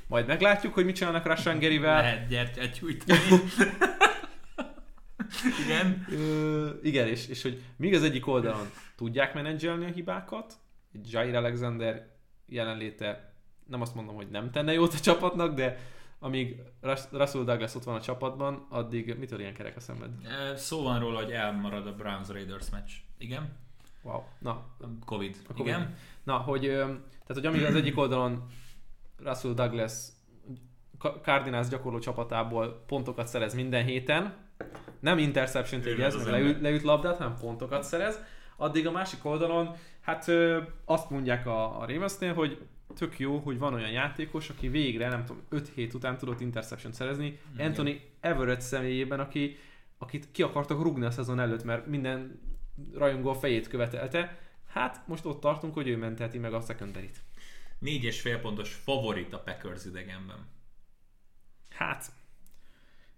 majd 0.07 0.27
meglátjuk, 0.27 0.73
hogy 0.73 0.85
mit 0.85 0.95
csinálnak 0.95 1.26
Rashan 1.26 1.60
Garyvel. 1.60 2.01
Lehet 2.01 2.27
gyertyát 2.27 2.80
gyújtani. 2.80 3.19
Igen. 5.65 6.05
Ö, 6.11 6.69
igen, 6.81 7.07
és, 7.07 7.27
és 7.27 7.41
hogy 7.41 7.61
míg 7.76 7.93
az 7.93 8.03
egyik 8.03 8.27
oldalon 8.27 8.69
tudják 8.95 9.34
menedzselni 9.34 9.85
a 9.85 9.93
hibákat, 9.93 10.53
Jair 11.11 11.35
Alexander 11.35 12.07
jelenléte 12.45 13.34
nem 13.68 13.81
azt 13.81 13.95
mondom, 13.95 14.15
hogy 14.15 14.27
nem 14.31 14.51
tenne 14.51 14.73
jót 14.73 14.93
a 14.93 14.99
csapatnak, 14.99 15.55
de 15.55 15.80
amíg 16.24 16.62
Rus- 16.82 17.10
Russell 17.12 17.44
Douglas 17.44 17.76
ott 17.76 17.84
van 17.84 17.95
a 17.95 18.02
csapatban, 18.02 18.66
addig 18.70 19.16
mitől 19.20 19.40
ilyen 19.40 19.54
kerek 19.54 19.76
a 19.76 19.80
szemed? 19.80 20.10
Ö, 20.24 20.56
Szó 20.56 20.84
van 20.84 21.00
róla, 21.00 21.22
hogy 21.24 21.32
elmarad 21.32 21.88
a 21.88 21.95
Browns 21.95 22.28
Raiders 22.28 22.70
meccs. 22.70 22.91
Igen? 23.18 23.56
Wow. 24.02 24.22
Na, 24.40 24.66
Covid. 25.06 25.38
A 25.50 25.54
Covid. 25.54 25.74
Igen? 25.74 25.95
na 26.24 26.38
hogy, 26.38 26.62
tehát, 26.62 27.34
hogy 27.34 27.45
amíg 27.45 27.64
az 27.64 27.76
egyik 27.76 27.98
oldalon 27.98 28.45
Russell 29.24 29.54
Douglas 29.54 29.94
Cardinals 31.22 31.68
gyakorló 31.68 32.00
csapatából 32.00 32.84
pontokat 32.88 33.28
szerez 33.28 33.54
minden 33.54 33.86
héten, 33.86 34.34
nem 35.00 35.18
interception 35.18 35.82
az 36.02 36.16
meg 36.16 36.26
leüt, 36.26 36.62
leüt 36.62 36.82
labdát, 36.82 37.18
hanem 37.18 37.38
pontokat 37.40 37.84
szerez, 37.84 38.20
addig 38.58 38.88
a 38.88 38.91
másik 38.91 39.26
oldalon, 39.26 39.76
hát 40.02 40.28
ö, 40.28 40.62
azt 40.86 41.10
mondják 41.10 41.45
a, 41.45 41.82
a 41.82 41.86
Ravensnél, 41.86 42.34
hogy 42.34 42.68
tök 42.94 43.20
jó, 43.20 43.38
hogy 43.38 43.57
van 43.57 43.74
olyan 43.74 43.91
játékos, 43.91 44.49
aki 44.49 44.68
végre, 44.68 45.07
nem 45.10 45.26
tudom, 45.26 45.44
5 45.49 45.70
hét 45.76 45.94
után 45.94 46.18
tudott 46.18 46.40
interception 46.40 46.94
szerezni, 46.94 47.40
Igen. 47.53 47.68
Anthony 47.68 48.02
Everett 48.20 48.61
személyében, 48.61 49.20
aki, 49.20 49.57
akit 49.98 50.32
ki 50.32 50.41
akartak 50.41 50.82
rugni 50.82 51.06
a 51.06 51.11
szezon 51.11 51.40
előtt, 51.40 51.64
mert 51.64 51.86
minden 51.88 52.40
rajongó 52.94 53.30
a 53.30 53.34
fejét 53.36 53.68
követelte. 53.68 54.40
Hát 54.68 55.07
most 55.07 55.26
ott 55.26 55.40
tartunk, 55.40 55.74
hogy 55.74 55.88
ő 55.88 55.98
menteti 55.98 56.38
meg 56.38 56.53
a 56.53 56.61
secondary-t. 56.61 57.22
Négy 57.80 58.03
és 58.03 58.22
fél 58.22 58.40
pontos 58.40 58.74
favorit 58.74 59.34
a 59.34 59.40
Packers 59.40 59.86
idegenben. 59.86 60.48
Hát, 61.70 62.11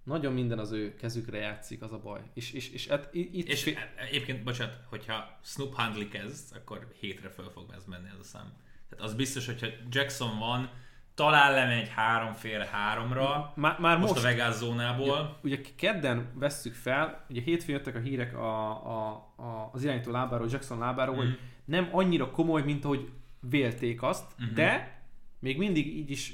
nagyon 0.03 0.33
minden 0.33 0.59
az 0.59 0.71
ő 0.71 0.95
kezükre 0.95 1.37
játszik, 1.37 1.81
az 1.81 1.91
a 1.91 1.99
baj. 1.99 2.21
És, 2.33 2.51
és, 2.51 2.69
és 2.69 2.87
hát, 2.87 3.13
i- 3.13 3.37
itt 3.37 3.47
És 3.47 3.63
fi- 3.63 3.77
egyébként, 4.09 4.43
bocsánat, 4.43 4.79
hogyha 4.89 5.39
Snoop 5.43 5.75
Hundley 5.75 6.07
kezd, 6.09 6.55
akkor 6.55 6.87
hétre 6.99 7.29
föl 7.29 7.49
fog 7.49 7.71
ez 7.75 7.85
menni 7.85 8.07
ez 8.13 8.19
a 8.19 8.23
szám. 8.23 8.53
Tehát 8.89 9.05
az 9.05 9.13
biztos, 9.13 9.45
hogyha 9.45 9.67
Jackson 9.89 10.39
van, 10.39 10.69
talán 11.15 11.53
lemegy 11.53 11.89
három 11.95 12.33
fél 12.33 12.59
háromra, 12.71 13.53
már, 13.55 13.79
már 13.79 13.97
most, 13.97 14.13
most, 14.13 14.25
a 14.25 14.27
Vegas 14.27 14.53
zónából. 14.55 15.39
ugye 15.43 15.61
kedden 15.75 16.31
vesszük 16.33 16.73
fel, 16.73 17.25
ugye 17.29 17.41
hétfőn 17.41 17.75
jöttek 17.75 17.95
a 17.95 17.99
hírek 17.99 18.37
a, 18.37 18.69
a, 18.69 19.07
a, 19.35 19.69
az 19.73 19.83
irányító 19.83 20.11
lábáról, 20.11 20.47
Jackson 20.51 20.77
lábáról, 20.79 21.15
Mhm. 21.15 21.23
hogy 21.25 21.39
nem 21.65 21.89
annyira 21.91 22.31
komoly, 22.31 22.61
mint 22.61 22.85
ahogy 22.85 23.09
vélték 23.39 24.01
azt, 24.03 24.31
Mhm. 24.37 24.53
de 24.53 24.99
még 25.39 25.57
mindig 25.57 25.97
így 25.97 26.11
is 26.11 26.33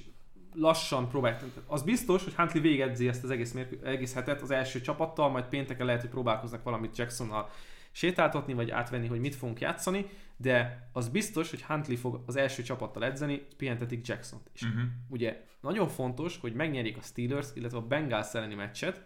lassan 0.56 1.10
próbáltak. 1.10 1.50
Az 1.68 1.84
biztos, 1.84 2.24
hogy 2.24 2.34
Huntley 2.34 2.62
végedzi 2.62 3.08
ezt 3.08 3.24
az 3.24 3.30
egész, 3.30 3.52
mérkő, 3.52 3.80
egész 3.84 4.14
hetet 4.14 4.42
az 4.42 4.52
első 4.52 4.82
csapattal, 4.82 5.30
majd 5.30 5.46
pénteken 5.46 5.86
lehet, 5.86 6.02
hogy 6.02 6.10
próbálkoznak 6.10 6.64
valamit 6.64 6.98
Jacksonnal 6.98 7.50
sétáltatni, 7.92 8.54
vagy 8.54 8.70
átvenni, 8.72 9.08
hogy 9.08 9.20
mit 9.20 9.36
fogunk 9.36 9.60
játszani, 9.60 10.06
de 10.42 10.90
az 10.94 11.10
biztos, 11.10 11.50
hogy 11.50 11.64
Huntley 11.64 11.98
fog 11.98 12.24
az 12.26 12.36
első 12.36 12.64
csapattal 12.64 13.06
edzeni, 13.06 13.42
pihentetik 13.58 14.08
Jackson-t. 14.08 14.50
És 14.54 14.62
Uh-huh. 14.62 14.82
ugye 15.10 15.44
nagyon 15.62 15.88
fontos, 15.88 16.38
hogy 16.38 16.54
megnyerik 16.54 16.98
a 16.98 17.02
Steelers, 17.02 17.48
illetve 17.54 17.78
a 17.78 17.82
Bengals 17.88 18.34
elleni 18.34 18.56
meccset, 18.56 19.06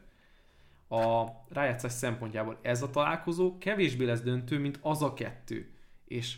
a 0.89 1.25
rájátszás 1.49 1.91
szempontjából 1.91 2.59
ez 2.61 2.81
a 2.81 2.89
találkozó 2.89 3.57
kevésbé 3.57 4.05
lesz 4.05 4.21
döntő, 4.21 4.59
mint 4.59 4.79
az 4.81 5.01
a 5.01 5.13
kettő. 5.13 5.73
És 6.05 6.37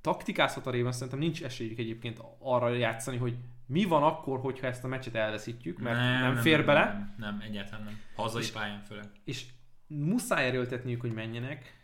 taktikázhat 0.00 0.66
a 0.66 0.70
Ravens, 0.70 0.94
szerintem 0.94 1.18
nincs 1.18 1.42
esélyük 1.42 1.78
egyébként 1.78 2.20
arra 2.38 2.68
játszani, 2.68 3.16
hogy 3.16 3.36
mi 3.66 3.84
van 3.84 4.02
akkor, 4.02 4.40
hogyha 4.40 4.66
ezt 4.66 4.84
a 4.84 4.88
meccset 4.88 5.14
elveszítjük, 5.14 5.78
mert 5.78 5.96
nem, 5.96 6.20
nem 6.20 6.36
fér 6.36 6.56
nem, 6.56 6.66
bele, 6.66 6.84
Nem, 6.84 7.14
nem, 7.18 7.40
egyáltalán 7.40 7.84
nem. 7.84 8.00
Hazai 8.16 8.42
És- 8.42 8.50
pályán 8.50 8.80
főleg. 8.82 9.04
és 9.24 9.44
muszáj 9.86 10.46
erőltetniük, 10.46 11.00
hogy 11.00 11.12
menjenek. 11.12 11.82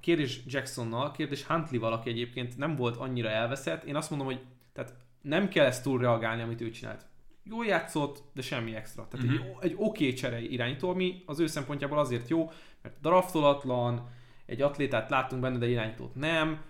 Kérdés 0.00 0.40
Jacksonnal, 0.46 1.10
kérdés 1.10 1.44
Huntley-val, 1.44 1.92
aki 1.92 2.10
egyébként 2.10 2.56
nem 2.56 2.76
volt 2.76 2.96
annyira 2.96 3.28
elveszett. 3.28 3.84
Én 3.84 3.96
azt 3.96 4.10
mondom, 4.10 4.26
hogy 4.28 4.40
tehát 4.72 4.94
nem 5.22 5.48
kell 5.48 5.66
ezt 5.66 5.82
túl 5.82 5.98
reagálni, 6.00 6.42
amit 6.42 6.60
ő 6.60 6.70
csinált. 6.70 7.06
Jól 7.44 7.66
játszott, 7.66 8.22
de 8.34 8.42
semmi 8.42 8.74
extra. 8.74 9.08
Tehát 9.08 9.26
Mhm. 9.26 9.34
egy, 9.34 9.56
egy 9.60 9.74
oké 9.76 10.12
csere 10.12 10.40
irányító, 10.40 10.90
ami 10.90 11.22
az 11.26 11.38
ő 11.40 11.46
szempontjából 11.46 11.98
azért 11.98 12.28
jó, 12.28 12.50
mert 12.82 12.94
draftolatlan, 13.00 14.08
egy 14.46 14.62
atlétát 14.62 15.10
láttunk 15.10 15.42
benne, 15.42 15.58
de 15.58 15.68
irányítót 15.68 16.14
nem. 16.14 16.60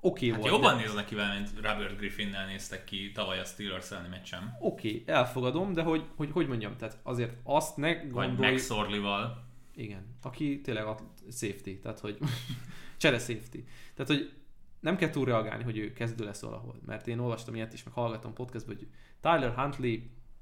Oké 0.00 0.28
Hát 0.30 0.40
volt. 0.40 0.52
jobban 0.52 0.76
de- 0.76 0.82
néznek 0.82 1.04
ki 1.04 1.14
vele, 1.14 1.34
mint 1.34 1.50
Robert 1.54 1.96
Griffinnel 1.96 2.46
néztek 2.46 2.84
ki 2.84 3.12
tavaly 3.12 3.38
a 3.40 3.44
Steelers 3.44 3.90
elleni 3.90 4.08
meccsen. 4.08 4.56
Oké, 4.60 5.02
elfogadom, 5.06 5.72
de 5.72 5.82
hogy, 5.82 6.04
hogy, 6.16 6.30
hogy 6.32 6.46
mondjam, 6.48 6.76
tehát 6.76 6.98
azért 7.02 7.32
azt 7.44 7.76
ne 7.76 7.94
Vagy 7.94 8.10
gondolj... 8.10 8.50
Max 8.50 8.70
Orlival. 8.70 9.48
Igen, 9.80 10.16
aki 10.22 10.60
tényleg 10.60 10.84
a 10.84 10.96
safety, 11.30 11.70
tehát 11.82 11.98
hogy 12.00 12.18
csere 12.96 13.18
safety. 13.18 13.58
Tehát, 13.94 14.12
hogy 14.12 14.32
nem 14.80 14.96
kell 14.96 15.10
túl 15.10 15.24
reagálni, 15.24 15.64
hogy 15.64 15.78
ő 15.78 15.92
kezdő 15.92 16.24
lesz 16.24 16.40
valahol. 16.40 16.80
Mert 16.86 17.06
én 17.08 17.18
olvastam 17.18 17.54
ilyet 17.54 17.72
is, 17.72 17.82
meg 17.82 17.94
hallgattam 17.94 18.32
podcastban, 18.32 18.76
hogy 18.76 18.88
Tyler 19.20 19.54
Huntley 19.54 19.98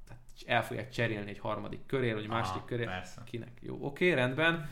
tehát 0.07 0.23
el 0.45 0.63
fogják 0.63 0.89
cserélni 0.89 1.29
egy 1.29 1.39
harmadik 1.39 1.85
körére, 1.85 2.13
vagy 2.13 2.27
második 2.27 2.61
Ah, 2.61 2.67
körére. 2.67 2.89
persze. 2.91 3.21
Kinek? 3.25 3.51
Jó, 3.61 3.77
oké, 3.85 4.11
rendben, 4.11 4.69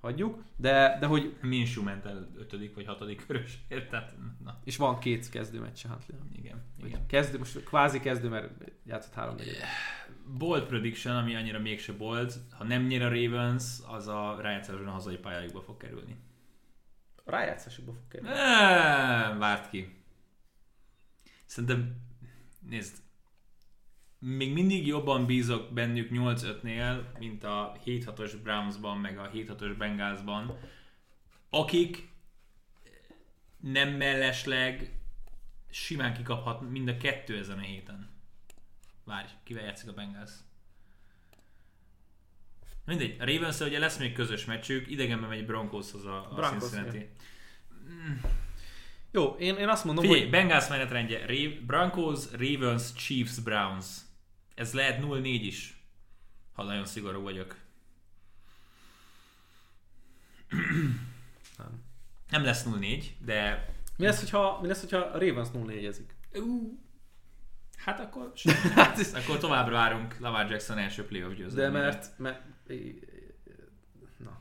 hagyjuk. 0.00 0.44
De, 0.56 0.96
de 1.00 1.06
hogy, 1.06 1.36
Minshew 1.40 1.82
ment 1.82 2.04
el 2.04 2.28
ötödik 2.36 2.74
vagy 2.74 2.86
hatodik 2.86 3.26
körösért, 3.26 3.90
tehát 3.90 4.14
na, 4.44 4.60
és 4.64 4.76
van 4.76 4.98
két 4.98 5.28
kezdő 5.28 5.60
meccse 5.60 5.88
huntley 5.88 6.18
igen, 6.32 6.62
Vagy 6.78 6.88
igen. 6.88 7.06
Kezdő, 7.06 7.38
most 7.38 7.64
kvázi 7.64 8.00
kezdő, 8.00 8.28
mert 8.28 8.50
játszott 8.84 9.14
három 9.14 9.34
negyed. 9.34 9.56
Bold 10.38 10.64
prediction, 10.64 11.16
ami 11.16 11.34
annyira 11.34 11.58
mégse 11.58 11.92
bold, 11.92 12.32
ha 12.50 12.64
nem 12.64 12.86
nyer 12.86 13.02
a 13.02 13.08
Ravens, 13.08 13.64
az 13.86 14.08
a 14.08 14.36
rájátszásban 14.40 14.86
a 14.88 14.90
hazai 14.90 15.16
pályájukba 15.16 15.60
fog 15.60 15.76
kerülni. 15.76 16.16
A 17.24 17.30
rájátszásokba 17.30 17.92
fog 17.92 18.08
kerülni. 18.08 18.34
Eee, 18.34 19.36
várt 19.38 19.70
ki. 19.70 20.02
Szerintem, 21.44 21.96
nézd, 22.68 22.96
még 24.20 24.52
mindig 24.52 24.86
jobban 24.86 25.26
bízok 25.26 25.72
bennük 25.72 26.08
8-5-nél, 26.12 27.12
mint 27.18 27.44
a 27.44 27.76
7-6-os 27.84 28.32
Brownsban, 28.42 28.98
meg 28.98 29.18
a 29.18 29.30
7-6-os 29.30 29.74
Bengalsban, 29.78 30.58
akik 31.50 32.08
nem 33.56 33.88
mellesleg 33.88 35.00
simán 35.70 36.14
kikaphat 36.14 36.70
mind 36.70 36.88
a 36.88 36.96
kettő 36.96 37.38
ezen 37.38 37.58
a 37.58 37.62
héten. 37.62 38.10
Várj, 39.04 39.28
kivel 39.44 39.64
játszik 39.64 39.88
a 39.88 39.92
Bengals? 39.92 40.30
Mindegy, 42.84 43.16
a 43.20 43.24
ravens 43.24 43.60
ugye 43.60 43.78
lesz 43.78 43.98
még 43.98 44.12
közös 44.12 44.44
meccsük, 44.44 44.90
idegenben 44.90 45.28
megy 45.28 45.46
Broncoshoz 45.46 46.04
a, 46.04 46.30
a 46.30 46.34
Broncos, 46.34 46.70
Cincinnati. 46.70 47.08
Jó, 49.10 49.36
én, 49.38 49.56
én 49.56 49.68
azt 49.68 49.84
mondom, 49.84 50.04
Figyelj, 50.04 50.22
hogy 50.22 50.30
Bengals 50.30 50.68
menetrendje, 50.68 51.26
Ra- 51.26 51.64
Broncos, 51.66 52.24
Ravens, 52.32 52.92
Chiefs, 52.92 53.38
Browns. 53.38 53.86
Ez 54.60 54.72
lehet 54.72 55.02
0-4 55.02 55.22
is, 55.24 55.84
ha 56.52 56.62
nagyon 56.62 56.84
szigorú 56.84 57.22
vagyok. 57.22 57.56
Nem. 61.58 61.82
Nem 62.30 62.44
lesz 62.44 62.64
0-4, 62.66 63.04
de... 63.18 63.68
mi 63.96 64.04
lesz, 64.04 64.18
hogyha, 64.20 64.58
mi 64.60 64.66
lesz, 64.66 64.80
hogyha 64.80 64.98
a 64.98 65.18
Ravens 65.18 65.50
0 65.50 65.72
ezik 65.72 66.14
Ú, 66.34 66.78
hát 67.76 68.00
akkor... 68.00 68.32
Hát 68.74 68.98
akkor 69.14 69.38
tovább 69.38 69.70
várunk 69.70 70.18
Lamar 70.18 70.50
Jackson 70.50 70.78
első 70.78 71.04
playoff 71.06 71.30
De 71.30 71.36
győzelmére. 71.36 71.84
mert, 71.84 72.18
mert 72.18 72.42
na, 74.16 74.40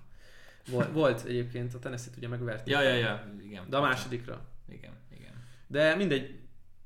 volt, 0.69 0.91
volt 0.91 1.25
egyébként, 1.25 1.73
a 1.73 1.79
Tennessee-t 1.79 2.17
ugye 2.17 2.27
megverték, 2.27 2.73
Ja, 2.73 2.81
ja, 2.81 2.93
ja, 2.95 3.33
igen. 3.41 3.69
de 3.69 3.77
a 3.77 3.81
másodikra. 3.81 4.45
Igen, 4.69 4.93
igen. 5.17 5.43
De 5.67 5.95
mindegy, 5.95 6.39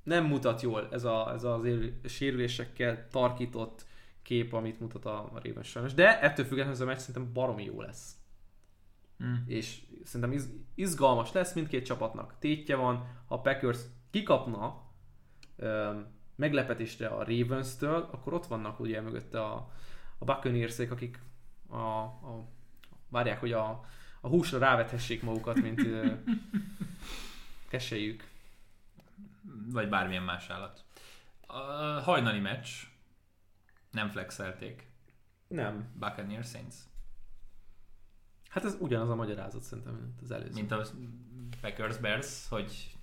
nem 0.04 0.26
mutat 0.26 0.62
jól 0.62 0.88
ez, 0.92 1.04
a, 1.04 1.32
ez 1.34 1.44
az 1.44 1.66
él- 1.66 2.00
sérülésekkel 2.06 3.08
tarkított 3.08 3.86
kép, 4.22 4.54
amit 4.54 4.80
mutat 4.80 5.06
a, 5.06 5.32
Ravens 5.44 5.68
sajnos. 5.68 5.94
De 5.94 6.22
ettől 6.22 6.46
függetlenül 6.46 6.74
ez 6.74 6.82
a 6.82 6.86
meccs 6.86 6.98
szerintem 6.98 7.34
baromi 7.34 7.64
jó 7.64 7.82
lesz. 7.82 8.16
Mm. 9.24 9.34
És 9.46 9.82
szerintem 10.04 10.32
iz, 10.32 10.50
izgalmas 10.76 11.32
lesz 11.32 11.54
mindkét 11.54 11.86
csapatnak. 11.86 12.36
Tétje 12.40 12.76
van, 12.76 13.08
ha 13.28 13.42
Packers 13.42 13.80
kikapna 14.12 14.82
öm, 15.56 16.08
meglepetésre 16.36 17.08
a 17.08 17.24
Ravens-től, 17.24 18.10
akkor 18.12 18.34
ott 18.34 18.46
vannak 18.46 18.80
ugye 18.80 19.02
mögötte 19.02 19.42
a, 19.42 19.72
a 20.18 20.26
buccaneers 20.26 20.80
akik 20.80 21.20
a, 21.68 21.78
a, 21.78 22.48
várják, 23.10 23.40
hogy 23.40 23.52
a, 23.52 23.86
a 24.22 24.28
húsra 24.28 24.58
rávethessék 24.58 25.24
magukat, 25.24 25.62
mint 25.62 25.80
ö, 25.80 26.12
keselyük. 27.70 28.32
Vagy 29.72 29.90
bármilyen 29.90 30.24
más 30.24 30.50
állat. 30.50 30.86
A 31.48 31.56
hajnali 32.02 32.40
meccs. 32.40 32.68
Nem 33.92 34.10
flexelték. 34.10 34.92
Nem. 35.48 35.92
Buccaneers 36.00 36.50
Saints. 36.50 36.76
Hát 38.50 38.66
ez 38.66 38.76
ugyanaz 38.80 39.10
a 39.10 39.16
magyarázat 39.16 39.62
szerintem, 39.62 39.94
mint 39.94 40.22
az 40.22 40.32
előző. 40.32 40.54
Mint 40.54 40.72
a 40.72 40.86
Packers 41.62 41.98
Bears, 41.98 42.48
hogy 42.50 42.98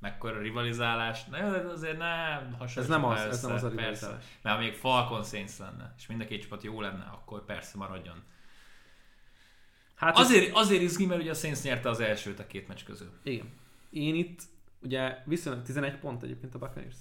mekkora 0.00 0.38
rivalizálás. 0.40 1.24
Ne, 1.24 1.38
azért 1.70 1.98
nem 1.98 2.56
ez 2.76 2.88
nem 2.88 3.04
az, 3.04 3.20
ez 3.20 3.42
nem 3.42 3.52
az 3.52 3.62
a 3.62 3.70
persze. 3.70 4.18
Mert 4.42 4.56
ha 4.56 4.62
még 4.62 4.74
Falcon 4.74 5.24
Saints 5.24 5.56
lenne, 5.58 5.94
és 5.98 6.06
mind 6.06 6.20
a 6.20 6.24
két 6.24 6.42
csapat 6.42 6.62
jó 6.62 6.80
lenne, 6.80 7.04
akkor 7.04 7.44
persze 7.44 7.78
maradjon. 7.78 8.22
Hát 9.94 10.18
ez- 10.18 10.24
Azért, 10.24 10.54
azért 10.54 10.82
izgi, 10.82 11.06
mert 11.06 11.20
ugye 11.20 11.30
a 11.30 11.34
Saints 11.34 11.62
nyerte 11.62 11.88
az 11.88 12.00
elsőt 12.00 12.38
a 12.38 12.46
két 12.46 12.68
meccs 12.68 12.84
közül. 12.84 13.10
Igen. 13.22 13.52
Én 13.90 14.14
itt, 14.14 14.42
ugye 14.82 15.18
viszonylag 15.24 15.62
11 15.62 15.98
pont 15.98 16.22
egyébként 16.22 16.54
a 16.54 16.58
Buccaneers. 16.58 16.96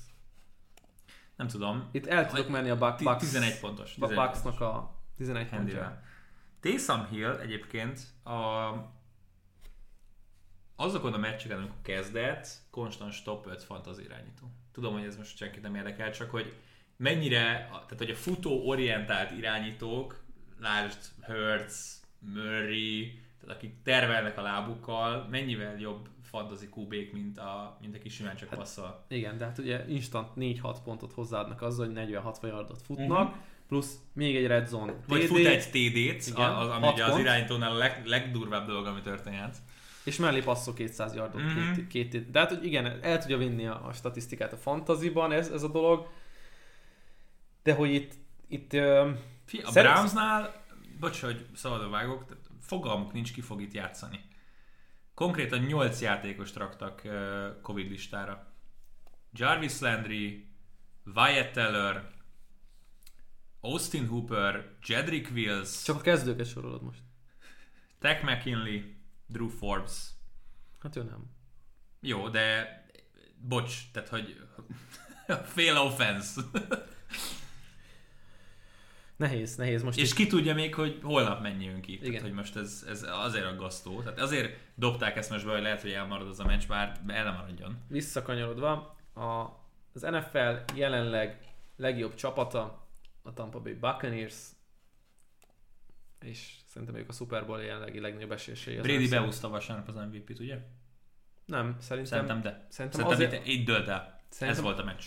Nem 1.36 1.48
tudom. 1.48 1.90
Itt 1.92 2.06
el 2.08 2.28
tudok 2.28 2.50
menni 2.50 2.70
a 2.70 2.78
Bucks, 2.78 3.20
11 3.20 3.60
pontos. 3.60 3.96
Buc- 3.96 4.10
11 4.10 4.32
Bucksnak 4.32 4.62
a 4.62 4.96
11 5.18 5.50
pontja. 5.50 6.02
Taysom 6.60 7.08
Hill 7.08 7.38
egyébként 7.40 8.00
a, 8.24 8.72
azokon 10.76 11.14
a 11.14 11.18
meccseken, 11.18 11.58
amikor 11.58 11.82
kezdett, 11.82 12.48
konstant 12.70 13.24
top 13.24 13.48
5 13.48 13.64
fantasy 13.64 14.04
irányító. 14.04 14.52
Tudom, 14.72 14.94
hogy 14.94 15.04
ez 15.04 15.18
most 15.18 15.38
senkit 15.38 15.62
nem 15.62 15.76
érdekel, 15.76 16.12
csak 16.12 16.30
hogy 16.30 16.54
mennyire, 16.98 17.68
tehát 17.70 17.98
hogy 17.98 18.10
a 18.10 18.16
futó 18.16 18.68
orientált 18.68 19.32
irányítók, 19.32 20.24
lásd 20.60 20.98
Hurts, 21.22 21.76
Murray, 22.20 23.22
tehát 23.40 23.56
akik 23.56 23.82
tervelnek 23.84 24.38
a 24.38 24.42
lábukkal, 24.42 25.28
mennyivel 25.30 25.80
jobb 25.80 26.10
fantasy 26.32 26.68
kubék, 26.70 27.14
mint 27.14 27.38
a, 27.38 27.78
mint 27.82 27.96
aki 27.96 28.10
simán 28.10 28.36
csak 28.36 28.50
passzol. 28.50 29.06
Igen, 29.08 29.38
de 29.38 29.46
hát 29.46 29.58
ugye 29.58 29.86
instant 29.88 30.28
4-6 30.36 30.78
pontot 30.84 31.12
hozzáadnak 31.14 31.62
azzal, 31.62 31.86
hogy 31.86 31.96
40-60 31.96 32.48
yardot 32.48 32.82
futnak, 32.82 33.30
Mhm. 33.30 33.40
plusz 33.68 33.96
még 34.14 34.36
egy 34.36 34.46
red 34.48 34.68
zone 34.68 34.94
Vagy 35.08 35.20
TD, 35.22 35.28
fut 35.28 35.46
egy 35.46 35.64
TD-t, 35.70 36.28
Igen, 36.28 36.50
az, 36.52 36.68
ami 36.68 36.88
ugye 36.88 37.06
az 37.06 37.18
irányítónál 37.18 37.72
a 37.72 37.78
leg, 37.78 38.02
legdurvább 38.06 38.68
dolog, 38.68 38.86
ami 38.86 39.02
történhet. 39.02 39.58
és 40.04 40.18
mellé 40.18 40.40
passzol 40.42 40.74
200 40.74 41.14
yardot 41.16 41.42
Mhm. 41.42 41.74
két, 41.74 41.88
két, 41.88 42.10
két, 42.12 42.32
De 42.32 42.40
hát, 42.40 42.50
hogy 42.50 42.66
igen, 42.66 43.00
el 43.02 43.18
tudja 43.20 43.38
vinni 43.38 43.66
a, 43.68 43.86
a 43.88 43.94
statisztikát 43.94 44.54
a 44.54 44.58
fantaziban 44.58 45.32
ez, 45.32 45.48
ez 45.48 45.64
a 45.64 45.68
dolog, 45.68 46.08
de 47.64 47.74
hogy 47.74 47.94
itt, 47.94 48.14
itt 48.48 48.70
Fi, 49.46 49.58
a 49.64 49.72
Szerint- 49.72 49.94
Brownsnál, 49.94 50.64
bocs, 51.00 51.22
hogy 51.22 51.46
szabadon 51.56 51.92
vágok, 51.92 52.26
fogalmuk 52.62 53.14
nincs, 53.14 53.34
ki 53.34 53.42
fog 53.42 53.62
itt 53.62 53.74
játszani. 53.74 54.20
Konkrétan 55.22 55.60
8 55.60 56.02
játékost 56.02 56.56
raktak 56.56 57.02
Covid 57.62 57.90
listára. 57.90 58.54
Jarvis 59.34 59.80
Landry, 59.80 60.48
Wyatt 61.16 61.52
Teller, 61.52 62.12
Austin 63.60 64.08
Hooper, 64.08 64.78
Jedrick 64.86 65.32
Wills, 65.32 65.84
csak 65.84 65.96
a 65.96 66.02
kezdőket 66.02 66.48
sorolod 66.48 66.82
most. 66.82 67.00
Tech 68.00 68.24
McKinley, 68.24 68.82
Drew 69.28 69.48
Forbes. 69.48 70.10
Hát 70.80 70.96
ő 70.96 71.04
nem. 71.04 71.30
Jó, 72.00 72.30
de 72.30 72.82
bocs, 73.38 73.92
tehát 73.92 74.10
hogy 74.10 74.48
fél 75.54 75.78
offense. 75.78 76.42
Nehéz, 79.22 79.56
nehéz. 79.56 79.84
Most 79.84 79.98
És 80.00 80.14
ki 80.14 80.28
tudja 80.28 80.54
még, 80.54 80.76
hogy 80.76 81.00
holnap 81.04 81.48
jön 81.60 81.82
ki. 81.82 81.94
Igen. 81.94 82.06
Tehát, 82.06 82.22
hogy 82.22 82.32
most 82.34 82.56
ez, 82.56 82.86
ez 82.90 83.06
azért 83.10 83.46
aggasztó. 83.46 84.02
Tehát 84.02 84.20
azért 84.20 84.58
dobták 84.76 85.16
ezt 85.16 85.30
most 85.30 85.46
be, 85.46 85.52
hogy 85.52 85.62
lehet, 85.62 85.82
hogy 85.82 85.92
elmarad 85.92 86.28
az 86.28 86.40
a 86.40 86.46
meccs, 86.46 86.68
bár 86.68 87.00
el 87.08 87.24
nem 87.24 87.34
maradjon. 87.34 87.78
visszakanyarodva, 87.88 88.72
a, 89.14 89.22
az 89.94 90.02
NFL 90.02 90.76
jelenleg 90.76 91.54
legjobb 91.76 92.16
csapata 92.16 92.88
a 93.22 93.34
Tampa 93.34 93.60
Bay 93.60 93.74
Buccaneers, 93.74 94.36
és 96.22 96.56
szerintem 96.66 96.96
ők 96.98 97.10
a 97.10 97.14
Super 97.14 97.46
Bowl 97.46 97.62
jelenlegi 97.62 98.00
legnagyobb 98.00 98.32
esélyesei. 98.32 98.78
az 98.78 98.84
Brady 98.86 99.08
beúszta 99.08 99.50
vasárnap 99.50 99.88
az 99.88 99.96
MVP-t, 99.96 100.40
ugye? 100.40 100.58
Nem, 101.46 101.76
szerintem, 101.80 102.12
Szerintem 102.12 102.42
de. 102.42 102.66
szerintem, 102.70 103.02
Szerintem 103.02 103.08
azért, 103.08 103.48
itt, 103.48 103.54
itt 103.54 103.66
dölt 103.66 103.88
el. 103.88 104.22
Szerintem- 104.30 104.66
Ez 104.66 104.72
volt 104.72 104.80
a 104.80 104.84
meccs. 104.84 105.04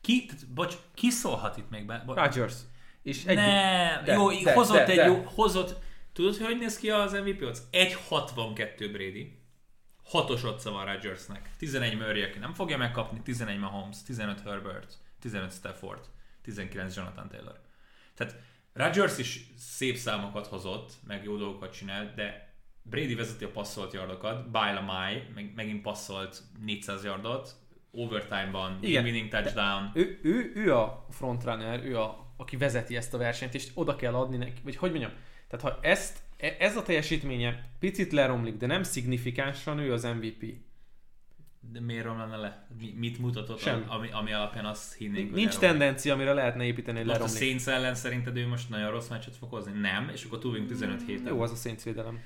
Ki, 0.00 0.26
tehát, 0.26 0.48
bocs, 0.48 0.74
ki 0.94 1.10
szólhat 1.10 1.56
itt 1.56 1.70
még 1.70 1.86
be? 1.86 2.02
Bo- 2.06 2.16
Rodgers. 2.16 2.54
És 3.02 3.24
egy, 3.24 3.36
Nem, 3.36 4.04
de, 4.04 4.12
jó, 4.12 4.30
de, 4.42 4.52
hozott 4.54 4.76
de, 4.76 4.86
egy 4.86 4.96
de. 4.96 5.04
jó, 5.06 5.22
hozott, 5.34 5.82
tudod, 6.12 6.36
hogy 6.36 6.58
néz 6.58 6.78
ki 6.78 6.90
az 6.90 7.12
MVP 7.12 7.42
odds? 7.42 7.58
1.62 7.72 8.88
Brady, 8.92 9.38
6-os 10.12 10.44
odsza 10.44 10.70
van 10.70 10.84
Rodgersnek, 10.84 11.50
11 11.58 11.96
Murray, 11.96 12.22
aki 12.22 12.38
nem 12.38 12.54
fogja 12.54 12.76
megkapni, 12.76 13.20
11 13.22 13.58
Mahomes, 13.58 14.02
15 14.02 14.40
Herbert, 14.40 14.94
15 15.20 15.52
Stafford, 15.52 16.04
19 16.42 16.96
Jonathan 16.96 17.28
Taylor. 17.28 17.60
Tehát 18.14 18.36
Rodgers 18.72 19.18
is 19.18 19.40
szép 19.58 19.96
számokat 19.96 20.46
hozott, 20.46 20.92
meg 21.06 21.24
jó 21.24 21.36
dolgokat 21.36 21.72
csinált, 21.72 22.14
de 22.14 22.54
Brady 22.82 23.14
vezeti 23.14 23.44
a 23.44 23.50
passzolt 23.50 23.92
yardokat, 23.92 24.50
Byle 24.50 24.80
Mai 24.80 25.22
meg, 25.34 25.52
megint 25.54 25.82
passzolt 25.82 26.42
400 26.64 27.04
yardot, 27.04 27.54
overtime-ban, 27.92 28.78
Igen, 28.80 29.04
winning 29.04 29.28
touchdown. 29.28 29.90
ő, 29.94 30.18
ő, 30.22 30.52
ő 30.54 30.74
a 30.74 31.06
frontrunner, 31.10 31.84
ő 31.84 31.98
a, 31.98 32.32
aki 32.36 32.56
vezeti 32.56 32.96
ezt 32.96 33.14
a 33.14 33.18
versenyt, 33.18 33.54
és 33.54 33.68
oda 33.74 33.96
kell 33.96 34.14
adni 34.14 34.36
neki, 34.36 34.60
vagy 34.64 34.76
hogy 34.76 34.90
mondjam, 34.90 35.12
tehát 35.48 35.64
ha 35.64 35.78
ezt, 35.82 36.18
e- 36.36 36.56
ez 36.58 36.76
a 36.76 36.82
teljesítménye 36.82 37.68
picit 37.78 38.12
leromlik, 38.12 38.56
de 38.56 38.66
nem 38.66 38.82
szignifikánsan, 38.82 39.78
ő 39.78 39.92
az 39.92 40.02
MVP. 40.02 40.44
De 41.60 41.80
miért 41.80 42.04
romlana 42.04 42.40
le? 42.40 42.66
Mi, 42.80 42.94
mit 42.96 43.18
mutatott, 43.18 43.58
Semmi. 43.60 43.84
ami, 43.88 44.08
ami 44.10 44.32
alapján 44.32 44.64
azt 44.64 44.94
hinnénk, 44.94 45.28
hogy 45.30 45.38
Nincs 45.38 45.54
leromlik? 45.54 45.78
tendencia, 45.78 46.14
amire 46.14 46.32
lehetne 46.32 46.64
építeni, 46.64 46.96
hogy 46.98 47.06
Most 47.06 47.18
a 47.18 47.22
leromlik. 47.22 47.42
Saints 47.44 47.66
ellen 47.66 47.94
szerinted 47.94 48.36
ő 48.36 48.46
most 48.46 48.68
nagyon 48.68 48.90
rossz 48.90 49.08
meccset 49.08 49.36
fog 49.36 49.50
hozni? 49.50 49.72
Nem, 49.80 50.08
és 50.12 50.24
akkor 50.24 50.38
túlvünk 50.38 50.68
15 50.68 51.06
héten. 51.06 51.26
Jó 51.34 51.40
az 51.40 51.50
a 51.50 51.54
Saints 51.54 51.82
védelem. 51.82 52.20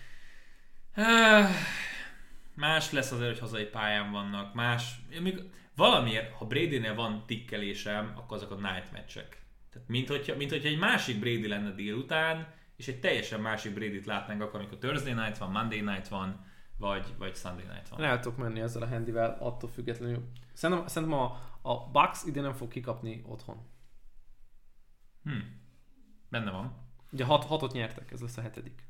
Más 2.55 2.91
lesz 2.91 3.12
azért, 3.12 3.31
hogy 3.31 3.39
hazai 3.39 3.65
pályán 3.65 4.11
vannak, 4.11 4.55
más... 4.55 5.01
Még 5.20 5.51
valamiért, 5.77 6.33
ha 6.33 6.47
Brady-nél 6.47 6.95
van 6.95 7.27
tikkelésem, 7.27 8.12
akkor 8.16 8.37
azok 8.37 8.51
a 8.51 8.55
night 8.55 8.93
meccsek. 8.93 9.43
Tehát 9.70 9.89
mint 9.89 10.09
hogyha, 10.09 10.37
mint 10.37 10.51
hogyha 10.51 10.69
egy 10.69 10.79
másik 10.79 11.19
Brady 11.19 11.49
lenne 11.49 11.70
délután, 11.70 12.55
és 12.77 12.89
egy 12.89 13.01
teljesen 13.01 13.41
másik 13.41 13.74
Brady-t 13.74 14.07
látnánk 14.07 14.43
akkor, 14.43 14.61
amikor 14.61 14.79
Thursday 14.79 15.12
night 15.12 15.39
van, 15.39 15.51
Monday 15.51 15.81
night 15.81 16.09
van, 16.09 16.47
vagy, 16.77 17.15
vagy 17.19 17.37
Sunday 17.37 17.65
night 17.65 17.89
van. 17.89 18.20
Tudok 18.20 18.39
menni 18.39 18.61
ezzel 18.61 18.83
a 18.83 18.87
handivel, 18.87 19.37
attól 19.41 19.70
függetlenül. 19.70 20.29
Szerintem, 20.53 20.87
szerintem 20.87 21.19
a, 21.19 21.24
a 21.62 21.91
Bucks 21.91 22.24
ide 22.24 22.41
nem 22.41 22.53
fog 22.53 22.69
kikapni 22.69 23.23
otthon. 23.27 23.70
Hm. 25.23 25.39
Benne 26.29 26.51
van. 26.51 26.77
Ugye 27.12 27.24
hat, 27.24 27.45
hatot 27.45 27.73
nyertek, 27.73 28.11
ez 28.11 28.20
lesz 28.20 28.37
a 28.37 28.41
hetedik. 28.41 28.87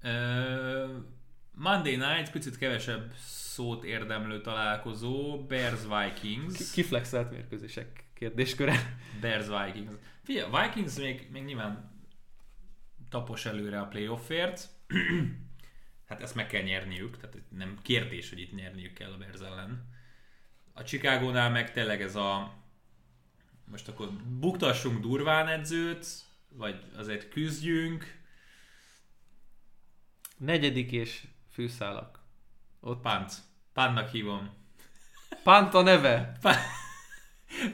Ö, 0.00 0.96
Monday 1.58 1.96
night, 1.96 2.30
picit 2.30 2.58
kevesebb 2.58 3.12
szót 3.18 3.84
érdemlő 3.84 4.40
találkozó, 4.40 5.44
Bears 5.46 5.80
Vikings. 5.80 6.56
Ki- 6.56 6.64
Kiflexelt 6.72 7.30
mérkőzések 7.30 8.04
kérdésköre. 8.14 8.98
Bears 9.20 9.46
Vikings. 9.46 9.94
Figyelj, 10.22 10.50
Vikings 10.50 10.96
még, 10.96 11.28
még 11.30 11.44
nyilván 11.44 11.90
tapos 13.08 13.46
előre 13.46 13.80
a 13.80 13.86
playoffért. 13.86 14.68
hát 16.08 16.22
ezt 16.22 16.34
meg 16.34 16.46
kell 16.46 16.62
nyerniük, 16.62 17.16
tehát 17.16 17.36
nem 17.48 17.78
kérdés, 17.82 18.28
hogy 18.28 18.40
itt 18.40 18.54
nyerniük 18.54 18.92
kell 18.92 19.12
a 19.12 19.16
Bears 19.16 19.40
ellen. 19.40 19.88
A 20.72 20.82
Chicagónál 20.82 21.50
meg 21.50 21.72
tényleg 21.72 22.02
ez 22.02 22.16
a 22.16 22.56
most 23.64 23.88
akkor 23.88 24.12
buktassunk 24.12 25.00
durván 25.00 25.48
edzőt, 25.48 26.06
vagy 26.48 26.82
azért 26.96 27.28
küzdjünk, 27.28 28.16
Negyedik 30.38 30.92
és 30.92 31.26
főszálak. 31.58 32.18
Ott 32.80 33.00
Pant. 33.00 33.32
Pantnak 33.72 34.08
hívom. 34.08 34.50
Panta 35.42 35.82
neve. 35.82 36.32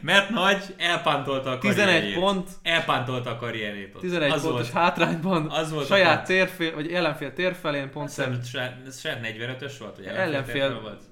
Mert 0.01 0.31
nagy 0.31 0.75
elpántolta 0.77 1.51
a 1.51 1.59
11 1.59 1.85
karrierjét. 1.87 2.15
pont, 2.19 2.51
Elpántolta 2.63 3.31
a 3.31 3.37
karrierjét 3.37 3.95
ott. 3.95 4.01
11 4.01 4.31
az 4.33 4.43
pontos 4.43 4.71
volt, 4.71 4.73
hátrányban, 4.85 5.51
az 5.51 5.71
volt 5.71 5.85
a 5.85 5.87
saját 5.87 6.15
pont. 6.15 6.27
térfél, 6.27 6.75
vagy 6.75 6.93
ellenfél 6.93 7.33
térfelén 7.33 7.91
pont 7.91 8.13
saját, 8.13 8.87
ez 8.87 9.01
saját 9.01 9.21
45-ös 9.23 9.75
volt, 9.79 9.97
vagy 9.97 10.05
Ellenfél- 10.07 10.63
ellenfél 10.63 10.81
volt? 10.81 11.03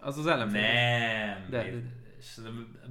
az 0.00 0.18
az 0.18 0.26
ellenfél. 0.26 0.60
Nem. 0.60 1.46
De- 1.50 1.72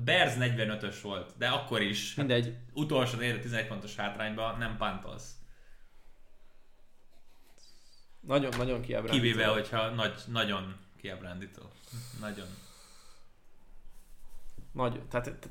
Bears 0.04 0.34
45-ös 0.40 0.96
volt, 1.02 1.34
de 1.38 1.48
akkor 1.48 1.82
is. 1.82 2.16
Mindegy. 2.16 2.56
Utolsó 2.74 3.22
érde 3.22 3.40
11 3.40 3.68
pontos 3.68 3.96
hátrányba 3.96 4.56
nem 4.60 4.78
pántolsz. 4.78 5.32
Nagyon, 8.22 8.54
nagyon 8.58 8.82
kiábrándító. 8.82 9.24
Kivéve, 9.24 9.46
hogyha 9.46 9.90
nagy, 9.90 10.14
nagyon 10.28 10.76
kiábrándító. 10.98 11.62
Nagyon. 12.20 12.48
Nagy, 14.72 14.92
tehát, 14.92 15.26
tehát 15.26 15.50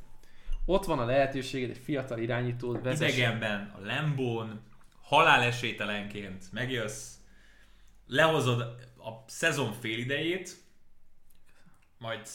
ott 0.65 0.85
van 0.85 0.99
a 0.99 1.05
lehetőséged, 1.05 1.71
egy 1.71 1.81
fiatal 1.85 2.19
irányítót 2.19 2.83
vezess. 2.83 3.17
Idegenben, 3.17 3.73
a 3.77 3.81
Lembón, 3.81 4.61
halálesételenként 5.03 6.53
megjössz, 6.53 7.15
lehozod 8.07 8.61
a 8.99 9.25
szezon 9.27 9.73
fél 9.73 9.99
idejét, 9.99 10.57
majd 11.99 12.29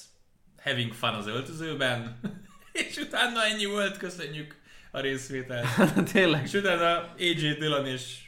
having 0.58 0.94
fun 0.94 1.10
az 1.10 1.28
öltözőben, 1.28 2.20
és 2.90 2.98
utána 2.98 3.46
ennyi 3.46 3.66
volt, 3.66 3.98
köszönjük 3.98 4.62
a 4.92 5.00
részvételt. 5.00 5.68
Tényleg. 6.12 6.44
És 6.44 6.54
utána 6.54 7.14
AJ 7.18 7.34
Dillon 7.34 7.88
és 7.88 8.25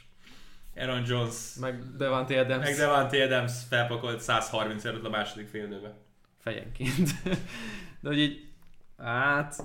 Aaron 0.78 1.04
Jones, 1.06 1.34
Meg 1.60 1.96
Devante 1.96 2.40
Adams 2.40 2.64
meg 2.64 2.76
Devante 2.76 3.22
Adams 3.24 3.52
felpakolt 3.68 4.20
130 4.20 4.84
előtt 4.84 5.04
a 5.04 5.10
második 5.10 5.48
fél 5.48 5.64
időbe. 5.64 5.96
fejenként. 6.38 7.10
De 8.00 8.08
hogy 8.08 8.18
így, 8.18 8.46
hát 8.96 9.62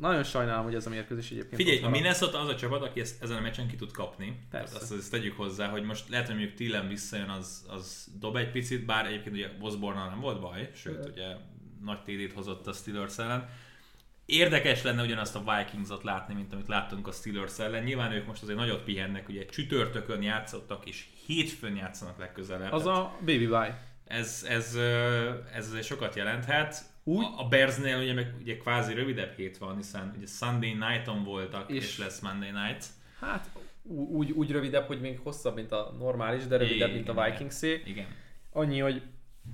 nagyon 0.00 0.22
sajnálom, 0.22 0.64
hogy 0.64 0.74
ez 0.74 0.86
a 0.86 0.90
mérkőzés 0.90 1.30
egyébként 1.30 1.56
Figyelj, 1.56 1.82
a. 1.82 1.88
Minnesota 1.88 2.40
az 2.40 2.48
a 2.48 2.54
csapat, 2.54 2.82
aki 2.82 3.00
ezt, 3.00 3.22
ezen 3.22 3.36
a 3.36 3.40
meccsen 3.40 3.68
ki 3.68 3.76
tud 3.76 3.92
kapni. 3.92 4.38
Persze. 4.50 4.76
Azt, 4.76 4.92
azt 4.92 5.10
tegyük 5.10 5.36
hozzá, 5.36 5.68
hogy 5.68 5.82
most 5.82 6.08
lehet, 6.08 6.26
hogy 6.26 6.36
mondjuk 6.36 6.56
Tillen 6.56 6.88
visszajön, 6.88 7.28
az, 7.28 7.66
az 7.68 8.08
dob 8.18 8.36
egy 8.36 8.50
picit, 8.50 8.84
bár 8.84 9.06
egyébként 9.06 9.36
ugye 9.36 9.48
osborne 9.60 10.08
nem 10.08 10.20
volt 10.20 10.40
baj, 10.40 10.70
sőt, 10.74 11.08
ugye 11.08 11.26
nagy 11.84 12.02
TD-t 12.02 12.32
hozott 12.32 12.66
a 12.66 12.72
Steelers 12.72 13.18
ellen. 13.18 13.48
Érdekes 14.26 14.82
lenne 14.82 15.02
ugyanazt 15.02 15.36
a 15.36 15.42
Vikingsot 15.56 16.02
látni, 16.02 16.34
mint 16.34 16.52
amit 16.52 16.68
láttunk 16.68 17.06
a 17.06 17.12
Steelers 17.12 17.58
ellen. 17.58 17.82
Nyilván 17.82 18.12
ők 18.12 18.26
most 18.26 18.42
azért 18.42 18.58
nagyot 18.58 18.84
pihennek, 18.84 19.28
ugye 19.28 19.46
csütörtökön 19.46 20.22
játszottak, 20.22 20.86
és 20.86 21.06
hétfőn 21.26 21.76
játszanak 21.76 22.18
legközelebb. 22.18 22.72
Az 22.72 22.86
a 22.86 23.16
Baby 23.18 23.46
Bye. 23.46 23.82
Ez, 24.04 24.46
ez, 24.48 24.74
ez 25.52 25.68
azért 25.68 25.84
sokat 25.84 26.14
jelenthet. 26.14 26.92
Úgy? 27.04 27.26
A 27.36 27.48
Bearsnél 27.48 27.98
ugye, 27.98 28.12
meg, 28.14 28.34
ugye 28.40 28.56
kvázi 28.56 28.94
rövidebb 28.94 29.32
hét 29.36 29.58
van, 29.58 29.76
hiszen 29.76 30.14
ugye 30.16 30.26
Sunday 30.26 30.72
night-on 30.72 31.24
voltak, 31.24 31.70
és, 31.70 31.84
És- 31.84 31.98
lesz 31.98 32.20
Monday 32.20 32.50
night. 32.50 32.86
Hát 33.20 33.50
úgy, 33.82 34.30
úgy 34.30 34.50
rövidebb, 34.50 34.86
hogy 34.86 35.00
még 35.00 35.18
hosszabb, 35.18 35.54
mint 35.54 35.72
a 35.72 35.94
normális, 35.98 36.46
de 36.46 36.56
rövidebb, 36.56 36.92
mint 36.92 37.08
a 37.08 37.12
Igen, 37.12 37.30
Vikingszé. 37.30 37.82
Igen. 37.84 38.06
Annyi, 38.50 38.78
hogy, 38.78 39.02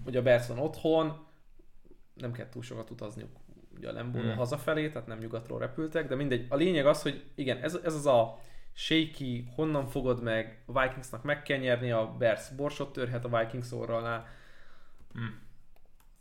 hogy 0.05 0.17
a 0.17 0.23
Bears 0.23 0.47
van 0.47 0.59
otthon, 0.59 1.27
nem 2.15 2.33
kell 2.33 2.49
túl 2.49 2.63
sokat 2.63 2.91
utazniuk 2.91 3.31
ugye 3.81 3.89
a 3.89 3.93
Lembóról 3.93 4.29
Hmm. 4.29 4.37
hazafelé, 4.37 4.89
tehát 4.89 5.07
nem 5.07 5.19
nyugatról 5.19 5.59
repültek, 5.59 6.09
de 6.09 6.15
mindegy. 6.15 6.47
A 6.49 6.57
lényeg 6.57 6.87
az, 6.87 7.03
hogy 7.03 7.25
igen, 7.35 7.57
ez, 7.57 7.79
ez 7.85 7.95
az 7.95 8.07
a 8.07 8.39
shaky, 8.73 9.49
honnan 9.55 9.87
fogod 9.87 10.23
meg, 10.23 10.63
a 10.67 10.81
Vikingsnak 10.81 11.23
meg 11.23 11.43
kell 11.43 11.59
nyerni, 11.59 11.91
a 11.91 12.15
Bears 12.19 12.51
borsot 12.51 12.93
törhet 12.93 13.25
a 13.25 13.39
Vikings 13.39 13.73
orralnál. 13.73 14.27
Hmm. 15.13 15.39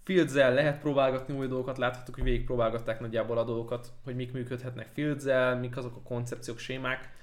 Fields-el 0.04 0.54
lehet 0.54 0.80
próbálgatni 0.80 1.38
új 1.38 1.48
dolgokat, 1.48 1.78
láthattuk, 1.78 2.16
hogy 2.16 2.24
végig 2.24 2.46
próbálgatták 2.46 3.00
nagyjából 3.00 3.38
a 3.38 3.44
dolgokat, 3.44 3.92
hogy 4.04 4.16
mik 4.16 4.32
működhetnek 4.32 4.88
Fields-el, 4.94 5.60
mik 5.60 5.78
azok 5.78 5.96
a 5.96 6.02
koncepciók, 6.02 6.58
sémák. 6.58 7.18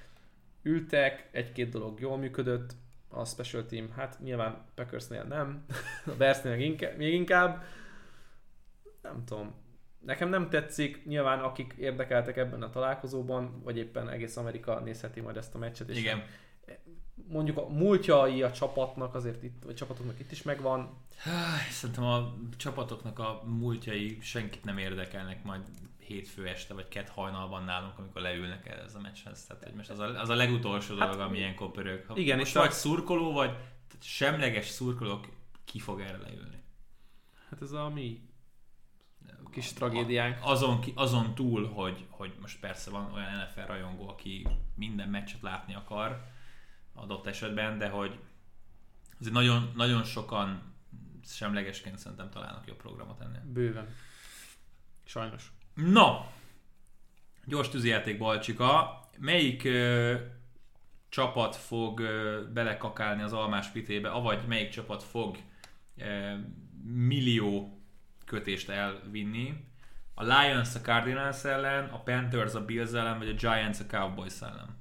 Ültek, 0.62 1.28
egy-két 1.32 1.68
dolog 1.68 2.00
jól 2.00 2.16
működött, 2.16 2.74
a 3.08 3.24
special 3.24 3.66
team, 3.66 3.90
hát 3.90 4.18
nyilván 4.20 4.64
Packersnél 4.74 5.22
nem, 5.22 5.64
a 6.12 6.16
Bearsnél 6.18 6.58
inkább, 6.60 6.96
még 6.96 7.14
inkább, 7.14 7.64
nem 9.02 9.24
tudom, 9.24 9.54
nekem 10.07 10.28
nem 10.28 10.49
tetszik, 10.49 11.05
nyilván 11.05 11.39
akik 11.41 11.74
érdekeltek 11.78 12.37
ebben 12.37 12.62
a 12.62 12.70
találkozóban, 12.70 13.62
vagy 13.62 13.77
éppen 13.77 14.09
egész 14.09 14.37
Amerika 14.37 14.81
nézheti 14.81 15.20
majd 15.20 15.37
ezt 15.37 15.55
a 15.55 15.59
meccset, 15.59 15.89
és 15.89 15.99
Igen. 15.99 16.23
mondjuk 17.28 17.57
a 17.59 17.69
múltjai 17.69 18.43
a 18.43 18.51
csapatnak 18.53 19.15
azért 19.15 19.43
itt, 19.43 19.62
vagy 19.65 19.74
csapatoknak 19.74 20.20
itt 20.20 20.31
is 20.31 20.43
megvan, 20.43 21.05
Szerintem 21.70 22.05
a 22.05 22.35
csapatoknak 22.57 23.19
a 23.19 23.43
múltjai 23.45 24.19
senkit 24.20 24.65
nem 24.65 24.78
érdekelnek 24.78 25.45
majd 25.45 25.61
hétfő 25.99 26.47
este 26.47 26.74
vagy 26.74 26.89
kett 26.89 27.09
hajnalban 27.09 27.65
nálunk, 27.65 27.99
amikor 27.99 28.20
leülnek 28.20 28.69
el 28.69 28.78
ez 28.81 28.95
a 28.95 29.01
meccshez. 29.01 29.47
Tehát 29.47 29.65
hogy 29.65 29.74
most 29.74 29.91
az 29.91 29.99
a, 29.99 30.20
az 30.20 30.28
a 30.28 30.35
legutolsó 30.35 30.97
Hát, 30.97 31.11
dolog, 31.11 31.27
ami 31.27 31.39
ilyenkor 31.39 31.70
pörög. 31.70 32.05
Ha 32.07 32.16
igen, 32.16 32.39
most 32.39 32.51
és 32.51 32.57
a- 32.57 32.61
vagy 32.61 32.73
szurkoló, 32.73 33.33
vagy 33.33 33.51
semleges 34.01 34.66
szurkolók, 34.69 35.28
ki 35.65 35.78
fog 35.78 36.01
erre 36.01 36.16
leülni? 36.19 36.62
hát 37.51 37.62
ez 37.62 37.73
a 37.73 37.89
mi 37.89 38.26
kis 39.57 39.73
tragédiánk. 39.73 40.39
Azon, 40.41 40.81
ki- 40.81 40.93
azon 40.95 41.35
túl, 41.35 41.69
hogy, 41.69 42.07
hogy 42.11 42.35
most 42.41 42.61
persze 42.61 42.91
van 42.91 43.12
olyan 43.12 43.37
NFL 43.37 43.66
rajongó, 43.66 44.09
aki 44.09 44.47
minden 44.74 45.09
meccset 45.09 45.43
látni 45.43 45.74
akar 45.74 46.24
adott 46.95 47.27
esetben, 47.27 47.78
de 47.78 47.89
hogy 47.89 48.19
azért 49.20 49.35
nagyon, 49.35 49.73
nagyon 49.74 50.05
sokan 50.05 50.74
semlegesként 51.24 51.99
szerintem 51.99 52.31
találnak 52.31 52.66
jobb 52.66 52.77
programot 52.77 53.20
ennél. 53.20 53.43
Bőven. 53.45 53.89
Sajnos. 55.05 55.53
Na, 55.74 56.31
gyors 57.45 57.69
tűzijáték 57.69 58.19
Balcsika. 58.19 59.01
Melyik 59.19 59.65
ö, 59.65 60.15
csapat 61.09 61.57
fog 61.57 62.01
ö, 62.01 62.43
belekakálni 62.53 63.23
az 63.23 63.33
almás 63.33 63.69
pitébe, 63.69 64.11
avagy 64.11 64.47
melyik 64.47 64.70
csapat 64.70 65.03
fog 65.03 65.39
ö, 65.97 66.35
millió 66.85 67.76
kötést 68.27 68.69
elvinni? 68.69 69.65
A 70.15 70.23
Lions 70.24 70.74
a 70.74 70.81
Cardinals 70.81 71.44
ellen, 71.44 71.89
a 71.89 72.03
Panthers 72.03 72.55
a 72.55 72.65
Bills 72.65 72.93
ellen, 72.93 73.19
vagy 73.19 73.28
a 73.28 73.32
Giants 73.32 73.81
a 73.81 73.86
Cowboys 73.86 74.40
ellen? 74.40 74.78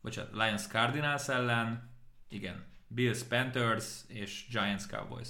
Bocsánat, 0.00 0.32
Lions 0.32 0.66
Cardinals 0.66 1.28
ellen, 1.28 1.94
igen. 2.28 2.64
Bills 2.88 3.22
Panthers 3.22 4.04
és 4.08 4.46
Giants 4.50 4.86
Cowboys. 4.86 5.28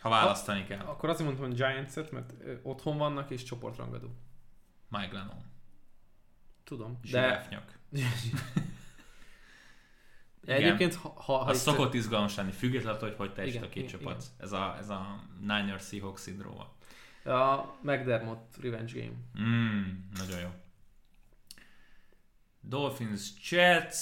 Ha 0.00 0.08
választani 0.08 0.64
kell. 0.64 0.86
Akkor 0.86 1.08
azért 1.08 1.26
mondtam, 1.26 1.46
hogy 1.46 1.56
Giants-et, 1.56 2.10
mert 2.10 2.32
otthon 2.62 2.98
vannak 2.98 3.30
és 3.30 3.42
csoportrangadó. 3.42 4.16
Mike 4.88 5.12
Lennon. 5.12 5.44
Tudom. 6.64 6.98
De 7.02 7.08
Zsiráfnyak. 7.08 7.78
de 10.44 10.54
egyébként, 10.54 10.94
ha, 10.94 11.08
ha, 11.16 11.38
Az 11.38 11.60
szokott 11.60 11.94
izgalmas 11.94 12.34
lenni, 12.36 12.52
függetlenül, 12.52 13.00
hogy 13.00 13.14
hogy 13.16 13.32
teljesít 13.32 13.58
Igen, 13.60 13.68
a 13.70 13.72
két 13.72 13.88
igen, 13.88 13.98
csapat. 13.98 14.24
Ez 14.38 14.52
a, 14.52 14.76
ez 14.78 14.88
a 14.90 15.20
Niners 15.40 15.86
Seahawks 15.86 16.20
szindróma. 16.20 16.72
a 17.24 17.74
McDermott 17.82 18.54
Revenge 18.62 18.92
Game. 18.94 19.46
Mm, 19.46 19.82
nagyon 20.16 20.40
jó. 20.40 20.48
Dolphins, 22.60 23.28
Jets, 23.50 23.96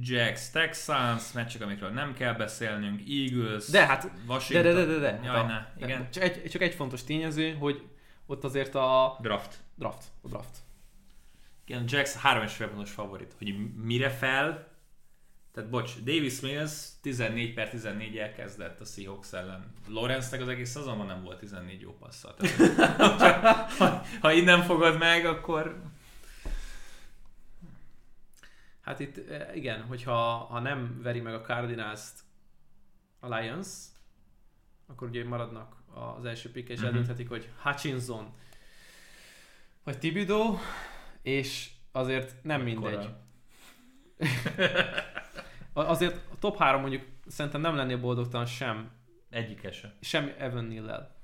Jacks, 0.00 0.50
Texans, 0.50 1.32
meccsek, 1.32 1.62
amikről 1.62 1.90
nem 1.90 2.14
kell 2.14 2.32
beszélnünk, 2.34 3.00
Eagles, 3.08 3.66
De 3.66 3.86
hát, 3.86 4.02
de, 4.02 4.10
Washington. 4.26 4.74
de, 4.74 4.84
de, 4.84 4.92
de, 4.92 4.98
de. 4.98 5.20
Jaj, 5.24 5.34
Hát 5.36 5.44
a- 5.44 5.46
ne. 5.46 5.58
de- 5.78 5.86
Igen. 5.86 6.10
Csak 6.10 6.22
egy, 6.22 6.50
csak 6.50 6.62
egy 6.62 6.74
fontos 6.74 7.04
tényező, 7.04 7.54
hogy 7.54 7.82
ott 8.26 8.44
azért 8.44 8.74
a 8.74 9.18
Draft. 9.20 9.58
draft. 9.74 10.04
A 10.22 10.28
draft. 10.28 10.58
Igen, 11.64 11.84
Jacks 11.86 12.14
három 12.14 12.42
és 12.42 12.52
fél 12.52 12.68
pontos 12.68 12.90
favorit. 12.90 13.34
Hogy 13.38 13.74
mire 13.74 14.10
fel? 14.10 14.70
Tehát 15.52 15.70
bocs, 15.70 15.96
Davis 16.02 16.40
Mills 16.40 16.88
14 17.00 17.54
per 17.54 17.68
14 17.68 18.16
elkezdett 18.18 18.80
a 18.80 18.84
Seahawks 18.84 19.32
ellen. 19.32 19.72
Lawrence-nek 19.88 20.40
az 20.40 20.48
egész 20.48 20.70
szezonban 20.70 21.06
nem 21.06 21.22
volt 21.22 21.38
14 21.38 21.80
jó 21.80 21.92
passza. 21.96 22.34
Tehát, 22.34 23.72
ha, 23.78 24.02
ha 24.20 24.32
innen 24.32 24.62
fogod 24.62 24.98
meg, 24.98 25.26
akkor 25.26 25.82
Hát 28.80 29.00
itt 29.00 29.30
eh, 29.30 29.56
igen, 29.56 29.82
hogyha 29.82 30.12
ha 30.50 30.58
nem 30.60 31.00
veri 31.02 31.20
meg 31.20 31.34
a 31.34 31.40
Cardinals-t 31.40 32.20
a 33.20 33.34
Lions, 33.34 33.68
akkor 34.86 35.08
ugye 35.08 35.24
maradnak 35.24 35.76
az 36.18 36.24
első 36.24 36.50
pick, 36.50 36.68
és 36.68 36.76
Mhm. 36.78 36.86
eldönthetik, 36.86 37.28
hogy 37.28 37.48
Hutchinson 37.62 38.32
vagy 39.84 39.98
Thibodeau, 39.98 40.58
és 41.22 41.70
azért 41.92 42.34
nem 42.42 42.62
mindegy. 42.62 43.08
Azért 45.72 46.20
a 46.32 46.38
top 46.38 46.56
3 46.56 46.80
mondjuk 46.80 47.02
szerintem 47.26 47.60
nem 47.60 47.76
lennél 47.76 47.98
boldogtalan 48.00 48.46
sem, 48.46 48.90
egyik 49.30 49.72
se. 49.72 49.94
sem 50.00 50.32
Evan 50.38 50.64
Neal-lel. 50.64 51.14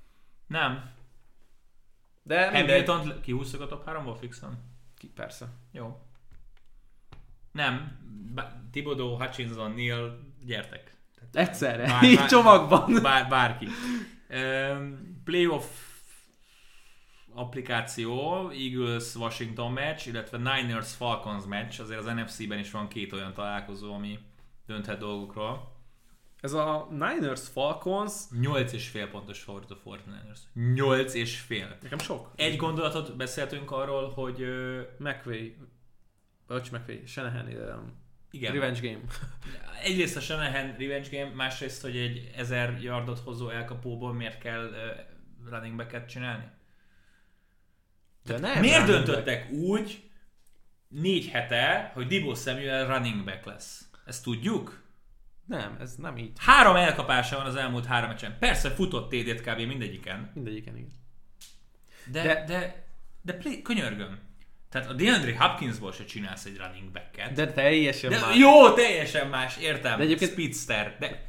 Nem. 0.46 0.90
De. 2.22 2.50
Hamilton 2.50 3.20
kihúztuk 3.20 3.60
a 3.60 3.66
top 3.66 3.84
3-ból 3.86 4.16
fixen? 4.20 4.58
Ki- 4.98 5.08
Persze. 5.14 5.48
Jó. 5.72 6.00
Nem. 7.52 7.98
Thibodeau, 8.70 9.16
Hutchinson, 9.18 9.70
Neil, 9.70 10.18
gyertek. 10.44 10.96
Egyszerre, 11.32 11.86
Bár- 11.86 12.02
így 12.02 12.16
bár- 12.16 12.28
csomagban. 12.28 12.98
Bár, 13.02 13.28
bárki. 13.28 13.68
Playoff 15.24 15.64
applikáció, 17.34 18.48
Eagles 18.50 19.14
Washington 19.14 19.72
meccs, 19.72 20.06
illetve 20.06 20.36
Niners 20.38 20.94
Falcons 20.94 21.44
meccs, 21.44 21.80
azért 21.80 21.98
az 21.98 22.04
NFC-ben 22.06 22.58
is 22.58 22.70
van 22.70 22.88
két 22.88 23.12
olyan 23.12 23.32
találkozó, 23.32 23.94
ami 23.94 24.18
dönthet 24.68 24.98
dolgokról. 24.98 25.76
Ez 26.40 26.52
a 26.52 26.86
Niners 26.90 27.48
Falcons 27.48 28.12
8 28.40 28.72
és 28.72 28.88
fél 28.88 29.08
pontos 29.08 29.42
favorit 29.42 29.70
a 29.70 29.78
49ers. 29.84 30.38
8 30.74 31.14
és 31.14 31.40
fél. 31.40 31.76
nekem 31.82 31.98
sok. 31.98 32.30
Egy 32.36 32.56
gondolatot 32.56 33.16
beszéltünk 33.16 33.70
arról, 33.70 34.10
hogy 34.10 34.40
ö, 34.42 34.80
McVay, 34.98 35.56
Bocs, 36.46 36.70
McVay, 36.70 37.06
Shanahan, 37.06 37.46
um, 37.46 38.06
igen, 38.30 38.52
Revenge 38.52 38.80
Game. 38.80 39.00
egyrészt 39.82 40.16
a 40.16 40.20
Shanahan 40.20 40.76
revenge 40.78 41.08
game, 41.10 41.34
másrészt, 41.34 41.82
hogy 41.82 41.96
egy 41.96 42.30
1000 42.36 42.82
yardot 42.82 43.18
hozó 43.18 43.48
elkapóból 43.48 44.12
miért 44.12 44.38
kell 44.38 44.72
ö, 44.72 44.90
running 45.50 45.76
back-et 45.76 46.08
csinálni? 46.08 46.50
De 48.24 48.38
nem 48.38 48.60
Miért 48.60 48.86
döntöttek 48.86 49.50
úgy 49.50 50.10
négy 50.88 51.28
hete, 51.28 51.90
hogy 51.94 52.06
Dibo 52.06 52.34
Samuel 52.34 52.86
running 52.86 53.24
back 53.24 53.44
lesz? 53.44 53.87
Ezt 54.08 54.22
tudjuk? 54.24 54.82
Nem, 55.46 55.76
ez 55.80 55.94
nem 55.94 56.16
így. 56.16 56.32
Három 56.38 56.76
elkapása 56.76 57.36
van 57.36 57.46
az 57.46 57.54
elmúlt 57.56 57.84
három 57.86 58.08
meccsen. 58.08 58.36
Persze 58.38 58.70
futott 58.70 59.10
TD-t 59.10 59.40
kb. 59.40 59.58
mindegyiken. 59.60 60.30
Mindegyiken 60.34 60.76
igen. 60.76 60.90
De, 62.12 62.22
De- 62.22 62.44
de, 62.46 62.86
de 63.22 63.32
play, 63.32 63.62
könyörgöm. 63.62 64.18
Tehát 64.70 64.88
a 64.88 64.92
DeAndre 64.92 65.38
Hopkinsból 65.38 65.92
se 65.92 66.04
csinálsz 66.04 66.44
egy 66.44 66.56
running 66.56 66.90
back-et. 66.92 67.32
De 67.32 67.52
teljesen 67.52 68.10
De 68.10 68.20
más. 68.20 68.36
jó, 68.36 68.70
teljesen 68.72 69.28
más, 69.28 69.56
értem. 69.56 69.98
De 69.98 70.04
egyébként- 70.04 70.30
Speedster. 70.30 70.96
De 70.98 71.26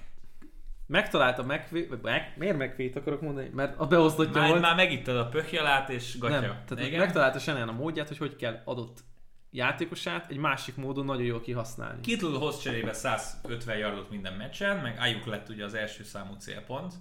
Megtalálta 0.87 1.43
McVay, 1.43 1.87
meg, 2.01 2.33
miért 2.37 2.57
McVay-t 2.57 2.95
akarok 2.95 3.21
mondani? 3.21 3.49
Mert 3.53 3.79
a 3.79 3.87
beosztottja 3.87 4.41
már, 4.41 4.49
volt. 4.49 4.61
már 4.61 4.75
megittad 4.75 5.17
a 5.17 5.29
pöhjalát 5.29 5.89
és 5.89 6.17
gatya. 6.17 6.39
Nem, 6.39 6.63
tehát 6.67 6.85
Igen? 6.85 6.99
megtalálta 6.99 7.39
Shanahan 7.39 7.69
a 7.69 7.71
módját, 7.71 8.07
hogy 8.07 8.17
hogy 8.17 8.35
kell 8.35 8.61
adott 8.65 9.03
játékosát 9.51 10.29
egy 10.31 10.37
másik 10.37 10.75
módon 10.75 11.05
nagyon 11.05 11.23
jól 11.25 11.41
kihasználni. 11.41 12.01
Kittle 12.01 12.37
hoz 12.37 12.61
cserébe 12.61 12.93
150 12.93 13.77
yardot 13.77 14.09
minden 14.09 14.33
meccsen, 14.33 14.77
meg 14.77 14.97
Ayuk 14.99 15.25
lett 15.25 15.49
ugye 15.49 15.63
az 15.63 15.73
első 15.73 16.03
számú 16.03 16.33
célpont, 16.33 16.93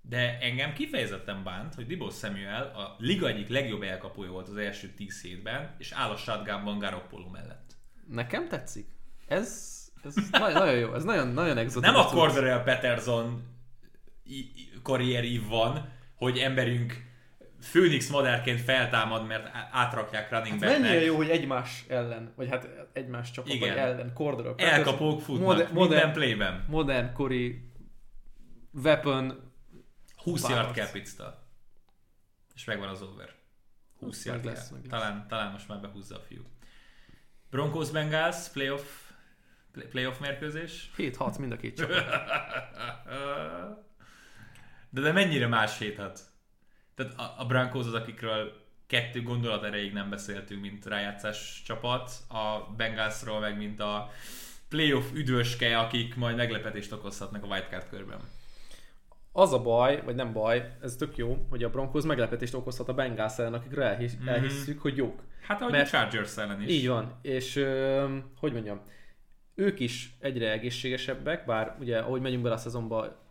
de 0.00 0.38
engem 0.40 0.72
kifejezetten 0.72 1.44
bánt, 1.44 1.74
hogy 1.74 1.86
Dibos 1.86 2.14
Samuel 2.14 2.62
a 2.62 2.96
liga 2.98 3.28
egyik 3.28 3.48
legjobb 3.48 3.82
elkapója 3.82 4.30
volt 4.30 4.48
az 4.48 4.56
első 4.56 4.88
10 4.88 5.22
hétben, 5.22 5.74
és 5.78 5.92
áll 5.92 6.10
a 6.10 6.16
shotgunban 6.16 6.78
Garoppolo 6.78 7.28
mellett. 7.28 7.76
Nekem 8.08 8.48
tetszik. 8.48 8.86
Ez, 9.26 9.74
ez 10.04 10.14
nagyon, 10.30 10.52
nagyon 10.52 10.78
jó, 10.78 10.94
ez 10.94 11.04
nagyon, 11.04 11.28
nagyon 11.28 11.56
exotikus. 11.58 11.96
Nem 11.96 12.06
a. 12.06 12.08
Cordarel 12.10 12.62
Peterson 12.62 13.42
i- 14.22 14.34
i- 14.38 14.70
karrierív 14.82 15.46
van, 15.46 15.92
hogy 16.14 16.38
emberünk 16.38 17.05
Phoenix 17.60 18.08
madárként 18.08 18.60
feltámad, 18.60 19.26
mert 19.26 19.48
átrakják 19.70 20.30
running 20.30 20.62
Hát 20.62 20.78
mennyire 20.78 21.00
jó, 21.04 21.16
hogy 21.16 21.28
egymás 21.30 21.84
ellen, 21.88 22.32
vagy 22.36 22.48
hát 22.48 22.68
egymás 22.92 23.30
csapat, 23.30 23.52
Igen. 23.52 23.78
ellen, 23.78 24.12
Corderal. 24.12 24.54
Elkapók 24.56 25.20
futnak 25.20 25.46
Modern, 25.46 25.74
minden 25.74 26.12
playben. 26.12 26.64
modern 26.68 27.12
kori 27.12 27.70
weapon 28.72 29.52
20 30.16 30.42
Párharc. 30.42 30.76
yard 30.76 30.90
pitzta. 30.92 31.44
És 32.54 32.64
megvan 32.64 32.88
az 32.88 33.02
over. 33.02 33.34
20 33.98 34.24
Meg 34.24 34.34
yard 34.34 34.46
lesz. 34.46 34.72
Talán, 34.88 35.26
talán 35.28 35.52
most 35.52 35.68
már 35.68 35.80
behúzza 35.80 36.16
a 36.16 36.20
fiú. 36.20 36.42
Broncos 37.50 37.90
Bengals, 37.90 38.48
playoff, 38.48 38.82
play- 39.72 39.88
playoff 39.88 40.18
mérkőzés. 40.18 40.90
7-6 40.96 41.38
mind 41.38 41.52
a 41.52 41.56
két 41.56 41.76
csapat. 41.76 42.04
De, 44.90 45.00
de 45.00 45.12
mennyire 45.12 45.46
más 45.46 45.78
héthat? 45.78 46.20
Tehát 46.96 47.18
a, 47.18 47.34
a 47.38 47.46
Broncos 47.46 47.86
az, 47.86 47.94
akikről 47.94 48.52
kettő 48.86 49.22
gondolat 49.22 49.64
erejéig 49.64 49.92
nem 49.92 50.10
beszéltünk, 50.10 50.60
mint 50.60 50.86
rájátszás 50.86 51.62
csapat, 51.66 52.10
a 52.28 52.72
Bengalsról 52.76 53.40
meg 53.40 53.56
mint 53.56 53.80
a 53.80 54.10
playoff 54.68 55.12
üdvöske, 55.14 55.78
akik 55.78 56.14
majd 56.16 56.36
meglepetést 56.36 56.92
okozhatnak 56.92 57.44
a 57.44 57.46
wildcard 57.46 57.88
körben. 57.88 58.18
Az 59.32 59.52
a 59.52 59.62
baj, 59.62 60.02
vagy 60.04 60.14
nem 60.14 60.32
baj, 60.32 60.76
ez 60.82 60.96
tök 60.96 61.16
jó, 61.16 61.46
hogy 61.50 61.62
a 61.64 61.70
Broncos 61.70 62.04
meglepetést 62.04 62.54
okozhat 62.54 62.88
a 62.88 62.94
Bengals 62.94 63.38
ellen, 63.38 63.54
akikről 63.54 63.84
elhisz, 63.84 64.14
Mhm. 64.16 64.28
elhisszük, 64.28 64.80
hogy 64.80 64.96
jók. 64.96 65.22
Hát 65.42 65.60
ahogy 65.60 65.72
Mert- 65.72 65.86
a 65.86 65.90
Chargers 65.90 66.36
ellen 66.36 66.62
is. 66.62 66.68
Így 66.70 66.88
van, 66.88 67.18
és 67.22 67.56
ö, 67.56 68.16
hogy 68.38 68.52
mondjam, 68.52 68.80
ők 69.54 69.80
is 69.80 70.16
egyre 70.20 70.50
egészségesebbek, 70.50 71.44
bár 71.44 71.76
ugye 71.80 71.98
ahogy 71.98 72.20
megyünk 72.20 72.42
bele 72.42 72.54
a 72.54 72.58
szezonba, 72.58 73.22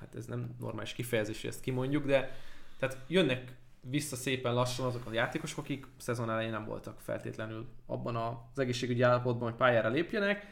hát 0.00 0.14
ez 0.14 0.26
nem 0.26 0.56
normális 0.60 0.92
kifejezés, 0.92 1.44
ezt 1.44 1.60
kimondjuk, 1.60 2.06
de 2.06 2.34
tehát 2.82 2.98
jönnek 3.08 3.56
vissza 3.80 4.16
szépen 4.16 4.54
lassan 4.54 4.86
azok 4.86 5.06
a 5.06 5.12
játékosok, 5.12 5.58
akik 5.58 5.86
szezon 5.96 6.30
elején 6.30 6.50
nem 6.50 6.64
voltak 6.64 7.00
feltétlenül 7.00 7.68
abban 7.86 8.16
az 8.16 8.58
egészségügyi 8.58 9.02
állapotban, 9.02 9.48
hogy 9.48 9.58
pályára 9.58 9.88
lépjenek. 9.88 10.46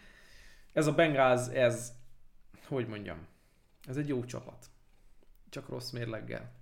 Ez 0.73 0.87
a 0.87 0.95
Bengals, 0.95 1.49
ez, 1.49 1.93
hogy 2.67 2.87
mondjam, 2.87 3.27
ez 3.89 3.97
egy 3.97 4.09
jó 4.09 4.25
csapat. 4.25 4.67
Csak 5.49 5.69
rossz 5.69 5.91
mérleggel. 5.91 6.53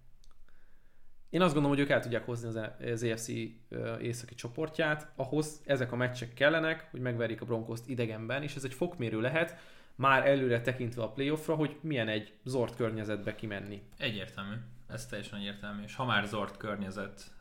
Én 1.30 1.40
azt 1.40 1.54
gondolom, 1.54 1.76
hogy 1.76 1.86
ők 1.86 1.92
el 1.92 2.00
tudják 2.00 2.24
hozni 2.24 2.48
az, 2.48 2.56
ö, 3.68 3.98
északi 3.98 4.34
csoportját, 4.34 5.12
ahhoz 5.16 5.60
ezek 5.64 5.92
a 5.92 5.96
meccsek 5.96 6.34
kellenek, 6.34 6.88
hogy 6.90 7.00
megverjék 7.00 7.40
a 7.40 7.44
Broncos-t 7.44 7.88
idegenben, 7.88 8.42
és 8.42 8.54
ez 8.54 8.64
egy 8.64 8.74
fokmérő 8.74 9.20
lehet, 9.20 9.56
már 9.94 10.26
előre 10.26 10.60
tekintve 10.60 11.02
a 11.02 11.12
playoffra, 11.12 11.54
hogy 11.54 11.76
milyen 11.80 12.08
egy 12.08 12.32
zord 12.44 12.76
környezetbe 12.76 13.34
kimenni. 13.34 13.82
Egyértelmű. 13.98 14.54
Ez 14.88 15.06
teljesen 15.06 15.38
egyértelmű. 15.38 15.82
És 15.82 15.94
ha 15.94 16.04
már 16.04 16.26
zord 16.26 16.56
környezet. 16.56 17.32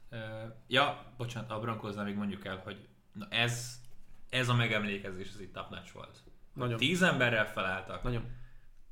Ja, 0.67 1.13
bocsánat, 1.17 1.51
a 1.51 1.59
Broncosnál 1.59 2.05
még 2.05 2.15
mondjuk 2.15 2.45
el, 2.45 2.57
hogy 2.57 2.87
na 3.11 3.27
ez, 3.29 3.81
ez 4.29 4.49
a 4.49 4.53
megemlékezés, 4.53 5.29
ez 5.29 5.39
itt 5.39 5.53
top 5.53 5.69
notch 5.69 5.93
volt. 5.93 6.23
Nagyon. 6.53 6.77
Tíz 6.77 7.01
emberrel 7.01 7.47
felálltak, 7.47 8.03
Nagyon. 8.03 8.35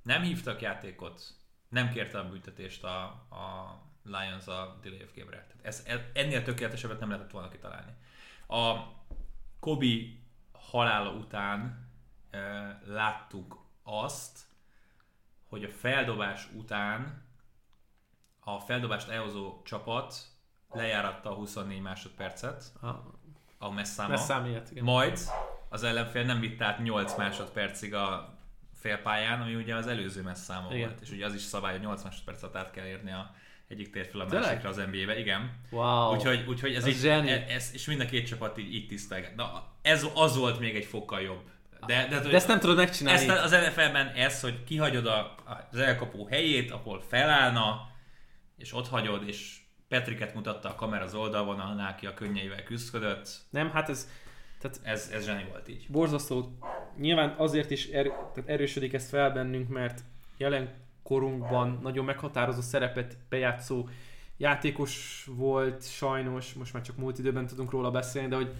nem 0.04 0.22
hívtak 0.22 0.62
játékot, 0.62 1.22
nem 1.70 1.90
kérte 1.90 2.20
a 2.20 2.30
büntetést 2.30 2.84
a, 2.84 3.04
a 3.30 3.82
Lions 4.04 4.48
a 4.48 4.80
delay 4.82 5.04
of 5.04 5.16
game-re. 5.16 5.48
Tehát 5.48 5.66
ez, 5.66 5.86
ennél 6.14 6.44
tökéletesebbet 6.44 7.00
nem 7.00 7.10
lehetett 7.10 7.32
volna 7.32 7.50
kitalálni. 7.50 7.92
A 8.48 8.94
Kobe 9.60 9.96
halála 10.52 11.12
után 11.12 11.90
e, 12.30 12.40
láttuk 12.86 13.66
azt, 13.84 14.40
hogy 15.48 15.64
a 15.64 15.70
feldobás 15.70 16.48
után 16.54 17.25
a 18.48 18.60
feldobást 18.60 19.10
elhozó 19.10 19.62
csapat 19.64 20.16
lejáratta 20.72 21.30
a 21.30 21.34
24 21.34 21.82
másodpercet, 21.82 22.64
A, 23.58 23.72
messzáma. 23.72 24.10
Messzám 24.10 24.46
ilyet, 24.46 24.72
igen. 24.72 24.84
Majd 24.84 25.20
az 25.70 25.84
ellenfél 25.84 26.24
nem 26.24 26.40
vitt 26.40 26.62
át 26.62 26.80
8 26.80 27.18
másodpercig 27.18 27.94
a 27.94 28.38
félpályán, 28.80 29.42
ami 29.42 29.56
ugye 29.56 29.76
az 29.76 29.88
előző 29.88 30.22
messzáma 30.22 30.68
Igen. 30.74 30.88
volt. 30.88 31.02
És 31.02 31.10
ugye 31.12 31.26
az 31.26 31.34
is 31.34 31.42
szabály, 31.42 31.72
hogy 31.72 31.82
8 31.82 32.04
másodpercet 32.04 32.56
át 32.56 32.72
kell 32.72 32.86
érni 32.86 33.12
a 33.12 33.36
egyik 33.68 33.92
térfél 33.92 34.22
a 34.22 34.26
Tényleg? 34.26 34.48
másikra 34.48 34.70
az 34.70 34.76
NBA-be. 34.76 35.20
Igen. 35.20 35.52
Wow. 35.70 36.14
Úgyhogy, 36.16 36.46
úgyhogy 36.48 36.76
ez, 36.76 36.88
így, 36.88 37.06
e- 37.08 37.46
ez, 37.48 37.70
és 37.74 37.86
mind 37.86 38.02
a 38.02 38.06
két 38.06 38.28
csapat 38.28 38.58
így, 38.58 38.74
így 38.74 38.88
tisztelget. 38.88 39.36
Na, 39.36 39.64
ez 39.82 40.06
az 40.16 40.38
volt 40.38 40.60
még 40.60 40.76
egy 40.76 40.86
fokkal 40.86 41.22
jobb. 41.22 41.42
De, 41.86 42.08
de, 42.08 42.20
De 42.20 42.36
ezt 42.36 42.48
nem 42.48 42.60
tudod 42.60 42.76
megcsinálni. 42.76 43.28
ezt 43.28 43.44
az 43.44 43.52
NFL-ben 43.52 44.08
ez, 44.08 44.42
hogy 44.42 44.64
kihagyod 44.64 45.06
a, 45.06 45.36
az 45.72 45.78
elkapó 45.80 46.28
helyét, 46.28 46.72
ahol 46.72 47.02
felállna, 47.10 47.88
és 48.58 48.74
ott 48.74 48.88
hagyod, 48.88 49.28
és 49.28 49.60
Petriket 49.88 50.34
mutatta 50.34 50.70
a 50.70 50.76
kamera 50.76 51.04
az 51.04 51.14
oldalvonalnál, 51.14 51.92
aki 51.92 52.06
a 52.06 52.14
könnyeivel 52.14 52.64
küzdködött. 52.64 53.42
Nem, 53.50 53.70
hát 53.70 53.90
ez 53.90 54.10
tehát 54.60 54.80
Ez, 54.84 55.10
ez 55.14 55.26
zseni 55.26 55.46
volt 55.50 55.68
így. 55.68 55.86
borzasztó. 55.90 56.58
Nyilván 56.98 57.36
azért 57.38 57.72
is 57.72 57.88
er, 57.88 58.06
tehát 58.08 58.50
erősödik 58.50 58.94
ez 58.94 59.10
fel 59.10 59.32
bennünk, 59.32 59.70
mert 59.70 60.04
jelen 60.38 60.74
korunkban 61.04 61.80
nagyon 61.82 62.06
meghatározó 62.06 62.62
szerepet 62.62 63.18
bejátszó 63.30 63.90
játékos 64.38 65.26
volt 65.36 65.90
sajnos, 65.90 66.54
most 66.54 66.74
már 66.74 66.84
csak 66.84 66.98
múlt 66.98 67.20
időben 67.20 67.48
tudunk 67.48 67.72
róla 67.72 67.92
beszélni, 67.92 68.28
de 68.28 68.36
hogy 68.36 68.54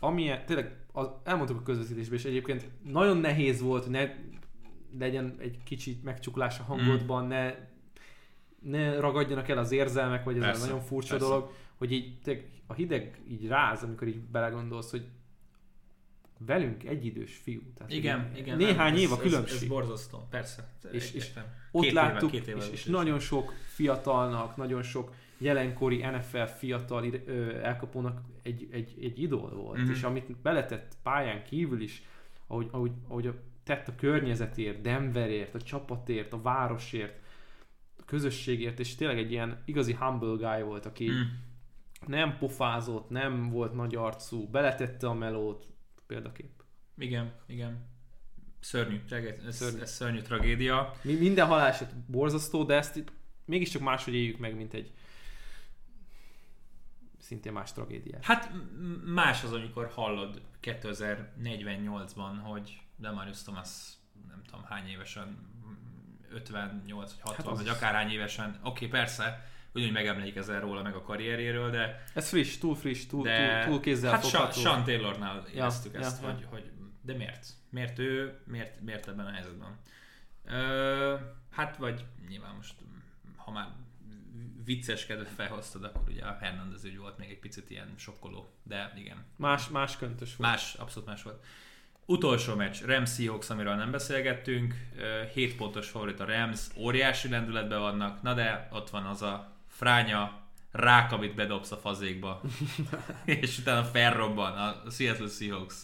amilyen, 0.00 0.44
tényleg 0.46 0.76
az, 0.92 1.08
elmondtuk 1.24 1.58
a 1.58 1.62
közvetítésben, 1.62 2.18
és 2.18 2.24
egyébként 2.24 2.68
nagyon 2.84 3.16
nehéz 3.16 3.60
volt, 3.60 3.82
hogy 3.82 3.92
ne 3.92 4.14
legyen 4.98 5.36
egy 5.38 5.58
kicsit 5.64 6.02
megcsuklás 6.02 6.58
a 6.58 6.62
hangodban, 6.62 7.26
ne, 7.26 7.54
ne 8.64 9.00
ragadjanak 9.00 9.48
el 9.48 9.58
az 9.58 9.72
érzelmek, 9.72 10.24
vagy 10.24 10.36
ez 10.36 10.42
Persze, 10.42 10.66
nagyon 10.66 10.80
furcsa 10.80 11.08
persze. 11.10 11.26
dolog, 11.26 11.50
hogy 11.74 11.92
így 11.92 12.12
a 12.66 12.72
hideg 12.74 13.20
így 13.28 13.46
ráz, 13.46 13.82
amikor 13.82 14.08
így 14.08 14.20
belegondolsz, 14.20 14.90
hogy 14.90 15.04
velünk 16.38 16.84
egyidős 16.84 17.36
fiú. 17.42 17.60
Tehát 17.76 17.92
Igen, 17.92 18.32
igen. 18.36 18.56
Néhány 18.56 18.92
nem, 18.92 19.00
év 19.02 19.12
a 19.12 19.16
különbség. 19.16 19.56
Ez, 19.56 19.62
ez 19.62 19.68
borzasztó, 19.68 20.26
persze. 20.30 20.68
És- 20.92 21.12
és. 21.12 21.30
Ott 21.70 21.82
Két 21.82 21.92
láttuk, 21.92 22.32
éve, 22.32 22.44
két 22.44 22.48
éve 22.54 22.58
és, 22.64 22.70
és 22.72 22.78
is. 22.78 22.84
nagyon 22.84 23.18
sok 23.18 23.52
fiatalnak, 23.66 24.56
nagyon 24.56 24.82
sok 24.82 25.12
jelenkori 25.38 25.96
NFL 25.96 26.42
fiatal 26.44 27.04
elkapónak 27.62 28.20
egy, 28.42 28.68
egy, 28.70 28.94
egy 29.02 29.22
idol 29.22 29.50
volt, 29.54 29.78
Mhm. 29.80 29.90
és 29.90 30.02
amit 30.02 30.36
beletett 30.36 30.96
pályán 31.02 31.44
kívül 31.44 31.80
is, 31.80 32.02
ahogy, 32.46 32.68
ahogy, 32.70 32.92
ahogy 33.08 33.26
a, 33.26 33.34
tett 33.64 33.88
a 33.88 33.94
környezetért, 33.94 34.80
Denverért, 34.80 35.54
a 35.54 35.62
csapatért, 35.62 36.32
a 36.32 36.42
városért, 36.42 37.20
közösségért, 38.04 38.80
és 38.80 38.94
tényleg 38.94 39.18
egy 39.18 39.30
ilyen 39.30 39.62
igazi 39.64 39.94
humble 39.94 40.48
guy 40.50 40.62
volt, 40.62 40.86
aki 40.86 41.10
Mm. 41.10 41.20
nem 42.06 42.38
pofázott, 42.38 43.08
nem 43.08 43.50
volt 43.50 43.74
nagy 43.74 43.94
arcú, 43.94 44.48
beletette 44.50 45.06
a 45.08 45.14
melót, 45.14 45.66
példakép. 46.06 46.50
Igen, 46.98 47.32
igen. 47.46 47.86
Szörnyű, 48.60 49.00
ez, 49.46 49.56
Szörnyű. 49.56 49.80
ez 49.80 49.90
szörnyű 49.92 50.20
tragédia. 50.20 50.94
Mi, 51.02 51.12
minden 51.14 51.46
haláleset 51.46 51.96
borzasztó, 51.96 52.64
de 52.64 52.74
ezt 52.74 53.04
mégiscsak 53.44 53.82
máshogy 53.82 54.14
éljük 54.14 54.38
meg, 54.38 54.56
mint 54.56 54.74
egy 54.74 54.92
szintén 57.18 57.52
más 57.52 57.72
tragédiát. 57.72 58.24
Hát 58.24 58.52
más 59.04 59.44
az, 59.44 59.52
amikor 59.52 59.88
hallod 59.94 60.42
2048-ban, 60.62 62.32
hogy 62.42 62.80
Demarius 62.96 63.42
Thomas 63.42 63.92
nem 64.28 64.42
tudom 64.42 64.64
hány 64.64 64.86
évesen, 64.88 65.52
58 66.34 67.10
vagy 67.10 67.20
60 67.20 67.36
Hát 67.36 67.46
az- 67.46 67.58
vagy 67.58 67.68
akárhány 67.68 68.10
évesen, 68.10 68.58
oké 68.62 68.86
persze, 68.86 69.48
ugyanúgy 69.74 69.94
megemlékezel 69.94 70.60
róla 70.60 70.82
meg 70.82 70.94
a 70.94 71.02
karrierjéről, 71.02 71.70
de, 71.70 72.04
Ez 72.14 72.28
friss, 72.28 72.58
túl 72.58 72.76
friss, 72.76 73.06
túl, 73.06 73.22
de 73.22 73.62
túl, 73.62 73.72
túl 73.72 73.80
kézzel 73.80 74.10
hát 74.10 74.28
Sean. 74.28 74.52
Sean 74.52 74.84
Taylornál 74.84 75.44
éreztük 75.54 75.92
ja, 75.94 76.00
ezt, 76.00 76.22
ja. 76.22 76.28
hogy, 76.28 76.46
hogy 76.50 76.70
de 77.00 77.14
miért? 77.14 77.46
Miért 77.70 77.98
ő, 77.98 78.40
miért, 78.46 78.80
miért 78.80 79.08
ebben 79.08 79.26
a 79.26 79.30
helyzetben? 79.30 79.78
Ö, 80.44 81.16
hát 81.50 81.76
vagy 81.76 82.04
nyilván 82.28 82.54
most, 82.54 82.74
ha 83.36 83.50
már 83.50 83.68
vicceskedve 84.64 85.24
felhoztad, 85.24 85.84
akkor 85.84 86.08
ugye 86.08 86.24
a 86.24 86.36
Hernandez 86.40 86.84
ügy 86.84 86.98
volt 86.98 87.18
még 87.18 87.30
egy 87.30 87.38
picit 87.38 87.70
ilyen 87.70 87.94
sokkoló, 87.96 88.54
de 88.62 88.92
igen. 88.96 89.24
Más, 89.36 89.68
más 89.68 89.96
köntös 89.96 90.36
volt. 90.36 90.50
Más, 90.50 90.74
abszolút 90.74 91.08
más 91.08 91.22
volt. 91.22 91.44
Utolsó 92.06 92.54
meccs, 92.54 92.82
Rams 92.82 93.14
Seahawks, 93.14 93.50
amiről 93.50 93.74
nem 93.74 93.90
beszélgettünk. 93.90 94.74
7 95.32 95.56
pontos 95.56 95.88
favorit 95.88 96.20
a 96.20 96.24
Rams, 96.24 96.60
óriási 96.76 97.28
lendületben 97.28 97.80
vannak, 97.80 98.22
na 98.22 98.34
de 98.34 98.68
ott 98.72 98.90
van 98.90 99.04
az 99.04 99.22
a 99.22 99.52
fránya 99.68 100.42
rák, 100.72 101.12
amit 101.12 101.34
bedobsz 101.34 101.70
a 101.70 101.76
fazékba, 101.76 102.40
és 103.24 103.58
utána 103.58 103.84
felrobban 103.84 104.52
a 104.58 104.90
Seattle 104.90 105.28
Seahawks. 105.28 105.74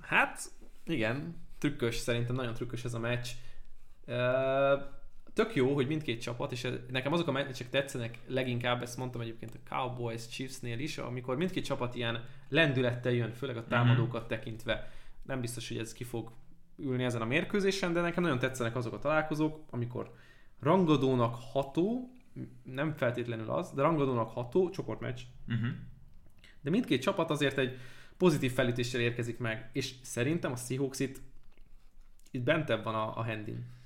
Hát, 0.00 0.40
igen, 0.84 1.46
trükkös, 1.58 1.96
szerintem 1.96 2.34
nagyon 2.34 2.54
trükkös 2.54 2.84
ez 2.84 2.94
a 2.94 2.98
meccs. 2.98 3.28
Uh, 4.06 4.16
tök 5.38 5.54
jó, 5.54 5.74
hogy 5.74 5.86
mindkét 5.86 6.20
csapat, 6.20 6.52
és 6.52 6.68
nekem 6.90 7.12
azok 7.12 7.28
a 7.28 7.32
meccsek 7.32 7.70
tetszenek 7.70 8.18
leginkább, 8.26 8.82
ezt 8.82 8.96
mondtam 8.96 9.20
egyébként 9.20 9.54
a 9.54 9.68
Cowboys 9.74 10.28
Chiefsnél 10.28 10.78
is, 10.78 10.98
amikor 10.98 11.36
mindkét 11.36 11.64
csapat 11.64 11.94
ilyen 11.94 12.24
lendülettel 12.48 13.12
jön, 13.12 13.32
főleg 13.32 13.56
a 13.56 13.66
támadókat 13.66 14.20
mm-hmm. 14.20 14.28
tekintve. 14.28 14.92
Nem 15.22 15.40
biztos, 15.40 15.68
hogy 15.68 15.76
ez 15.78 15.92
ki 15.92 16.04
fog 16.04 16.32
ülni 16.76 17.04
ezen 17.04 17.22
a 17.22 17.24
mérkőzésen, 17.24 17.92
de 17.92 18.00
nekem 18.00 18.22
nagyon 18.22 18.38
tetszenek 18.38 18.76
azok 18.76 18.92
a 18.92 18.98
találkozók, 18.98 19.64
amikor 19.70 20.14
rangadónak 20.60 21.34
ható, 21.52 22.10
nem 22.62 22.92
feltétlenül 22.92 23.50
az, 23.50 23.72
de 23.72 23.82
rangadónak 23.82 24.30
ható 24.30 24.70
csoportmeccs. 24.70 25.20
Uh-huh. 25.48 25.68
De 26.60 26.70
mindkét 26.70 27.02
csapat 27.02 27.30
azért 27.30 27.58
egy 27.58 27.78
pozitív 28.16 28.52
felütéssel 28.52 29.00
érkezik 29.00 29.38
meg, 29.38 29.70
és 29.72 29.94
szerintem 30.02 30.52
a 30.52 30.56
Seahawks 30.56 31.00
itt, 31.00 31.20
itt 32.30 32.42
bentebb 32.42 32.84
van 32.84 32.94
a, 32.94 33.18
a 33.18 33.24
handin. 33.24 33.76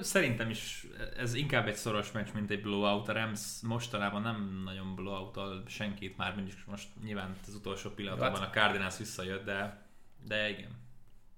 Szerintem 0.00 0.50
is 0.50 0.86
ez 1.16 1.34
inkább 1.34 1.66
egy 1.66 1.74
szoros 1.74 2.12
meccs, 2.12 2.32
mint 2.32 2.50
egy 2.50 2.62
blowout. 2.62 3.08
A 3.08 3.12
Rams 3.12 3.60
mostanában 3.62 4.22
nem 4.22 4.62
nagyon 4.64 4.94
blowout 4.94 5.68
senkit 5.68 6.16
már, 6.16 6.34
mindig 6.34 6.54
most 6.66 6.88
nyilván 7.02 7.36
az 7.46 7.54
utolsó 7.54 7.90
pillanatban 7.90 8.40
hát. 8.40 8.48
a 8.48 8.60
Cardinals 8.60 8.98
visszajött, 8.98 9.44
de, 9.44 9.86
de 10.26 10.50
igen, 10.50 10.70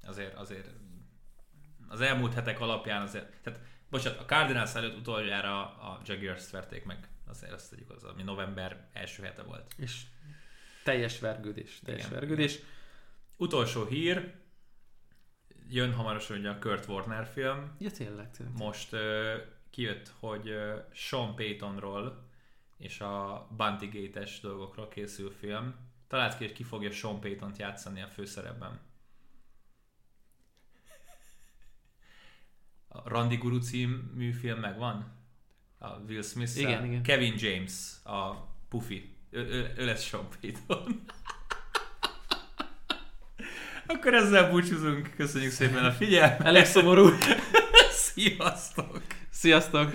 azért, 0.07 0.35
azért 0.35 0.69
az 1.89 2.01
elmúlt 2.01 2.35
hetek 2.35 2.61
alapján 2.61 3.03
azért, 3.03 3.43
tehát 3.43 3.61
bocsánat, 3.91 4.21
a 4.21 4.25
Cardinals 4.25 4.75
előtt 4.75 4.97
utoljára 4.97 5.61
a 5.65 6.01
Jaguars-t 6.05 6.51
verték 6.51 6.85
meg, 6.85 7.09
azért 7.27 7.53
azt 7.53 7.71
tegyük 7.71 7.91
az, 7.91 8.05
ami 8.05 8.23
november 8.23 8.89
első 8.93 9.23
hete 9.23 9.43
volt. 9.43 9.75
És 9.77 10.03
teljes 10.85 11.21
vergődés, 11.21 11.81
teljes 11.85 12.07
igen, 12.07 12.19
vergődés. 12.19 12.55
Igen. 12.55 12.67
Utolsó 13.37 13.85
hír, 13.85 14.35
jön 15.69 15.93
hamarosan 15.93 16.39
ugye 16.39 16.51
a 16.51 16.59
Kurt 16.59 16.89
Warner 16.89 17.27
film. 17.27 17.75
Ja, 17.79 17.91
tényleg. 17.91 18.31
tényleg. 18.31 18.57
Most 18.57 18.93
uh, 18.93 19.01
kijött, 19.71 20.13
hogy 20.19 20.49
uh, 20.49 20.75
Sean 20.93 21.35
Paytonról 21.35 22.25
és 22.79 23.01
a 23.01 23.47
Bounty 23.57 23.87
Gate-es 23.87 24.41
dolgokról 24.41 24.89
készül 24.89 25.31
film. 25.31 25.75
Talált 26.09 26.39
ki, 26.39 26.45
hogy 26.45 26.53
ki 26.53 26.63
fogja 26.63 26.91
Sean 26.91 27.21
Payton-t 27.21 27.59
játszani 27.59 28.03
a 28.03 28.09
főszerepben. 28.09 28.81
A 32.89 33.09
Randy 33.09 33.37
Guru 33.37 33.59
című 33.59 34.33
film 34.33 34.59
megvan? 34.59 35.15
A 35.79 35.89
Will 35.89 36.23
smith 36.23 36.59
igen, 36.59 36.85
igen. 36.85 37.03
Kevin 37.03 37.35
James, 37.37 38.05
a 38.05 38.35
Puffy. 38.69 39.17
Ő, 39.31 39.41
ő, 39.41 39.75
ő 39.77 39.85
lesz 39.85 40.03
Sean 40.03 40.29
Payton. 40.41 41.05
Akkor 43.87 44.15
ezzel 44.15 44.51
búcsúzunk. 44.51 45.11
Köszönjük 45.17 45.53
szépen 45.53 45.85
a 45.85 45.91
figyelmet. 45.93 46.41
Elég 46.41 46.65
szomorú. 46.65 47.09
Sziasztok! 48.15 49.03
Sziasztok! 49.31 49.91